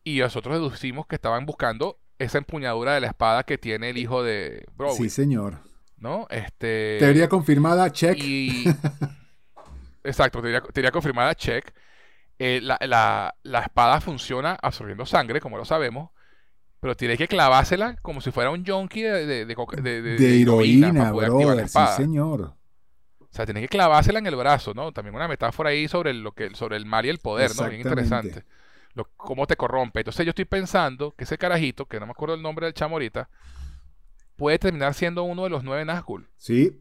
Y 0.05 0.19
nosotros 0.19 0.55
deducimos 0.55 1.07
que 1.07 1.15
estaban 1.15 1.45
buscando 1.45 1.99
esa 2.19 2.38
empuñadura 2.38 2.93
de 2.93 3.01
la 3.01 3.07
espada 3.07 3.43
que 3.43 3.57
tiene 3.57 3.89
el 3.89 3.97
hijo 3.97 4.24
de 4.24 4.65
Browy, 4.76 4.95
Sí, 4.95 5.09
señor. 5.09 5.59
¿No? 6.04 6.28
Este... 6.30 6.97
Teoría 6.99 7.28
confirmada, 7.28 7.91
check. 7.91 8.16
Y. 8.20 8.66
Exacto, 10.04 10.41
teoría, 10.41 10.62
teoría 10.62 10.91
confirmada, 10.91 11.34
check. 11.34 11.74
Eh, 12.38 12.60
la, 12.62 12.78
la- 12.82 13.34
la 13.43 13.60
espada 13.62 14.01
funciona 14.01 14.58
absorbiendo 14.62 15.06
sangre, 15.06 15.39
como 15.39 15.58
lo 15.58 15.66
sabemos. 15.66 16.12
Pero 16.82 16.97
tiene 16.97 17.16
que 17.18 17.30
clavársela 17.30 17.95
como 18.01 18.20
si 18.20 18.32
fuera 18.32 18.49
un 18.51 18.66
junkie 18.66 19.04
de, 19.04 19.26
de, 19.26 20.41
heroína, 20.41 20.91
brother. 21.14 21.70
Sí, 21.70 21.80
señor. 21.95 22.41
O 23.22 23.28
sea, 23.36 23.45
tiene 23.45 23.62
que 23.62 23.70
clavársela 23.70 24.20
en 24.20 24.28
el 24.28 24.36
brazo, 24.36 24.74
¿no? 24.74 24.91
También 24.91 25.16
una 25.16 25.30
metáfora 25.30 25.70
ahí 25.70 25.88
sobre 25.88 26.14
lo 26.14 26.34
que, 26.34 26.54
sobre 26.54 26.76
el 26.76 26.86
mal 26.86 27.06
y 27.06 27.10
el 27.10 27.20
poder, 27.20 27.51
¿no? 27.56 27.56
Bien 27.70 27.80
interesante. 27.82 28.43
Lo- 28.95 29.08
cómo 29.16 29.47
te 29.47 29.56
corrompe. 29.56 30.01
Entonces 30.01 30.26
yo 30.26 30.32
estoy 30.32 30.43
pensando 30.45 31.14
que 31.16 31.24
ese 31.24 31.38
carajito, 31.38 31.86
que 31.86 31.99
no 32.01 32.06
me 32.06 32.12
acuerdo 32.12 32.36
el 32.36 32.41
nombre 32.41 32.66
del 32.68 32.74
chamo 32.74 32.95
ahorita, 32.95 33.30
puede 34.36 34.60
terminar 34.60 34.94
siendo 34.94 35.24
uno 35.24 35.44
de 35.44 35.50
los 35.50 35.64
nueve 35.64 35.86
Nazgûl. 35.86 36.28
Sí. 36.38 36.80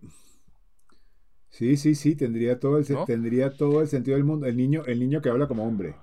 Sí, 1.48 1.76
sí, 1.76 1.94
sí, 1.94 2.16
tendría 2.16 2.58
todo 2.58 2.78
el, 2.78 2.86
¿No? 2.90 3.04
tendría 3.04 3.54
todo 3.54 3.82
el 3.82 3.88
sentido 3.88 4.16
del 4.16 4.24
mundo. 4.24 4.46
El 4.46 4.56
niño, 4.56 4.84
el 4.86 4.98
niño 5.00 5.20
que 5.20 5.28
habla 5.28 5.46
como 5.46 5.66
hombre. 5.66 5.94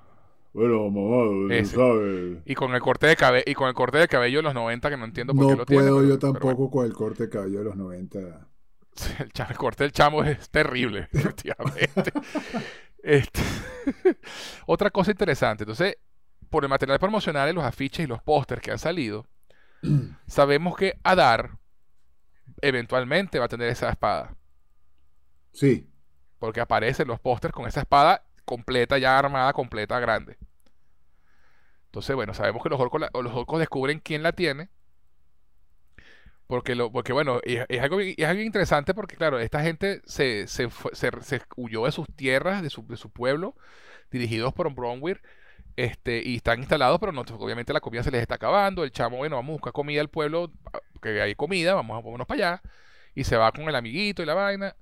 Bueno, 0.53 0.89
mamá, 0.89 1.53
Ese. 1.55 2.41
Y 2.45 2.55
con 2.55 2.73
el 2.73 2.81
corte 2.81 3.07
de 3.07 3.15
cabello, 3.15 3.43
y 3.47 3.53
con 3.53 3.67
el 3.67 3.73
corte 3.73 3.97
de 3.97 4.07
cabello 4.07 4.39
de 4.39 4.43
los 4.43 4.53
90 4.53 4.89
que 4.89 4.97
no 4.97 5.05
entiendo 5.05 5.33
por 5.33 5.45
qué 5.45 5.51
No 5.51 5.57
lo 5.57 5.65
tiene. 5.65 5.83
puedo 5.83 5.97
pero- 5.99 6.09
yo 6.09 6.19
tampoco 6.19 6.55
bueno. 6.55 6.71
con 6.71 6.85
el 6.85 6.93
corte 6.93 7.23
de 7.23 7.29
cabello 7.29 7.59
de 7.59 7.65
los 7.65 7.75
90. 7.75 8.47
Sí, 8.95 9.13
El, 9.19 9.55
corte 9.57 9.83
del 9.85 9.91
chamo 9.93 10.23
es 10.25 10.49
terrible, 10.49 11.07
efectivamente. 11.13 12.11
Este, 13.01 13.39
Otra 14.65 14.89
cosa 14.89 15.11
interesante. 15.11 15.63
Entonces, 15.63 15.95
por 16.49 16.63
el 16.63 16.69
material 16.69 16.99
promocional 16.99 17.49
y 17.49 17.53
los 17.53 17.63
afiches 17.63 18.03
y 18.03 18.07
los 18.07 18.21
pósters 18.21 18.61
que 18.61 18.71
han 18.71 18.79
salido, 18.79 19.25
sabemos 20.27 20.75
que 20.75 20.99
Adar 21.03 21.57
eventualmente 22.61 23.39
va 23.39 23.45
a 23.45 23.49
tener 23.49 23.69
esa 23.69 23.89
espada. 23.89 24.35
Sí. 25.53 25.89
Porque 26.39 26.61
aparecen 26.61 27.07
los 27.07 27.19
pósters 27.19 27.53
con 27.53 27.67
esa 27.67 27.81
espada 27.81 28.23
completa, 28.45 28.97
ya 28.97 29.17
armada, 29.17 29.53
completa, 29.53 29.99
grande. 29.99 30.37
Entonces, 31.85 32.15
bueno, 32.15 32.33
sabemos 32.33 32.63
que 32.63 32.69
los 32.69 32.79
orcos, 32.79 33.01
los 33.01 33.33
orcos 33.33 33.59
descubren 33.59 33.99
quién 33.99 34.23
la 34.23 34.31
tiene. 34.31 34.69
Porque, 36.47 36.73
lo, 36.73 36.91
porque 36.91 37.13
bueno, 37.13 37.39
es, 37.43 37.79
algo, 37.79 37.99
es 37.99 38.23
algo 38.23 38.41
interesante 38.41 38.95
porque, 38.95 39.15
claro, 39.15 39.39
esta 39.39 39.61
gente 39.61 40.01
se, 40.05 40.47
se, 40.47 40.67
se, 40.93 41.41
huyó 41.55 41.85
de 41.85 41.91
sus 41.91 42.07
tierras, 42.15 42.63
de 42.63 42.71
su, 42.71 42.87
de 42.87 42.97
su 42.97 43.11
pueblo, 43.11 43.55
dirigidos 44.09 44.51
por 44.53 44.73
Bronwyn 44.73 45.19
este, 45.79 46.21
y 46.25 46.35
están 46.35 46.59
instalados, 46.59 46.99
pero 46.99 47.13
no, 47.13 47.21
obviamente 47.21 47.71
la 47.71 47.79
comida 47.79 48.03
se 48.03 48.11
les 48.11 48.21
está 48.21 48.35
acabando. 48.35 48.83
El 48.83 48.91
chamo, 48.91 49.15
bueno, 49.15 49.37
vamos 49.37 49.51
a 49.51 49.53
buscar 49.53 49.71
comida 49.71 50.01
al 50.01 50.09
pueblo, 50.09 50.51
que 51.01 51.21
hay 51.21 51.35
comida, 51.35 51.73
vamos 51.73 51.97
a 51.97 52.03
ponernos 52.03 52.27
para 52.27 52.49
allá. 52.49 52.61
Y 53.15 53.23
se 53.23 53.37
va 53.37 53.49
con 53.53 53.69
el 53.69 53.75
amiguito 53.75 54.21
y 54.21 54.25
la 54.25 54.33
vaina. 54.33 54.75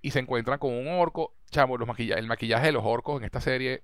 Y 0.00 0.10
se 0.10 0.20
encuentran 0.20 0.58
con 0.58 0.72
un 0.72 0.88
orco. 0.88 1.34
Chamo, 1.50 1.76
los 1.76 1.86
el 1.98 2.26
maquillaje 2.26 2.66
de 2.66 2.72
los 2.72 2.82
orcos 2.82 3.20
en 3.20 3.26
esta 3.26 3.42
serie, 3.42 3.82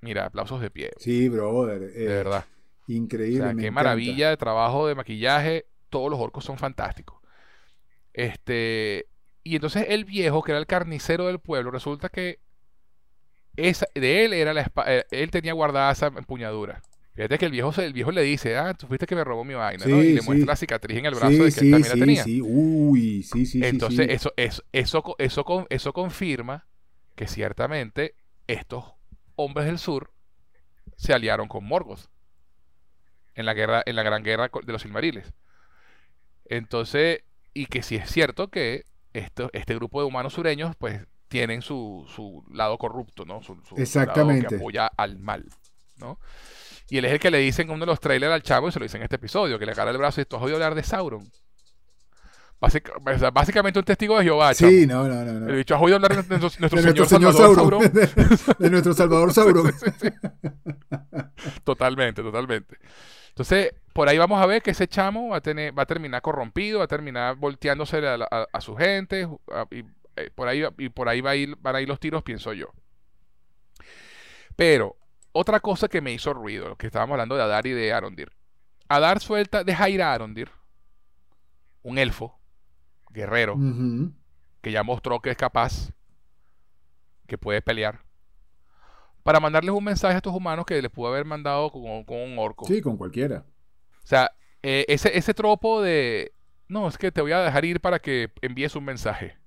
mira, 0.00 0.24
aplausos 0.24 0.62
de 0.62 0.70
pie. 0.70 0.92
Sí, 0.96 1.28
brother. 1.28 1.80
de 1.80 2.06
verdad. 2.06 2.46
Increíble. 2.86 3.52
O 3.52 3.56
qué 3.58 3.70
maravilla 3.70 4.30
de 4.30 4.38
trabajo 4.38 4.86
de 4.86 4.94
maquillaje. 4.94 5.66
Todos 5.90 6.10
los 6.10 6.18
orcos 6.18 6.42
son 6.42 6.56
fantásticos. 6.56 7.20
Este. 8.14 9.08
Y 9.42 9.56
entonces 9.56 9.84
el 9.90 10.06
viejo, 10.06 10.42
que 10.42 10.52
era 10.52 10.58
el 10.58 10.66
carnicero 10.66 11.26
del 11.26 11.38
pueblo, 11.38 11.70
resulta 11.70 12.08
que 12.08 12.40
esa, 13.56 13.86
de 13.94 14.24
él 14.24 14.32
era 14.32 14.54
la 14.54 14.70
eh, 14.86 15.04
él 15.10 15.30
tenía 15.30 15.52
guardada 15.52 15.92
esa 15.92 16.06
empuñadura. 16.06 16.82
Fíjate 17.14 17.36
que 17.36 17.44
el 17.44 17.52
viejo, 17.52 17.72
el 17.78 17.92
viejo 17.92 18.10
le 18.10 18.22
dice, 18.22 18.56
ah, 18.56 18.72
tú 18.72 18.86
fuiste 18.86 19.06
que 19.06 19.14
me 19.14 19.22
robó 19.22 19.44
mi 19.44 19.52
vaina, 19.52 19.84
¿no? 19.84 20.02
Y 20.02 20.14
le 20.14 20.22
muestra 20.22 20.46
la 20.46 20.56
cicatriz 20.56 20.96
en 20.98 21.06
el 21.06 21.14
brazo 21.14 21.44
de 21.44 21.52
que 21.52 21.60
él 21.60 21.70
también 21.70 21.92
la 21.92 21.94
tenía. 21.94 22.24
Sí, 22.24 22.40
uy, 22.40 23.22
sí, 23.22 23.44
sí, 23.44 23.60
Entonces, 23.62 24.06
Eso, 24.08 24.32
eso, 24.36 24.64
eso, 24.72 25.16
eso, 25.18 25.66
eso 25.68 25.92
confirma 25.92 26.66
que 27.14 27.26
ciertamente 27.26 28.14
estos 28.46 28.94
hombres 29.36 29.66
del 29.66 29.78
sur 29.78 30.10
se 30.96 31.12
aliaron 31.12 31.48
con 31.48 31.64
Morgoth 31.64 32.08
en 33.34 33.44
la 33.44 33.52
guerra, 33.52 33.82
en 33.84 33.96
la 33.96 34.02
gran 34.02 34.22
guerra 34.22 34.50
de 34.64 34.72
los 34.72 34.80
Silmariles. 34.80 35.34
Entonces, 36.46 37.24
y 37.52 37.66
que 37.66 37.82
si 37.82 37.96
es 37.96 38.10
cierto 38.10 38.48
que 38.48 38.86
esto, 39.12 39.50
este 39.52 39.74
grupo 39.74 40.00
de 40.00 40.06
humanos 40.06 40.32
sureños, 40.32 40.74
pues 40.76 41.06
tienen 41.32 41.62
su, 41.62 42.06
su 42.14 42.44
lado 42.52 42.76
corrupto, 42.76 43.24
¿no? 43.24 43.42
Su, 43.42 43.56
Exactamente. 43.78 44.42
Lado 44.42 44.48
que 44.50 44.56
apoya 44.56 44.86
al 44.86 45.18
mal, 45.18 45.46
¿no? 45.96 46.18
Y 46.90 46.98
él 46.98 47.06
es 47.06 47.12
el 47.12 47.20
que 47.20 47.30
le 47.30 47.38
dicen 47.38 47.68
en 47.68 47.74
uno 47.74 47.86
de 47.86 47.86
los 47.86 48.00
trailers 48.00 48.34
al 48.34 48.42
chavo, 48.42 48.68
y 48.68 48.72
se 48.72 48.78
lo 48.78 48.84
dicen 48.84 49.00
en 49.00 49.04
este 49.04 49.16
episodio, 49.16 49.58
que 49.58 49.64
le 49.64 49.72
agarra 49.72 49.92
el 49.92 49.96
brazo 49.96 50.20
y 50.20 50.26
tú 50.26 50.36
has 50.36 50.42
oído 50.42 50.56
hablar 50.56 50.74
de 50.74 50.82
Sauron. 50.82 51.26
básicamente 53.32 53.78
un 53.78 53.84
testigo 53.86 54.18
de 54.18 54.24
Jehová. 54.24 54.52
Sí, 54.52 54.86
no, 54.86 55.08
no, 55.08 55.24
no, 55.24 55.48
El 55.48 55.56
dicho, 55.56 55.74
has 55.74 55.80
oído 55.80 55.96
hablar 55.96 56.22
de 56.22 56.38
nuestro, 56.38 56.50
señor, 56.68 57.06
Salvador 57.06 57.54
Sauron. 57.54 57.80
De, 58.58 58.70
nuestro 58.70 58.92
Salvador 58.92 59.32
Sauron. 59.34 59.72
totalmente, 61.64 62.22
totalmente. 62.22 62.76
Entonces, 63.30 63.72
por 63.94 64.06
ahí 64.10 64.18
vamos 64.18 64.42
a 64.42 64.44
ver 64.44 64.60
que 64.60 64.72
ese 64.72 64.86
chamo 64.86 65.30
va 65.30 65.38
a, 65.38 65.40
tener, 65.40 65.76
va 65.76 65.84
a 65.84 65.86
terminar 65.86 66.20
corrompido, 66.20 66.80
va 66.80 66.84
a 66.84 66.88
terminar 66.88 67.36
volteándose 67.36 68.06
a, 68.06 68.60
su 68.60 68.76
gente, 68.76 69.26
y 69.70 69.82
eh, 70.16 70.30
por 70.34 70.48
ahí, 70.48 70.62
y 70.78 70.88
por 70.88 71.08
ahí 71.08 71.20
va 71.20 71.30
a 71.30 71.36
ir, 71.36 71.56
van 71.60 71.76
a 71.76 71.80
ir 71.80 71.88
los 71.88 72.00
tiros, 72.00 72.22
pienso 72.22 72.52
yo. 72.52 72.68
Pero, 74.56 74.96
otra 75.32 75.60
cosa 75.60 75.88
que 75.88 76.00
me 76.00 76.12
hizo 76.12 76.34
ruido, 76.34 76.68
lo 76.68 76.76
que 76.76 76.86
estábamos 76.86 77.14
hablando 77.14 77.36
de 77.36 77.42
Adar 77.42 77.66
y 77.66 77.72
de 77.72 77.92
Arondir. 77.92 78.30
Adar 78.88 79.20
suelta, 79.20 79.64
deja 79.64 79.88
ir 79.88 80.02
a 80.02 80.12
Arondir, 80.12 80.50
un 81.82 81.98
elfo, 81.98 82.38
guerrero, 83.10 83.56
que 84.60 84.70
ya 84.72 84.82
mostró 84.82 85.20
que 85.20 85.30
es 85.30 85.36
capaz, 85.36 85.90
que 87.26 87.38
puede 87.38 87.62
pelear, 87.62 88.04
para 89.22 89.40
mandarles 89.40 89.74
un 89.74 89.84
mensaje 89.84 90.14
a 90.14 90.18
estos 90.18 90.34
humanos 90.34 90.66
que 90.66 90.82
les 90.82 90.90
pudo 90.90 91.08
haber 91.08 91.24
mandado 91.24 91.70
con, 91.70 91.82
un 91.84 92.38
orco. 92.38 92.66
Sí, 92.66 92.82
con 92.82 92.96
cualquiera. 92.96 93.46
O 94.04 94.06
sea, 94.06 94.30
eh, 94.62 94.84
ese, 94.88 95.16
ese 95.16 95.32
tropo 95.32 95.80
de, 95.80 96.32
no, 96.68 96.88
es 96.88 96.98
que 96.98 97.10
te 97.12 97.22
voy 97.22 97.32
a 97.32 97.40
dejar 97.40 97.64
ir 97.64 97.80
para 97.80 98.00
que 98.00 98.30
envíes 98.42 98.76
un 98.76 98.84
mensaje 98.84 99.41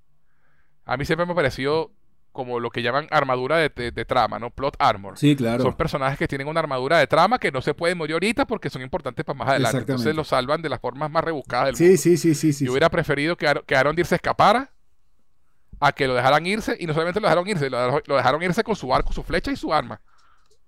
a 0.86 0.97
mí 0.97 1.05
siempre 1.05 1.25
me 1.25 1.33
ha 1.33 1.36
parecido 1.36 1.91
como 2.31 2.59
lo 2.59 2.69
que 2.69 2.81
llaman 2.81 3.07
armadura 3.11 3.57
de, 3.57 4.05
trama, 4.05 4.39
¿no? 4.39 4.49
Plot 4.49 4.75
armor. 4.77 5.17
Sí, 5.17 5.36
claro. 5.36 5.63
Son 5.63 5.73
personajes 5.73 6.19
que 6.19 6.27
tienen 6.27 6.47
una 6.47 6.59
armadura 6.59 6.99
de 6.99 7.07
trama 7.07 7.39
que 7.39 7.51
no 7.51 7.61
se 7.61 7.73
pueden 7.73 7.97
morir 7.97 8.13
ahorita 8.13 8.45
porque 8.45 8.69
son 8.69 8.81
importantes 8.81 9.23
para 9.23 9.39
más 9.39 9.47
adelante. 9.47 9.77
Entonces 9.77 10.13
los 10.13 10.27
salvan 10.27 10.61
de 10.61 10.67
las 10.67 10.81
formas 10.81 11.09
más 11.09 11.23
rebuscadas 11.23 11.67
del 11.67 11.75
sí, 11.77 11.83
mundo. 11.83 11.97
Sí, 11.97 12.17
sí, 12.17 12.36
sí, 12.36 12.53
sí. 12.53 12.65
Yo 12.65 12.71
hubiera 12.71 12.89
preferido 12.89 13.38
que, 13.38 13.61
que 13.65 13.75
Aaron 13.75 13.95
se 14.03 14.15
escapara 14.15 14.69
a 15.79 15.93
que 15.93 16.07
lo 16.07 16.13
dejaran 16.13 16.45
irse 16.45 16.75
y 16.77 16.86
no 16.86 16.93
solamente 16.93 17.21
lo 17.21 17.27
dejaron 17.27 17.47
irse, 17.47 17.69
lo 17.69 18.15
dejaron 18.15 18.43
irse 18.43 18.63
con 18.63 18.75
su 18.75 18.93
arco, 18.93 19.13
su 19.13 19.23
flecha 19.23 19.51
y 19.51 19.55
su 19.55 19.73
arma. 19.73 20.01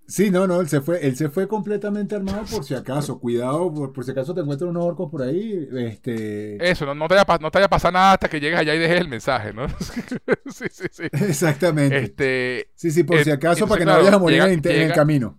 Sí, 0.07 0.31
no, 0.31 0.47
no, 0.47 0.61
él 0.61 0.69
se 0.69 0.79
fue, 0.79 1.05
él 1.05 1.17
se 1.17 1.27
fue 1.27 1.49
completamente 1.49 2.15
armado 2.15 2.45
por 2.45 2.63
si 2.63 2.73
acaso. 2.73 3.19
Cuidado, 3.19 3.73
por, 3.93 4.05
si 4.05 4.11
acaso 4.11 4.33
te 4.33 4.39
encuentran 4.39 4.69
unos 4.69 4.85
orcos 4.85 5.11
por 5.11 5.21
ahí. 5.21 5.67
Este... 5.77 6.69
Eso, 6.69 6.85
no, 6.85 6.95
no, 6.95 7.09
te 7.09 7.15
vaya, 7.15 7.25
no 7.41 7.51
te 7.51 7.57
vaya 7.57 7.65
a 7.65 7.69
pasar 7.69 7.91
nada 7.91 8.13
hasta 8.13 8.29
que 8.29 8.39
llegues 8.39 8.57
allá 8.57 8.73
y 8.73 8.79
dejes 8.79 9.01
el 9.01 9.09
mensaje, 9.09 9.51
¿no? 9.51 9.67
sí, 10.49 10.65
sí, 10.71 10.85
sí. 10.89 11.03
Exactamente. 11.11 11.97
Este, 11.99 12.69
sí, 12.75 12.91
sí, 12.91 13.03
por 13.03 13.21
si 13.21 13.31
acaso, 13.31 13.67
para 13.67 13.79
que 13.79 13.85
no 13.85 13.97
vayas 13.97 14.13
a 14.13 14.19
morir 14.19 14.41
en, 14.43 14.61
el 14.65 14.93
camino. 14.93 15.37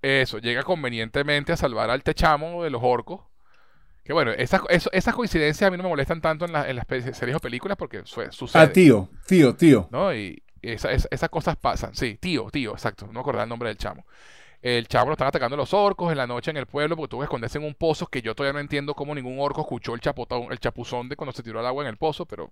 Eso, 0.00 0.38
llega 0.38 0.62
convenientemente 0.62 1.52
a 1.52 1.58
salvar 1.58 1.90
al 1.90 2.02
techamo 2.02 2.64
de 2.64 2.70
los 2.70 2.80
orcos. 2.82 3.20
Que 4.02 4.14
bueno, 4.14 4.30
esas, 4.30 4.62
esas 4.70 5.14
coincidencias 5.14 5.68
a 5.68 5.70
mí 5.70 5.76
no 5.76 5.82
me 5.82 5.88
molestan 5.90 6.22
tanto 6.22 6.46
en, 6.46 6.54
en 6.54 6.76
las 6.76 6.86
series 6.86 7.36
o 7.36 7.40
películas 7.40 7.76
porque 7.76 8.00
sucede. 8.04 8.62
Ah, 8.62 8.72
tío, 8.72 9.10
tío, 9.26 9.56
tío. 9.56 9.88
¿No? 9.90 10.14
Y, 10.14 10.42
esas 10.72 11.30
cosas 11.30 11.56
pasan. 11.56 11.94
Sí, 11.94 12.16
tío, 12.20 12.50
tío, 12.50 12.72
exacto. 12.72 13.08
No 13.12 13.20
acordaba 13.20 13.44
el 13.44 13.48
nombre 13.48 13.68
del 13.68 13.78
chamo. 13.78 14.06
El 14.62 14.88
chamo 14.88 15.06
lo 15.06 15.12
están 15.12 15.28
atacando 15.28 15.56
los 15.56 15.72
orcos 15.74 16.10
en 16.10 16.18
la 16.18 16.26
noche 16.26 16.50
en 16.50 16.56
el 16.56 16.66
pueblo 16.66 16.96
porque 16.96 17.10
tuvo 17.10 17.20
que 17.20 17.24
esconderse 17.24 17.58
en 17.58 17.64
un 17.64 17.74
pozo 17.74 18.06
que 18.06 18.22
yo 18.22 18.34
todavía 18.34 18.54
no 18.54 18.60
entiendo 18.60 18.94
cómo 18.94 19.14
ningún 19.14 19.38
orco 19.38 19.60
escuchó 19.60 19.94
el, 19.94 20.00
chapotón, 20.00 20.50
el 20.50 20.58
chapuzón 20.58 21.08
de 21.08 21.16
cuando 21.16 21.32
se 21.32 21.42
tiró 21.42 21.60
el 21.60 21.66
agua 21.66 21.84
en 21.84 21.90
el 21.90 21.96
pozo, 21.96 22.26
pero 22.26 22.50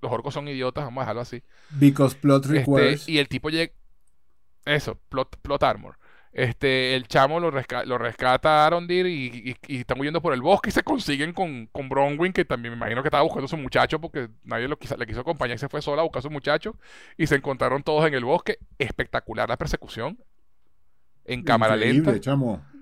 los 0.00 0.10
orcos 0.10 0.34
son 0.34 0.48
idiotas, 0.48 0.84
vamos 0.84 1.02
a 1.02 1.04
dejarlo 1.04 1.20
así. 1.20 1.42
Because 1.70 2.16
plot 2.16 2.46
este, 2.46 2.58
requires. 2.58 3.08
y 3.08 3.18
el 3.18 3.28
tipo 3.28 3.50
llega... 3.50 3.72
Eso, 4.64 4.98
plot, 5.08 5.36
plot 5.40 5.62
armor. 5.62 5.98
Este, 6.32 6.94
el 6.94 7.08
chamo 7.08 7.40
lo, 7.40 7.50
lo 7.50 7.98
rescata 7.98 8.62
a 8.62 8.66
Arondir 8.66 9.06
y, 9.06 9.56
y, 9.66 9.78
están 9.78 9.98
huyendo 9.98 10.22
por 10.22 10.32
el 10.32 10.40
bosque 10.40 10.68
y 10.68 10.72
se 10.72 10.84
consiguen 10.84 11.32
con, 11.32 11.66
con 11.72 11.88
Bronwyn, 11.88 12.32
que 12.32 12.44
también 12.44 12.72
me 12.72 12.76
imagino 12.76 13.02
que 13.02 13.08
estaba 13.08 13.24
buscando 13.24 13.46
a 13.46 13.48
su 13.48 13.56
muchacho 13.56 14.00
porque 14.00 14.28
nadie 14.44 14.68
lo 14.68 14.78
quiso, 14.78 14.96
le 14.96 15.06
quiso 15.06 15.20
acompañar 15.20 15.56
y 15.56 15.58
se 15.58 15.68
fue 15.68 15.82
sola 15.82 16.02
a 16.02 16.04
buscar 16.04 16.20
a 16.20 16.22
su 16.22 16.30
muchacho. 16.30 16.76
Y 17.16 17.26
se 17.26 17.34
encontraron 17.34 17.82
todos 17.82 18.06
en 18.06 18.14
el 18.14 18.24
bosque. 18.24 18.58
Espectacular 18.78 19.48
la 19.48 19.56
persecución. 19.56 20.18
En 21.24 21.42
cámara 21.42 21.74
lenta. 21.74 22.12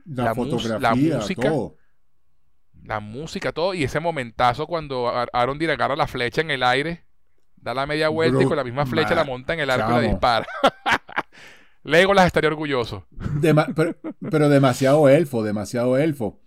La, 0.04 0.34
fotografía, 0.34 0.78
la 0.78 0.94
música. 0.94 1.48
Todo. 1.48 1.76
La 2.84 3.00
música, 3.00 3.52
todo. 3.52 3.72
Y 3.72 3.84
ese 3.84 3.98
momentazo 3.98 4.66
cuando 4.66 5.10
Arondir 5.32 5.70
agarra 5.70 5.96
la 5.96 6.06
flecha 6.06 6.42
en 6.42 6.50
el 6.50 6.62
aire, 6.62 7.04
da 7.56 7.72
la 7.72 7.86
media 7.86 8.10
vuelta 8.10 8.42
y 8.42 8.46
con 8.46 8.56
la 8.56 8.64
misma 8.64 8.84
flecha 8.84 9.14
la 9.14 9.24
monta 9.24 9.54
en 9.54 9.60
el 9.60 9.70
arco 9.70 9.90
y 9.92 9.94
la 9.94 10.00
dispara. 10.00 10.46
Legolas 11.84 12.26
estaría 12.26 12.48
orgulloso. 12.48 13.06
pero, 14.30 14.48
demasiado 14.48 15.08
elfo, 15.08 15.42
demasiado 15.42 15.96
elfo. 15.96 16.40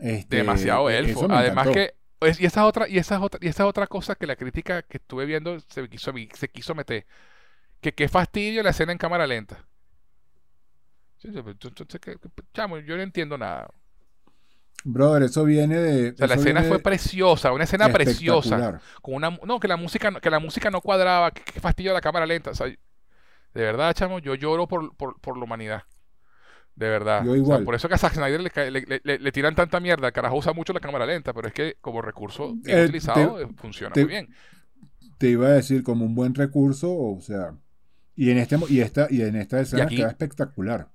Este, 0.00 0.36
demasiado 0.38 0.90
elfo. 0.90 1.26
Además 1.30 1.68
que 1.68 1.94
y 2.38 2.46
esa 2.46 2.64
otra 2.66 2.88
y 2.88 2.98
esa 2.98 3.20
otra 3.20 3.38
y 3.42 3.48
esa 3.48 3.66
otra 3.66 3.86
cosa 3.86 4.14
que 4.14 4.26
la 4.26 4.36
crítica 4.36 4.82
que 4.82 4.96
estuve 4.96 5.26
viendo 5.26 5.60
se 5.60 5.88
quiso 5.88 6.12
se 6.32 6.48
quiso 6.48 6.74
meter 6.74 7.06
que 7.80 7.92
qué 7.92 8.08
fastidio 8.08 8.62
la 8.62 8.70
escena 8.70 8.92
en 8.92 8.98
cámara 8.98 9.26
lenta. 9.26 9.64
Chamo, 12.52 12.78
yo 12.78 12.96
no 12.96 13.02
entiendo 13.02 13.38
nada. 13.38 13.68
Brother, 14.84 15.22
eso 15.22 15.44
viene 15.44 15.78
de. 15.78 16.26
la 16.26 16.34
escena 16.34 16.62
fue 16.62 16.78
preciosa, 16.78 17.52
una 17.52 17.64
escena 17.64 17.90
preciosa. 17.90 18.80
Con 19.00 19.14
una, 19.14 19.30
no, 19.30 19.58
que 19.58 19.68
la 19.68 19.76
música, 19.76 20.20
que 20.20 20.30
la 20.30 20.38
música 20.38 20.70
no 20.70 20.82
cuadraba, 20.82 21.30
qué 21.30 21.60
fastidio 21.60 21.92
la 21.94 22.02
cámara 22.02 22.26
lenta. 22.26 22.50
O 22.50 22.54
sea, 22.54 22.66
de 23.54 23.62
verdad, 23.62 23.94
chamo, 23.94 24.18
yo 24.18 24.34
lloro 24.34 24.66
por, 24.66 24.96
por, 24.96 25.38
la 25.38 25.44
humanidad. 25.44 25.84
De 26.74 26.88
verdad. 26.88 27.24
Yo 27.24 27.36
igual. 27.36 27.64
por 27.64 27.76
eso 27.76 27.88
que 27.88 27.94
a 27.94 27.98
Zack 27.98 28.14
Snyder 28.14 28.40
le, 28.40 29.00
le, 29.18 29.32
tiran 29.32 29.54
tanta 29.54 29.78
mierda. 29.78 30.08
El 30.08 30.12
carajo 30.12 30.36
usa 30.36 30.52
mucho 30.52 30.72
la 30.72 30.80
cámara 30.80 31.06
lenta, 31.06 31.32
pero 31.32 31.46
es 31.46 31.54
que 31.54 31.76
como 31.80 32.02
recurso 32.02 32.54
bien 32.56 32.78
eh, 32.78 32.84
utilizado 32.84 33.40
eh, 33.40 33.48
funciona 33.56 33.92
muy 33.94 34.04
bien. 34.04 34.28
Te 35.18 35.28
iba 35.28 35.46
a 35.46 35.52
decir 35.52 35.84
como 35.84 36.04
un 36.04 36.16
buen 36.16 36.34
recurso, 36.34 36.92
o 36.92 37.20
sea, 37.20 37.54
y 38.16 38.30
en 38.30 38.38
este 38.38 38.58
y 38.68 38.80
esta 38.80 39.06
y 39.08 39.22
en 39.22 39.36
esta 39.36 39.60
escena 39.60 39.86
queda 39.86 40.08
espectacular. 40.08 40.88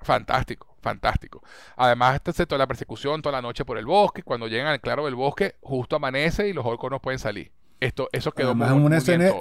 Fantástico, 0.00 0.76
fantástico. 0.80 1.42
Además, 1.76 2.14
está 2.14 2.46
toda 2.46 2.60
la 2.60 2.68
persecución 2.68 3.20
toda 3.20 3.32
la 3.32 3.42
noche 3.42 3.64
por 3.64 3.76
el 3.76 3.86
bosque. 3.86 4.22
Cuando 4.22 4.46
llegan 4.46 4.68
al 4.68 4.80
claro 4.80 5.04
del 5.04 5.16
bosque, 5.16 5.56
justo 5.60 5.96
amanece 5.96 6.48
y 6.48 6.52
los 6.52 6.64
orcos 6.64 6.92
no 6.92 7.00
pueden 7.00 7.18
salir. 7.18 7.50
Esto, 7.80 8.08
eso 8.12 8.30
quedó 8.30 8.50
Además, 8.50 8.70
muy, 8.72 8.84
una 8.84 8.98
escena, 8.98 9.32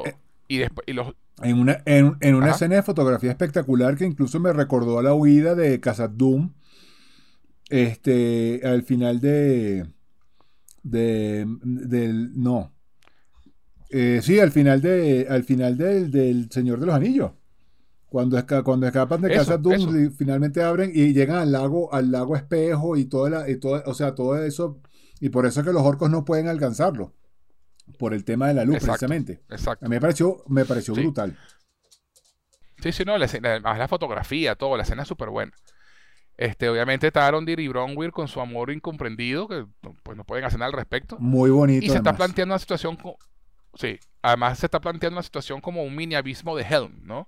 Y 0.48 0.58
después, 0.58 0.86
y 0.88 0.94
los, 0.94 1.14
En 1.42 1.60
una, 1.60 1.82
en, 1.86 2.16
en 2.22 2.36
una 2.36 2.52
escena 2.52 2.76
de 2.78 2.84
fotografía 2.84 3.32
espectacular 3.32 3.96
que 3.98 4.06
incluso 4.06 4.40
me 4.40 4.54
recordó 4.54 5.00
a 5.00 5.04
la 5.04 5.14
huida 5.14 5.56
de 5.56 5.80
Khazad 5.80 6.12
Dûm. 6.12 6.54
Este, 7.70 8.62
al 8.64 8.84
final 8.84 9.20
de. 9.20 9.88
de 10.84 11.46
del. 11.64 12.32
No. 12.42 12.74
Eh, 13.90 14.22
sí, 14.24 14.40
al 14.40 14.52
final 14.52 14.82
de. 14.82 15.28
Al 15.30 15.44
final 15.44 15.78
del, 15.78 16.10
del 16.12 16.50
Señor 16.52 16.80
de 16.80 16.86
los 16.86 16.96
Anillos. 16.96 17.32
Cuando, 18.10 18.38
esca- 18.40 18.64
cuando 18.64 18.88
escapan 18.88 19.22
de 19.22 19.34
Eso, 19.34 19.60
eso. 19.70 19.92
li- 19.92 20.10
finalmente 20.12 20.64
abren 20.64 20.92
y 20.94 21.12
llegan 21.14 21.38
al 21.40 21.52
lago, 21.52 21.94
al 21.94 22.10
lago 22.10 22.38
espejo 22.38 22.96
y 22.96 23.04
toda 23.04 23.30
la, 23.30 23.50
y 23.50 23.58
todo, 23.58 23.84
o 23.86 23.94
sea, 23.94 24.16
todo 24.16 24.42
eso. 24.42 24.80
Y 25.20 25.28
por 25.28 25.46
eso 25.46 25.60
es 25.60 25.66
que 25.68 25.74
los 25.74 25.84
orcos 25.84 26.10
no 26.10 26.24
pueden 26.24 26.48
alcanzarlo. 26.48 27.14
Por 27.98 28.14
el 28.14 28.24
tema 28.24 28.48
de 28.48 28.54
la 28.54 28.64
luz, 28.66 28.76
Exacto. 28.76 28.92
precisamente. 29.08 29.42
exacto. 29.50 29.86
A 29.86 29.90
mí 29.90 29.96
me 29.96 30.02
pareció, 30.02 30.44
me 30.48 30.66
pareció 30.66 30.94
Sí. 30.96 31.02
brutal. 31.02 31.38
Sí, 32.82 32.92
sí, 32.92 33.04
no, 33.06 33.18
la, 33.18 33.26
además 33.26 33.78
la 33.78 33.88
fotografía, 33.88 34.56
todo, 34.56 34.78
la 34.78 34.84
escena 34.84 35.02
es 35.02 35.08
súper 35.08 35.30
buena. 35.30 35.52
Este, 36.38 36.70
obviamente 36.70 37.08
está 37.08 37.26
Arondir 37.26 37.60
y 37.60 37.68
Bronwyn 37.68 38.12
con 38.12 38.28
su 38.28 38.40
amor 38.40 38.70
incomprendido, 38.72 39.48
que 39.48 39.66
pues 40.04 40.16
no 40.16 40.24
pueden 40.24 40.46
hacer 40.46 40.60
nada 40.60 40.68
al 40.68 40.74
respecto. 40.74 41.18
Muy 41.20 41.50
bonito. 41.50 41.84
Y 41.84 41.90
se 41.90 41.98
está 41.98 42.16
planteando 42.16 42.54
una 42.54 42.60
situación, 42.60 42.98
sí, 43.74 44.00
además 44.22 44.60
se 44.60 44.68
está 44.68 44.80
planteando 44.80 45.16
una 45.16 45.24
situación 45.24 45.60
como 45.62 45.82
un 45.84 45.96
mini 45.96 46.14
abismo 46.14 46.56
de 46.56 46.64
Helm, 46.64 47.00
¿no? 47.04 47.28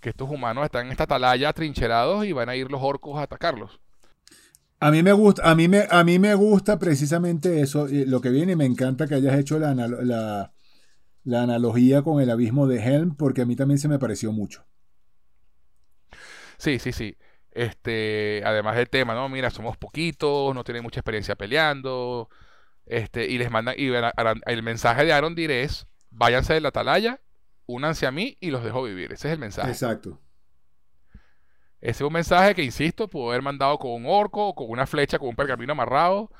Que 0.00 0.10
estos 0.10 0.28
humanos 0.28 0.64
están 0.64 0.84
en 0.86 0.92
esta 0.92 1.04
atalaya 1.04 1.48
atrincherados 1.48 2.26
y 2.26 2.32
van 2.32 2.50
a 2.50 2.56
ir 2.56 2.70
los 2.70 2.82
orcos 2.82 3.18
a 3.18 3.22
atacarlos. 3.22 3.80
A 4.84 4.90
mí 4.90 5.02
me 5.04 5.12
gusta, 5.12 5.48
a 5.48 5.54
mí 5.54 5.68
me, 5.68 5.86
a 5.88 6.02
mí 6.02 6.18
me 6.18 6.34
gusta 6.34 6.78
precisamente 6.80 7.60
eso, 7.60 7.86
lo 7.88 8.20
que 8.20 8.30
viene 8.30 8.52
y 8.52 8.56
me 8.56 8.64
encanta 8.64 9.06
que 9.06 9.14
hayas 9.14 9.38
hecho 9.38 9.60
la, 9.60 9.74
la, 9.74 10.52
la 11.22 11.42
analogía 11.42 12.02
con 12.02 12.20
el 12.20 12.28
abismo 12.28 12.66
de 12.66 12.82
Helm, 12.82 13.14
porque 13.14 13.42
a 13.42 13.46
mí 13.46 13.54
también 13.54 13.78
se 13.78 13.86
me 13.86 14.00
pareció 14.00 14.32
mucho. 14.32 14.66
Sí, 16.58 16.80
sí, 16.80 16.90
sí. 16.90 17.16
Este, 17.52 18.42
además 18.44 18.74
del 18.74 18.90
tema, 18.90 19.14
¿no? 19.14 19.28
Mira, 19.28 19.50
somos 19.50 19.76
poquitos, 19.76 20.52
no 20.52 20.64
tienen 20.64 20.82
mucha 20.82 20.98
experiencia 20.98 21.36
peleando. 21.36 22.28
Este, 22.84 23.28
y 23.28 23.38
les 23.38 23.52
mandan, 23.52 23.76
y 23.78 23.88
el 24.46 24.62
mensaje 24.64 25.04
de 25.04 25.12
Arondir 25.12 25.52
es, 25.52 25.86
váyanse 26.10 26.54
de 26.54 26.60
la 26.60 26.70
atalaya, 26.70 27.20
únanse 27.66 28.06
a 28.06 28.10
mí 28.10 28.36
y 28.40 28.50
los 28.50 28.64
dejo 28.64 28.82
vivir. 28.82 29.12
Ese 29.12 29.28
es 29.28 29.34
el 29.34 29.38
mensaje. 29.38 29.70
Exacto. 29.70 30.20
Ese 31.82 32.04
es 32.04 32.06
un 32.06 32.12
mensaje 32.12 32.54
que, 32.54 32.62
insisto, 32.62 33.08
pudo 33.08 33.30
haber 33.30 33.42
mandado 33.42 33.76
con 33.78 33.90
un 33.90 34.04
orco, 34.06 34.48
o 34.48 34.54
con 34.54 34.70
una 34.70 34.86
flecha, 34.86 35.18
con 35.18 35.28
un 35.28 35.34
pergamino 35.36 35.72
amarrado. 35.72 36.30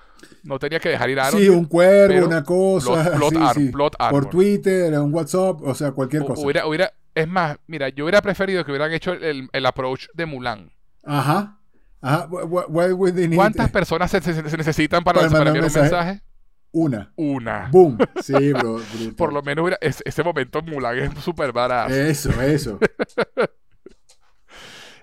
No 0.45 0.59
tenía 0.61 0.79
que 0.79 0.89
dejar 0.89 1.11
ir 1.11 1.19
a 1.19 1.25
Sí, 1.25 1.31
Arondir. 1.37 1.51
un 1.51 1.65
cuervo, 1.65 2.27
una 2.29 2.45
cosa, 2.45 2.91
plot- 2.93 3.17
plot 3.17 3.31
sí, 3.33 3.39
ar- 3.43 3.55
sí. 3.57 3.69
plot 3.71 3.97
por. 4.11 4.31
Twitter, 4.31 4.99
un 5.01 5.13
WhatsApp, 5.13 5.61
o 5.63 5.75
sea, 5.75 5.91
cualquier 5.91 6.25
cosa. 6.25 6.41
Hubiera, 6.43 6.65
hubiera, 6.67 6.93
es 7.15 7.27
más, 7.27 7.57
mira, 7.67 7.89
yo 7.89 8.05
hubiera 8.05 8.23
preferido 8.23 8.65
que 8.65 8.71
hubieran 8.71 8.93
hecho 8.93 9.13
el, 9.15 9.49
el 9.53 9.67
approach 9.67 10.07
de 10.15 10.27
Mulan. 10.27 10.71
Ajá. 11.05 11.59
Ajá. 12.01 12.29
Wh- 12.29 12.47
wh- 12.49 12.67
why 12.95 13.11
need- 13.13 13.35
¿Cuántas 13.35 13.69
personas 13.73 14.13
se, 14.13 14.21
se- 14.21 14.49
se 14.49 14.57
necesitan 14.57 15.03
para, 15.03 15.23
Para 15.23 15.27
enviar 15.39 15.55
un 15.57 15.61
mensaje? 15.61 15.83
mensaje? 15.83 16.23
Una. 16.71 17.13
Una. 17.17 17.69
Boom. 17.73 17.99
Sí, 18.23 18.53
bro. 18.53 18.75
brutal. 18.75 19.15
Por 19.17 19.33
lo 19.33 19.43
menos 19.43 19.65
hubiera- 19.65 19.79
es- 19.81 20.03
ese 20.07 20.23
momento 20.23 20.61
en 20.61 20.67
Mulan 20.67 20.99
es 21.01 21.15
súper 21.23 21.51
barato. 21.53 21.93
Eso, 21.93 22.31
eso. 22.41 22.79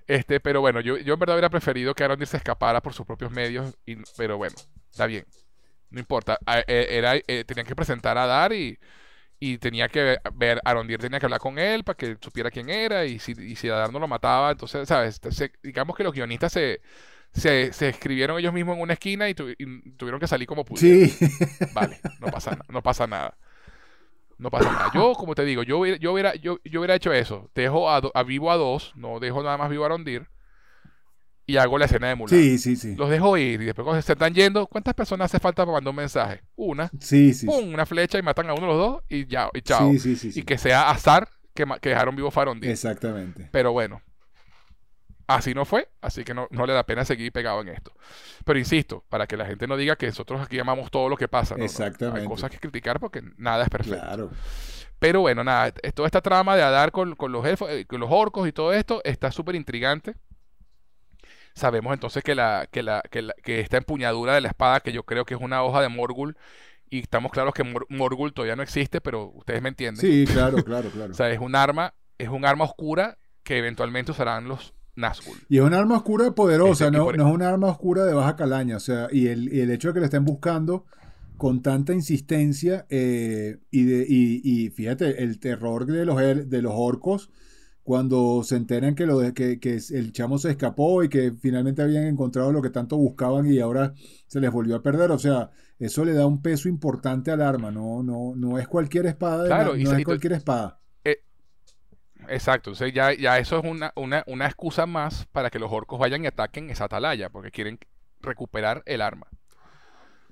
Este, 0.09 0.39
pero 0.39 0.59
bueno, 0.59 0.81
yo, 0.81 0.97
yo 0.97 1.13
en 1.13 1.19
verdad 1.19 1.35
hubiera 1.35 1.51
preferido 1.51 1.93
que 1.93 2.03
Arondir 2.03 2.27
se 2.27 2.37
escapara 2.37 2.81
por 2.81 2.93
sus 2.93 3.05
propios 3.05 3.31
medios, 3.31 3.75
y- 3.85 3.95
pero 4.17 4.37
bueno, 4.37 4.55
está 4.89 5.05
bien. 5.05 5.23
No 5.91 5.99
importa. 5.99 6.39
A- 6.45 6.59
eh, 6.61 6.87
Era, 6.97 7.15
eh, 7.15 7.45
tenían 7.45 7.67
que 7.67 7.75
presentar 7.75 8.17
a 8.17 8.25
Dar 8.27 8.53
y, 8.53 8.79
y 9.39 9.57
tenía 9.59 9.89
que 9.89 10.19
ver, 10.35 10.61
Arondir 10.65 10.99
tenía 10.99 11.19
que 11.19 11.27
hablar 11.27 11.41
con 11.41 11.59
él 11.59 11.83
para 11.83 11.97
que 11.97 12.17
supiera 12.21 12.51
quién 12.51 12.69
era 12.69 13.05
y 13.05 13.19
si, 13.19 13.33
y 13.33 13.55
si 13.55 13.69
Adar 13.69 13.93
no 13.93 13.99
lo 13.99 14.07
mataba, 14.07 14.51
entonces, 14.51 14.87
¿sabes? 14.87 15.19
Se- 15.31 15.53
digamos 15.63 15.95
que 15.97 16.03
los 16.03 16.13
guionistas 16.13 16.53
se, 16.53 16.81
se, 17.33 17.73
se 17.73 17.89
escribieron 17.89 18.39
ellos 18.39 18.53
mismos 18.53 18.77
en 18.77 18.83
una 18.83 18.93
esquina 18.93 19.29
y, 19.29 19.35
tu- 19.35 19.49
y 19.49 19.91
tuvieron 19.97 20.19
que 20.21 20.27
salir 20.27 20.47
como 20.47 20.65
pudieron. 20.65 21.01
Sí. 21.01 21.19
Vale, 21.71 22.03
no 22.19 22.29
pasa, 22.29 22.57
no 22.69 22.83
pasa 22.83 23.07
nada. 23.07 23.37
No 24.39 24.49
pasa 24.49 24.71
nada. 24.71 24.91
Yo, 24.95 25.13
como 25.13 25.35
te 25.35 25.43
digo, 25.45 25.61
yo 25.63 25.77
hubiera, 25.79 25.97
yo 25.99 26.13
hubiera, 26.13 26.33
yo, 26.35 26.57
yo 26.63 26.79
hubiera 26.79 26.95
hecho 26.95 27.13
eso. 27.13 27.51
Dejo 27.53 27.89
a, 27.91 28.01
do- 28.01 28.11
a 28.15 28.23
vivo 28.23 28.51
a 28.51 28.55
dos, 28.57 28.93
no 28.95 29.19
dejo 29.19 29.43
nada 29.43 29.57
más 29.57 29.69
vivo 29.69 29.83
a 29.83 29.87
Arondir. 29.87 30.27
Y 31.45 31.57
hago 31.57 31.77
la 31.79 31.85
escena 31.85 32.07
de 32.09 32.15
Mulan. 32.15 32.29
Sí, 32.39 32.57
sí, 32.59 32.75
sí. 32.75 32.95
Los 32.95 33.09
dejo 33.09 33.35
ir 33.35 33.61
y 33.61 33.65
después 33.65 33.83
cuando 33.83 34.01
se 34.03 34.13
están 34.13 34.33
yendo, 34.33 34.67
¿cuántas 34.67 34.93
personas 34.93 35.25
hace 35.25 35.39
falta 35.39 35.63
para 35.65 35.73
mandar 35.77 35.89
un 35.91 35.95
mensaje? 35.95 36.41
Una, 36.55 36.91
Sí, 36.99 37.33
sí. 37.33 37.47
pum, 37.47 37.73
una 37.73 37.85
flecha 37.87 38.19
y 38.19 38.21
matan 38.21 38.49
a 38.49 38.53
uno 38.53 38.61
de 38.61 38.67
los 38.67 38.77
dos 38.77 39.03
y 39.09 39.25
ya, 39.25 39.49
y 39.53 39.61
chao. 39.61 39.91
Sí, 39.91 39.99
sí, 39.99 40.15
sí. 40.15 40.31
sí. 40.31 40.39
Y 40.41 40.43
que 40.43 40.57
sea 40.59 40.89
azar 40.91 41.27
que, 41.55 41.65
que 41.81 41.89
dejaron 41.89 42.15
vivo 42.15 42.31
a 42.33 42.39
Arondir. 42.41 42.69
Exactamente. 42.69 43.49
Pero 43.51 43.71
bueno, 43.71 44.01
así 45.29 45.53
no 45.53 45.63
fue, 45.65 45.87
así 46.01 46.23
que 46.23 46.33
no, 46.33 46.47
no 46.51 46.65
le 46.65 46.73
da 46.73 46.83
pena 46.85 47.05
seguir 47.05 47.31
pegado 47.31 47.61
en 47.61 47.69
esto. 47.69 47.93
Pero 48.45 48.59
insisto, 48.59 49.03
para 49.09 49.27
que 49.27 49.37
la 49.37 49.45
gente 49.45 49.67
no 49.67 49.77
diga 49.77 49.95
que 49.95 50.07
nosotros 50.07 50.41
aquí 50.41 50.59
amamos 50.59 50.91
todo 50.91 51.07
lo 51.09 51.15
que 51.17 51.27
pasa. 51.27 51.55
¿no? 51.55 51.59
No, 51.59 51.65
Exactamente. 51.65 52.21
Hay 52.21 52.27
cosas 52.27 52.49
que 52.51 52.57
criticar 52.59 52.99
porque 52.99 53.21
nada 53.37 53.63
es 53.63 53.69
perfecto. 53.69 53.99
Claro. 54.01 54.29
Pero 54.99 55.21
bueno, 55.21 55.43
nada, 55.43 55.71
toda 55.93 56.07
esta 56.07 56.21
trama 56.21 56.55
de 56.57 56.63
Adar 56.63 56.91
con, 56.91 57.15
con 57.15 57.31
los 57.31 57.45
elfos, 57.45 57.69
eh, 57.69 57.85
con 57.85 58.01
los 58.01 58.09
orcos 58.11 58.47
y 58.47 58.51
todo 58.51 58.73
esto 58.73 59.01
está 59.05 59.31
súper 59.31 59.55
intrigante. 59.55 60.15
Sabemos 61.53 61.93
entonces 61.93 62.23
que, 62.23 62.35
la, 62.35 62.67
que, 62.71 62.83
la, 62.83 63.01
que, 63.09 63.21
la- 63.21 63.33
que 63.43 63.59
esta 63.59 63.77
empuñadura 63.77 64.33
de 64.33 64.41
la 64.41 64.49
espada, 64.49 64.79
que 64.79 64.91
yo 64.91 65.03
creo 65.03 65.25
que 65.25 65.33
es 65.33 65.41
una 65.41 65.63
hoja 65.63 65.81
de 65.81 65.89
Morgul, 65.89 66.37
y 66.89 66.99
estamos 66.99 67.31
claros 67.31 67.53
que 67.53 67.63
Mor- 67.63 67.85
Morgul 67.89 68.33
todavía 68.33 68.55
no 68.55 68.63
existe, 68.63 69.01
pero 69.01 69.25
ustedes 69.35 69.61
me 69.61 69.69
entienden. 69.69 70.01
Sí, 70.01 70.25
claro, 70.31 70.63
claro, 70.63 70.89
claro. 70.89 71.11
O 71.11 71.15
sea, 71.15 71.29
es 71.29 71.39
un 71.39 71.55
arma, 71.55 71.93
es 72.17 72.29
un 72.29 72.45
arma 72.45 72.65
oscura 72.65 73.17
que 73.43 73.57
eventualmente 73.57 74.11
usarán 74.11 74.47
los 74.47 74.73
Nazgûl. 74.99 75.37
Y 75.49 75.57
es 75.57 75.63
un 75.63 75.73
arma 75.73 75.97
oscura 75.97 76.31
poderosa, 76.35 76.91
no, 76.91 77.05
es 77.11 77.33
un 77.33 77.41
arma 77.41 77.67
oscura 77.67 78.05
de 78.05 78.13
baja 78.13 78.35
calaña. 78.35 78.77
O 78.77 78.79
sea, 78.79 79.07
y 79.11 79.27
el, 79.27 79.51
y 79.53 79.61
el 79.61 79.71
hecho 79.71 79.89
de 79.89 79.93
que 79.95 79.99
lo 79.99 80.05
estén 80.05 80.25
buscando 80.25 80.85
con 81.37 81.61
tanta 81.61 81.93
insistencia 81.93 82.85
eh, 82.89 83.59
y, 83.71 83.83
de, 83.85 84.05
y, 84.07 84.41
y 84.43 84.69
fíjate, 84.71 85.23
el 85.23 85.39
terror 85.39 85.85
de 85.85 86.05
los, 86.05 86.21
el- 86.21 86.49
de 86.49 86.61
los 86.61 86.73
orcos 86.75 87.29
cuando 87.83 88.43
se 88.43 88.55
enteran 88.55 88.93
que, 88.93 89.05
lo 89.07 89.19
de, 89.19 89.33
que, 89.33 89.59
que 89.59 89.79
el 89.91 90.11
chamo 90.11 90.37
se 90.37 90.51
escapó 90.51 91.03
y 91.03 91.09
que 91.09 91.31
finalmente 91.31 91.81
habían 91.81 92.03
encontrado 92.05 92.51
lo 92.51 92.61
que 92.61 92.69
tanto 92.69 92.97
buscaban 92.97 93.51
y 93.51 93.57
ahora 93.59 93.93
se 94.27 94.39
les 94.39 94.51
volvió 94.51 94.75
a 94.75 94.83
perder. 94.83 95.09
O 95.11 95.17
sea, 95.17 95.49
eso 95.79 96.05
le 96.05 96.13
da 96.13 96.27
un 96.27 96.41
peso 96.41 96.69
importante 96.69 97.31
al 97.31 97.41
arma. 97.41 97.71
No, 97.71 98.03
no, 98.03 98.33
no 98.35 98.59
es 98.59 98.67
cualquier 98.67 99.07
espada. 99.07 99.45
Claro, 99.47 99.71
no 99.75 99.91
es 99.93 100.05
cualquier 100.05 100.33
espada. 100.33 100.78
Exacto, 102.29 102.69
entonces 102.69 102.93
ya, 102.93 103.13
ya 103.13 103.37
eso 103.39 103.59
es 103.59 103.65
una, 103.65 103.91
una, 103.95 104.23
una 104.27 104.45
excusa 104.45 104.85
más 104.85 105.25
para 105.31 105.49
que 105.49 105.59
los 105.59 105.71
orcos 105.71 105.99
vayan 105.99 106.23
y 106.23 106.27
ataquen 106.27 106.69
esa 106.69 106.85
atalaya, 106.85 107.29
porque 107.29 107.51
quieren 107.51 107.79
recuperar 108.21 108.83
el 108.85 109.01
arma. 109.01 109.27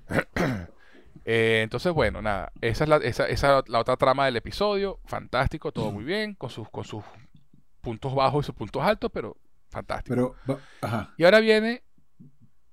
Eh, 1.30 1.60
entonces, 1.62 1.92
bueno, 1.92 2.22
nada, 2.22 2.52
esa 2.62 2.84
es 2.84 2.88
la, 2.88 2.96
esa, 2.98 3.28
esa 3.28 3.62
la 3.66 3.80
otra 3.80 3.98
trama 3.98 4.24
del 4.24 4.36
episodio, 4.36 4.98
fantástico, 5.04 5.72
todo 5.72 5.92
muy 5.92 6.02
bien, 6.02 6.34
con 6.34 6.48
sus, 6.48 6.70
con 6.70 6.84
sus 6.84 7.04
puntos 7.82 8.14
bajos 8.14 8.44
y 8.44 8.46
sus 8.46 8.54
puntos 8.54 8.82
altos, 8.82 9.10
pero 9.12 9.36
fantástico. 9.68 10.34
Pero, 10.46 10.60
ajá. 10.80 11.12
y 11.18 11.24
ahora 11.24 11.40
viene... 11.40 11.82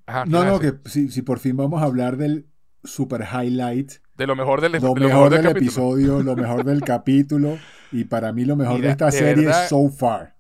Ajá, 0.05 0.23
¿qué 0.23 0.29
No, 0.29 0.45
no, 0.45 0.59
que 0.59 0.75
si, 0.85 1.09
si 1.09 1.21
por 1.21 1.39
fin 1.39 1.57
vamos 1.57 1.81
a 1.81 1.85
hablar 1.85 2.15
del 2.15 2.47
super 2.85 3.27
highlight, 3.29 3.91
De 4.17 4.27
lo 4.27 4.35
mejor 4.35 4.61
del, 4.61 4.71
lo 4.73 4.79
de 4.79 4.85
lo 4.87 4.95
mejor 4.95 5.29
del, 5.29 5.45
episodio, 5.47 6.23
lo 6.23 6.35
mejor 6.37 6.63
del 6.63 6.81
capítulo, 6.81 7.57
y 7.91 8.05
para 8.05 8.31
mí 8.31 8.45
lo 8.45 8.55
mejor 8.55 8.75
Mira, 8.75 8.87
de 8.87 8.91
esta 8.91 9.05
de 9.07 9.11
serie 9.11 9.45
verdad- 9.45 9.63
es 9.63 9.69
So 9.69 9.89
Far. 9.89 10.35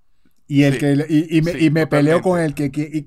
Y 0.47 0.63
el 0.63 0.73
Sí. 0.73 0.79
que 0.79 1.05
y, 1.09 1.37
y 1.37 1.41
me, 1.41 1.51
Sí, 1.53 1.65
y 1.65 1.69
me 1.71 1.87
peleo 1.87 2.21
con 2.21 2.39
el 2.39 2.53
que, 2.53 2.65
y- 2.75 3.05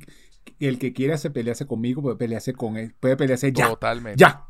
el 0.67 0.79
que 0.79 0.93
quiera 0.93 1.17
se 1.19 1.31
pelearse 1.31 1.67
conmigo, 1.67 2.03
puede 2.03 2.17
pelearse 2.17 2.53
con 2.53 2.77
él, 2.77 2.95
puede 2.99 3.17
pelearse 3.17 3.53
ya. 3.53 3.69
Totalmente. 3.69 4.19
Ya, 4.19 4.45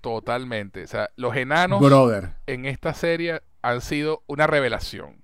Totalmente. 0.00 0.84
O 0.84 0.86
sea, 0.86 1.10
los 1.16 1.34
enanos 1.36 1.80
brother. 1.80 2.30
en 2.46 2.64
esta 2.66 2.94
serie 2.94 3.40
han 3.62 3.80
sido 3.80 4.22
una 4.28 4.46
revelación. 4.46 5.16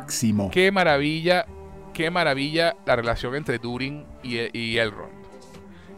Máximo. 0.00 0.50
Qué 0.50 0.70
maravilla, 0.72 1.46
qué 1.92 2.10
maravilla 2.10 2.76
la 2.86 2.96
relación 2.96 3.34
entre 3.34 3.58
Durin 3.58 4.04
y, 4.22 4.36
y 4.56 4.78
Elrond. 4.78 5.14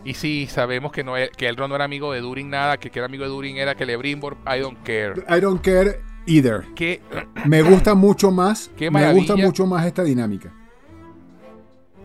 Y 0.04 0.14
sí, 0.14 0.46
sabemos 0.50 0.92
que, 0.92 1.02
no, 1.04 1.16
e- 1.16 1.30
que 1.36 1.48
Elrond 1.48 1.70
no 1.70 1.74
era 1.74 1.84
amigo 1.84 2.12
de 2.12 2.20
Durin 2.20 2.48
nada, 2.50 2.76
que 2.78 2.90
que 2.90 2.98
era 2.98 3.06
amigo 3.06 3.24
de 3.24 3.30
Durin 3.30 3.56
era 3.56 3.74
Celebrimbor, 3.74 4.36
I 4.46 4.60
don't 4.60 4.78
care. 4.84 5.14
I 5.28 5.40
don't 5.40 5.60
care 5.60 6.00
either. 6.26 6.64
Que, 6.74 7.00
Me 7.44 7.62
gusta 7.62 7.94
mucho 7.94 8.30
más, 8.30 8.70
Qué 8.76 8.90
me 8.90 9.12
gusta 9.12 9.36
mucho 9.36 9.66
más 9.66 9.84
esta 9.86 10.04
dinámica. 10.04 10.52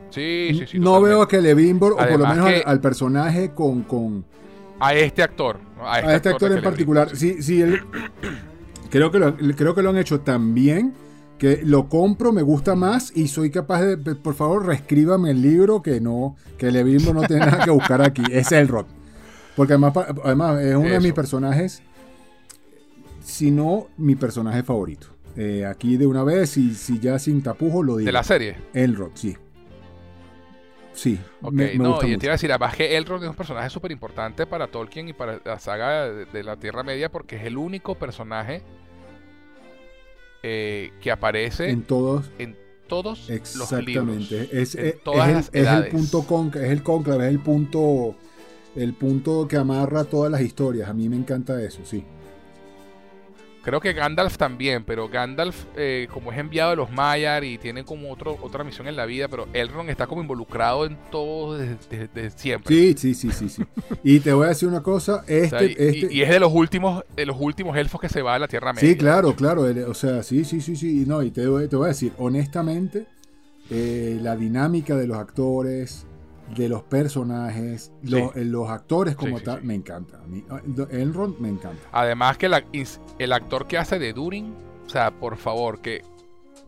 Sí, 0.10 0.50
sí, 0.60 0.66
sí. 0.68 0.80
no 0.80 1.02
veo 1.02 1.22
a 1.22 1.26
totalmente. 1.26 1.38
Celebrimbor, 1.38 1.94
o 1.94 1.98
por 1.98 2.20
lo 2.20 2.28
menos 2.28 2.46
al, 2.48 2.54
que- 2.54 2.64
al 2.66 2.80
personaje 2.82 3.52
con, 3.54 3.82
con 3.84 4.26
A 4.80 4.94
este 4.94 5.24
actor. 5.24 5.58
¿no? 5.78 5.90
a 5.90 6.00
este 6.16 6.30
actor 6.30 6.52
en 6.52 6.62
particular. 6.64 7.10
sí. 7.16 7.36
Sí, 7.36 7.42
sí, 7.44 7.62
él- 7.62 7.82
creo, 8.90 9.12
que 9.12 9.20
lo, 9.20 9.36
creo 9.36 9.74
que 9.74 9.82
lo 9.82 9.90
han 9.90 9.98
hecho 9.98 10.20
tan 10.22 10.54
bien 10.54 10.94
que 11.44 11.60
lo 11.62 11.90
compro, 11.90 12.32
me 12.32 12.42
gusta 12.42 12.74
más 12.74 13.12
y 13.14 13.28
soy 13.28 13.52
capaz 13.52 13.82
de, 13.82 14.16
por 14.16 14.34
favor, 14.34 14.66
reescríbame 14.66 15.32
el 15.32 15.42
libro 15.42 15.82
que 15.82 16.00
no, 16.00 16.38
que 16.58 16.68
Celebrimbor 16.68 17.14
no 17.14 17.24
tiene 17.24 17.46
nada 17.46 17.66
que 17.66 17.70
buscar 17.70 18.02
aquí. 18.02 18.24
Es 18.32 18.54
el 18.54 18.70
rock. 18.70 18.88
Porque 19.58 19.74
además, 19.74 19.94
además 20.24 20.62
es 20.62 20.74
uno 20.74 20.88
de 20.88 21.02
mis 21.02 21.12
personajes, 21.12 21.84
si 23.26 23.52
no 23.52 23.90
mi 23.98 24.16
personaje 24.16 24.64
favorito. 24.64 25.08
Eh, 25.36 25.66
aquí 25.66 25.98
de 25.98 26.08
una 26.08 26.24
vez, 26.24 26.56
y 26.56 26.74
si 26.76 26.98
ya 26.98 27.20
sin 27.20 27.44
tapujos 27.44 27.86
lo 27.86 27.98
digo. 27.98 28.06
De 28.06 28.14
la 28.14 28.24
serie. 28.24 28.56
Elrond, 28.74 29.14
sí. 29.16 29.36
Sí, 30.94 31.20
Ok, 31.42 31.52
me, 31.52 31.66
me 31.74 31.76
no, 31.76 31.90
gusta 31.90 32.08
y 32.08 32.18
te 32.18 32.28
iba 32.28 32.32
a 32.32 32.36
decir, 32.36 32.54
además 32.54 32.74
que 32.78 32.96
Elrond 32.96 33.24
es 33.24 33.30
un 33.30 33.36
personaje 33.36 33.70
súper 33.70 33.92
importante 33.92 34.46
para 34.46 34.68
Tolkien 34.68 35.10
y 35.10 35.14
para 35.14 35.42
la 35.44 35.60
saga 35.60 36.10
de, 36.10 36.26
de 36.26 36.44
la 36.44 36.56
Tierra 36.56 36.84
Media 36.84 37.12
porque 37.12 37.36
es 37.36 37.44
el 37.44 37.58
único 37.58 37.96
personaje 37.96 38.64
eh, 40.44 40.92
que 41.02 41.12
aparece 41.12 41.66
En 41.66 41.72
en, 41.72 41.84
todos, 41.84 42.30
todos 42.88 43.28
los 43.30 43.30
libros. 43.30 43.72
exactamente. 43.72 44.50
Es, 44.62 44.76
en 44.76 44.86
es- 44.88 45.04
todas 45.04 45.28
es 45.30 45.34
las 45.36 45.50
el, 45.54 45.62
es 45.62 45.68
el 45.68 45.88
punto 45.88 46.24
con, 46.24 46.48
es 46.50 46.70
el 46.70 46.84
cónclave, 46.84 47.26
es 47.26 47.32
el 47.32 47.40
punto, 47.40 48.16
el 48.76 48.94
punto 48.94 49.48
que 49.48 49.58
amarra 49.58 50.04
todas 50.04 50.32
las 50.32 50.42
historias. 50.42 50.90
A 50.90 50.94
mí 50.94 51.10
me 51.10 51.16
encanta 51.16 51.62
eso, 51.64 51.80
sí. 51.86 52.04
Creo 53.64 53.80
que 53.80 53.94
Gandalf 53.94 54.36
también, 54.38 54.84
pero 54.84 55.08
Gandalf, 55.08 55.56
eh, 55.78 56.10
como 56.14 56.34
es 56.34 56.38
enviado 56.38 56.72
de 56.72 56.76
los 56.76 56.92
Maiar 56.92 57.46
y 57.46 57.58
tiene 57.58 57.86
como 57.86 58.12
otro, 58.12 58.38
otra 58.42 58.64
misión 58.66 58.88
en 58.88 58.98
la 58.98 59.06
vida, 59.06 59.30
pero 59.30 59.48
Elrond 59.54 59.90
está 59.90 60.06
como 60.06 60.22
involucrado 60.22 60.86
en 60.86 60.98
todo 61.10 61.58
desde, 61.58 61.78
desde- 61.90 62.10
desde 62.14 62.38
siempre. 62.38 62.76
Sí, 62.76 62.94
sí, 62.98 63.14
sí, 63.16 63.32
sí, 63.32 63.48
sí. 63.48 63.64
Y 64.04 64.20
te 64.20 64.34
voy 64.34 64.48
a 64.48 64.50
decir 64.50 64.68
una 64.68 64.84
cosa, 64.84 65.16
O 65.16 65.24
este, 65.28 65.50
sea, 65.50 65.64
y, 65.64 65.76
este, 65.78 66.14
y- 66.14 66.18
y 66.20 66.22
es 66.24 66.30
de 66.30 66.40
los 66.42 66.52
últimos, 66.54 67.04
de 67.16 67.26
los 67.26 67.38
últimos 67.40 67.78
elfos 67.78 68.02
que 68.02 68.10
se 68.10 68.22
va 68.22 68.36
a 68.36 68.40
la 68.40 68.50
Tierra 68.50 68.74
Media. 68.74 68.90
Sí, 68.90 68.98
claro, 68.98 69.34
claro. 69.34 69.64
o 69.88 69.94
sea, 69.94 70.24
sí, 70.24 70.44
sí, 70.44 70.60
sí, 70.60 70.76
sí. 70.76 71.04
y 71.04 71.06
No, 71.06 71.24
y 71.24 71.32
te, 71.32 71.48
voy- 71.48 71.70
te 71.70 71.78
voy 71.78 71.86
a 71.86 71.88
decir, 71.90 72.12
honestamente, 72.18 73.06
eh, 73.70 74.20
la 74.22 74.36
dinámica 74.36 74.98
de 74.98 75.08
los 75.08 75.18
actores, 75.18 76.06
de 76.56 76.70
los 76.70 76.84
personajes, 76.84 77.92
los, 78.04 78.36
eh, 78.36 78.46
los 78.46 78.70
actores 78.70 79.16
como 79.16 79.38
Sí, 79.38 79.40
sí, 79.40 79.46
tal, 79.46 79.64
me 79.64 79.76
encanta. 79.76 80.20
A 80.24 80.28
mí, 80.28 80.44
ah, 80.50 80.60
Elrond 80.92 81.40
me 81.40 81.50
encanta. 81.50 81.82
Además 81.92 82.38
que 82.38 82.50
la- 82.50 82.64
el 83.20 83.34
actor 83.34 83.66
que 83.68 83.78
hace 83.78 83.98
de 84.00 84.14
Durin, 84.14 84.54
o 84.86 84.90
sea, 84.90 85.12
por 85.12 85.38
favor, 85.38 85.80
que, 85.80 86.02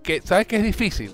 que 0.01 0.21
¿sabes 0.21 0.47
qué 0.47 0.57
es 0.57 0.63
difícil? 0.63 1.11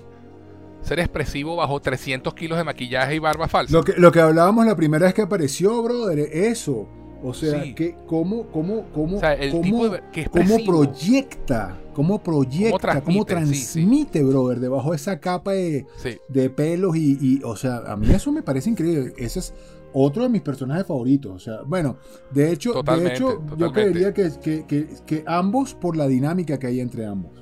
Ser 0.82 0.98
expresivo 1.00 1.56
bajo 1.56 1.80
300 1.80 2.34
kilos 2.34 2.58
de 2.58 2.64
maquillaje 2.64 3.14
y 3.14 3.18
barba 3.18 3.46
falsa. 3.48 3.72
Lo 3.76 3.84
que, 3.84 3.92
lo 3.96 4.10
que 4.10 4.20
hablábamos 4.20 4.66
la 4.66 4.74
primera 4.76 5.06
vez 5.06 5.14
que 5.14 5.22
apareció, 5.22 5.82
brother, 5.82 6.18
eso. 6.32 6.88
O 7.24 7.32
sea, 7.34 7.62
Sí. 7.62 7.74
que 7.74 7.94
cómo, 8.06 8.46
cómo, 8.48 8.84
cómo, 8.92 9.16
o 9.16 9.20
sea, 9.20 9.34
el 9.34 9.50
cómo, 9.52 9.62
tipo 9.62 9.88
de, 9.90 10.00
que 10.12 10.24
cómo 10.26 10.56
proyecta, 10.64 11.78
cómo 11.94 12.22
proyecta, 12.22 13.00
cómo 13.00 13.24
transmite, 13.24 13.54
sí, 13.54 13.64
sí. 13.64 13.72
transmite, 13.80 14.22
brother, 14.24 14.60
debajo 14.60 14.90
de 14.90 14.96
esa 14.96 15.20
capa 15.20 15.52
de, 15.52 15.86
de 16.28 16.50
pelos 16.50 16.96
y, 16.96 17.18
y, 17.20 17.40
o 17.44 17.54
sea, 17.56 17.76
a 17.86 17.96
mí 17.96 18.10
eso 18.10 18.32
me 18.32 18.42
parece 18.42 18.70
increíble. 18.70 19.12
Ese 19.16 19.38
es 19.38 19.54
otro 19.92 20.22
de 20.24 20.28
mis 20.30 20.42
personajes 20.42 20.86
favoritos. 20.86 21.32
O 21.32 21.38
sea, 21.38 21.60
bueno, 21.64 21.96
de 22.30 22.50
hecho, 22.52 22.70
de 22.70 22.74
Totalmente, 22.76 23.14
hecho 23.14 23.42
yo 23.56 23.72
creería 23.72 24.12
que, 24.12 24.30
que, 24.42 24.66
que, 24.66 24.88
que 25.06 25.22
ambos 25.26 25.74
por 25.74 25.96
la 25.96 26.08
dinámica 26.08 26.58
que 26.58 26.66
hay 26.66 26.80
entre 26.80 27.06
ambos. 27.06 27.32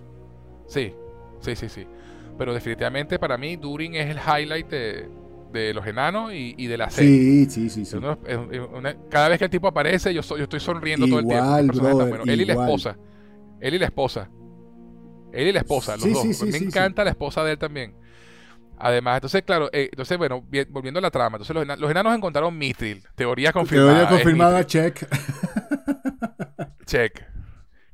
sí, 0.66 0.92
sí, 1.40 1.56
sí, 1.56 1.68
sí. 1.68 1.86
Pero 2.36 2.54
definitivamente 2.54 3.18
para 3.18 3.36
mí 3.38 3.56
Durin 3.56 3.94
es 3.94 4.08
el 4.10 4.16
highlight 4.18 4.68
de, 4.68 5.08
de 5.52 5.74
los 5.74 5.86
enanos 5.86 6.32
y, 6.32 6.54
y 6.56 6.66
de 6.66 6.76
la 6.78 6.90
serie. 6.90 7.46
Sí, 7.48 7.68
sí, 7.70 7.84
sí, 7.84 7.96
uno- 7.96 8.18
una- 8.72 8.96
cada 9.10 9.28
vez 9.28 9.38
que 9.38 9.44
el 9.44 9.50
tipo 9.50 9.66
aparece, 9.68 10.12
yo, 10.14 10.22
so- 10.22 10.36
yo 10.36 10.44
estoy 10.44 10.60
sonriendo 10.60 11.06
todo 11.06 11.18
el 11.20 11.26
tiempo. 11.26 11.44
Brother, 11.78 12.08
bueno. 12.08 12.24
Él 12.26 12.40
y 12.40 12.44
la 12.44 12.52
esposa. 12.54 12.96
Él 13.60 13.74
y 13.74 13.78
la 13.78 13.86
esposa. 13.86 14.30
Él 15.32 15.48
y 15.48 15.52
la 15.52 15.58
esposa, 15.60 15.92
los 15.96 16.02
Sí, 16.04 16.12
dos. 16.12 16.22
sí, 16.36 16.46
me 16.46 16.58
encanta 16.58 17.04
la 17.04 17.10
esposa 17.10 17.44
de 17.44 17.52
él 17.52 17.58
también. 17.58 17.94
Además, 18.82 19.16
entonces, 19.18 19.42
claro, 19.42 19.68
eh, 19.72 19.88
entonces, 19.92 20.16
bueno, 20.16 20.42
bien- 20.48 20.66
volviendo 20.70 20.98
a 20.98 21.02
la 21.02 21.10
trama, 21.10 21.36
entonces 21.36 21.54
los, 21.54 21.62
ena- 21.64 21.76
los 21.76 21.90
enanos 21.90 22.16
encontraron 22.16 22.56
Mithril, 22.56 23.02
teoría 23.14 23.52
confirmada. 23.52 23.92
Teoría 23.92 24.08
confirmada, 24.08 24.66
check. 24.66 25.04
Check. 26.86 27.22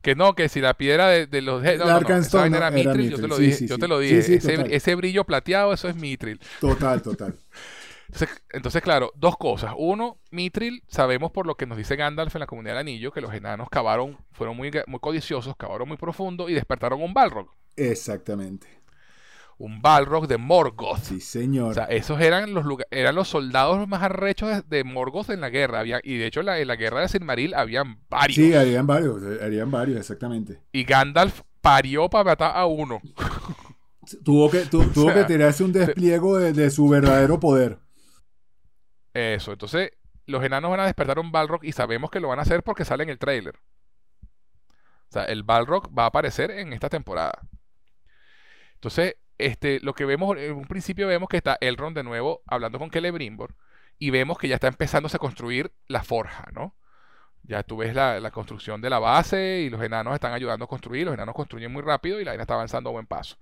Que 0.07 0.15
no, 0.15 0.37
que 0.37 0.49
si 0.49 0.61
la 0.61 0.75
piedra 0.75 1.09
de, 1.09 1.27
de 1.27 1.43
los... 1.43 1.61
No, 1.65 1.85
no, 1.85 2.01
no, 2.01 2.17
esa 2.17 2.39
vaina 2.39 2.59
era 2.59 2.71
Mithril, 2.71 3.11
yo 3.11 3.17
te 3.17 3.27
lo 3.27 3.39
sí, 3.39 3.43
dije, 3.43 3.57
sí, 3.57 3.67
yo 3.67 3.77
te 3.77 3.89
lo 3.89 3.99
dije. 3.99 4.39
ese, 4.71 4.95
brillo 4.95 5.25
plateado, 5.25 5.73
eso 5.73 5.89
es 5.89 5.97
Mithril. 5.97 6.39
Total, 6.61 7.03
total. 7.03 7.35
Entonces, 8.07 8.29
entonces, 8.51 8.83
claro, 8.83 9.11
dos 9.17 9.37
cosas. 9.37 9.73
Uno, 9.77 10.21
Mithril, 10.31 10.85
sabemos 10.87 11.33
por 11.33 11.45
lo 11.45 11.57
que 11.57 11.67
nos 11.67 11.77
dice 11.77 11.97
Gandalf 11.97 12.37
en 12.37 12.39
la 12.39 12.47
comunidad 12.47 12.75
del 12.75 12.83
anillo, 12.83 13.11
que 13.11 13.21
los 13.21 13.35
enanos 13.35 13.69
cavaron, 13.69 14.17
fueron 14.31 14.57
muy, 14.57 14.71
muy 14.87 15.01
codiciosos, 15.01 15.57
cavaron 15.57 15.89
muy 15.89 15.97
profundo 15.97 16.49
y 16.49 16.55
despertaron 16.55 17.03
un 17.03 17.13
Balrog. 17.13 17.51
Exactamente. 17.75 18.69
Un 19.59 19.81
Balrog 19.81 20.27
de 20.29 20.37
Morgoth. 20.37 21.03
Sí, 21.03 21.21
señor. 21.21 21.71
O 21.71 21.75
sea, 21.75 21.85
esos 21.85 22.21
eran 22.21 22.53
los 22.53 22.65
eran 22.91 23.15
los 23.15 23.29
soldados 23.29 23.89
más 23.89 24.03
arrechos 24.03 24.51
de, 24.69 24.77
de 24.77 24.85
Morgoth 24.85 25.31
en 25.31 25.41
la 25.41 25.49
guerra. 25.49 25.81
Había, 25.81 25.99
y 26.03 26.19
de 26.19 26.27
hecho, 26.27 26.41
en 26.41 26.47
la, 26.47 26.59
en 26.59 26.69
la 26.69 26.77
guerra 26.77 27.01
de 27.01 27.09
Silmaril 27.09 27.55
habían 27.55 27.99
varios. 28.11 28.37
sí, 28.37 28.53
harían 28.55 28.87
varios, 28.87 29.23
harían 29.41 29.71
varios, 29.71 29.99
exactamente. 29.99 30.61
Y 30.73 30.85
Gandalf 30.85 31.41
parió 31.63 32.09
para 32.11 32.25
matar 32.25 32.53
a 32.55 32.67
uno. 32.67 33.01
Tuvo 34.25 34.51
que, 34.51 34.61
tu- 34.67 34.85
tuvo 34.95 35.07
O 35.09 35.13
sea, 35.13 35.23
que 35.27 35.33
tirarse 35.33 35.65
un 35.65 35.73
despliego 35.73 36.39
de, 36.39 36.53
de 36.53 36.71
su 36.71 36.89
verdadero 36.89 37.41
poder. 37.41 37.79
Eso. 39.15 39.53
Entonces, 39.53 39.91
los 40.27 40.45
enanos 40.45 40.71
van 40.71 40.81
a 40.81 40.85
despertar 40.87 41.19
un 41.19 41.33
Balrog 41.33 41.65
y 41.65 41.73
sabemos 41.73 42.11
que 42.11 42.21
lo 42.21 42.29
van 42.29 42.39
a 42.39 42.43
hacer 42.43 42.63
porque 42.63 42.85
sale 42.85 43.03
en 43.05 43.09
el 43.11 43.19
tráiler. 43.19 43.57
O 45.09 45.13
sea, 45.13 45.25
el 45.25 45.43
Balrog 45.45 45.89
va 45.99 46.05
a 46.05 46.07
aparecer 46.07 46.51
en 46.51 46.73
esta 46.73 46.89
temporada. 46.89 47.33
Entonces, 48.75 49.17
este, 49.39 49.81
lo 49.81 49.95
que 49.95 50.05
vemos, 50.05 50.37
en 50.39 50.53
un 50.53 50.65
principio 50.67 51.07
vemos 51.09 51.29
que 51.29 51.37
está 51.37 51.59
Elrond 51.61 51.97
de 51.97 52.03
nuevo 52.03 52.43
hablando 52.47 52.79
con 52.79 52.91
Celebrimbor 52.91 53.55
y 53.99 54.11
vemos 54.11 54.39
que 54.39 54.49
ya 54.49 54.55
está 54.57 54.69
empezándose 54.69 55.17
a 55.17 55.21
construir 55.21 55.73
la 55.89 56.03
forja, 56.03 56.49
¿no? 56.53 56.75
Ya 57.43 57.63
tú 57.63 57.77
ves 57.77 57.95
la, 57.95 58.19
la 58.19 58.31
construcción 58.33 58.81
de 58.81 58.91
la 58.91 58.99
base 58.99 59.63
y 59.65 59.71
los 59.71 59.81
enanos 59.83 60.15
están 60.15 60.33
ayudando 60.33 60.65
a 60.65 60.69
construir, 60.69 61.05
los 61.07 61.15
enanos 61.15 61.35
construyen 61.35 61.73
muy 61.73 61.83
rápido 61.83 62.21
y 62.21 62.25
la 62.25 62.33
vaina 62.33 62.43
está 62.43 62.55
avanzando 62.55 62.91
a 62.91 62.93
buen 62.93 63.07
paso. 63.07 63.37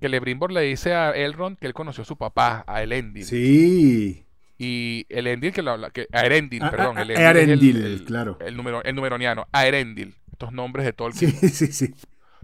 Celebrimbor 0.00 0.52
le 0.52 0.62
dice 0.62 0.94
a 0.94 1.10
Elrond 1.12 1.58
que 1.58 1.66
él 1.66 1.74
conoció 1.74 2.02
a 2.02 2.04
su 2.04 2.16
papá, 2.16 2.64
a 2.66 2.82
Elendil. 2.82 3.24
Sí. 3.24 4.26
Y 4.58 5.06
Elendil, 5.08 5.52
que, 5.52 5.62
lo 5.62 5.72
habla- 5.72 5.90
que 5.90 6.06
a 6.12 6.26
Erendil, 6.26 6.62
A- 6.62 6.70
perdón. 6.70 6.98
a- 6.98 7.02
Elendil 7.02 7.16
es 7.16 7.20
el- 7.20 7.26
Arendil, 7.26 7.84
el, 7.86 8.04
claro. 8.04 8.38
El, 8.40 8.56
número, 8.56 8.82
el 8.84 8.94
numeroniano, 8.94 9.46
a 9.52 9.66
Erendil. 9.66 10.14
Estos 10.32 10.52
nombres 10.52 10.84
de 10.86 10.92
Tolkien 10.92 11.30
Sí, 11.32 11.48
sí, 11.48 11.72
sí. 11.72 11.94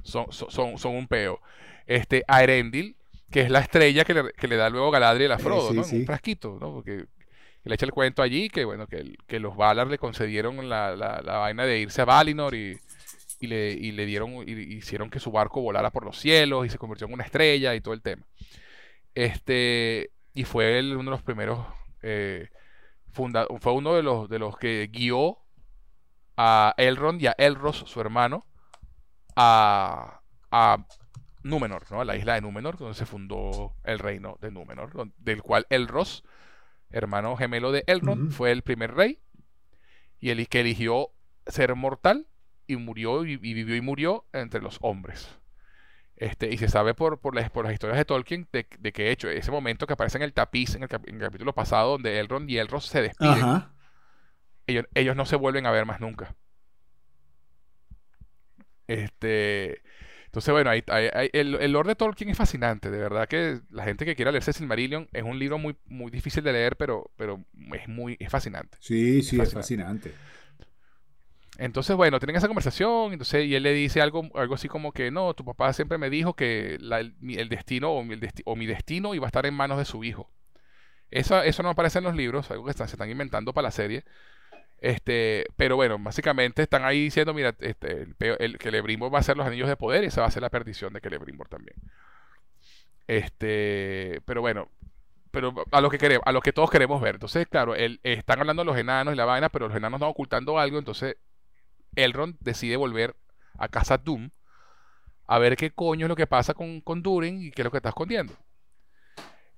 son, 0.02 0.27
son, 0.31 0.51
son, 0.51 0.78
son 0.78 0.94
un 0.94 1.09
peo. 1.09 1.40
Este, 1.89 2.23
a 2.28 2.43
Erendil, 2.44 2.97
que 3.31 3.40
es 3.40 3.51
la 3.51 3.59
estrella 3.60 4.05
que 4.05 4.15
le, 4.15 4.32
que 4.35 4.47
le 4.47 4.56
da 4.56 4.70
luego 4.70 4.90
Galadriel 4.93 5.32
a 5.32 5.39
Frodo, 5.39 5.70
sí, 5.70 5.77
¿no? 5.77 5.85
Sí. 5.85 5.97
un 5.97 6.06
frasquito, 6.06 6.59
¿no? 6.60 6.73
Porque 6.74 7.06
le 7.65 7.74
echa 7.74 7.85
el 7.86 7.93
cuento 7.93 8.23
allí 8.23 8.48
que, 8.48 8.65
bueno, 8.65 8.86
que, 8.86 9.16
que 9.27 9.40
los 9.40 9.56
Valar 9.56 9.86
le 9.89 9.98
concedieron 9.98 10.69
la, 10.69 10.94
la, 10.94 11.20
la 11.23 11.39
vaina 11.39 11.65
de 11.65 11.81
irse 11.81 12.02
a 12.02 12.05
Valinor 12.05 12.55
y, 12.55 12.78
y 13.40 13.47
le, 13.47 13.73
y 13.73 13.93
le 13.93 14.06
dieron, 14.06 14.35
y 14.47 14.52
hicieron 14.52 15.10
que 15.10 15.19
su 15.19 15.31
barco 15.32 15.60
volara 15.62 15.90
por 15.90 16.05
los 16.05 16.19
cielos 16.19 16.66
y 16.66 16.70
se 16.70 16.78
convirtió 16.78 17.06
en 17.06 17.15
una 17.15 17.24
estrella 17.24 17.74
y 17.74 17.81
todo 17.81 17.94
el 17.94 18.02
tema. 18.02 18.23
Este, 19.15 20.10
y 20.35 20.44
fue 20.44 20.78
el- 20.78 20.93
uno 20.97 21.05
de 21.10 21.16
los 21.16 21.23
primeros, 21.23 21.66
eh, 22.02 22.48
funda- 23.12 23.47
fue 23.60 23.73
uno 23.73 23.94
de 23.94 24.02
los, 24.02 24.28
de 24.28 24.39
los 24.39 24.56
que 24.56 24.89
guió 24.93 25.39
a 26.36 26.74
Elrond 26.77 27.20
y 27.20 27.27
a 27.27 27.35
Elros, 27.39 27.85
su 27.86 28.01
hermano, 28.01 28.47
a, 29.36 30.20
a 30.51 30.86
Númenor, 31.43 31.90
¿no? 31.90 32.01
A 32.01 32.05
la 32.05 32.16
isla 32.16 32.35
de 32.35 32.40
Númenor, 32.40 32.78
donde 32.78 32.94
se 32.94 33.06
fundó 33.06 33.74
el 33.85 33.98
reino 33.98 34.39
de 34.40 34.51
Númenor, 34.51 35.12
del 35.19 35.43
cual 35.43 35.66
Elros, 35.70 36.24
hermano 36.90 37.36
gemelo 37.36 37.73
de 37.73 37.85
Elrond, 37.86 38.32
fue 38.32 38.51
el 38.51 38.62
primer 38.62 38.94
rey 38.94 39.20
y 40.20 40.31
el 40.31 40.48
que 40.48 40.60
eligió 40.60 41.10
ser 41.47 41.74
mortal 41.74 42.27
y 42.66 42.77
murió 42.77 43.24
y, 43.24 43.32
y 43.32 43.55
vivió 43.55 43.77
y 43.77 43.81
murió 43.81 44.27
entre 44.32 44.60
los 44.60 44.78
hombres. 44.82 45.28
Este, 46.16 46.52
y 46.52 46.59
se 46.59 46.69
sabe 46.69 46.94
por, 46.94 47.20
por, 47.20 47.36
las, 47.36 47.48
por 47.48 47.65
las 47.65 47.73
historias 47.73 47.97
de 47.97 48.05
Tolkien 48.05 48.48
de, 48.52 48.66
de 48.81 48.93
que, 48.93 49.05
de 49.05 49.10
hecho, 49.12 49.31
ese 49.31 49.52
momento 49.52 49.86
que 49.86 49.93
aparece 49.93 50.19
en 50.19 50.24
el 50.24 50.32
tapiz, 50.32 50.74
en 50.74 50.82
el, 50.82 50.89
cap- 50.89 51.06
en 51.06 51.15
el 51.15 51.20
capítulo 51.20 51.55
pasado, 51.55 51.93
donde 51.93 52.19
Elrond 52.19 52.51
y 52.51 52.59
Elros 52.59 52.86
se 52.86 53.01
despiden, 53.01 53.44
Ajá. 53.44 53.73
ellos, 54.66 54.85
ellos 54.94 55.15
no 55.15 55.24
se 55.27 55.36
vuelven 55.36 55.66
a 55.66 55.70
ver 55.70 55.86
más 55.86 56.01
nunca. 56.01 56.35
Este, 58.89 59.82
entonces, 60.29 60.53
bueno, 60.53 60.71
ahí, 60.71 60.83
ahí- 60.89 61.09
ahí- 61.13 61.31
el, 61.33 61.55
el 61.57 61.73
lore 61.73 61.89
de 61.91 61.95
Tolkien 61.97 62.31
es 62.31 62.37
fascinante. 62.37 62.91
De 62.91 62.99
verdad 62.99 63.27
que 63.29 63.61
la 63.71 63.85
gente 63.85 64.05
que 64.05 64.15
quiera 64.15 64.31
leerse 64.31 64.53
Silmarillion 64.53 65.09
es 65.13 65.23
un 65.25 65.39
libro 65.39 65.59
muy, 65.59 65.77
muy 65.87 66.11
difícil 66.11 66.45
de 66.45 66.53
leer, 66.53 66.77
pero, 66.77 67.11
pero 67.17 67.45
es 67.75 67.89
muy 67.89 68.17
es 68.21 68.31
fascinante. 68.31 68.79
Sí, 68.81 69.23
sí, 69.23 69.43
es 69.43 69.55
fascinante. 69.55 69.55
fascinante. 69.55 70.15
Entonces, 71.59 71.97
bueno, 71.97 72.21
tienen 72.21 72.37
esa 72.37 72.47
conversación, 72.47 73.13
entonces, 73.13 73.45
y 73.47 73.55
él 73.57 73.65
le 73.65 73.73
dice 73.73 74.01
algo, 74.01 74.29
algo 74.35 74.55
así 74.55 74.69
como 74.69 74.93
que, 74.93 75.11
no, 75.11 75.35
tu 75.35 75.45
papá 75.45 75.73
siempre 75.73 75.99
me 75.99 76.09
dijo 76.09 76.35
que 76.35 76.77
el, 76.77 77.49
destino 77.49 77.91
o 77.93 78.05
mi, 78.05 78.15
o 78.45 78.55
mi, 78.57 78.67
destino 78.67 79.15
iba 79.15 79.27
a 79.27 79.29
estar 79.29 79.45
en 79.45 79.55
manos 79.55 79.79
de 79.79 79.85
su 79.85 80.05
hijo. 80.05 80.31
Eso, 81.11 81.43
eso 81.43 81.63
no 81.63 81.71
aparece 81.71 81.99
en 81.99 82.05
los 82.05 82.17
libros, 82.17 82.51
algo 82.51 82.67
que 82.67 82.75
se 82.75 82.85
están 82.85 83.11
inventando 83.11 83.55
para 83.55 83.69
la 83.69 83.73
serie. 83.73 84.05
Este, 84.81 85.47
pero 85.57 85.77
bueno, 85.77 85.99
básicamente 85.99 86.63
están 86.63 86.85
ahí 86.85 87.05
diciendo, 87.05 87.35
mira, 87.35 87.55
este, 87.59 88.07
el, 88.39 88.59
que 88.59 88.71
Lebrimbor 88.71 89.13
va 89.13 89.19
a 89.19 89.23
ser 89.23 89.37
los 89.37 89.47
anillos 89.47 89.69
de 89.69 89.77
poder 89.77 90.05
y 90.05 90.07
esa 90.07 90.21
va 90.21 90.29
a 90.29 90.31
ser 90.31 90.43
la 90.43 90.51
perdición 90.51 90.93
de 90.93 91.01
que 91.01 91.11
Lebrimbor 91.11 91.49
también. 91.49 91.77
Este, 93.09 94.21
pero 94.25 94.41
bueno, 94.41 94.71
pero 95.31 95.55
a 95.73 95.81
lo 95.81 95.91
que 95.91 95.99
queremos, 95.99 96.23
a 96.27 96.33
lo 96.33 96.41
que 96.41 96.53
todos 96.53 96.71
queremos 96.71 97.01
ver. 97.01 97.17
Entonces, 97.17 97.47
claro, 97.49 97.75
él, 97.75 98.01
están 98.03 98.39
hablando 98.39 98.65
los 98.65 98.77
enanos 98.77 99.15
y 99.15 99.17
la 99.17 99.25
vaina, 99.25 99.49
pero 99.49 99.69
los 99.69 99.77
enanos 99.77 99.99
están 99.99 100.11
ocultando 100.11 100.59
algo, 100.59 100.79
entonces 100.79 101.17
Elrond 101.97 102.37
decide 102.41 102.77
volver 102.77 103.17
a 103.59 103.69
casa 103.69 103.99
Doom 103.99 104.31
a 105.27 105.39
ver 105.39 105.57
qué 105.57 105.71
coño 105.71 106.07
es 106.07 106.09
lo 106.09 106.17
que 106.17 106.27
pasa 106.27 106.55
con, 106.55 106.81
con 106.81 107.03
Durin 107.03 107.43
y 107.43 107.51
qué 107.51 107.63
es 107.63 107.65
lo 107.65 107.71
que 107.71 107.79
está 107.79 107.91
escondiendo. 107.91 108.35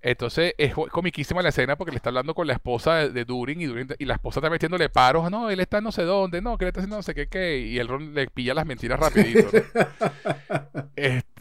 Entonces 0.02 0.54
es 0.56 0.74
comiquísima 0.74 1.42
la 1.42 1.50
escena 1.50 1.76
porque 1.76 1.92
le 1.92 1.96
está 1.96 2.08
hablando 2.08 2.34
con 2.34 2.46
la 2.46 2.54
esposa 2.54 3.08
de, 3.08 3.24
Durin, 3.24 3.60
y, 3.60 4.04
la 4.04 4.14
esposa 4.14 4.40
está 4.40 4.50
metiéndole 4.50 4.88
paros. 4.88 5.30
No, 5.30 5.50
él 5.50 5.60
está 5.60 5.80
no 5.80 5.92
sé 5.92 6.02
dónde, 6.02 6.40
no, 6.40 6.56
que 6.56 6.64
él 6.64 6.68
está 6.68 6.80
haciendo 6.80 6.96
no 6.96 7.02
sé 7.02 7.14
qué, 7.14 7.28
qué. 7.28 7.58
Y 7.58 7.78
Elrond 7.78 8.14
le 8.14 8.28
pilla 8.28 8.54
las 8.54 8.66
mentiras 8.66 8.98
rapidito. 8.98 9.48
este, 10.96 11.40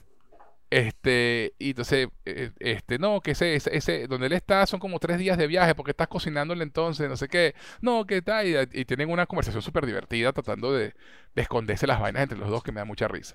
este, 0.71 1.55
y 1.57 1.69
entonces, 1.71 2.09
eh, 2.25 2.51
este, 2.59 2.99
no, 2.99 3.21
que 3.21 3.31
ese, 3.31 3.55
ese, 3.55 4.07
donde 4.07 4.27
él 4.27 4.33
está 4.33 4.67
son 4.67 4.79
como 4.79 4.99
tres 4.99 5.17
días 5.17 5.37
de 5.37 5.47
viaje 5.47 5.73
porque 5.73 5.91
estás 5.91 6.07
cocinándole 6.07 6.63
entonces, 6.63 7.09
no 7.09 7.17
sé 7.17 7.27
qué, 7.27 7.55
no, 7.81 8.05
que 8.05 8.21
tal, 8.21 8.69
y, 8.71 8.85
tienen 8.85 9.09
una 9.09 9.25
conversación 9.25 9.63
súper 9.63 9.87
divertida 9.87 10.31
tratando 10.31 10.71
de, 10.71 10.93
esconderse 11.35 11.87
las 11.87 11.99
vainas 11.99 12.23
entre 12.23 12.37
los 12.37 12.49
dos 12.49 12.61
que 12.63 12.71
me 12.71 12.81
da 12.81 12.85
mucha 12.85 13.07
risa. 13.07 13.33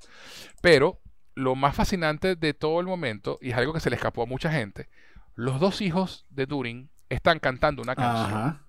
Pero 0.60 1.00
lo 1.34 1.56
más 1.56 1.74
fascinante 1.74 2.36
de 2.36 2.54
todo 2.54 2.78
el 2.80 2.86
momento, 2.86 3.38
y 3.42 3.50
es 3.50 3.56
algo 3.56 3.72
que 3.72 3.80
se 3.80 3.90
le 3.90 3.96
escapó 3.96 4.22
a 4.22 4.26
mucha 4.26 4.52
gente, 4.52 4.88
los 5.34 5.60
dos 5.60 5.80
hijos 5.80 6.26
de 6.30 6.46
Durin 6.46 6.90
están 7.08 7.38
cantando 7.38 7.82
una 7.82 7.94
canción. 7.94 8.60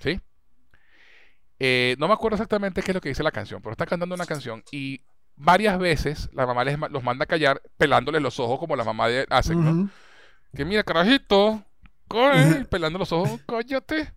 ¿Sí? 0.00 0.20
Eh, 1.58 1.96
no 1.98 2.06
me 2.06 2.14
acuerdo 2.14 2.36
exactamente 2.36 2.82
qué 2.82 2.92
es 2.92 2.94
lo 2.94 3.00
que 3.00 3.08
dice 3.08 3.22
la 3.22 3.32
canción, 3.32 3.60
pero 3.60 3.72
están 3.72 3.88
cantando 3.88 4.14
una 4.14 4.26
canción 4.26 4.62
y 4.70 5.02
varias 5.34 5.78
veces 5.78 6.30
la 6.32 6.46
mamá 6.46 6.64
les, 6.64 6.78
los 6.90 7.02
manda 7.02 7.24
a 7.24 7.26
callar 7.26 7.60
pelándoles 7.76 8.22
los 8.22 8.38
ojos 8.38 8.58
como 8.58 8.76
la 8.76 8.84
mamá 8.84 9.08
de, 9.08 9.26
hacen, 9.28 9.64
¿no? 9.64 9.90
Que 10.54 10.64
mira, 10.64 10.82
carajito, 10.82 11.62
pelando 12.70 12.98
los 12.98 13.12
ojos, 13.12 13.40
cállate. 13.46 14.12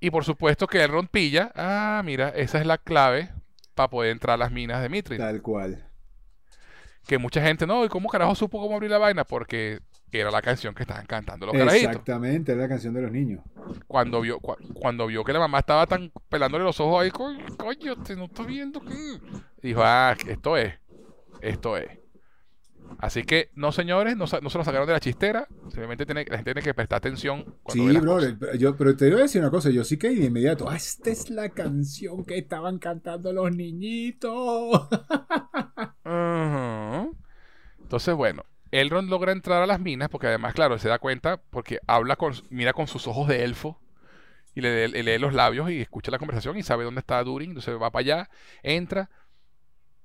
Y 0.00 0.10
por 0.10 0.24
supuesto 0.24 0.66
que 0.66 0.82
el 0.82 0.90
rompilla, 0.90 1.52
ah, 1.54 2.02
mira, 2.04 2.30
esa 2.30 2.58
es 2.58 2.66
la 2.66 2.78
clave 2.78 3.30
para 3.74 3.88
poder 3.88 4.12
entrar 4.12 4.34
a 4.34 4.38
las 4.38 4.52
minas 4.52 4.82
de 4.82 4.88
Mitri. 4.88 5.16
Tal 5.16 5.40
cual. 5.42 5.86
Que 7.06 7.18
mucha 7.18 7.42
gente, 7.42 7.66
no, 7.66 7.84
¿y 7.84 7.88
cómo 7.88 8.08
carajo 8.08 8.34
supo 8.34 8.60
cómo 8.60 8.74
abrir 8.74 8.90
la 8.90 8.98
vaina? 8.98 9.24
Porque 9.24 9.80
era 10.20 10.30
la 10.30 10.42
canción 10.42 10.74
que 10.74 10.82
estaban 10.82 11.06
cantando 11.06 11.46
los 11.46 11.54
carajitos. 11.54 11.90
Exactamente, 11.90 12.52
era 12.52 12.62
la 12.62 12.68
canción 12.68 12.94
de 12.94 13.02
los 13.02 13.10
niños. 13.10 13.42
Cuando 13.86 14.20
vio, 14.20 14.38
cuando 14.40 15.06
vio 15.06 15.24
que 15.24 15.32
la 15.32 15.38
mamá 15.38 15.60
estaba 15.60 15.86
tan 15.86 16.12
pelándole 16.28 16.64
los 16.64 16.78
ojos 16.80 17.02
ahí, 17.02 17.10
coño, 17.10 17.96
te 18.02 18.16
no 18.16 18.24
estoy 18.24 18.46
viendo 18.46 18.80
que. 18.80 19.20
Dijo, 19.62 19.82
ah, 19.84 20.16
esto 20.26 20.56
es. 20.56 20.74
Esto 21.40 21.76
es. 21.76 21.88
Así 22.98 23.24
que, 23.24 23.50
no 23.54 23.72
señores, 23.72 24.16
no, 24.16 24.26
se 24.26 24.40
lo 24.40 24.50
sacaron 24.50 24.86
de 24.86 24.92
la 24.92 25.00
chistera. 25.00 25.48
Simplemente 25.64 26.06
tiene, 26.06 26.24
la 26.24 26.36
gente 26.36 26.52
tiene 26.52 26.62
que 26.62 26.74
prestar 26.74 26.98
atención. 26.98 27.56
sí, 27.68 27.98
bro, 27.98 28.20
yo, 28.56 28.76
pero 28.76 28.96
te 28.96 29.10
voy 29.10 29.20
a 29.20 29.22
decir 29.22 29.40
una 29.40 29.50
cosa. 29.50 29.70
Yo 29.70 29.84
sí 29.84 29.96
que 29.96 30.10
de 30.10 30.26
inmediato, 30.26 30.68
ah, 30.68 30.76
esta 30.76 31.10
es 31.10 31.30
la 31.30 31.48
canción 31.50 32.24
que 32.24 32.38
estaban 32.38 32.78
cantando 32.78 33.32
los 33.32 33.54
niñitos. 33.54 34.88
Entonces, 37.82 38.14
bueno, 38.14 38.44
Elrond 38.74 39.08
logra 39.08 39.30
entrar 39.30 39.62
a 39.62 39.66
las 39.66 39.78
minas 39.78 40.08
porque 40.08 40.26
además, 40.26 40.52
claro, 40.52 40.78
se 40.78 40.88
da 40.88 40.98
cuenta 40.98 41.36
porque 41.36 41.78
habla 41.86 42.16
con, 42.16 42.34
mira 42.50 42.72
con 42.72 42.88
sus 42.88 43.06
ojos 43.06 43.28
de 43.28 43.44
elfo 43.44 43.80
y 44.52 44.62
le, 44.62 44.88
lee 44.88 45.18
los 45.18 45.32
labios 45.32 45.70
y 45.70 45.80
escucha 45.80 46.10
la 46.10 46.18
conversación 46.18 46.58
y 46.58 46.64
sabe 46.64 46.82
dónde 46.82 46.98
está 46.98 47.22
Durin, 47.22 47.50
entonces 47.50 47.80
va 47.80 47.92
para 47.92 48.00
allá, 48.00 48.30
entra 48.64 49.10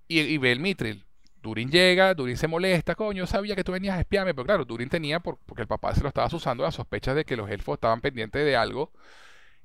y, 0.08 0.38
ve 0.38 0.52
el 0.52 0.60
Mitril. 0.60 1.04
Durin 1.42 1.72
llega, 1.72 2.14
Durin 2.14 2.38
se 2.38 2.48
molesta, 2.48 2.94
coño, 2.94 3.26
sabía 3.26 3.56
que 3.56 3.64
tú 3.64 3.72
venías 3.72 3.98
a 3.98 4.02
espiarme, 4.02 4.36
pero 4.36 4.46
claro, 4.46 4.66
Durin 4.66 4.90
tenía, 4.90 5.20
porque 5.20 5.62
el 5.62 5.68
papá 5.68 5.96
se 5.96 6.02
lo 6.02 6.10
estaba 6.10 6.28
usando, 6.32 6.64
las 6.64 6.76
sospechas 6.76 7.16
de 7.16 7.26
que 7.26 7.36
los 7.36 7.50
elfos 7.50 7.76
estaban 7.76 8.02
pendientes 8.02 8.46
de 8.46 8.56
algo 8.56 8.92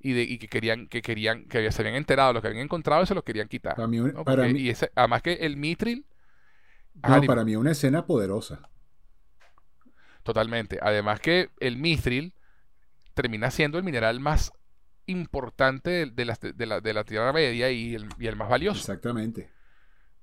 y, 0.01 0.13
de, 0.13 0.39
que 0.39 0.49
querían, 0.49 0.87
que 0.87 1.03
querían, 1.03 1.45
que 1.45 1.71
se 1.71 1.83
habían 1.83 1.97
enterado 1.97 2.33
lo 2.33 2.41
que 2.41 2.49
habían 2.49 2.65
encontrado 2.65 3.03
y 3.03 3.07
se 3.07 3.15
lo 3.15 3.23
querían 3.23 3.49
quitar. 3.49 3.75
Para 3.75 3.89
mí, 3.89 3.99
y 4.61 4.73
además 4.95 5.21
que 5.21 5.35
el 5.35 5.59
Mitril... 5.59 6.07
No, 7.07 7.23
para 7.23 7.45
mí 7.45 7.57
una 7.57 7.73
escena 7.73 8.07
poderosa. 8.07 8.71
Totalmente. 10.25 10.79
Además 10.83 11.21
que 11.21 11.51
el 11.61 11.77
mithril 11.77 12.35
termina 13.15 13.53
siendo 13.53 13.79
el 13.79 13.85
mineral 13.85 14.19
más 14.19 14.53
importante 15.07 16.07
de, 16.07 16.25
la, 16.25 16.37
de 16.37 16.93
la, 16.95 17.05
Tierra 17.05 17.33
Media 17.33 17.71
y 17.71 17.95
el, 17.95 18.37
más 18.37 18.49
valioso. 18.49 18.81
Exactamente. 18.81 19.53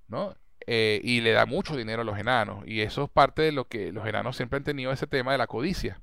¿no? 0.07 0.35
Eh, 0.67 0.99
y 1.03 1.21
le 1.21 1.31
da 1.31 1.45
mucho 1.45 1.77
dinero 1.77 2.01
a 2.01 2.05
los 2.05 2.17
enanos. 2.17 2.63
Y 2.67 2.81
eso 2.81 3.05
es 3.05 3.09
parte 3.09 3.43
de 3.43 3.51
lo 3.53 3.67
que 3.67 3.93
los 3.93 4.05
enanos 4.05 4.35
siempre 4.35 4.57
han 4.57 4.63
tenido 4.63 4.91
ese 4.91 5.07
tema 5.07 5.31
de 5.31 5.37
la 5.37 5.47
codicia. 5.47 6.01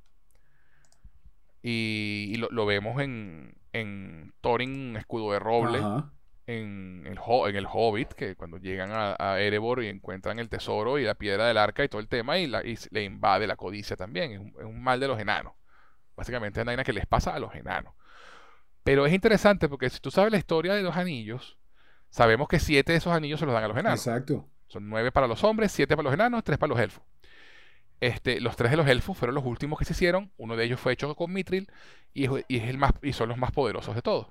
Y, 1.61 2.35
lo, 2.37 2.65
vemos 2.65 3.01
en, 3.01 3.53
en 3.73 4.33
Thorin, 4.41 4.95
escudo 4.95 5.33
de 5.33 5.39
roble 5.39 5.81
en 6.49 7.03
el, 7.05 7.17
en 7.19 7.55
el 7.55 7.67
Hobbit, 7.71 8.13
que 8.13 8.35
cuando 8.35 8.57
llegan 8.57 8.89
a, 8.91 9.39
Erebor 9.39 9.83
y 9.83 9.87
encuentran 9.87 10.39
el 10.39 10.49
tesoro 10.49 10.97
y 10.97 11.03
la 11.03 11.13
piedra 11.13 11.47
del 11.47 11.57
arca 11.57 11.83
y 11.83 11.89
todo 11.89 12.01
el 12.01 12.07
tema, 12.07 12.39
y, 12.39 12.47
la, 12.47 12.63
le 12.63 13.03
invade 13.03 13.45
la 13.45 13.55
codicia 13.55 13.95
también. 13.95 14.53
Es 14.57 14.65
un, 14.65 14.81
mal 14.81 14.99
de 14.99 15.07
los 15.07 15.19
enanos. 15.19 15.53
Básicamente 16.15 16.59
es 16.59 16.67
una 16.67 16.83
que 16.83 16.93
les 16.93 17.05
pasa 17.05 17.35
a 17.35 17.39
los 17.39 17.53
enanos. 17.53 17.93
Pero 18.83 19.05
es 19.05 19.13
interesante 19.13 19.69
porque 19.69 19.89
si 19.89 19.99
tú 19.99 20.09
sabes 20.09 20.31
la 20.31 20.37
historia 20.37 20.73
de 20.73 20.81
los 20.81 20.97
anillos, 20.97 21.57
sabemos 22.09 22.47
que 22.47 22.59
siete 22.59 22.93
de 22.93 22.97
esos 22.97 23.13
anillos 23.13 23.39
se 23.39 23.45
los 23.45 23.53
dan 23.53 23.65
a 23.65 23.67
los 23.67 23.77
enanos. 23.77 23.99
Exacto. 23.99 24.49
Son 24.67 24.89
nueve 24.89 25.11
para 25.11 25.27
los 25.27 25.43
hombres, 25.43 25.71
siete 25.71 25.95
para 25.95 26.05
los 26.05 26.13
enanos, 26.13 26.43
tres 26.43 26.57
para 26.57 26.69
los 26.69 26.79
elfos. 26.79 27.03
Este, 27.99 28.39
los 28.39 28.55
tres 28.55 28.71
de 28.71 28.77
los 28.77 28.87
elfos 28.87 29.17
fueron 29.17 29.35
los 29.35 29.45
últimos 29.45 29.77
que 29.77 29.85
se 29.85 29.93
hicieron. 29.93 30.31
Uno 30.37 30.55
de 30.55 30.65
ellos 30.65 30.79
fue 30.79 30.93
hecho 30.93 31.13
con 31.15 31.31
Mithril 31.31 31.69
y, 32.13 32.27
y, 32.47 32.57
es 32.57 32.69
el 32.69 32.77
más, 32.77 32.93
y 33.03 33.13
son 33.13 33.29
los 33.29 33.37
más 33.37 33.51
poderosos 33.51 33.93
de 33.93 34.01
todos. 34.01 34.27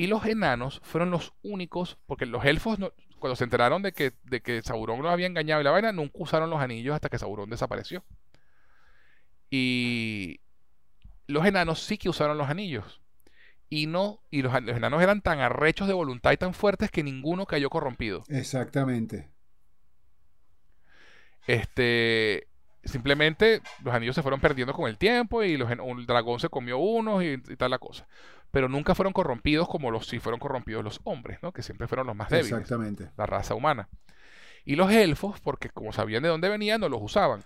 Y 0.00 0.06
los 0.06 0.24
enanos 0.24 0.80
fueron 0.82 1.10
los 1.10 1.34
únicos, 1.42 1.98
porque 2.06 2.24
los 2.24 2.42
elfos, 2.46 2.78
cuando 3.18 3.36
se 3.36 3.44
enteraron 3.44 3.82
de 3.82 3.92
que, 3.92 4.14
de 4.22 4.40
que 4.40 4.62
Sauron 4.62 5.02
los 5.02 5.12
había 5.12 5.26
engañado 5.26 5.60
y 5.60 5.64
la 5.64 5.72
vaina, 5.72 5.92
nunca 5.92 6.14
usaron 6.20 6.48
los 6.48 6.58
anillos 6.58 6.94
hasta 6.94 7.10
que 7.10 7.18
Sauron 7.18 7.50
desapareció. 7.50 8.02
Y 9.50 10.40
los 11.26 11.44
enanos 11.44 11.82
sí 11.82 11.98
que 11.98 12.08
usaron 12.08 12.38
los 12.38 12.48
anillos. 12.48 13.02
Y 13.68 13.88
no, 13.88 14.22
y 14.30 14.40
los, 14.40 14.54
los, 14.62 14.74
enanos 14.74 15.02
eran 15.02 15.20
tan 15.20 15.40
arrechos 15.40 15.86
de 15.86 15.92
voluntad 15.92 16.32
y 16.32 16.38
tan 16.38 16.54
fuertes 16.54 16.90
que 16.90 17.02
ninguno 17.02 17.44
cayó 17.44 17.68
corrompido. 17.68 18.22
Exactamente. 18.28 19.28
Este, 21.46 22.48
simplemente 22.84 23.60
los 23.84 23.92
anillos 23.92 24.14
se 24.14 24.22
fueron 24.22 24.40
perdiendo 24.40 24.72
con 24.72 24.88
el 24.88 24.96
tiempo 24.96 25.42
y 25.42 25.58
los, 25.58 25.70
un 25.70 26.06
dragón 26.06 26.40
se 26.40 26.48
comió 26.48 26.78
unos 26.78 27.22
y, 27.22 27.34
y, 27.34 27.56
tal 27.56 27.72
la 27.72 27.78
cosa 27.78 28.08
pero 28.50 28.68
nunca 28.68 28.94
fueron 28.94 29.12
corrompidos 29.12 29.68
como 29.68 29.90
los 29.90 30.06
sí 30.06 30.18
fueron 30.18 30.40
corrompidos 30.40 30.82
los 30.84 31.00
hombres, 31.04 31.38
¿no? 31.42 31.52
que 31.52 31.62
siempre 31.62 31.86
fueron 31.86 32.06
los 32.06 32.16
más 32.16 32.28
débiles. 32.30 32.52
Exactamente. 32.52 33.10
La 33.16 33.26
raza 33.26 33.54
humana. 33.54 33.88
Y 34.64 34.76
los 34.76 34.90
elfos, 34.92 35.40
porque 35.40 35.70
como 35.70 35.92
sabían 35.92 36.22
de 36.22 36.28
dónde 36.28 36.48
venían, 36.48 36.80
no 36.80 36.88
los 36.88 37.00
usaban. 37.02 37.42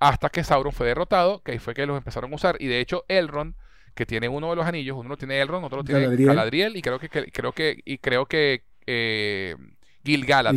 Hasta 0.00 0.28
que 0.30 0.44
Sauron 0.44 0.72
fue 0.72 0.86
derrotado, 0.86 1.42
que 1.42 1.52
ahí 1.52 1.58
fue 1.58 1.74
que 1.74 1.86
los 1.86 1.96
empezaron 1.96 2.32
a 2.32 2.34
usar. 2.34 2.56
Y 2.58 2.66
de 2.66 2.80
hecho, 2.80 3.04
Elrond, 3.08 3.54
que 3.94 4.06
tiene 4.06 4.28
uno 4.28 4.50
de 4.50 4.56
los 4.56 4.66
anillos, 4.66 4.96
uno 4.96 5.10
lo 5.10 5.16
tiene 5.16 5.40
Elrond, 5.40 5.64
otro 5.64 5.78
lo 5.78 5.84
tiene 5.84 6.16
Galadriel, 6.16 6.76
y 6.76 6.82
creo 6.82 6.98
que, 6.98 7.08
creo 7.08 7.52
que, 7.52 7.80
y 7.84 7.98
creo 7.98 8.26
que 8.26 8.64
eh, 8.86 9.56
Gil-galad. 10.04 10.54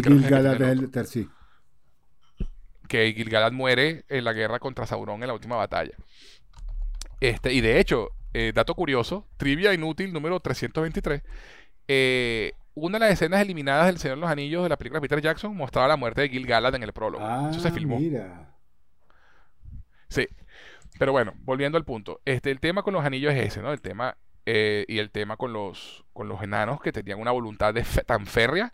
Sí. 1.06 1.30
que 2.88 3.14
Gil-galad 3.14 3.52
muere 3.52 4.06
en 4.10 4.24
la 4.24 4.34
guerra 4.34 4.60
contra 4.60 4.86
Sauron 4.86 5.22
en 5.22 5.28
la 5.28 5.34
última 5.34 5.56
batalla. 5.56 5.96
Este, 7.20 7.54
y 7.54 7.62
de 7.62 7.80
hecho, 7.80 8.12
eh, 8.40 8.52
dato 8.54 8.76
curioso, 8.76 9.26
trivia 9.38 9.74
inútil 9.74 10.14
número 10.14 10.40
323. 10.40 11.24
Eh, 11.88 12.54
una 12.76 13.00
de 13.00 13.06
las 13.06 13.14
escenas 13.14 13.42
eliminadas 13.42 13.88
del 13.88 13.98
Señor 13.98 14.18
de 14.18 14.22
los 14.22 14.30
Anillos 14.30 14.62
de 14.62 14.70
la 14.70 14.78
película 14.78 15.02
Peter 15.02 15.20
Jackson 15.20 15.58
mostraba 15.58 15.88
la 15.88 15.98
muerte 15.98 16.22
de 16.22 16.30
Gil 16.30 16.46
Galad 16.46 16.76
en 16.76 16.84
el 16.84 16.94
prólogo. 16.94 17.26
Eso 17.50 17.60
se 17.60 17.70
ah, 17.70 17.72
filmó. 17.72 18.00
Mira. 18.00 18.54
Sí. 20.08 20.28
Pero 21.00 21.14
bueno, 21.14 21.34
volviendo 21.40 21.80
al 21.80 21.84
punto. 21.84 22.22
Este, 22.26 22.52
el 22.52 22.60
tema 22.60 22.84
con 22.84 22.94
los 22.94 23.04
anillos 23.04 23.34
es 23.34 23.44
ese, 23.44 23.64
¿no? 23.64 23.74
El 23.74 23.82
tema 23.82 24.18
eh, 24.46 24.86
y 24.88 25.00
el 25.00 25.10
tema 25.10 25.38
con 25.38 25.52
los, 25.52 26.06
con 26.14 26.28
los 26.30 26.44
enanos 26.44 26.80
que 26.80 26.92
tenían 26.92 27.20
una 27.20 27.32
voluntad 27.32 27.74
tan 28.06 28.28
férrea 28.28 28.72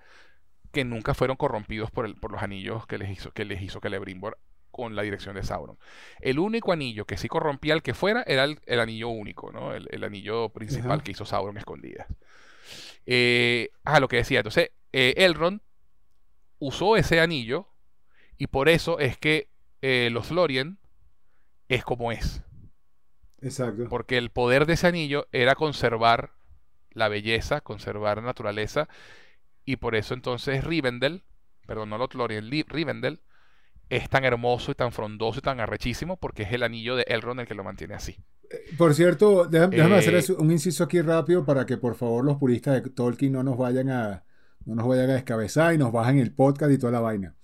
que 0.74 0.84
nunca 0.84 1.14
fueron 1.14 1.38
corrompidos 1.38 1.90
por, 1.90 2.06
el, 2.06 2.16
por 2.16 2.34
los 2.34 2.44
anillos 2.44 2.86
que 2.86 2.98
les 2.98 3.10
hizo 3.10 3.32
que 3.32 3.46
les 3.46 3.62
hizo 3.62 3.80
Celebrimbor 3.80 4.38
con 4.74 4.96
la 4.96 5.04
dirección 5.04 5.36
de 5.36 5.44
Sauron. 5.44 5.78
El 6.20 6.40
único 6.40 6.74
anillo 6.74 7.06
que 7.06 7.16
sí 7.16 7.28
corrompía 7.28 7.76
al 7.76 7.84
que 7.84 7.94
fuera 7.94 8.24
era 8.26 8.44
el, 8.44 8.80
anillo 8.80 9.10
único, 9.10 9.52
¿no? 9.52 9.74
El, 9.74 10.04
anillo 10.04 10.50
principal 10.50 11.04
que 11.04 11.12
hizo 11.12 11.26
Sauron 11.26 11.58
escondidas. 11.58 12.08
Eh, 13.06 13.70
ah, 13.84 14.00
lo 14.00 14.08
que 14.08 14.18
decía. 14.18 14.40
Entonces, 14.40 14.72
eh, 14.92 15.14
Elrond 15.18 15.62
usó 16.58 16.98
ese 16.98 17.20
anillo 17.20 17.68
y 18.38 18.48
por 18.48 18.68
eso 18.68 18.98
es 18.98 19.18
que 19.18 19.50
eh, 19.82 20.10
los 20.12 20.32
Lorien 20.32 20.80
es 21.70 21.84
como 21.84 22.12
es. 22.12 22.42
Exacto. 23.42 23.88
Porque 23.90 24.18
el 24.18 24.32
poder 24.32 24.66
de 24.66 24.74
ese 24.74 24.88
anillo 24.88 25.28
era 25.32 25.54
conservar 25.54 26.32
la 26.92 27.10
belleza, 27.10 27.62
conservar 27.62 28.18
la 28.18 28.24
naturaleza. 28.24 28.88
Y 29.66 29.78
por 29.78 29.96
eso 29.96 30.14
entonces 30.14 30.64
Rivendell, 30.64 31.24
perdón, 31.68 31.90
no 31.90 31.98
Lothlorien, 31.98 32.50
Li- 32.50 32.66
Rivendell, 32.68 33.22
es 33.90 34.10
tan 34.10 34.24
hermoso 34.26 34.72
y 34.72 34.76
tan 34.76 34.92
frondoso 34.92 35.40
y 35.40 35.42
tan 35.42 35.60
arrechísimo 35.60 36.18
porque 36.18 36.44
es 36.44 36.52
el 36.54 36.64
anillo 36.64 36.96
de 36.96 37.04
Elrond 37.08 37.42
el 37.42 37.48
que 37.48 37.54
lo 37.56 37.64
mantiene 37.64 37.94
así. 37.94 38.16
Por 38.78 38.94
cierto, 38.94 39.46
déjame, 39.46 39.76
déjame 39.78 39.96
Eh, 39.96 40.00
hacer 40.00 40.16
eso- 40.16 40.38
un 40.38 40.52
inciso 40.52 40.84
aquí 40.84 41.02
rápido 41.02 41.46
para 41.46 41.66
que 41.66 41.78
por 41.78 41.96
favor 41.96 42.24
los 42.24 42.38
puristas 42.38 42.82
de 42.84 42.90
Tolkien 42.90 43.32
no 43.34 43.44
nos 43.44 43.58
vayan 43.58 43.90
a, 43.90 44.24
no 44.66 44.76
nos 44.76 44.88
vayan 44.88 45.10
a 45.10 45.14
descabezar 45.14 45.74
y 45.74 45.78
nos 45.78 45.92
bajen 45.92 46.18
el 46.20 46.34
podcast 46.34 46.72
y 46.72 46.78
toda 46.78 46.92
la 46.94 47.00
vaina. 47.00 47.36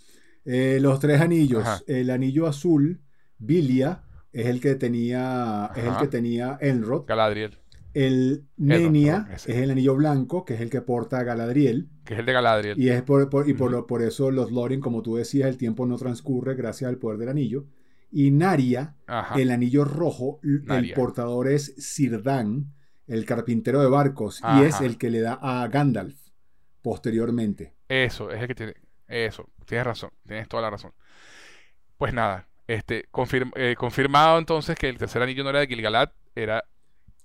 Eh, 0.45 0.80
los 0.82 0.99
tres 0.99 1.20
anillos. 1.22 1.64
Ajá. 1.66 1.80
El 1.88 2.10
anillo 2.10 2.48
azul, 2.48 3.02
Vilia, 3.38 4.03
es 4.32 4.45
el 4.48 4.61
que 4.61 4.76
tenía, 4.76 5.72
es 5.76 5.84
el 5.84 5.98
que 5.98 6.07
tenía 6.07 6.57
Elrond. 6.61 7.06
Galadriel, 7.07 7.59
El 7.94 8.45
Nenia 8.57 9.28
es 9.34 9.48
el 9.48 9.72
anillo 9.72 9.95
blanco, 9.95 10.45
que 10.45 10.53
es 10.53 10.61
el 10.61 10.70
que 10.70 10.82
porta 10.82 11.20
a 11.20 11.24
Galadriel. 11.24 11.90
que 12.06 12.14
es 12.14 12.20
el 12.20 12.26
de 12.26 12.34
Galadriel. 12.34 12.80
Y 12.80 12.90
es 12.90 13.02
por, 13.02 13.30
por- 13.30 13.49
y 13.49 13.53
por, 13.53 14.02
eso 14.02 14.32
los 14.32 14.52
Lorien, 14.52 14.80
como 14.82 15.02
tú 15.02 15.16
decías, 15.16 15.49
el 15.49 15.57
tiempo 15.57 15.86
no 15.86 15.98
transcurre 15.98 16.56
gracias 16.56 16.88
al 16.90 16.98
poder 16.98 17.18
del 17.20 17.30
anillo. 17.30 17.66
Y 18.11 18.32
Naria, 18.32 18.95
Ajá. 19.07 19.40
el 19.40 19.52
anillo 19.52 19.86
rojo, 19.86 20.40
el 20.44 20.94
portador 20.95 21.48
es 21.48 21.76
Sirdan, 21.78 22.74
el 23.07 23.26
carpintero 23.26 23.82
de 23.82 23.88
barcos, 23.90 24.41
y 24.60 24.64
es 24.64 24.82
el 24.82 24.98
que 24.98 25.10
le 25.10 25.22
da 25.22 25.40
a 25.41 25.68
Gandalf 25.68 26.16
posteriormente. 26.82 27.74
Eso, 27.88 28.32
es 28.32 28.41
el 28.41 28.48
que 28.48 28.56
tiene. 28.56 28.74
Eso, 29.07 29.49
tienes 29.66 29.86
razón, 29.88 30.11
tienes 30.28 30.48
toda 30.48 30.61
la 30.64 30.70
razón. 30.70 30.91
Pues 31.98 32.14
nada, 32.14 32.48
este, 32.68 33.06
confirm- 33.11 33.52
eh, 33.56 33.76
confirmado 33.78 34.38
entonces 34.40 34.78
que 34.78 34.88
el 34.90 34.98
tercer 34.98 35.22
anillo 35.22 35.44
no 35.44 35.49
era 35.49 35.60
de 35.60 35.68
Gilgalad, 35.68 36.11
era 36.36 36.64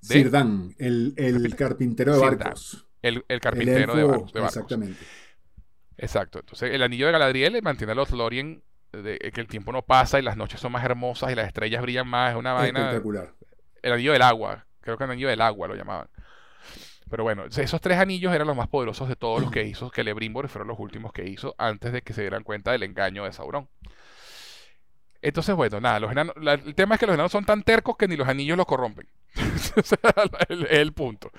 de 0.08 0.14
Sirdan, 0.14 0.74
el, 0.78 1.14
el 1.16 1.56
carpintero 1.56 2.14
de 2.14 2.18
Sirdan, 2.20 2.38
barcos. 2.38 2.86
el, 3.02 3.24
el 3.28 3.40
El 3.40 3.40
carpintero 3.40 3.94
de, 3.96 4.02
elfo, 4.02 4.06
bar- 4.06 4.32
de 4.32 4.40
barcos. 4.40 4.56
exactamente. 4.56 5.06
Exacto. 5.96 6.40
Entonces, 6.40 6.72
el 6.72 6.82
anillo 6.82 7.06
de 7.06 7.12
Galadriel 7.12 7.62
mantiene 7.62 7.92
a 7.92 7.94
los 7.94 8.10
Lorien 8.10 8.62
de 8.92 9.18
que 9.34 9.40
el 9.40 9.48
tiempo 9.48 9.72
no 9.72 9.82
pasa 9.82 10.18
y 10.18 10.22
las 10.22 10.36
noches 10.36 10.60
son 10.60 10.72
más 10.72 10.84
hermosas 10.84 11.32
y 11.32 11.34
las 11.34 11.46
estrellas 11.46 11.82
brillan 11.82 12.06
más. 12.08 12.32
Es 12.32 12.36
una 12.36 12.52
vaina. 12.52 12.80
Espectacular. 12.80 13.34
El 13.82 13.92
anillo 13.92 14.12
del 14.12 14.22
agua. 14.22 14.66
Creo 14.80 14.96
que 14.98 15.04
el 15.04 15.10
anillo 15.10 15.28
del 15.28 15.40
agua 15.40 15.68
lo 15.68 15.74
llamaban. 15.74 16.08
Pero 17.10 17.22
bueno, 17.22 17.44
esos 17.44 17.80
tres 17.80 17.98
anillos 17.98 18.34
eran 18.34 18.46
los 18.46 18.56
más 18.56 18.68
poderosos 18.68 19.08
de 19.08 19.16
todos 19.16 19.40
los 19.40 19.50
que 19.50 19.62
hizo 19.64 19.90
Celebrimbor 19.94 20.46
y 20.46 20.48
fueron 20.48 20.68
los 20.68 20.78
últimos 20.78 21.12
que 21.12 21.24
hizo 21.28 21.54
antes 21.58 21.92
de 21.92 22.02
que 22.02 22.12
se 22.12 22.22
dieran 22.22 22.42
cuenta 22.42 22.72
del 22.72 22.82
engaño 22.82 23.24
de 23.24 23.32
Sauron. 23.32 23.68
Entonces, 25.24 25.54
bueno, 25.54 25.80
nada, 25.80 26.00
los 26.00 26.12
enanos, 26.12 26.34
el 26.36 26.74
tema 26.74 26.96
es 26.96 27.00
que 27.00 27.06
los 27.06 27.14
enanos 27.14 27.32
son 27.32 27.46
tan 27.46 27.62
tercos 27.62 27.96
que 27.96 28.06
ni 28.06 28.14
los 28.14 28.28
anillos 28.28 28.58
los 28.58 28.66
corrompen. 28.66 29.08
Es 29.76 29.90
el 30.70 30.92
punto. 30.92 31.30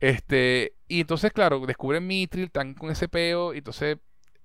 Este, 0.00 0.72
y 0.88 1.02
entonces, 1.02 1.30
claro, 1.30 1.60
descubren 1.66 2.06
Mithril, 2.06 2.46
están 2.46 2.72
con 2.72 2.90
ese 2.90 3.08
peo, 3.08 3.52
y 3.52 3.58
entonces 3.58 3.98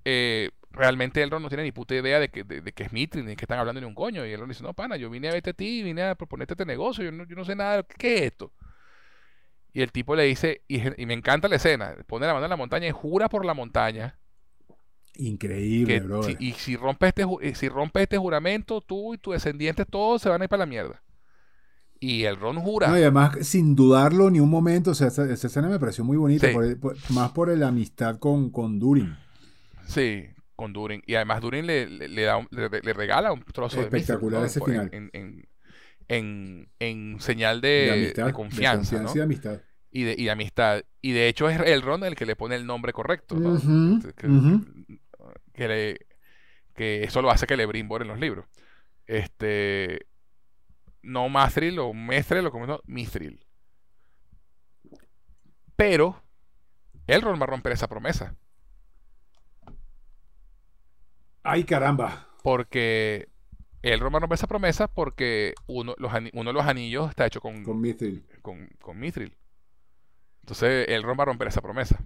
eh, 0.04 0.50
realmente 0.72 1.24
Elrond 1.24 1.44
no 1.44 1.48
tiene 1.48 1.64
ni 1.64 1.72
puta 1.72 1.96
idea 1.96 2.20
de 2.20 2.28
que, 2.28 2.44
de, 2.44 2.60
de 2.60 2.74
que 2.74 2.84
es 2.84 2.92
Mithril, 2.92 3.26
ni 3.26 3.38
que 3.38 3.46
están 3.46 3.60
hablando 3.60 3.80
ni 3.80 3.88
un 3.88 3.96
coño. 3.96 4.26
Y 4.26 4.34
Elrond 4.34 4.52
dice, 4.52 4.64
no, 4.64 4.74
pana, 4.74 4.98
yo 4.98 5.10
vine 5.10 5.30
a 5.30 5.32
verte 5.32 5.52
a 5.52 5.54
ti, 5.54 5.82
vine 5.82 6.04
a 6.04 6.16
proponerte 6.16 6.56
este 6.56 6.66
negocio, 6.66 7.06
yo 7.06 7.14
no, 7.14 7.26
yo 7.26 7.36
no 7.38 7.46
sé 7.46 7.56
nada, 7.56 7.82
¿qué 7.84 8.16
es 8.16 8.22
esto? 8.24 8.52
Y 9.72 9.84
el 9.84 9.94
tipo 9.94 10.18
le 10.18 10.24
dice, 10.24 10.64
y, 10.68 11.02
y 11.02 11.06
me 11.06 11.14
encanta 11.14 11.48
la 11.48 11.56
escena, 11.56 11.96
pone 12.08 12.28
la 12.28 12.34
mano 12.34 12.46
en 12.46 12.50
la 12.50 12.58
montaña 12.58 12.88
y 12.88 12.92
jura 12.92 13.30
por 13.30 13.46
la 13.46 13.54
montaña 13.54 14.20
Increíble, 15.18 16.04
si- 16.26 16.36
y 16.40 16.52
si 16.54 16.76
rompes 16.76 17.10
este, 17.10 17.26
eh, 17.42 17.56
si 17.56 17.70
rompes 17.70 18.04
este 18.04 18.18
juramento, 18.18 18.82
tú 18.82 19.14
y 19.14 19.18
tus 19.18 19.34
descendientes 19.34 19.86
todos 19.90 20.22
se 20.22 20.30
van 20.30 20.42
a 20.42 20.46
ir 20.46 20.50
para 20.50 20.62
la 20.62 20.66
mierda. 20.66 21.02
Y 22.00 22.24
el 22.26 22.36
Ron 22.36 22.58
jura. 22.60 22.88
No, 22.90 22.98
y 22.98 23.02
además, 23.02 23.38
sin 23.48 23.76
dudarlo 23.76 24.30
ni 24.30 24.40
un 24.42 24.50
momento, 24.50 24.92
o 24.92 24.96
sea, 24.96 25.08
esa, 25.08 25.32
esa 25.32 25.48
escena 25.48 25.70
me 25.70 25.80
pareció 25.80 26.04
muy 26.04 26.18
bonita, 26.18 26.48
Sí. 26.48 26.54
por 26.54 26.66
el- 26.66 26.78
por- 26.78 26.98
más 27.12 27.32
por 27.32 27.56
la 27.58 27.68
amistad 27.70 28.20
con, 28.20 28.50
con 28.52 28.80
Durin. 28.80 29.16
Sí, 29.88 30.26
con 30.56 30.74
Durin. 30.74 31.02
Y 31.06 31.16
además 31.16 31.42
Durin 31.42 31.66
le, 31.66 31.88
le, 31.90 32.08
le 32.10 32.22
da 32.24 32.46
le, 32.52 32.68
regala 32.94 33.32
un 33.32 33.42
trozo 33.44 33.80
Espectacular 33.82 34.42
de 34.42 34.48
ese 34.48 34.60
Mithril, 34.60 34.78
¿no? 34.78 34.84
final. 34.90 35.10
En, 35.14 35.48
en, 36.08 36.70
en, 36.80 37.20
señal 37.22 37.62
De, 37.62 37.68
de, 37.70 37.92
amistad, 37.94 38.26
de 38.28 38.34
confianza, 38.34 39.02
¿no? 39.02 39.12
y 39.12 39.16
de 39.16 39.22
amistad. 39.24 39.62
y, 39.92 40.04
de, 40.04 40.16
y 40.18 40.30
amistad. 40.30 40.84
Y 41.02 41.14
de 41.14 41.28
hecho 41.30 41.50
es 41.50 41.60
el 41.62 41.82
Ron 41.82 42.04
el 42.04 42.16
que 42.16 42.26
le 42.26 42.36
pone 42.36 42.56
el 42.56 42.66
nombre 42.68 42.94
correcto, 42.94 43.36
¿no? 43.36 43.60
Que, 44.02 44.14
que-. 44.14 44.28
Que 45.56 45.68
le- 45.68 46.00
que 46.76 47.04
eso 47.06 47.22
lo 47.22 47.32
hace 47.32 47.48
que 47.48 47.58
le 47.58 47.66
en 48.04 48.10
los 48.10 48.20
libros. 48.20 48.48
Este, 49.08 50.08
no 51.04 51.30
Mathril 51.30 51.80
o 51.80 51.94
Methril 51.94 52.46
o 52.48 52.52
como 52.52 52.68
no, 52.68 52.82
Mithril. 52.86 53.40
Pero 55.78 56.22
Elrond 57.08 57.42
va 57.42 57.46
a 57.46 57.48
romper 57.54 57.74
esa 57.74 57.88
promesa. 57.90 58.36
Ay, 61.44 61.64
caramba. 61.64 62.28
Porque 62.42 63.30
Elrond 63.84 64.14
va 64.16 64.18
a 64.20 64.22
romper 64.22 64.36
esa 64.38 64.48
promesa 64.48 64.88
porque 64.88 65.56
uno, 65.68 65.96
los 65.98 66.12
uno 66.34 66.50
de 66.52 66.54
los 66.54 66.66
anillos 66.66 67.10
está 67.10 67.26
hecho 67.28 67.42
con, 67.42 67.56
Con 67.64 67.82
Mithril. 67.82 68.24
con, 68.42 68.68
con 68.82 69.00
Mithril. 69.00 69.38
Entonces 70.44 70.88
Elrond 70.90 71.20
va 71.20 71.24
a 71.24 71.26
romper 71.28 71.48
esa 71.48 71.62
promesa. 71.62 72.06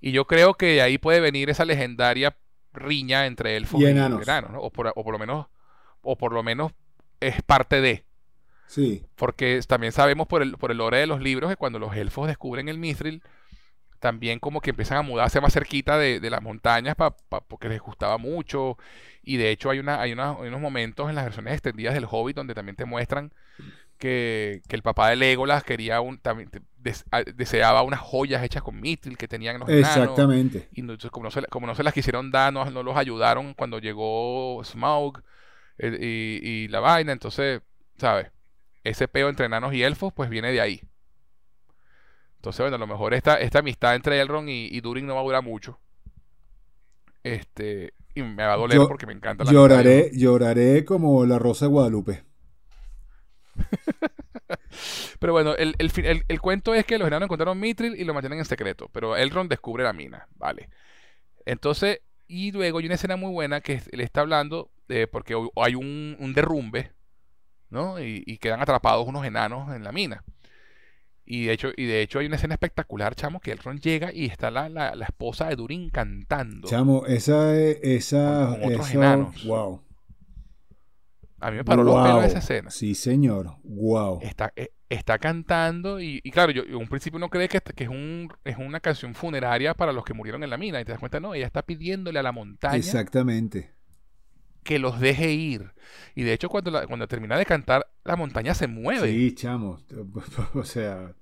Y 0.00 0.12
yo 0.12 0.26
creo 0.26 0.54
que 0.54 0.66
de 0.74 0.82
ahí 0.82 0.98
puede 0.98 1.20
venir 1.20 1.50
esa 1.50 1.64
legendaria 1.66 2.36
riña 2.72 3.26
entre 3.26 3.56
elfos 3.56 3.80
Y 3.80 3.84
y, 3.84 3.88
enanos. 3.88 4.26
¿no? 4.26 4.60
O 4.60 4.70
por, 4.70 4.92
o 4.94 5.04
por 5.04 5.12
lo 5.12 5.18
menos, 5.18 5.46
o 6.02 6.16
por 6.16 6.32
lo 6.32 6.42
menos 6.42 6.72
es 7.20 7.42
parte 7.42 7.80
de. 7.80 8.04
Sí. 8.66 9.04
Porque 9.16 9.60
también 9.66 9.92
sabemos 9.92 10.26
por 10.26 10.42
el, 10.42 10.56
por 10.56 10.70
el 10.70 10.78
lore 10.78 10.98
de 10.98 11.06
los 11.06 11.20
libros 11.20 11.50
que 11.50 11.56
cuando 11.56 11.78
los 11.78 11.94
elfos 11.94 12.26
descubren 12.26 12.68
el 12.68 12.78
Mithril, 12.78 13.22
también 14.00 14.40
como 14.40 14.60
que 14.60 14.70
empiezan 14.70 14.98
a 14.98 15.02
mudarse 15.02 15.40
más 15.40 15.52
cerquita 15.52 15.98
de, 15.98 16.20
de 16.20 16.30
las 16.30 16.42
montañas 16.42 16.96
pa- 16.96 17.16
pa- 17.16 17.40
porque 17.42 17.68
les 17.68 17.80
gustaba 17.80 18.18
mucho. 18.18 18.76
Y 19.22 19.36
de 19.36 19.50
hecho 19.50 19.70
hay, 19.70 19.78
una, 19.78 20.00
hay, 20.00 20.12
una- 20.12 20.32
hay 20.32 20.48
unos 20.48 20.60
momentos 20.60 21.08
en 21.08 21.14
las 21.16 21.24
versiones 21.24 21.54
extendidas 21.54 21.94
del 21.94 22.06
Hobbit 22.10 22.36
donde 22.36 22.54
también 22.54 22.76
te 22.76 22.84
muestran 22.84 23.32
que, 23.98 24.62
que 24.68 24.76
el 24.76 24.82
papá 24.82 25.10
de 25.10 25.16
Legolas 25.16 25.64
quería 25.64 26.00
un, 26.00 26.18
también 26.18 26.50
des- 26.82 27.04
a- 27.10 27.22
deseaba 27.22 27.82
unas 27.82 28.00
joyas 28.00 28.42
hechas 28.42 28.62
con 28.62 28.80
Mithril 28.80 29.16
que 29.16 29.28
tenían 29.28 29.58
los 29.60 29.68
enanos. 29.68 29.96
Exactamente. 29.96 30.68
Y 30.72 30.80
entonces, 30.80 31.10
como, 31.10 31.24
no 31.24 31.30
se, 31.30 31.42
como 31.46 31.66
no 31.66 31.74
se 31.74 31.82
las 31.82 31.94
quisieron 31.94 32.30
dar, 32.30 32.52
no, 32.52 32.64
no 32.70 32.82
los 32.82 32.96
ayudaron 32.96 33.54
cuando 33.54 33.78
llegó 33.78 34.62
Smaug 34.64 35.22
eh, 35.78 36.40
y, 36.42 36.48
y 36.48 36.68
la 36.68 36.80
vaina. 36.80 37.12
Entonces, 37.12 37.62
¿sabes? 37.98 38.30
Ese 38.84 39.06
peo 39.08 39.28
entre 39.28 39.46
enanos 39.46 39.72
y 39.74 39.82
elfos, 39.82 40.12
pues 40.12 40.28
viene 40.28 40.50
de 40.52 40.60
ahí. 40.60 40.80
Entonces, 42.36 42.60
bueno, 42.60 42.74
a 42.76 42.78
lo 42.80 42.86
mejor 42.88 43.14
esta, 43.14 43.36
esta 43.40 43.60
amistad 43.60 43.94
entre 43.94 44.20
Elrond 44.20 44.48
y, 44.48 44.66
y 44.70 44.80
Durin 44.80 45.06
no 45.06 45.14
va 45.14 45.20
a 45.20 45.24
durar 45.24 45.42
mucho. 45.44 45.78
Este, 47.22 47.94
y 48.16 48.22
me 48.22 48.44
va 48.44 48.54
a 48.54 48.56
doler 48.56 48.78
Yo- 48.78 48.88
porque 48.88 49.06
me 49.06 49.12
encanta 49.12 49.44
la 49.44 49.52
Lloraré, 49.52 50.10
lloraré 50.12 50.84
como 50.84 51.24
la 51.24 51.38
Rosa 51.38 51.66
de 51.66 51.70
Guadalupe. 51.70 52.24
Pero 55.18 55.32
bueno, 55.32 55.54
el, 55.56 55.74
el, 55.78 55.90
el- 56.04 56.24
el 56.28 56.40
cuento 56.40 56.74
es 56.74 56.84
que 56.84 56.98
los 56.98 57.06
enanos 57.08 57.26
encontraron 57.26 57.58
Mithril 57.60 57.94
y 57.96 58.04
lo 58.04 58.14
mantienen 58.14 58.38
en 58.40 58.44
secreto. 58.44 58.88
Pero 58.92 59.16
Elrond 59.16 59.50
descubre 59.50 59.84
la 59.84 59.92
mina, 59.92 60.28
¿vale? 60.36 60.68
Entonces, 61.46 62.00
y 62.28 62.52
luego 62.52 62.78
hay 62.78 62.86
una 62.86 62.94
escena 62.94 63.16
muy 63.16 63.30
buena 63.32 63.60
que 63.60 63.80
él 63.90 64.00
está 64.00 64.20
hablando 64.22 64.70
de 64.88 65.06
porque 65.06 65.34
hu- 65.36 65.50
hay 65.56 65.74
un, 65.74 66.16
un 66.18 66.32
derrumbe, 66.34 66.92
¿no? 67.70 68.00
Y, 68.00 68.22
y 68.26 68.38
quedan 68.38 68.60
atrapados 68.60 69.06
unos 69.06 69.24
enanos 69.24 69.74
en 69.74 69.84
la 69.84 69.92
mina. 69.92 70.24
Y 71.24 71.44
de 71.46 71.52
hecho, 71.52 71.70
y 71.76 71.84
de 71.86 72.02
hecho 72.02 72.18
hay 72.18 72.26
una 72.26 72.36
escena 72.36 72.54
espectacular, 72.54 73.14
chamo, 73.14 73.40
que 73.40 73.52
Elrond 73.52 73.80
llega 73.80 74.12
y 74.12 74.26
está 74.26 74.50
la, 74.50 74.68
la, 74.68 74.94
la 74.96 75.04
esposa 75.04 75.46
de 75.48 75.54
Durin 75.56 75.88
cantando. 75.88 76.68
Chamo, 76.68 77.06
esa, 77.06 77.56
esa, 77.56 78.48
Con- 78.50 78.60
con 78.60 78.72
otros 78.72 78.88
eso- 78.90 78.98
enanos. 78.98 79.44
wow. 79.44 79.80
A 81.42 81.50
mí 81.50 81.56
me 81.58 81.64
paró 81.64 81.82
los 81.82 81.94
pelos 81.96 82.16
Wow. 82.18 82.22
esa 82.24 82.38
escena. 82.38 82.70
Sí, 82.70 82.94
señor. 82.94 83.56
Wow. 83.64 84.20
Está, 84.22 84.52
eh, 84.56 84.70
está 84.88 85.18
cantando 85.18 86.00
y, 86.00 86.20
y 86.22 86.30
claro, 86.30 86.52
yo 86.52 86.62
en 86.62 86.76
un 86.76 86.86
principio 86.88 87.16
uno 87.16 87.28
cree 87.30 87.48
que, 87.48 87.60
es, 87.76 87.88
un, 87.88 88.32
es 88.44 88.56
una 88.58 88.80
canción 88.80 89.14
funeraria 89.14 89.74
para 89.74 89.92
los 89.92 90.04
que 90.04 90.14
murieron 90.14 90.42
en 90.44 90.50
la 90.50 90.56
mina 90.58 90.80
y 90.80 90.84
te 90.84 90.92
das 90.92 91.00
cuenta, 91.00 91.18
no, 91.20 91.34
ella 91.34 91.46
está 91.46 91.62
pidiéndole 91.62 92.18
a 92.18 92.22
la 92.22 92.32
montaña 92.32 92.76
Exactamente. 92.76 93.72
que 94.62 94.78
los 94.78 95.00
deje 95.00 95.32
ir. 95.32 95.72
Y 96.14 96.22
de 96.22 96.32
hecho 96.32 96.48
cuando, 96.48 96.70
la- 96.70 96.86
cuando 96.86 97.08
termina 97.08 97.36
de 97.36 97.44
cantar, 97.46 97.86
la 98.04 98.16
montaña 98.16 98.54
se 98.54 98.66
mueve. 98.68 99.08
Sí, 99.10 99.34
chamo. 99.34 99.78
O 100.54 100.64
sea, 100.64 101.14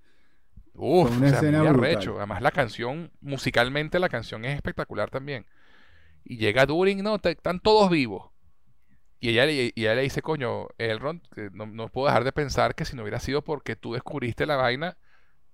Uf, 0.74 1.16
una 1.16 1.26
o 1.26 1.28
sea, 1.30 1.38
escena 1.38 1.58
muy 1.60 1.68
arrecho. 1.68 2.16
Además 2.18 2.42
la 2.42 2.50
canción, 2.50 3.10
musicalmente 3.20 3.98
la 3.98 4.08
canción 4.08 4.44
es 4.44 4.54
espectacular 4.56 5.10
también. 5.10 5.46
Y 6.24 6.36
llega 6.36 6.66
Durin, 6.66 7.02
no, 7.02 7.18
te- 7.18 7.30
están 7.30 7.60
todos 7.60 7.90
vivos. 7.90 8.30
Y 9.20 9.28
ella, 9.30 9.44
le- 9.46 9.72
y 9.74 9.82
ella 9.82 9.94
le 9.94 10.02
dice, 10.02 10.22
coño, 10.22 10.68
Elrond, 10.78 11.22
que 11.34 11.50
no, 11.52 11.66
no 11.66 11.88
puedo 11.88 12.06
dejar 12.06 12.24
de 12.24 12.32
pensar 12.32 12.74
que 12.74 12.84
si 12.84 12.96
no 12.96 13.02
hubiera 13.02 13.20
sido 13.20 13.42
porque 13.42 13.76
tú 13.76 13.92
descubriste 13.92 14.46
la 14.46 14.56
vaina, 14.56 14.96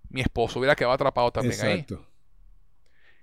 mi 0.08 0.20
esposo 0.20 0.58
hubiera 0.60 0.76
quedado 0.76 0.94
atrapado 0.94 1.32
también 1.32 1.60
ahí. 1.62 1.72
Exacto. 1.80 2.06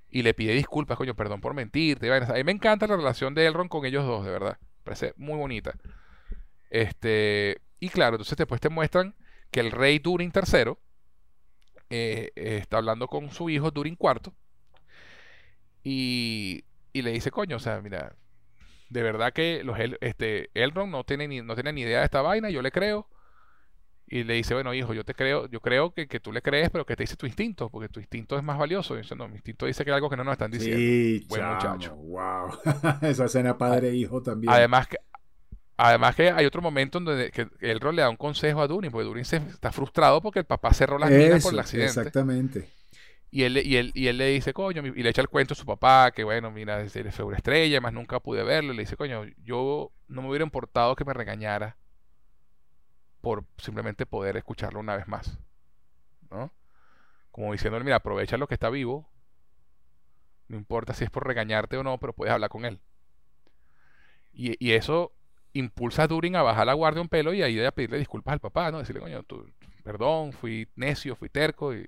Y 0.09 0.21
le 0.21 0.33
pide 0.33 0.53
disculpas, 0.53 0.97
coño, 0.97 1.15
perdón 1.15 1.41
por 1.41 1.53
mentirte. 1.53 2.09
vainas. 2.09 2.29
A 2.29 2.33
mí 2.33 2.43
me 2.43 2.51
encanta 2.51 2.85
la 2.87 2.97
relación 2.97 3.33
de 3.33 3.45
Elrond 3.47 3.69
con 3.69 3.85
ellos 3.85 4.05
dos, 4.05 4.25
de 4.25 4.31
verdad. 4.31 4.57
Parece 4.83 5.13
muy 5.17 5.37
bonita. 5.37 5.73
Este, 6.69 7.61
y 7.79 7.89
claro, 7.89 8.15
entonces 8.15 8.37
después 8.37 8.59
te 8.59 8.69
muestran 8.69 9.15
que 9.49 9.59
el 9.61 9.71
rey 9.71 9.99
Durin 9.99 10.31
III 10.35 10.73
eh, 11.89 12.31
eh, 12.35 12.57
está 12.61 12.77
hablando 12.77 13.07
con 13.07 13.31
su 13.31 13.49
hijo 13.49 13.71
Durin 13.71 13.97
IV 13.99 14.33
y, 15.83 16.63
y 16.93 17.01
le 17.01 17.11
dice, 17.11 17.31
coño, 17.31 17.57
o 17.57 17.59
sea, 17.59 17.81
mira, 17.81 18.15
de 18.89 19.03
verdad 19.03 19.33
que 19.33 19.63
los, 19.63 19.79
El- 19.79 19.97
este, 20.01 20.49
Elrond 20.53 20.91
no 20.91 21.03
tiene, 21.03 21.27
ni, 21.27 21.41
no 21.41 21.55
tiene 21.55 21.73
ni 21.73 21.81
idea 21.81 21.99
de 21.99 22.05
esta 22.05 22.21
vaina, 22.21 22.49
yo 22.49 22.61
le 22.61 22.71
creo. 22.71 23.07
Y 24.05 24.23
le 24.25 24.35
dice, 24.35 24.53
bueno, 24.53 24.73
hijo, 24.73 24.93
yo 24.93 25.03
te 25.05 25.15
creo, 25.15 25.47
yo 25.47 25.59
creo 25.61 25.93
que, 25.93 26.07
que 26.07 26.19
tú 26.19 26.31
le 26.31 26.41
crees, 26.41 26.69
pero 26.69 26.85
que 26.85 26.95
te 26.95 27.03
dice 27.03 27.15
tu 27.15 27.25
instinto, 27.25 27.69
porque 27.69 27.89
tu 27.89 27.99
instinto 27.99 28.37
es 28.37 28.43
más 28.43 28.57
valioso. 28.59 28.93
Y 28.95 28.99
dice, 28.99 29.15
no, 29.15 29.27
mi 29.27 29.35
instinto 29.35 29.65
dice 29.65 29.83
que 29.83 29.91
hay 29.91 29.95
algo 29.95 30.09
que 30.09 30.17
no 30.17 30.23
nos 30.23 30.33
están 30.33 30.51
diciendo. 30.51 30.77
Sí, 30.77 31.25
Buen 31.29 31.41
chamo, 31.41 31.53
muchacho. 31.55 31.95
Wow. 31.95 32.59
Esa 33.01 33.25
escena 33.25 33.57
padre-hijo 33.57 34.21
también. 34.21 34.51
Además 34.51 34.87
que, 34.87 34.97
además 35.77 36.15
que 36.15 36.31
hay 36.31 36.45
otro 36.45 36.61
momento 36.61 36.99
en 36.99 37.05
donde 37.05 37.31
que 37.31 37.47
Elrond 37.61 37.95
le 37.97 38.01
da 38.03 38.09
un 38.09 38.17
consejo 38.17 38.61
a 38.61 38.67
Durin, 38.67 38.91
porque 38.91 39.05
Durin 39.05 39.25
se 39.25 39.37
está 39.37 39.71
frustrado 39.71 40.21
porque 40.21 40.39
el 40.39 40.45
papá 40.45 40.73
cerró 40.73 40.97
las 40.99 41.09
minas 41.11 41.41
por 41.41 41.53
el 41.53 41.59
Eso, 41.59 41.61
accidente. 41.61 42.09
Exactamente. 42.09 42.72
Y 43.33 43.43
él, 43.45 43.53
le- 43.55 43.63
y, 43.63 43.77
él, 43.77 43.91
y 43.95 44.07
él 44.07 44.17
le 44.17 44.27
dice, 44.27 44.53
coño, 44.53 44.83
y 44.85 45.03
le 45.03 45.09
echa 45.09 45.21
el 45.21 45.27
cuento 45.29 45.53
a 45.53 45.57
su 45.57 45.65
papá, 45.65 46.11
que 46.11 46.23
bueno, 46.23 46.51
mira, 46.51 46.85
fue 47.11 47.25
una 47.25 47.37
estrella, 47.37 47.81
más 47.81 47.91
nunca 47.93 48.19
pude 48.19 48.43
verlo. 48.43 48.73
Y 48.73 48.75
le 48.77 48.83
dice, 48.83 48.95
coño, 48.97 49.25
yo 49.43 49.91
no 50.07 50.21
me 50.21 50.29
hubiera 50.29 50.45
importado 50.45 50.95
que 50.95 51.03
me 51.05 51.13
regañara 51.13 51.75
por 53.21 53.45
simplemente 53.57 54.05
poder 54.05 54.37
escucharlo 54.37 54.79
una 54.79 54.95
vez 54.97 55.07
más. 55.07 55.39
¿No? 56.31 56.51
Como 57.31 57.51
diciéndole, 57.53 57.85
mira, 57.85 57.97
aprovecha 57.97 58.37
lo 58.37 58.47
que 58.47 58.55
está 58.55 58.69
vivo. 58.71 59.09
No 60.47 60.55
importa 60.55 60.93
si 60.93 61.03
es 61.03 61.09
por 61.09 61.27
regañarte 61.27 61.75
o 61.75 61.83
no, 61.83 61.97
pero 61.99 62.13
puedes 62.13 62.33
hablar 62.33 62.49
con 62.49 62.63
él. 62.63 62.79
Y, 64.33 64.55
y 64.65 64.73
eso 64.73 65.11
impulsa 65.53 66.03
a 66.03 66.07
Durin 66.07 66.35
a 66.35 66.41
bajar 66.41 66.65
la 66.65 66.73
guardia 66.73 67.01
un 67.01 67.09
pelo 67.09 67.33
y 67.33 67.43
ahí 67.43 67.63
a 67.63 67.71
pedirle 67.71 67.97
disculpas 67.99 68.33
al 68.33 68.39
papá, 68.39 68.71
¿no? 68.71 68.79
Decirle, 68.79 69.01
coño, 69.01 69.23
tú, 69.23 69.45
perdón, 69.83 70.33
fui 70.33 70.67
necio, 70.75 71.15
fui 71.15 71.29
terco. 71.29 71.73
Y, 71.73 71.87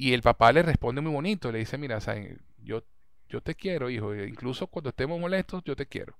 y 0.00 0.14
el 0.14 0.22
papá 0.22 0.50
le 0.50 0.62
responde 0.62 1.02
muy 1.02 1.12
bonito, 1.12 1.52
le 1.52 1.58
dice, 1.58 1.76
mira, 1.76 2.00
sea, 2.00 2.14
yo, 2.56 2.82
yo 3.28 3.42
te 3.42 3.54
quiero, 3.54 3.90
hijo, 3.90 4.14
e 4.14 4.26
incluso 4.26 4.66
cuando 4.66 4.88
estemos 4.88 5.20
molestos, 5.20 5.62
yo 5.62 5.76
te 5.76 5.84
quiero. 5.84 6.16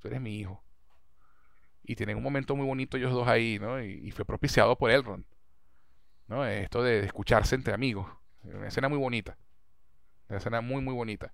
Tú 0.00 0.06
eres 0.06 0.20
mi 0.20 0.38
hijo. 0.38 0.62
Y 1.82 1.96
tienen 1.96 2.16
un 2.16 2.22
momento 2.22 2.54
muy 2.54 2.64
bonito 2.64 2.96
ellos 2.96 3.10
dos 3.10 3.26
ahí, 3.26 3.58
¿no? 3.58 3.82
Y, 3.82 4.08
fue 4.12 4.24
propiciado 4.24 4.78
por 4.78 4.92
Elrond. 4.92 5.24
¿No? 6.28 6.46
Esto 6.46 6.84
de, 6.84 7.00
escucharse 7.00 7.56
entre 7.56 7.74
amigos. 7.74 8.06
Una 8.44 8.68
escena 8.68 8.88
muy 8.88 8.98
bonita. 8.98 9.36
Una 10.28 10.38
escena 10.38 10.60
muy, 10.60 10.80
muy 10.80 10.94
bonita. 10.94 11.32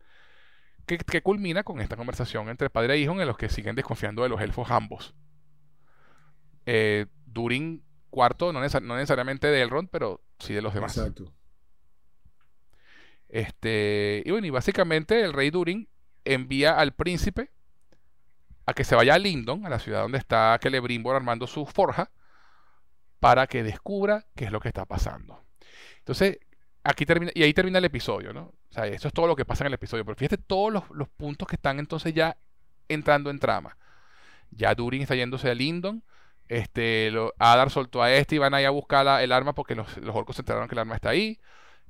Que, 0.86 1.20
culmina 1.20 1.64
con 1.64 1.82
esta 1.82 1.96
conversación 1.96 2.48
entre 2.48 2.70
padre 2.70 2.94
e 2.94 2.98
hijo 2.98 3.12
en 3.12 3.26
los 3.26 3.36
que 3.36 3.50
siguen 3.50 3.76
desconfiando 3.76 4.22
de 4.22 4.30
los 4.30 4.40
elfos 4.40 4.70
ambos. 4.70 5.14
Eh, 6.64 7.04
Durin 7.26 7.84
cuarto, 8.08 8.54
no, 8.54 8.60
no 8.60 8.96
necesariamente 8.96 9.48
de 9.48 9.60
Elrond, 9.60 9.90
pero 9.90 10.22
sí 10.38 10.54
de 10.54 10.62
los 10.62 10.72
demás. 10.72 10.96
Exacto. 10.96 11.34
Este, 13.30 14.22
y 14.26 14.30
bueno, 14.32 14.46
y 14.46 14.50
básicamente 14.50 15.22
el 15.22 15.32
rey 15.32 15.50
Durin 15.50 15.88
envía 16.24 16.78
al 16.78 16.92
príncipe 16.94 17.50
a 18.66 18.74
que 18.74 18.84
se 18.84 18.94
vaya 18.94 19.14
a 19.14 19.18
Lindon, 19.18 19.66
a 19.66 19.68
la 19.70 19.78
ciudad 19.78 20.02
donde 20.02 20.18
está 20.18 20.58
Celebrimbor 20.62 21.16
armando 21.16 21.46
su 21.46 21.66
forja, 21.66 22.10
para 23.18 23.46
que 23.46 23.62
descubra 23.62 24.26
qué 24.34 24.46
es 24.46 24.52
lo 24.52 24.60
que 24.60 24.68
está 24.68 24.86
pasando. 24.86 25.44
Entonces, 25.98 26.38
aquí 26.84 27.04
termina, 27.06 27.32
y 27.34 27.42
ahí 27.42 27.52
termina 27.54 27.78
el 27.78 27.84
episodio, 27.84 28.32
¿no? 28.32 28.42
O 28.70 28.72
sea, 28.72 28.86
eso 28.86 29.08
es 29.08 29.14
todo 29.14 29.26
lo 29.26 29.36
que 29.36 29.44
pasa 29.44 29.64
en 29.64 29.68
el 29.68 29.74
episodio. 29.74 30.04
Pero 30.04 30.16
fíjate 30.16 30.38
todos 30.38 30.72
los, 30.72 30.84
los 30.90 31.08
puntos 31.08 31.46
que 31.48 31.56
están 31.56 31.78
entonces 31.78 32.14
ya 32.14 32.36
entrando 32.88 33.30
en 33.30 33.38
trama. 33.38 33.76
Ya 34.50 34.74
Durin 34.74 35.02
está 35.02 35.14
yéndose 35.14 35.50
a 35.50 35.54
Lindon. 35.54 36.02
Este, 36.48 37.10
lo- 37.10 37.34
Adar 37.38 37.70
soltó 37.70 38.02
a 38.02 38.12
este 38.12 38.36
y 38.36 38.38
van 38.38 38.54
ahí 38.54 38.64
a 38.64 38.70
buscar 38.70 39.22
el 39.22 39.32
arma 39.32 39.54
porque 39.54 39.74
los, 39.74 39.96
los 39.98 40.16
orcos 40.16 40.36
se 40.36 40.42
enteraron 40.42 40.68
que 40.68 40.74
el 40.74 40.80
arma 40.80 40.96
está 40.96 41.10
ahí. 41.10 41.40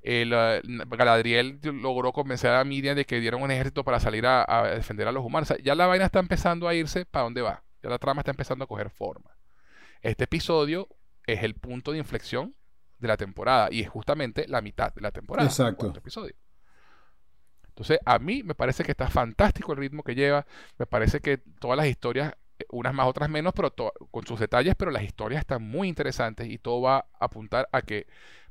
El, 0.03 0.33
eh, 0.33 0.63
Galadriel 0.89 1.61
logró 1.63 2.13
convencer 2.13 2.53
a 2.53 2.65
Miriam 2.65 2.97
de 2.97 3.05
que 3.05 3.21
dieron 3.21 3.43
un 3.43 3.51
ejército 3.51 3.85
para 3.85 4.01
salir 4.01 4.27
a, 4.27 4.45
a 4.49 4.75
defender 4.75 5.07
a 5.09 5.13
los 5.13 5.25
humanos. 5.25 5.51
O 5.51 5.55
sea, 5.55 5.63
ya 5.63 5.75
la 5.75 5.87
vaina 5.87 6.07
está 6.07 6.19
empezando 6.21 6.69
a 6.69 6.75
irse 6.75 7.05
para 7.05 7.25
dónde 7.25 7.43
va. 7.43 7.63
Ya 7.83 7.91
la 7.91 7.99
trama 7.99 8.21
está 8.21 8.31
empezando 8.31 8.65
a 8.65 8.69
coger 8.69 8.91
forma. 8.91 9.31
Este 10.03 10.25
episodio 10.25 10.89
es 11.27 11.43
el 11.43 11.55
punto 11.55 11.93
de 11.93 11.99
inflexión 11.99 12.55
de 12.99 13.09
la 13.09 13.17
temporada 13.17 13.69
y 13.71 13.81
es 13.81 13.89
justamente 13.89 14.47
la 14.49 14.61
mitad 14.61 14.95
de 14.95 15.01
la 15.01 15.11
temporada. 15.11 15.49
Exacto. 15.49 15.93
episodio. 15.97 16.35
Entonces, 17.69 17.99
a 18.05 18.19
mí 18.19 18.43
me 18.43 18.55
parece 18.55 18.85
que 18.85 18.91
está 18.91 19.09
fantástico 19.09 19.73
el 19.73 19.79
ritmo 19.79 20.03
que 20.03 20.15
lleva. 20.15 20.47
Me 20.79 20.87
parece 20.87 21.21
que 21.21 21.39
todas 21.39 21.77
las 21.79 21.87
historias, 21.87 22.35
eh, 22.59 22.65
unas 22.71 22.93
más, 22.93 23.07
otras 23.07 23.31
menos, 23.31 23.55
pero 23.55 23.73
con 24.11 24.27
sus 24.27 24.39
detalles, 24.39 24.75
pero 24.77 24.91
las 24.91 25.03
historias 25.03 25.41
están 25.41 25.63
muy 25.63 25.89
interesantes 25.89 26.49
y 26.49 26.59
todo 26.59 26.83
va 26.83 26.99
a 26.99 27.07
apuntar 27.25 27.69
a 27.73 27.83
que 27.83 28.07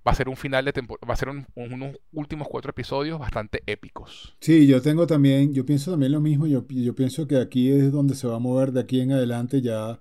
va 0.08 0.12
a 0.12 0.16
ser 0.16 0.30
un 0.30 0.36
final 0.38 0.66
de 0.66 0.74
temporada, 0.74 1.08
va 1.08 1.14
a 1.14 1.18
ser 1.18 1.30
un- 1.30 1.46
un- 1.56 1.74
unos 1.74 1.96
últimos 2.14 2.48
cuatro 2.48 2.72
episodios 2.72 3.20
bastante 3.20 3.62
épicos. 3.66 4.36
Sí, 4.40 4.66
yo 4.68 4.82
tengo 4.82 5.06
también, 5.08 5.54
yo 5.54 5.66
pienso 5.66 5.92
también 5.92 6.12
lo 6.14 6.20
mismo, 6.22 6.48
yo, 6.48 6.66
yo 6.70 6.96
pienso 6.96 7.28
que 7.28 7.38
aquí 7.38 7.70
es 7.72 7.92
donde 7.92 8.16
se 8.16 8.28
va 8.28 8.36
a 8.38 8.40
mover 8.40 8.72
de 8.72 8.80
aquí 8.82 9.02
en 9.02 9.12
adelante, 9.12 9.62
ya, 9.62 10.00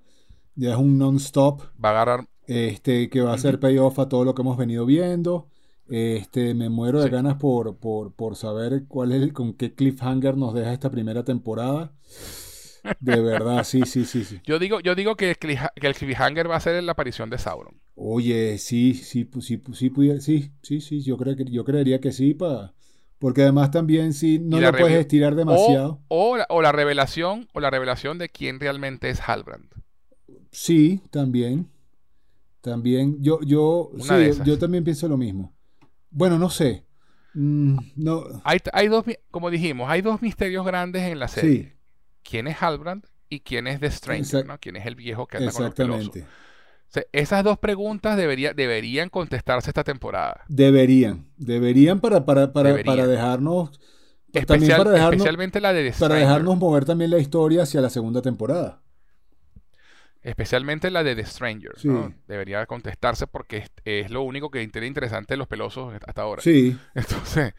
ya 0.55 0.71
es 0.73 0.77
un 0.79 0.99
non-stop, 0.99 1.63
Va 1.85 1.91
a 1.91 1.93
agarrar, 1.93 2.29
este, 2.47 3.11
que 3.11 3.21
va 3.21 3.35
a 3.35 3.39
ser 3.39 3.61
payoff 3.61 3.99
a 3.99 4.09
todo 4.09 4.25
lo 4.25 4.35
que 4.35 4.43
hemos 4.43 4.57
venido 4.57 4.87
viendo. 4.87 5.49
Este, 5.91 6.53
me 6.55 6.69
muero 6.69 6.99
de 7.01 7.07
Sí. 7.07 7.11
ganas 7.13 7.37
por, 7.37 7.77
por, 7.79 8.13
por 8.13 8.37
saber 8.37 8.85
cuál 8.89 9.13
es 9.13 9.23
el, 9.23 9.33
con 9.33 9.55
qué 9.55 9.75
cliffhanger 9.75 10.37
nos 10.37 10.53
deja 10.53 10.73
esta 10.73 10.91
primera 10.91 11.25
temporada. 11.25 11.93
De 13.01 13.21
verdad, 13.21 13.65
sí, 13.65 13.85
sí, 13.85 14.05
sí, 14.05 14.25
sí. 14.25 14.41
yo 14.45 14.59
digo, 14.59 14.81
yo 14.81 14.95
digo 14.95 15.17
que 15.17 15.31
el, 15.31 15.39
clija- 15.39 15.73
que 15.75 15.87
el 15.87 15.95
cliffhanger 15.95 16.51
va 16.51 16.57
a 16.57 16.61
ser 16.61 16.83
la 16.83 16.93
aparición 16.93 17.31
de 17.31 17.39
Sauron. 17.39 17.81
Oye, 17.95 18.59
sí, 18.59 18.95
sí, 18.95 19.29
sí, 19.41 19.63
sí, 19.73 19.91
sí, 20.21 20.53
sí, 20.63 20.81
sí, 20.81 21.03
yo 21.03 21.17
creo 21.17 21.37
que, 21.37 21.45
yo 21.45 21.65
creería 21.65 22.01
que 22.01 22.13
sí, 22.13 22.35
pa, 22.35 22.75
porque 23.19 23.43
además 23.43 23.71
también 23.71 24.13
sí, 24.13 24.39
no 24.39 24.61
lo 24.61 24.73
puedes 24.73 25.01
estirar 25.01 25.35
demasiado. 25.35 26.01
O, 26.09 26.31
o 26.31 26.37
la, 26.37 26.47
o 26.49 26.63
la 26.63 26.73
revelación, 26.73 27.49
o 27.53 27.61
la 27.61 27.71
revelación 27.71 28.19
de 28.19 28.29
quién 28.29 28.61
realmente 28.61 29.11
es 29.11 29.21
Halbrand. 29.21 29.69
Sí, 30.51 31.01
también. 31.11 31.69
También. 32.61 33.23
Yo, 33.23 33.41
yo, 33.43 33.91
sí, 34.01 34.31
yo 34.45 34.59
también 34.59 34.85
pienso 34.85 35.09
lo 35.09 35.17
mismo. 35.17 35.55
Bueno, 36.11 36.39
no 36.39 36.51
sé. 36.51 36.85
Mm, 37.35 37.77
no. 37.97 38.25
Hay, 38.45 38.59
hay 38.73 38.89
dos, 38.89 39.05
como 39.31 39.51
dijimos, 39.51 39.89
hay 39.91 40.03
dos 40.03 40.23
misterios 40.23 40.65
grandes 40.65 41.03
en 41.03 41.19
la 41.19 41.29
serie. 41.29 41.63
Sí, 41.65 41.73
¿Quién 42.29 42.47
es 42.47 42.63
Halbrand 42.63 43.05
y 43.29 43.41
quién 43.41 43.67
es 43.67 43.81
The 43.81 43.91
Stranger? 43.91 44.45
Exact- 44.45 44.47
¿no? 44.47 44.59
¿Quién 44.59 44.77
es 44.77 44.87
el 44.87 44.95
viejo 44.97 45.27
que 45.27 45.39
anda 45.39 45.53
con 45.53 45.65
los 45.65 45.75
pelosos? 45.75 46.07
exactamente. 46.09 46.39
O 46.89 46.91
sea, 46.91 47.03
esas 47.13 47.45
dos 47.45 47.59
preguntas 47.59 48.17
debería, 48.17 48.55
deberían 48.55 49.09
contestarse 49.11 49.69
esta 49.71 49.85
temporada. 49.85 50.45
Deberían. 50.49 51.27
Deberían 51.37 52.01
para, 52.01 52.25
para, 52.25 52.53
para, 52.53 52.71
Deberían. 52.71 52.97
para 52.97 53.07
dejarnos. 53.07 53.79
también 54.47 54.77
para 54.77 54.91
dejarnos, 54.91 55.15
especialmente 55.15 55.61
la 55.61 55.73
de 55.73 55.91
The 55.91 55.99
para 55.99 56.15
dejarnos 56.17 56.57
mover 56.59 56.85
también 56.85 57.11
la 57.11 57.19
historia 57.19 57.63
hacia 57.63 57.81
la 57.83 57.91
segunda 57.91 58.23
temporada. 58.23 58.83
Especialmente 60.23 60.91
la 60.91 61.05
de 61.05 61.15
The 61.15 61.25
Stranger. 61.27 61.73
Sí. 61.79 61.89
¿no? 61.89 62.13
Debería 62.27 62.65
contestarse 62.67 63.27
porque 63.27 63.59
es, 63.59 63.71
es 63.85 64.11
lo 64.11 64.23
único 64.23 64.51
que 64.51 64.67
tiene 64.69 64.87
interesante 64.87 65.35
de 65.35 65.39
los 65.39 65.47
pelosos 65.49 65.95
hasta 66.07 66.23
ahora. 66.23 66.43
Sí, 66.43 66.77
Entonces, 66.95 67.55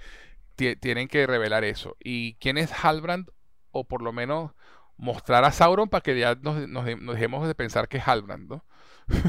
ti- 0.55 0.75
tienen 0.75 1.07
que 1.07 1.25
revelar 1.25 1.63
eso. 1.63 1.95
¿Y 2.03 2.33
quién 2.35 2.57
es 2.57 2.71
Halbrand? 2.83 3.29
O 3.71 3.85
por 3.87 4.01
lo 4.01 4.11
menos 4.13 4.51
mostrar 4.97 5.43
a 5.45 5.51
Sauron 5.51 5.89
para 5.89 6.01
que 6.01 6.19
ya 6.19 6.35
nos, 6.35 6.67
nos 6.67 6.85
de- 6.85 6.97
nos 6.97 7.15
dejemos 7.15 7.47
de 7.47 7.55
pensar 7.55 7.87
que 7.87 7.97
es 7.97 8.07
Halbrand, 8.07 8.49
¿no? 8.49 8.65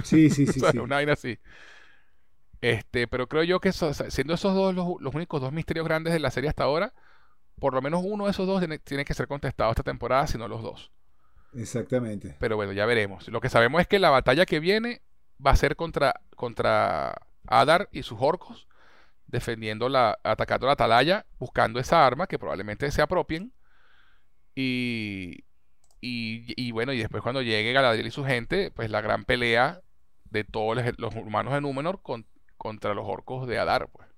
sí, 0.02 0.30
sí, 0.30 0.46
sí. 0.46 0.62
O 0.62 0.72
sea, 0.72 0.72
sí. 0.72 0.82
Una 0.82 0.96
vaina 0.96 1.14
así. 1.14 1.38
Este, 2.62 3.06
pero 3.08 3.26
creo 3.28 3.42
yo 3.44 3.60
que 3.60 3.70
eso- 3.70 3.92
siendo 3.94 4.34
esos 4.34 4.54
dos 4.54 4.74
los, 4.74 4.86
los 5.00 5.14
únicos 5.14 5.40
dos 5.40 5.52
misterios 5.52 5.86
grandes 5.86 6.12
de 6.12 6.20
la 6.20 6.30
serie 6.30 6.48
hasta 6.50 6.64
ahora, 6.64 6.92
por 7.60 7.74
lo 7.74 7.82
menos 7.82 8.02
uno 8.04 8.26
de 8.26 8.32
esos 8.32 8.46
dos 8.48 8.60
tiene, 8.60 8.78
tiene 8.80 9.04
que 9.06 9.14
ser 9.14 9.28
contestado 9.28 9.70
esta 9.72 9.82
temporada, 9.84 10.26
si 10.28 10.38
no 10.38 10.48
los 10.48 10.62
dos. 10.62 10.92
Exactamente. 11.52 12.36
Pero 12.38 12.56
bueno, 12.56 12.72
ya 12.72 12.86
veremos. 12.86 13.28
Lo 13.28 13.40
que 13.40 13.48
sabemos 13.48 13.80
es 13.80 13.88
que 13.88 13.98
la 13.98 14.10
batalla 14.10 14.46
que 14.46 14.60
viene 14.60 15.02
va 15.44 15.52
a 15.52 15.56
ser 15.56 15.76
contra, 15.76 16.20
contra 16.36 17.14
Adar 17.46 17.88
y 17.92 18.02
sus 18.02 18.18
orcos, 18.20 18.66
defendiendo 19.26 19.88
la, 19.88 20.18
atacando 20.24 20.66
la 20.68 20.74
atalaya, 20.74 21.26
buscando 21.38 21.80
esa 21.80 22.06
arma 22.06 22.26
que 22.28 22.38
probablemente 22.38 22.90
se 22.92 23.02
apropien. 23.02 23.52
Y, 24.54 25.44
y, 26.00 26.54
y 26.56 26.72
bueno, 26.72 26.92
y 26.92 26.98
después 26.98 27.22
cuando 27.22 27.42
llegue 27.42 27.72
Galadriel 27.72 28.08
y 28.08 28.10
su 28.10 28.24
gente, 28.24 28.70
pues 28.72 28.90
la 28.90 29.00
gran 29.02 29.24
pelea 29.24 29.82
de 30.30 30.44
todos 30.44 30.78
los, 30.98 31.14
humanos 31.16 31.54
de 31.54 31.60
Númenor 31.62 32.02
con- 32.02 32.26
contra 32.58 32.94
los 32.94 33.06
orcos 33.08 33.46
de 33.48 33.58
Adar, 33.58 33.88
pues. 33.92 34.08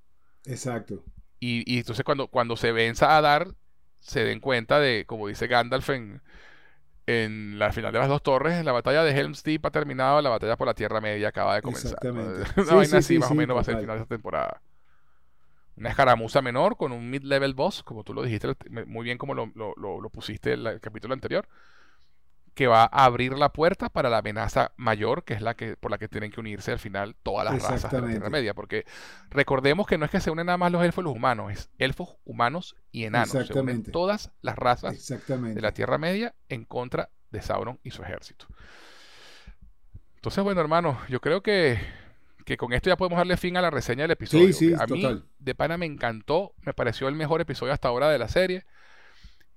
Exacto. 0.47 1.05
Y, 1.41 1.65
y 1.73 1.79
entonces 1.79 2.05
cuando, 2.05 2.29
cuando 2.29 2.57
se 2.57 2.73
venza 2.73 3.17
Adar, 3.17 3.49
se 4.01 4.25
den 4.25 4.41
cuenta 4.41 4.79
de, 4.81 5.05
como 5.07 5.27
dice 5.29 5.47
Gandalf 5.49 5.91
en, 5.91 6.23
en 7.07 7.59
la 7.59 7.73
final 7.73 7.93
de 7.93 8.01
las 8.01 8.09
dos 8.09 8.23
torres, 8.23 8.65
la 8.65 8.73
batalla 8.73 9.05
de 9.05 9.13
Helm's 9.19 9.43
Deep 9.45 9.67
ha 9.67 9.71
terminado, 9.73 10.23
la 10.23 10.31
batalla 10.31 10.57
por 10.57 10.67
la 10.69 10.75
Tierra 10.75 11.01
Media 11.01 11.29
acaba 11.29 11.57
de 11.57 11.63
comenzar. 11.63 12.01
Exactamente. 12.01 12.45
Una 12.57 12.75
Sí, 12.75 12.77
vaina 12.77 12.99
sí, 12.99 13.01
así 13.01 13.19
sí, 13.19 13.19
más 13.19 13.31
o 13.33 13.35
menos 13.37 13.57
va 13.57 13.63
a 13.63 13.65
ser 13.65 13.75
el 13.75 13.81
final 13.81 13.97
de 13.99 14.03
esta 14.05 14.15
temporada. 14.17 14.63
Una 15.77 15.89
escaramuza 15.91 16.43
menor 16.43 16.77
con 16.77 16.93
un 16.93 17.09
mid-level 17.11 17.55
boss, 17.55 17.83
como 17.83 18.05
tú 18.05 18.13
lo 18.15 18.23
dijiste 18.23 18.55
muy 18.87 19.05
bien 19.05 19.19
como 19.19 19.35
lo, 19.35 19.51
lo- 19.55 20.11
pusiste 20.11 20.53
en 20.53 20.67
el 20.67 20.81
capítulo 20.81 21.15
anterior, 21.15 21.49
que 22.55 22.67
va 22.67 22.83
a 22.83 23.07
abrir 23.07 23.33
la 23.39 23.51
puerta 23.51 23.89
para 23.89 24.11
la 24.11 24.19
amenaza 24.19 24.73
mayor, 24.77 25.25
que 25.25 25.33
es 25.33 25.41
la 25.41 25.55
que 25.55 25.77
por 25.79 25.91
la 25.91 25.97
que 25.97 26.09
tienen 26.09 26.31
que 26.31 26.39
unirse 26.41 26.71
al 26.71 26.79
final 26.79 27.17
todas 27.23 27.47
las 27.47 27.63
razas 27.63 27.91
de 27.91 28.01
la 28.03 28.07
Tierra. 28.09 28.29
Media. 28.29 28.53
Porque 28.53 28.85
recordemos 29.31 29.87
que 29.87 29.97
no 29.97 30.05
es 30.05 30.11
que 30.11 30.21
se 30.21 30.31
unen 30.31 30.47
nada 30.47 30.59
más 30.59 30.71
los 30.71 30.85
elfos 30.85 31.03
y 31.03 31.07
los 31.07 31.17
humanos, 31.17 31.51
es 31.51 31.71
elfos, 31.79 32.17
humanos 32.27 32.77
y 32.91 33.05
enanos. 33.05 33.31
Se 33.31 33.37
unen 33.39 33.43
Exactamente. 33.47 33.91
todas 33.91 34.31
las 34.43 34.57
razas 34.57 35.09
de 35.09 35.61
la 35.63 35.73
Tierra 35.73 35.97
Media 35.97 36.35
en 36.51 36.67
contra 36.67 37.09
de 37.31 37.41
Sauron 37.41 37.81
y 37.83 37.91
su 37.91 38.03
ejército. 38.03 38.47
Entonces, 40.17 40.45
bueno, 40.45 40.61
hermano, 40.61 40.99
yo 41.09 41.21
creo 41.21 41.43
que, 41.43 41.79
que 42.45 42.57
con 42.57 42.73
esto 42.73 42.91
ya 42.91 42.97
podemos 42.97 43.19
darle 43.19 43.37
fin 43.37 43.57
a 43.57 43.63
la 43.63 43.71
reseña 43.71 44.03
del 44.03 44.13
episodio. 44.13 44.53
sí, 44.53 44.73
a 44.75 44.87
mí, 44.87 45.03
total. 45.03 45.25
de 45.39 45.55
pana, 45.55 45.77
me 45.77 45.87
encantó, 45.87 46.55
me 46.65 46.73
pareció 46.73 47.09
el 47.09 47.15
mejor 47.15 47.41
episodio 47.41 47.73
hasta 47.73 47.89
ahora 47.89 48.11
de 48.11 48.19
la 48.19 48.29
serie. 48.29 48.65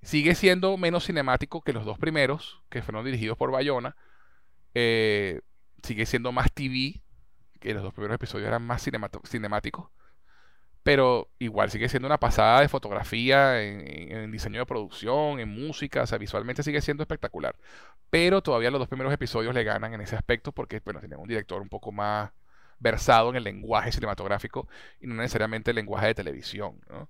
Sigue 0.02 0.34
siendo 0.34 0.76
menos 0.76 1.06
cinemático 1.06 1.62
que 1.62 1.72
los 1.72 1.84
dos 1.84 1.98
primeros, 1.98 2.62
que 2.68 2.82
fueron 2.82 3.04
dirigidos 3.04 3.36
por 3.36 3.50
Bayona. 3.50 3.96
Eh, 4.74 5.40
sigue 5.82 6.06
siendo 6.06 6.32
más 6.32 6.52
TV, 6.52 7.02
que 7.60 7.74
los 7.74 7.82
dos 7.82 7.92
primeros 7.92 8.14
episodios 8.14 8.46
eran 8.46 8.62
más 8.62 8.86
cinemáticos. 9.24 9.90
Pero 10.82 11.28
igual 11.40 11.70
sigue 11.70 11.88
siendo 11.88 12.06
una 12.06 12.20
pasada 12.20 12.60
de 12.60 12.68
fotografía, 12.68 13.60
en 13.60 14.30
diseño 14.30 14.60
de 14.60 14.66
producción, 14.66 15.40
en 15.40 15.48
música, 15.48 16.02
o 16.02 16.06
sea, 16.06 16.18
visualmente 16.18 16.62
sigue 16.62 16.80
siendo 16.80 17.02
espectacular. 17.02 17.56
Pero 18.08 18.40
todavía 18.40 18.70
los 18.70 18.78
dos 18.78 18.88
primeros 18.88 19.12
episodios 19.12 19.52
le 19.52 19.64
ganan 19.64 19.94
en 19.94 20.00
ese 20.00 20.14
aspecto 20.14 20.52
porque, 20.52 20.80
bueno, 20.84 21.00
tienen 21.00 21.18
un 21.18 21.26
director 21.26 21.60
un 21.60 21.68
poco 21.68 21.90
más 21.90 22.30
versado 22.78 23.30
en 23.30 23.36
el 23.36 23.44
lenguaje 23.44 23.92
cinematográfico 23.92 24.68
y 25.00 25.06
no 25.06 25.14
necesariamente 25.14 25.70
el 25.70 25.76
lenguaje 25.76 26.08
de 26.08 26.14
televisión, 26.14 26.80
¿no? 26.88 27.08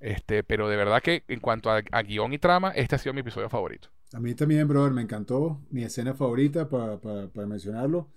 Este, 0.00 0.44
pero 0.44 0.68
de 0.68 0.76
verdad 0.76 1.02
que 1.02 1.24
en 1.28 1.40
cuanto 1.40 1.70
a, 1.70 1.82
a 1.90 2.02
guion 2.02 2.32
y 2.32 2.38
trama, 2.38 2.70
este 2.72 2.94
ha 2.94 2.98
sido 2.98 3.14
mi 3.14 3.20
episodio 3.20 3.48
favorito. 3.48 3.88
A 4.12 4.20
mí 4.20 4.34
también, 4.34 4.68
brother, 4.68 4.92
me 4.92 5.02
encantó. 5.02 5.60
Mi 5.70 5.82
escena 5.82 6.14
favorita, 6.14 6.68
para, 6.68 6.98
para 7.00 7.46
mencionarlo, 7.46 8.08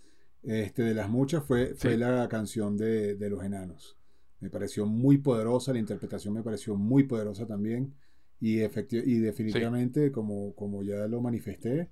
este, 0.44 0.84
de 0.84 0.94
las 0.94 1.10
muchas, 1.10 1.44
fue, 1.44 1.74
fue 1.76 1.94
Sí. 1.94 1.98
la 1.98 2.28
canción 2.30 2.78
de, 2.78 3.16
de 3.16 3.30
los 3.30 3.44
enanos. 3.44 3.98
Me 4.40 4.50
pareció 4.50 4.86
muy 4.86 5.18
poderosa, 5.18 5.74
la 5.74 5.80
interpretación 5.80 6.34
me 6.34 6.44
pareció 6.44 6.76
muy 6.76 7.04
poderosa 7.04 7.46
también. 7.48 7.94
Y, 8.40 8.60
y 8.62 9.20
definitivamente, 9.20 10.12
como, 10.12 10.56
como 10.56 10.84
ya 10.84 11.08
lo 11.08 11.22
manifesté, 11.22 11.90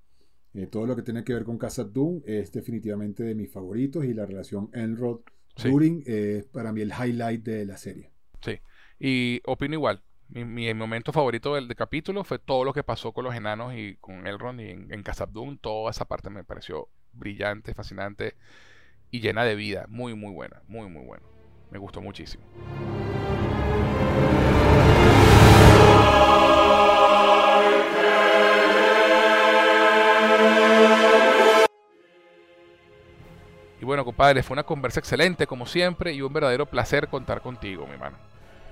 eh, 0.58 0.68
todo 0.68 0.88
lo 0.88 0.96
que 0.96 1.04
tiene 1.04 1.24
que 1.24 1.34
ver 1.34 1.44
con 1.44 1.58
Casa 1.60 1.84
Doom 1.84 2.24
es 2.26 2.52
definitivamente 2.52 3.24
de 3.24 3.36
mis 3.36 3.52
favoritos 3.52 4.04
y 4.06 4.14
la 4.14 4.26
relación 4.26 4.70
Sí. 4.74 4.80
Enrod-Durin 4.80 6.04
es 6.06 6.46
para 6.46 6.72
mí 6.72 6.82
el 6.82 6.92
highlight 6.92 7.44
de 7.44 7.66
la 7.66 7.78
serie. 7.78 8.12
Sí. 8.42 8.60
Y 9.00 9.42
opino 9.46 9.76
igual. 9.76 10.02
Mi, 10.30 10.44
mi 10.46 10.74
momento 10.74 11.14
favorito 11.14 11.56
del, 11.56 11.68
del 11.68 11.78
capítulo 11.78 12.24
fue 12.24 12.40
todo 12.40 12.64
lo 12.66 12.74
que 12.74 12.84
pasó 12.84 13.14
con 13.14 13.24
los 13.24 13.36
enanos 13.36 13.74
y 13.76 13.98
con 13.98 14.28
Elrond 14.28 14.60
y 14.60 14.70
en, 14.70 14.92
en 14.92 15.04
Dûm. 15.32 15.58
Toda 15.60 15.92
esa 15.92 16.06
parte 16.06 16.30
me 16.30 16.44
pareció 16.44 16.90
brillante, 17.14 17.74
fascinante 17.74 18.36
y 19.12 19.22
llena 19.22 19.44
de 19.46 19.56
vida. 19.56 19.86
Muy, 19.90 20.16
muy 20.16 20.32
buena. 20.32 20.64
Muy, 20.68 20.90
muy 20.90 21.06
buena. 21.06 21.26
Me 21.72 21.78
gustó 21.78 22.02
muchísimo. 22.02 22.44
Bueno, 33.88 34.06
compadre, 34.06 34.44
fue 34.44 34.54
una 34.56 34.64
conversa 34.64 35.00
excelente 35.00 35.48
como 35.48 35.66
siempre 35.66 36.14
y 36.14 36.22
un 36.22 36.32
verdadero 36.32 36.66
placer 36.66 37.08
contar 37.08 37.42
contigo, 37.42 37.88
mi 37.88 37.94
hermano. 37.94 38.18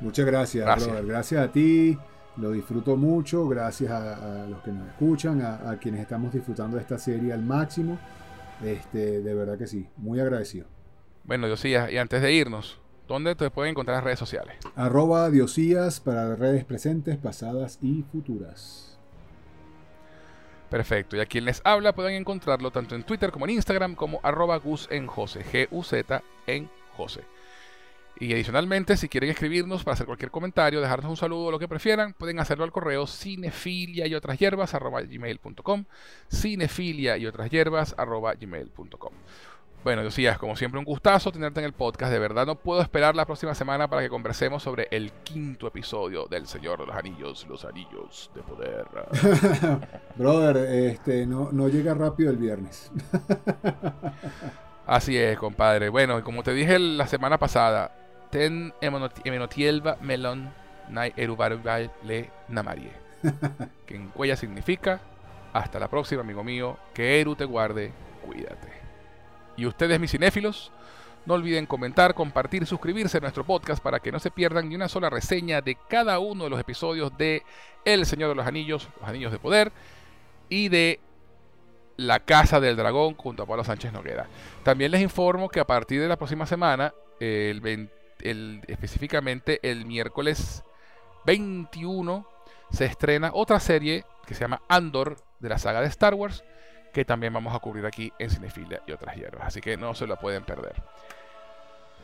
Muchas 0.01 0.25
gracias, 0.25 0.65
Gracias. 0.65 0.89
brother. 0.89 1.07
Gracias 1.07 1.43
a 1.43 1.51
ti. 1.51 1.97
Lo 2.37 2.51
disfruto 2.51 2.97
mucho. 2.97 3.47
Gracias 3.47 3.89
a, 3.91 4.43
a 4.43 4.45
los 4.45 4.61
que 4.61 4.71
nos 4.71 4.87
escuchan, 4.89 5.41
a, 5.41 5.69
a 5.71 5.77
quienes 5.79 6.01
estamos 6.01 6.33
disfrutando 6.33 6.75
de 6.77 6.83
esta 6.83 6.99
serie 6.99 7.31
al 7.33 7.41
máximo. 7.41 7.97
Este, 8.63 9.21
de 9.21 9.33
verdad 9.33 9.57
que 9.57 9.67
sí. 9.67 9.87
Muy 9.97 10.19
agradecido. 10.19 10.67
Bueno, 11.23 11.47
Diosías, 11.47 11.91
y 11.91 11.97
antes 11.97 12.21
de 12.21 12.33
irnos, 12.33 12.79
¿dónde 13.07 13.35
te 13.35 13.49
pueden 13.49 13.71
encontrar 13.71 13.95
en 13.95 13.97
las 13.99 14.03
redes 14.03 14.19
sociales? 14.19 14.57
Arroba 14.75 15.29
Diosías 15.29 15.99
para 16.01 16.35
redes 16.35 16.65
presentes, 16.65 17.17
pasadas 17.17 17.79
y 17.81 18.03
futuras. 18.11 18.94
Perfecto. 20.69 21.15
Y 21.15 21.19
a 21.19 21.25
quien 21.25 21.45
les 21.45 21.61
habla 21.63 21.93
pueden 21.93 22.15
encontrarlo 22.15 22.71
tanto 22.71 22.95
en 22.95 23.03
Twitter 23.03 23.31
como 23.31 23.45
en 23.45 23.51
Instagram 23.51 23.95
como 23.95 24.19
arroba 24.23 24.57
Gus 24.57 24.87
en 24.91 25.07
Jose, 25.07 25.43
G-U-Z 25.43 26.23
en 26.47 26.69
Jose. 26.97 27.21
Y 28.17 28.31
adicionalmente, 28.33 28.95
si 28.95 29.09
quieren 29.09 29.29
escribirnos 29.29 29.83
para 29.83 29.95
hacer 29.95 30.05
cualquier 30.05 30.31
comentario, 30.31 30.79
dejarnos 30.79 31.09
un 31.09 31.17
saludo 31.17 31.47
o 31.47 31.51
lo 31.51 31.59
que 31.59 31.67
prefieran, 31.67 32.13
pueden 32.13 32.39
hacerlo 32.39 32.63
al 32.63 32.71
correo 32.71 33.07
cinefilia 33.07 34.07
y 34.07 34.15
otras 34.15 34.39
hierbas 34.39 34.73
arroba 34.73 35.01
gmail.com, 35.01 35.83
cinefilia 36.31 37.17
y 37.17 37.25
otras 37.25 37.49
hierbas 37.49 37.93
arroba 37.97 38.33
gmail.com. 38.33 39.13
Bueno, 39.85 40.01
Diosías, 40.01 40.39
como 40.39 40.55
siempre 40.55 40.79
un 40.79 40.83
gustazo 40.83 41.31
tenerte 41.31 41.59
en 41.59 41.67
el 41.67 41.71
podcast. 41.71 42.11
De 42.11 42.17
verdad 42.17 42.47
no 42.47 42.55
puedo 42.55 42.81
esperar 42.81 43.15
la 43.15 43.23
próxima 43.27 43.53
semana 43.53 43.87
para 43.87 44.01
que 44.01 44.09
conversemos 44.09 44.63
sobre 44.63 44.87
el 44.89 45.11
quinto 45.11 45.67
episodio 45.67 46.25
del 46.25 46.47
Señor 46.47 46.79
de 46.79 46.87
los 46.87 46.95
Anillos, 46.95 47.45
los 47.47 47.65
Anillos 47.65 48.31
de 48.33 48.41
Poder. 48.41 48.87
Brother, 50.15 50.57
este, 50.57 51.27
no, 51.27 51.51
no 51.51 51.67
llega 51.67 51.93
rápido 51.93 52.31
el 52.31 52.37
viernes. 52.37 52.91
Así 54.87 55.15
es, 55.19 55.37
compadre. 55.37 55.89
Bueno, 55.89 56.23
como 56.23 56.41
te 56.41 56.55
dije 56.55 56.79
la 56.79 57.05
semana 57.05 57.37
pasada, 57.37 57.91
ten 58.31 58.73
emenotielva 58.81 59.97
melon 60.01 60.51
nai 60.89 61.13
erubarubal 61.15 61.91
le 62.03 62.31
namarie. 62.47 62.91
Que 63.85 63.97
en 63.97 64.07
cuella 64.07 64.35
significa 64.35 64.99
hasta 65.53 65.77
la 65.77 65.89
próxima, 65.89 66.21
amigo 66.21 66.43
mío. 66.43 66.79
Que 66.95 67.21
Eru 67.21 67.35
te 67.35 67.45
guarde, 67.45 67.93
cuídate. 68.25 68.84
Y 69.57 69.65
ustedes, 69.65 69.99
mis 69.99 70.11
cinéfilos, 70.11 70.71
no 71.25 71.33
olviden 71.33 71.65
comentar, 71.65 72.13
compartir 72.13 72.63
y 72.63 72.65
suscribirse 72.65 73.17
a 73.17 73.21
nuestro 73.21 73.43
podcast 73.43 73.81
para 73.81 73.99
que 73.99 74.11
no 74.11 74.19
se 74.19 74.31
pierdan 74.31 74.69
ni 74.69 74.75
una 74.75 74.87
sola 74.87 75.09
reseña 75.09 75.61
de 75.61 75.75
cada 75.89 76.19
uno 76.19 76.43
de 76.43 76.49
los 76.51 76.59
episodios 76.59 77.17
de 77.17 77.43
El 77.83 78.05
Señor 78.05 78.29
de 78.29 78.35
los 78.35 78.45
Anillos, 78.45 78.89
Los 78.99 79.09
Anillos 79.09 79.31
de 79.31 79.39
Poder 79.39 79.71
y 80.49 80.69
de 80.69 80.99
La 81.97 82.19
Casa 82.19 82.59
del 82.59 82.75
Dragón 82.75 83.15
junto 83.15 83.43
a 83.43 83.45
Pablo 83.47 83.63
Sánchez 83.63 83.91
Noguera. 83.91 84.27
También 84.63 84.91
les 84.91 85.01
informo 85.01 85.49
que 85.49 85.59
a 85.59 85.65
partir 85.65 85.99
de 86.01 86.07
la 86.07 86.17
próxima 86.17 86.45
semana, 86.45 86.93
el, 87.19 87.59
20 87.61 87.91
el- 88.21 88.61
específicamente 88.67 89.59
el 89.63 89.85
miércoles 89.85 90.63
21, 91.25 92.27
se 92.71 92.85
estrena 92.85 93.31
otra 93.33 93.59
serie 93.59 94.05
que 94.27 94.33
se 94.33 94.41
llama 94.41 94.61
Andor 94.67 95.17
de 95.39 95.49
la 95.49 95.57
saga 95.57 95.81
de 95.81 95.87
Star 95.87 96.13
Wars, 96.13 96.43
que 96.95 97.03
también 97.03 97.33
vamos 97.33 97.53
a 97.53 97.59
cubrir 97.59 97.85
aquí 97.85 98.13
en 98.17 98.29
Cinefilia 98.29 98.81
y 98.87 98.93
otras 98.93 99.17
hierbas. 99.17 99.47
Así 99.47 99.59
que 99.59 99.75
no 99.75 99.93
se 99.93 100.07
la 100.07 100.15
pueden 100.15 100.45
perder. 100.45 100.81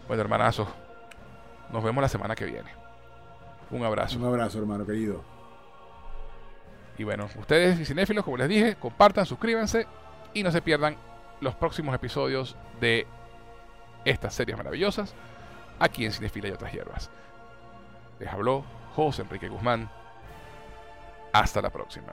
Bueno, 0.05 0.22
hermanazos, 0.22 0.68
nos 1.72 1.81
vemos 1.81 2.01
la 2.01 2.09
semana 2.09 2.35
que 2.35 2.43
viene. 2.43 2.69
Un 3.69 3.85
abrazo. 3.85 4.19
Un 4.19 4.26
abrazo, 4.26 4.59
hermano 4.59 4.85
querido. 4.85 5.23
Y 6.97 7.05
bueno, 7.05 7.30
ustedes 7.38 7.80
y 7.80 7.85
cinéfilos, 7.85 8.26
como 8.26 8.35
les 8.35 8.49
dije, 8.49 8.76
compartan, 8.76 9.26
suscríbanse 9.26 9.88
y 10.34 10.43
no 10.43 10.51
se 10.51 10.61
pierdan 10.61 10.97
los 11.39 11.55
próximos 11.55 11.95
episodios 11.95 12.57
de 12.81 13.07
estas 14.03 14.34
series 14.34 14.57
maravillosas 14.57 15.15
aquí 15.80 16.03
en 16.03 16.11
Cinefila 16.11 16.49
y 16.49 16.51
otras 16.51 16.73
hierbas. 16.73 17.09
Les 18.19 18.27
habló 18.27 18.65
José 18.93 19.22
Enrique 19.22 19.47
Guzmán. 19.47 19.89
Hasta 21.31 21.61
la 21.61 21.69
próxima. 21.69 22.11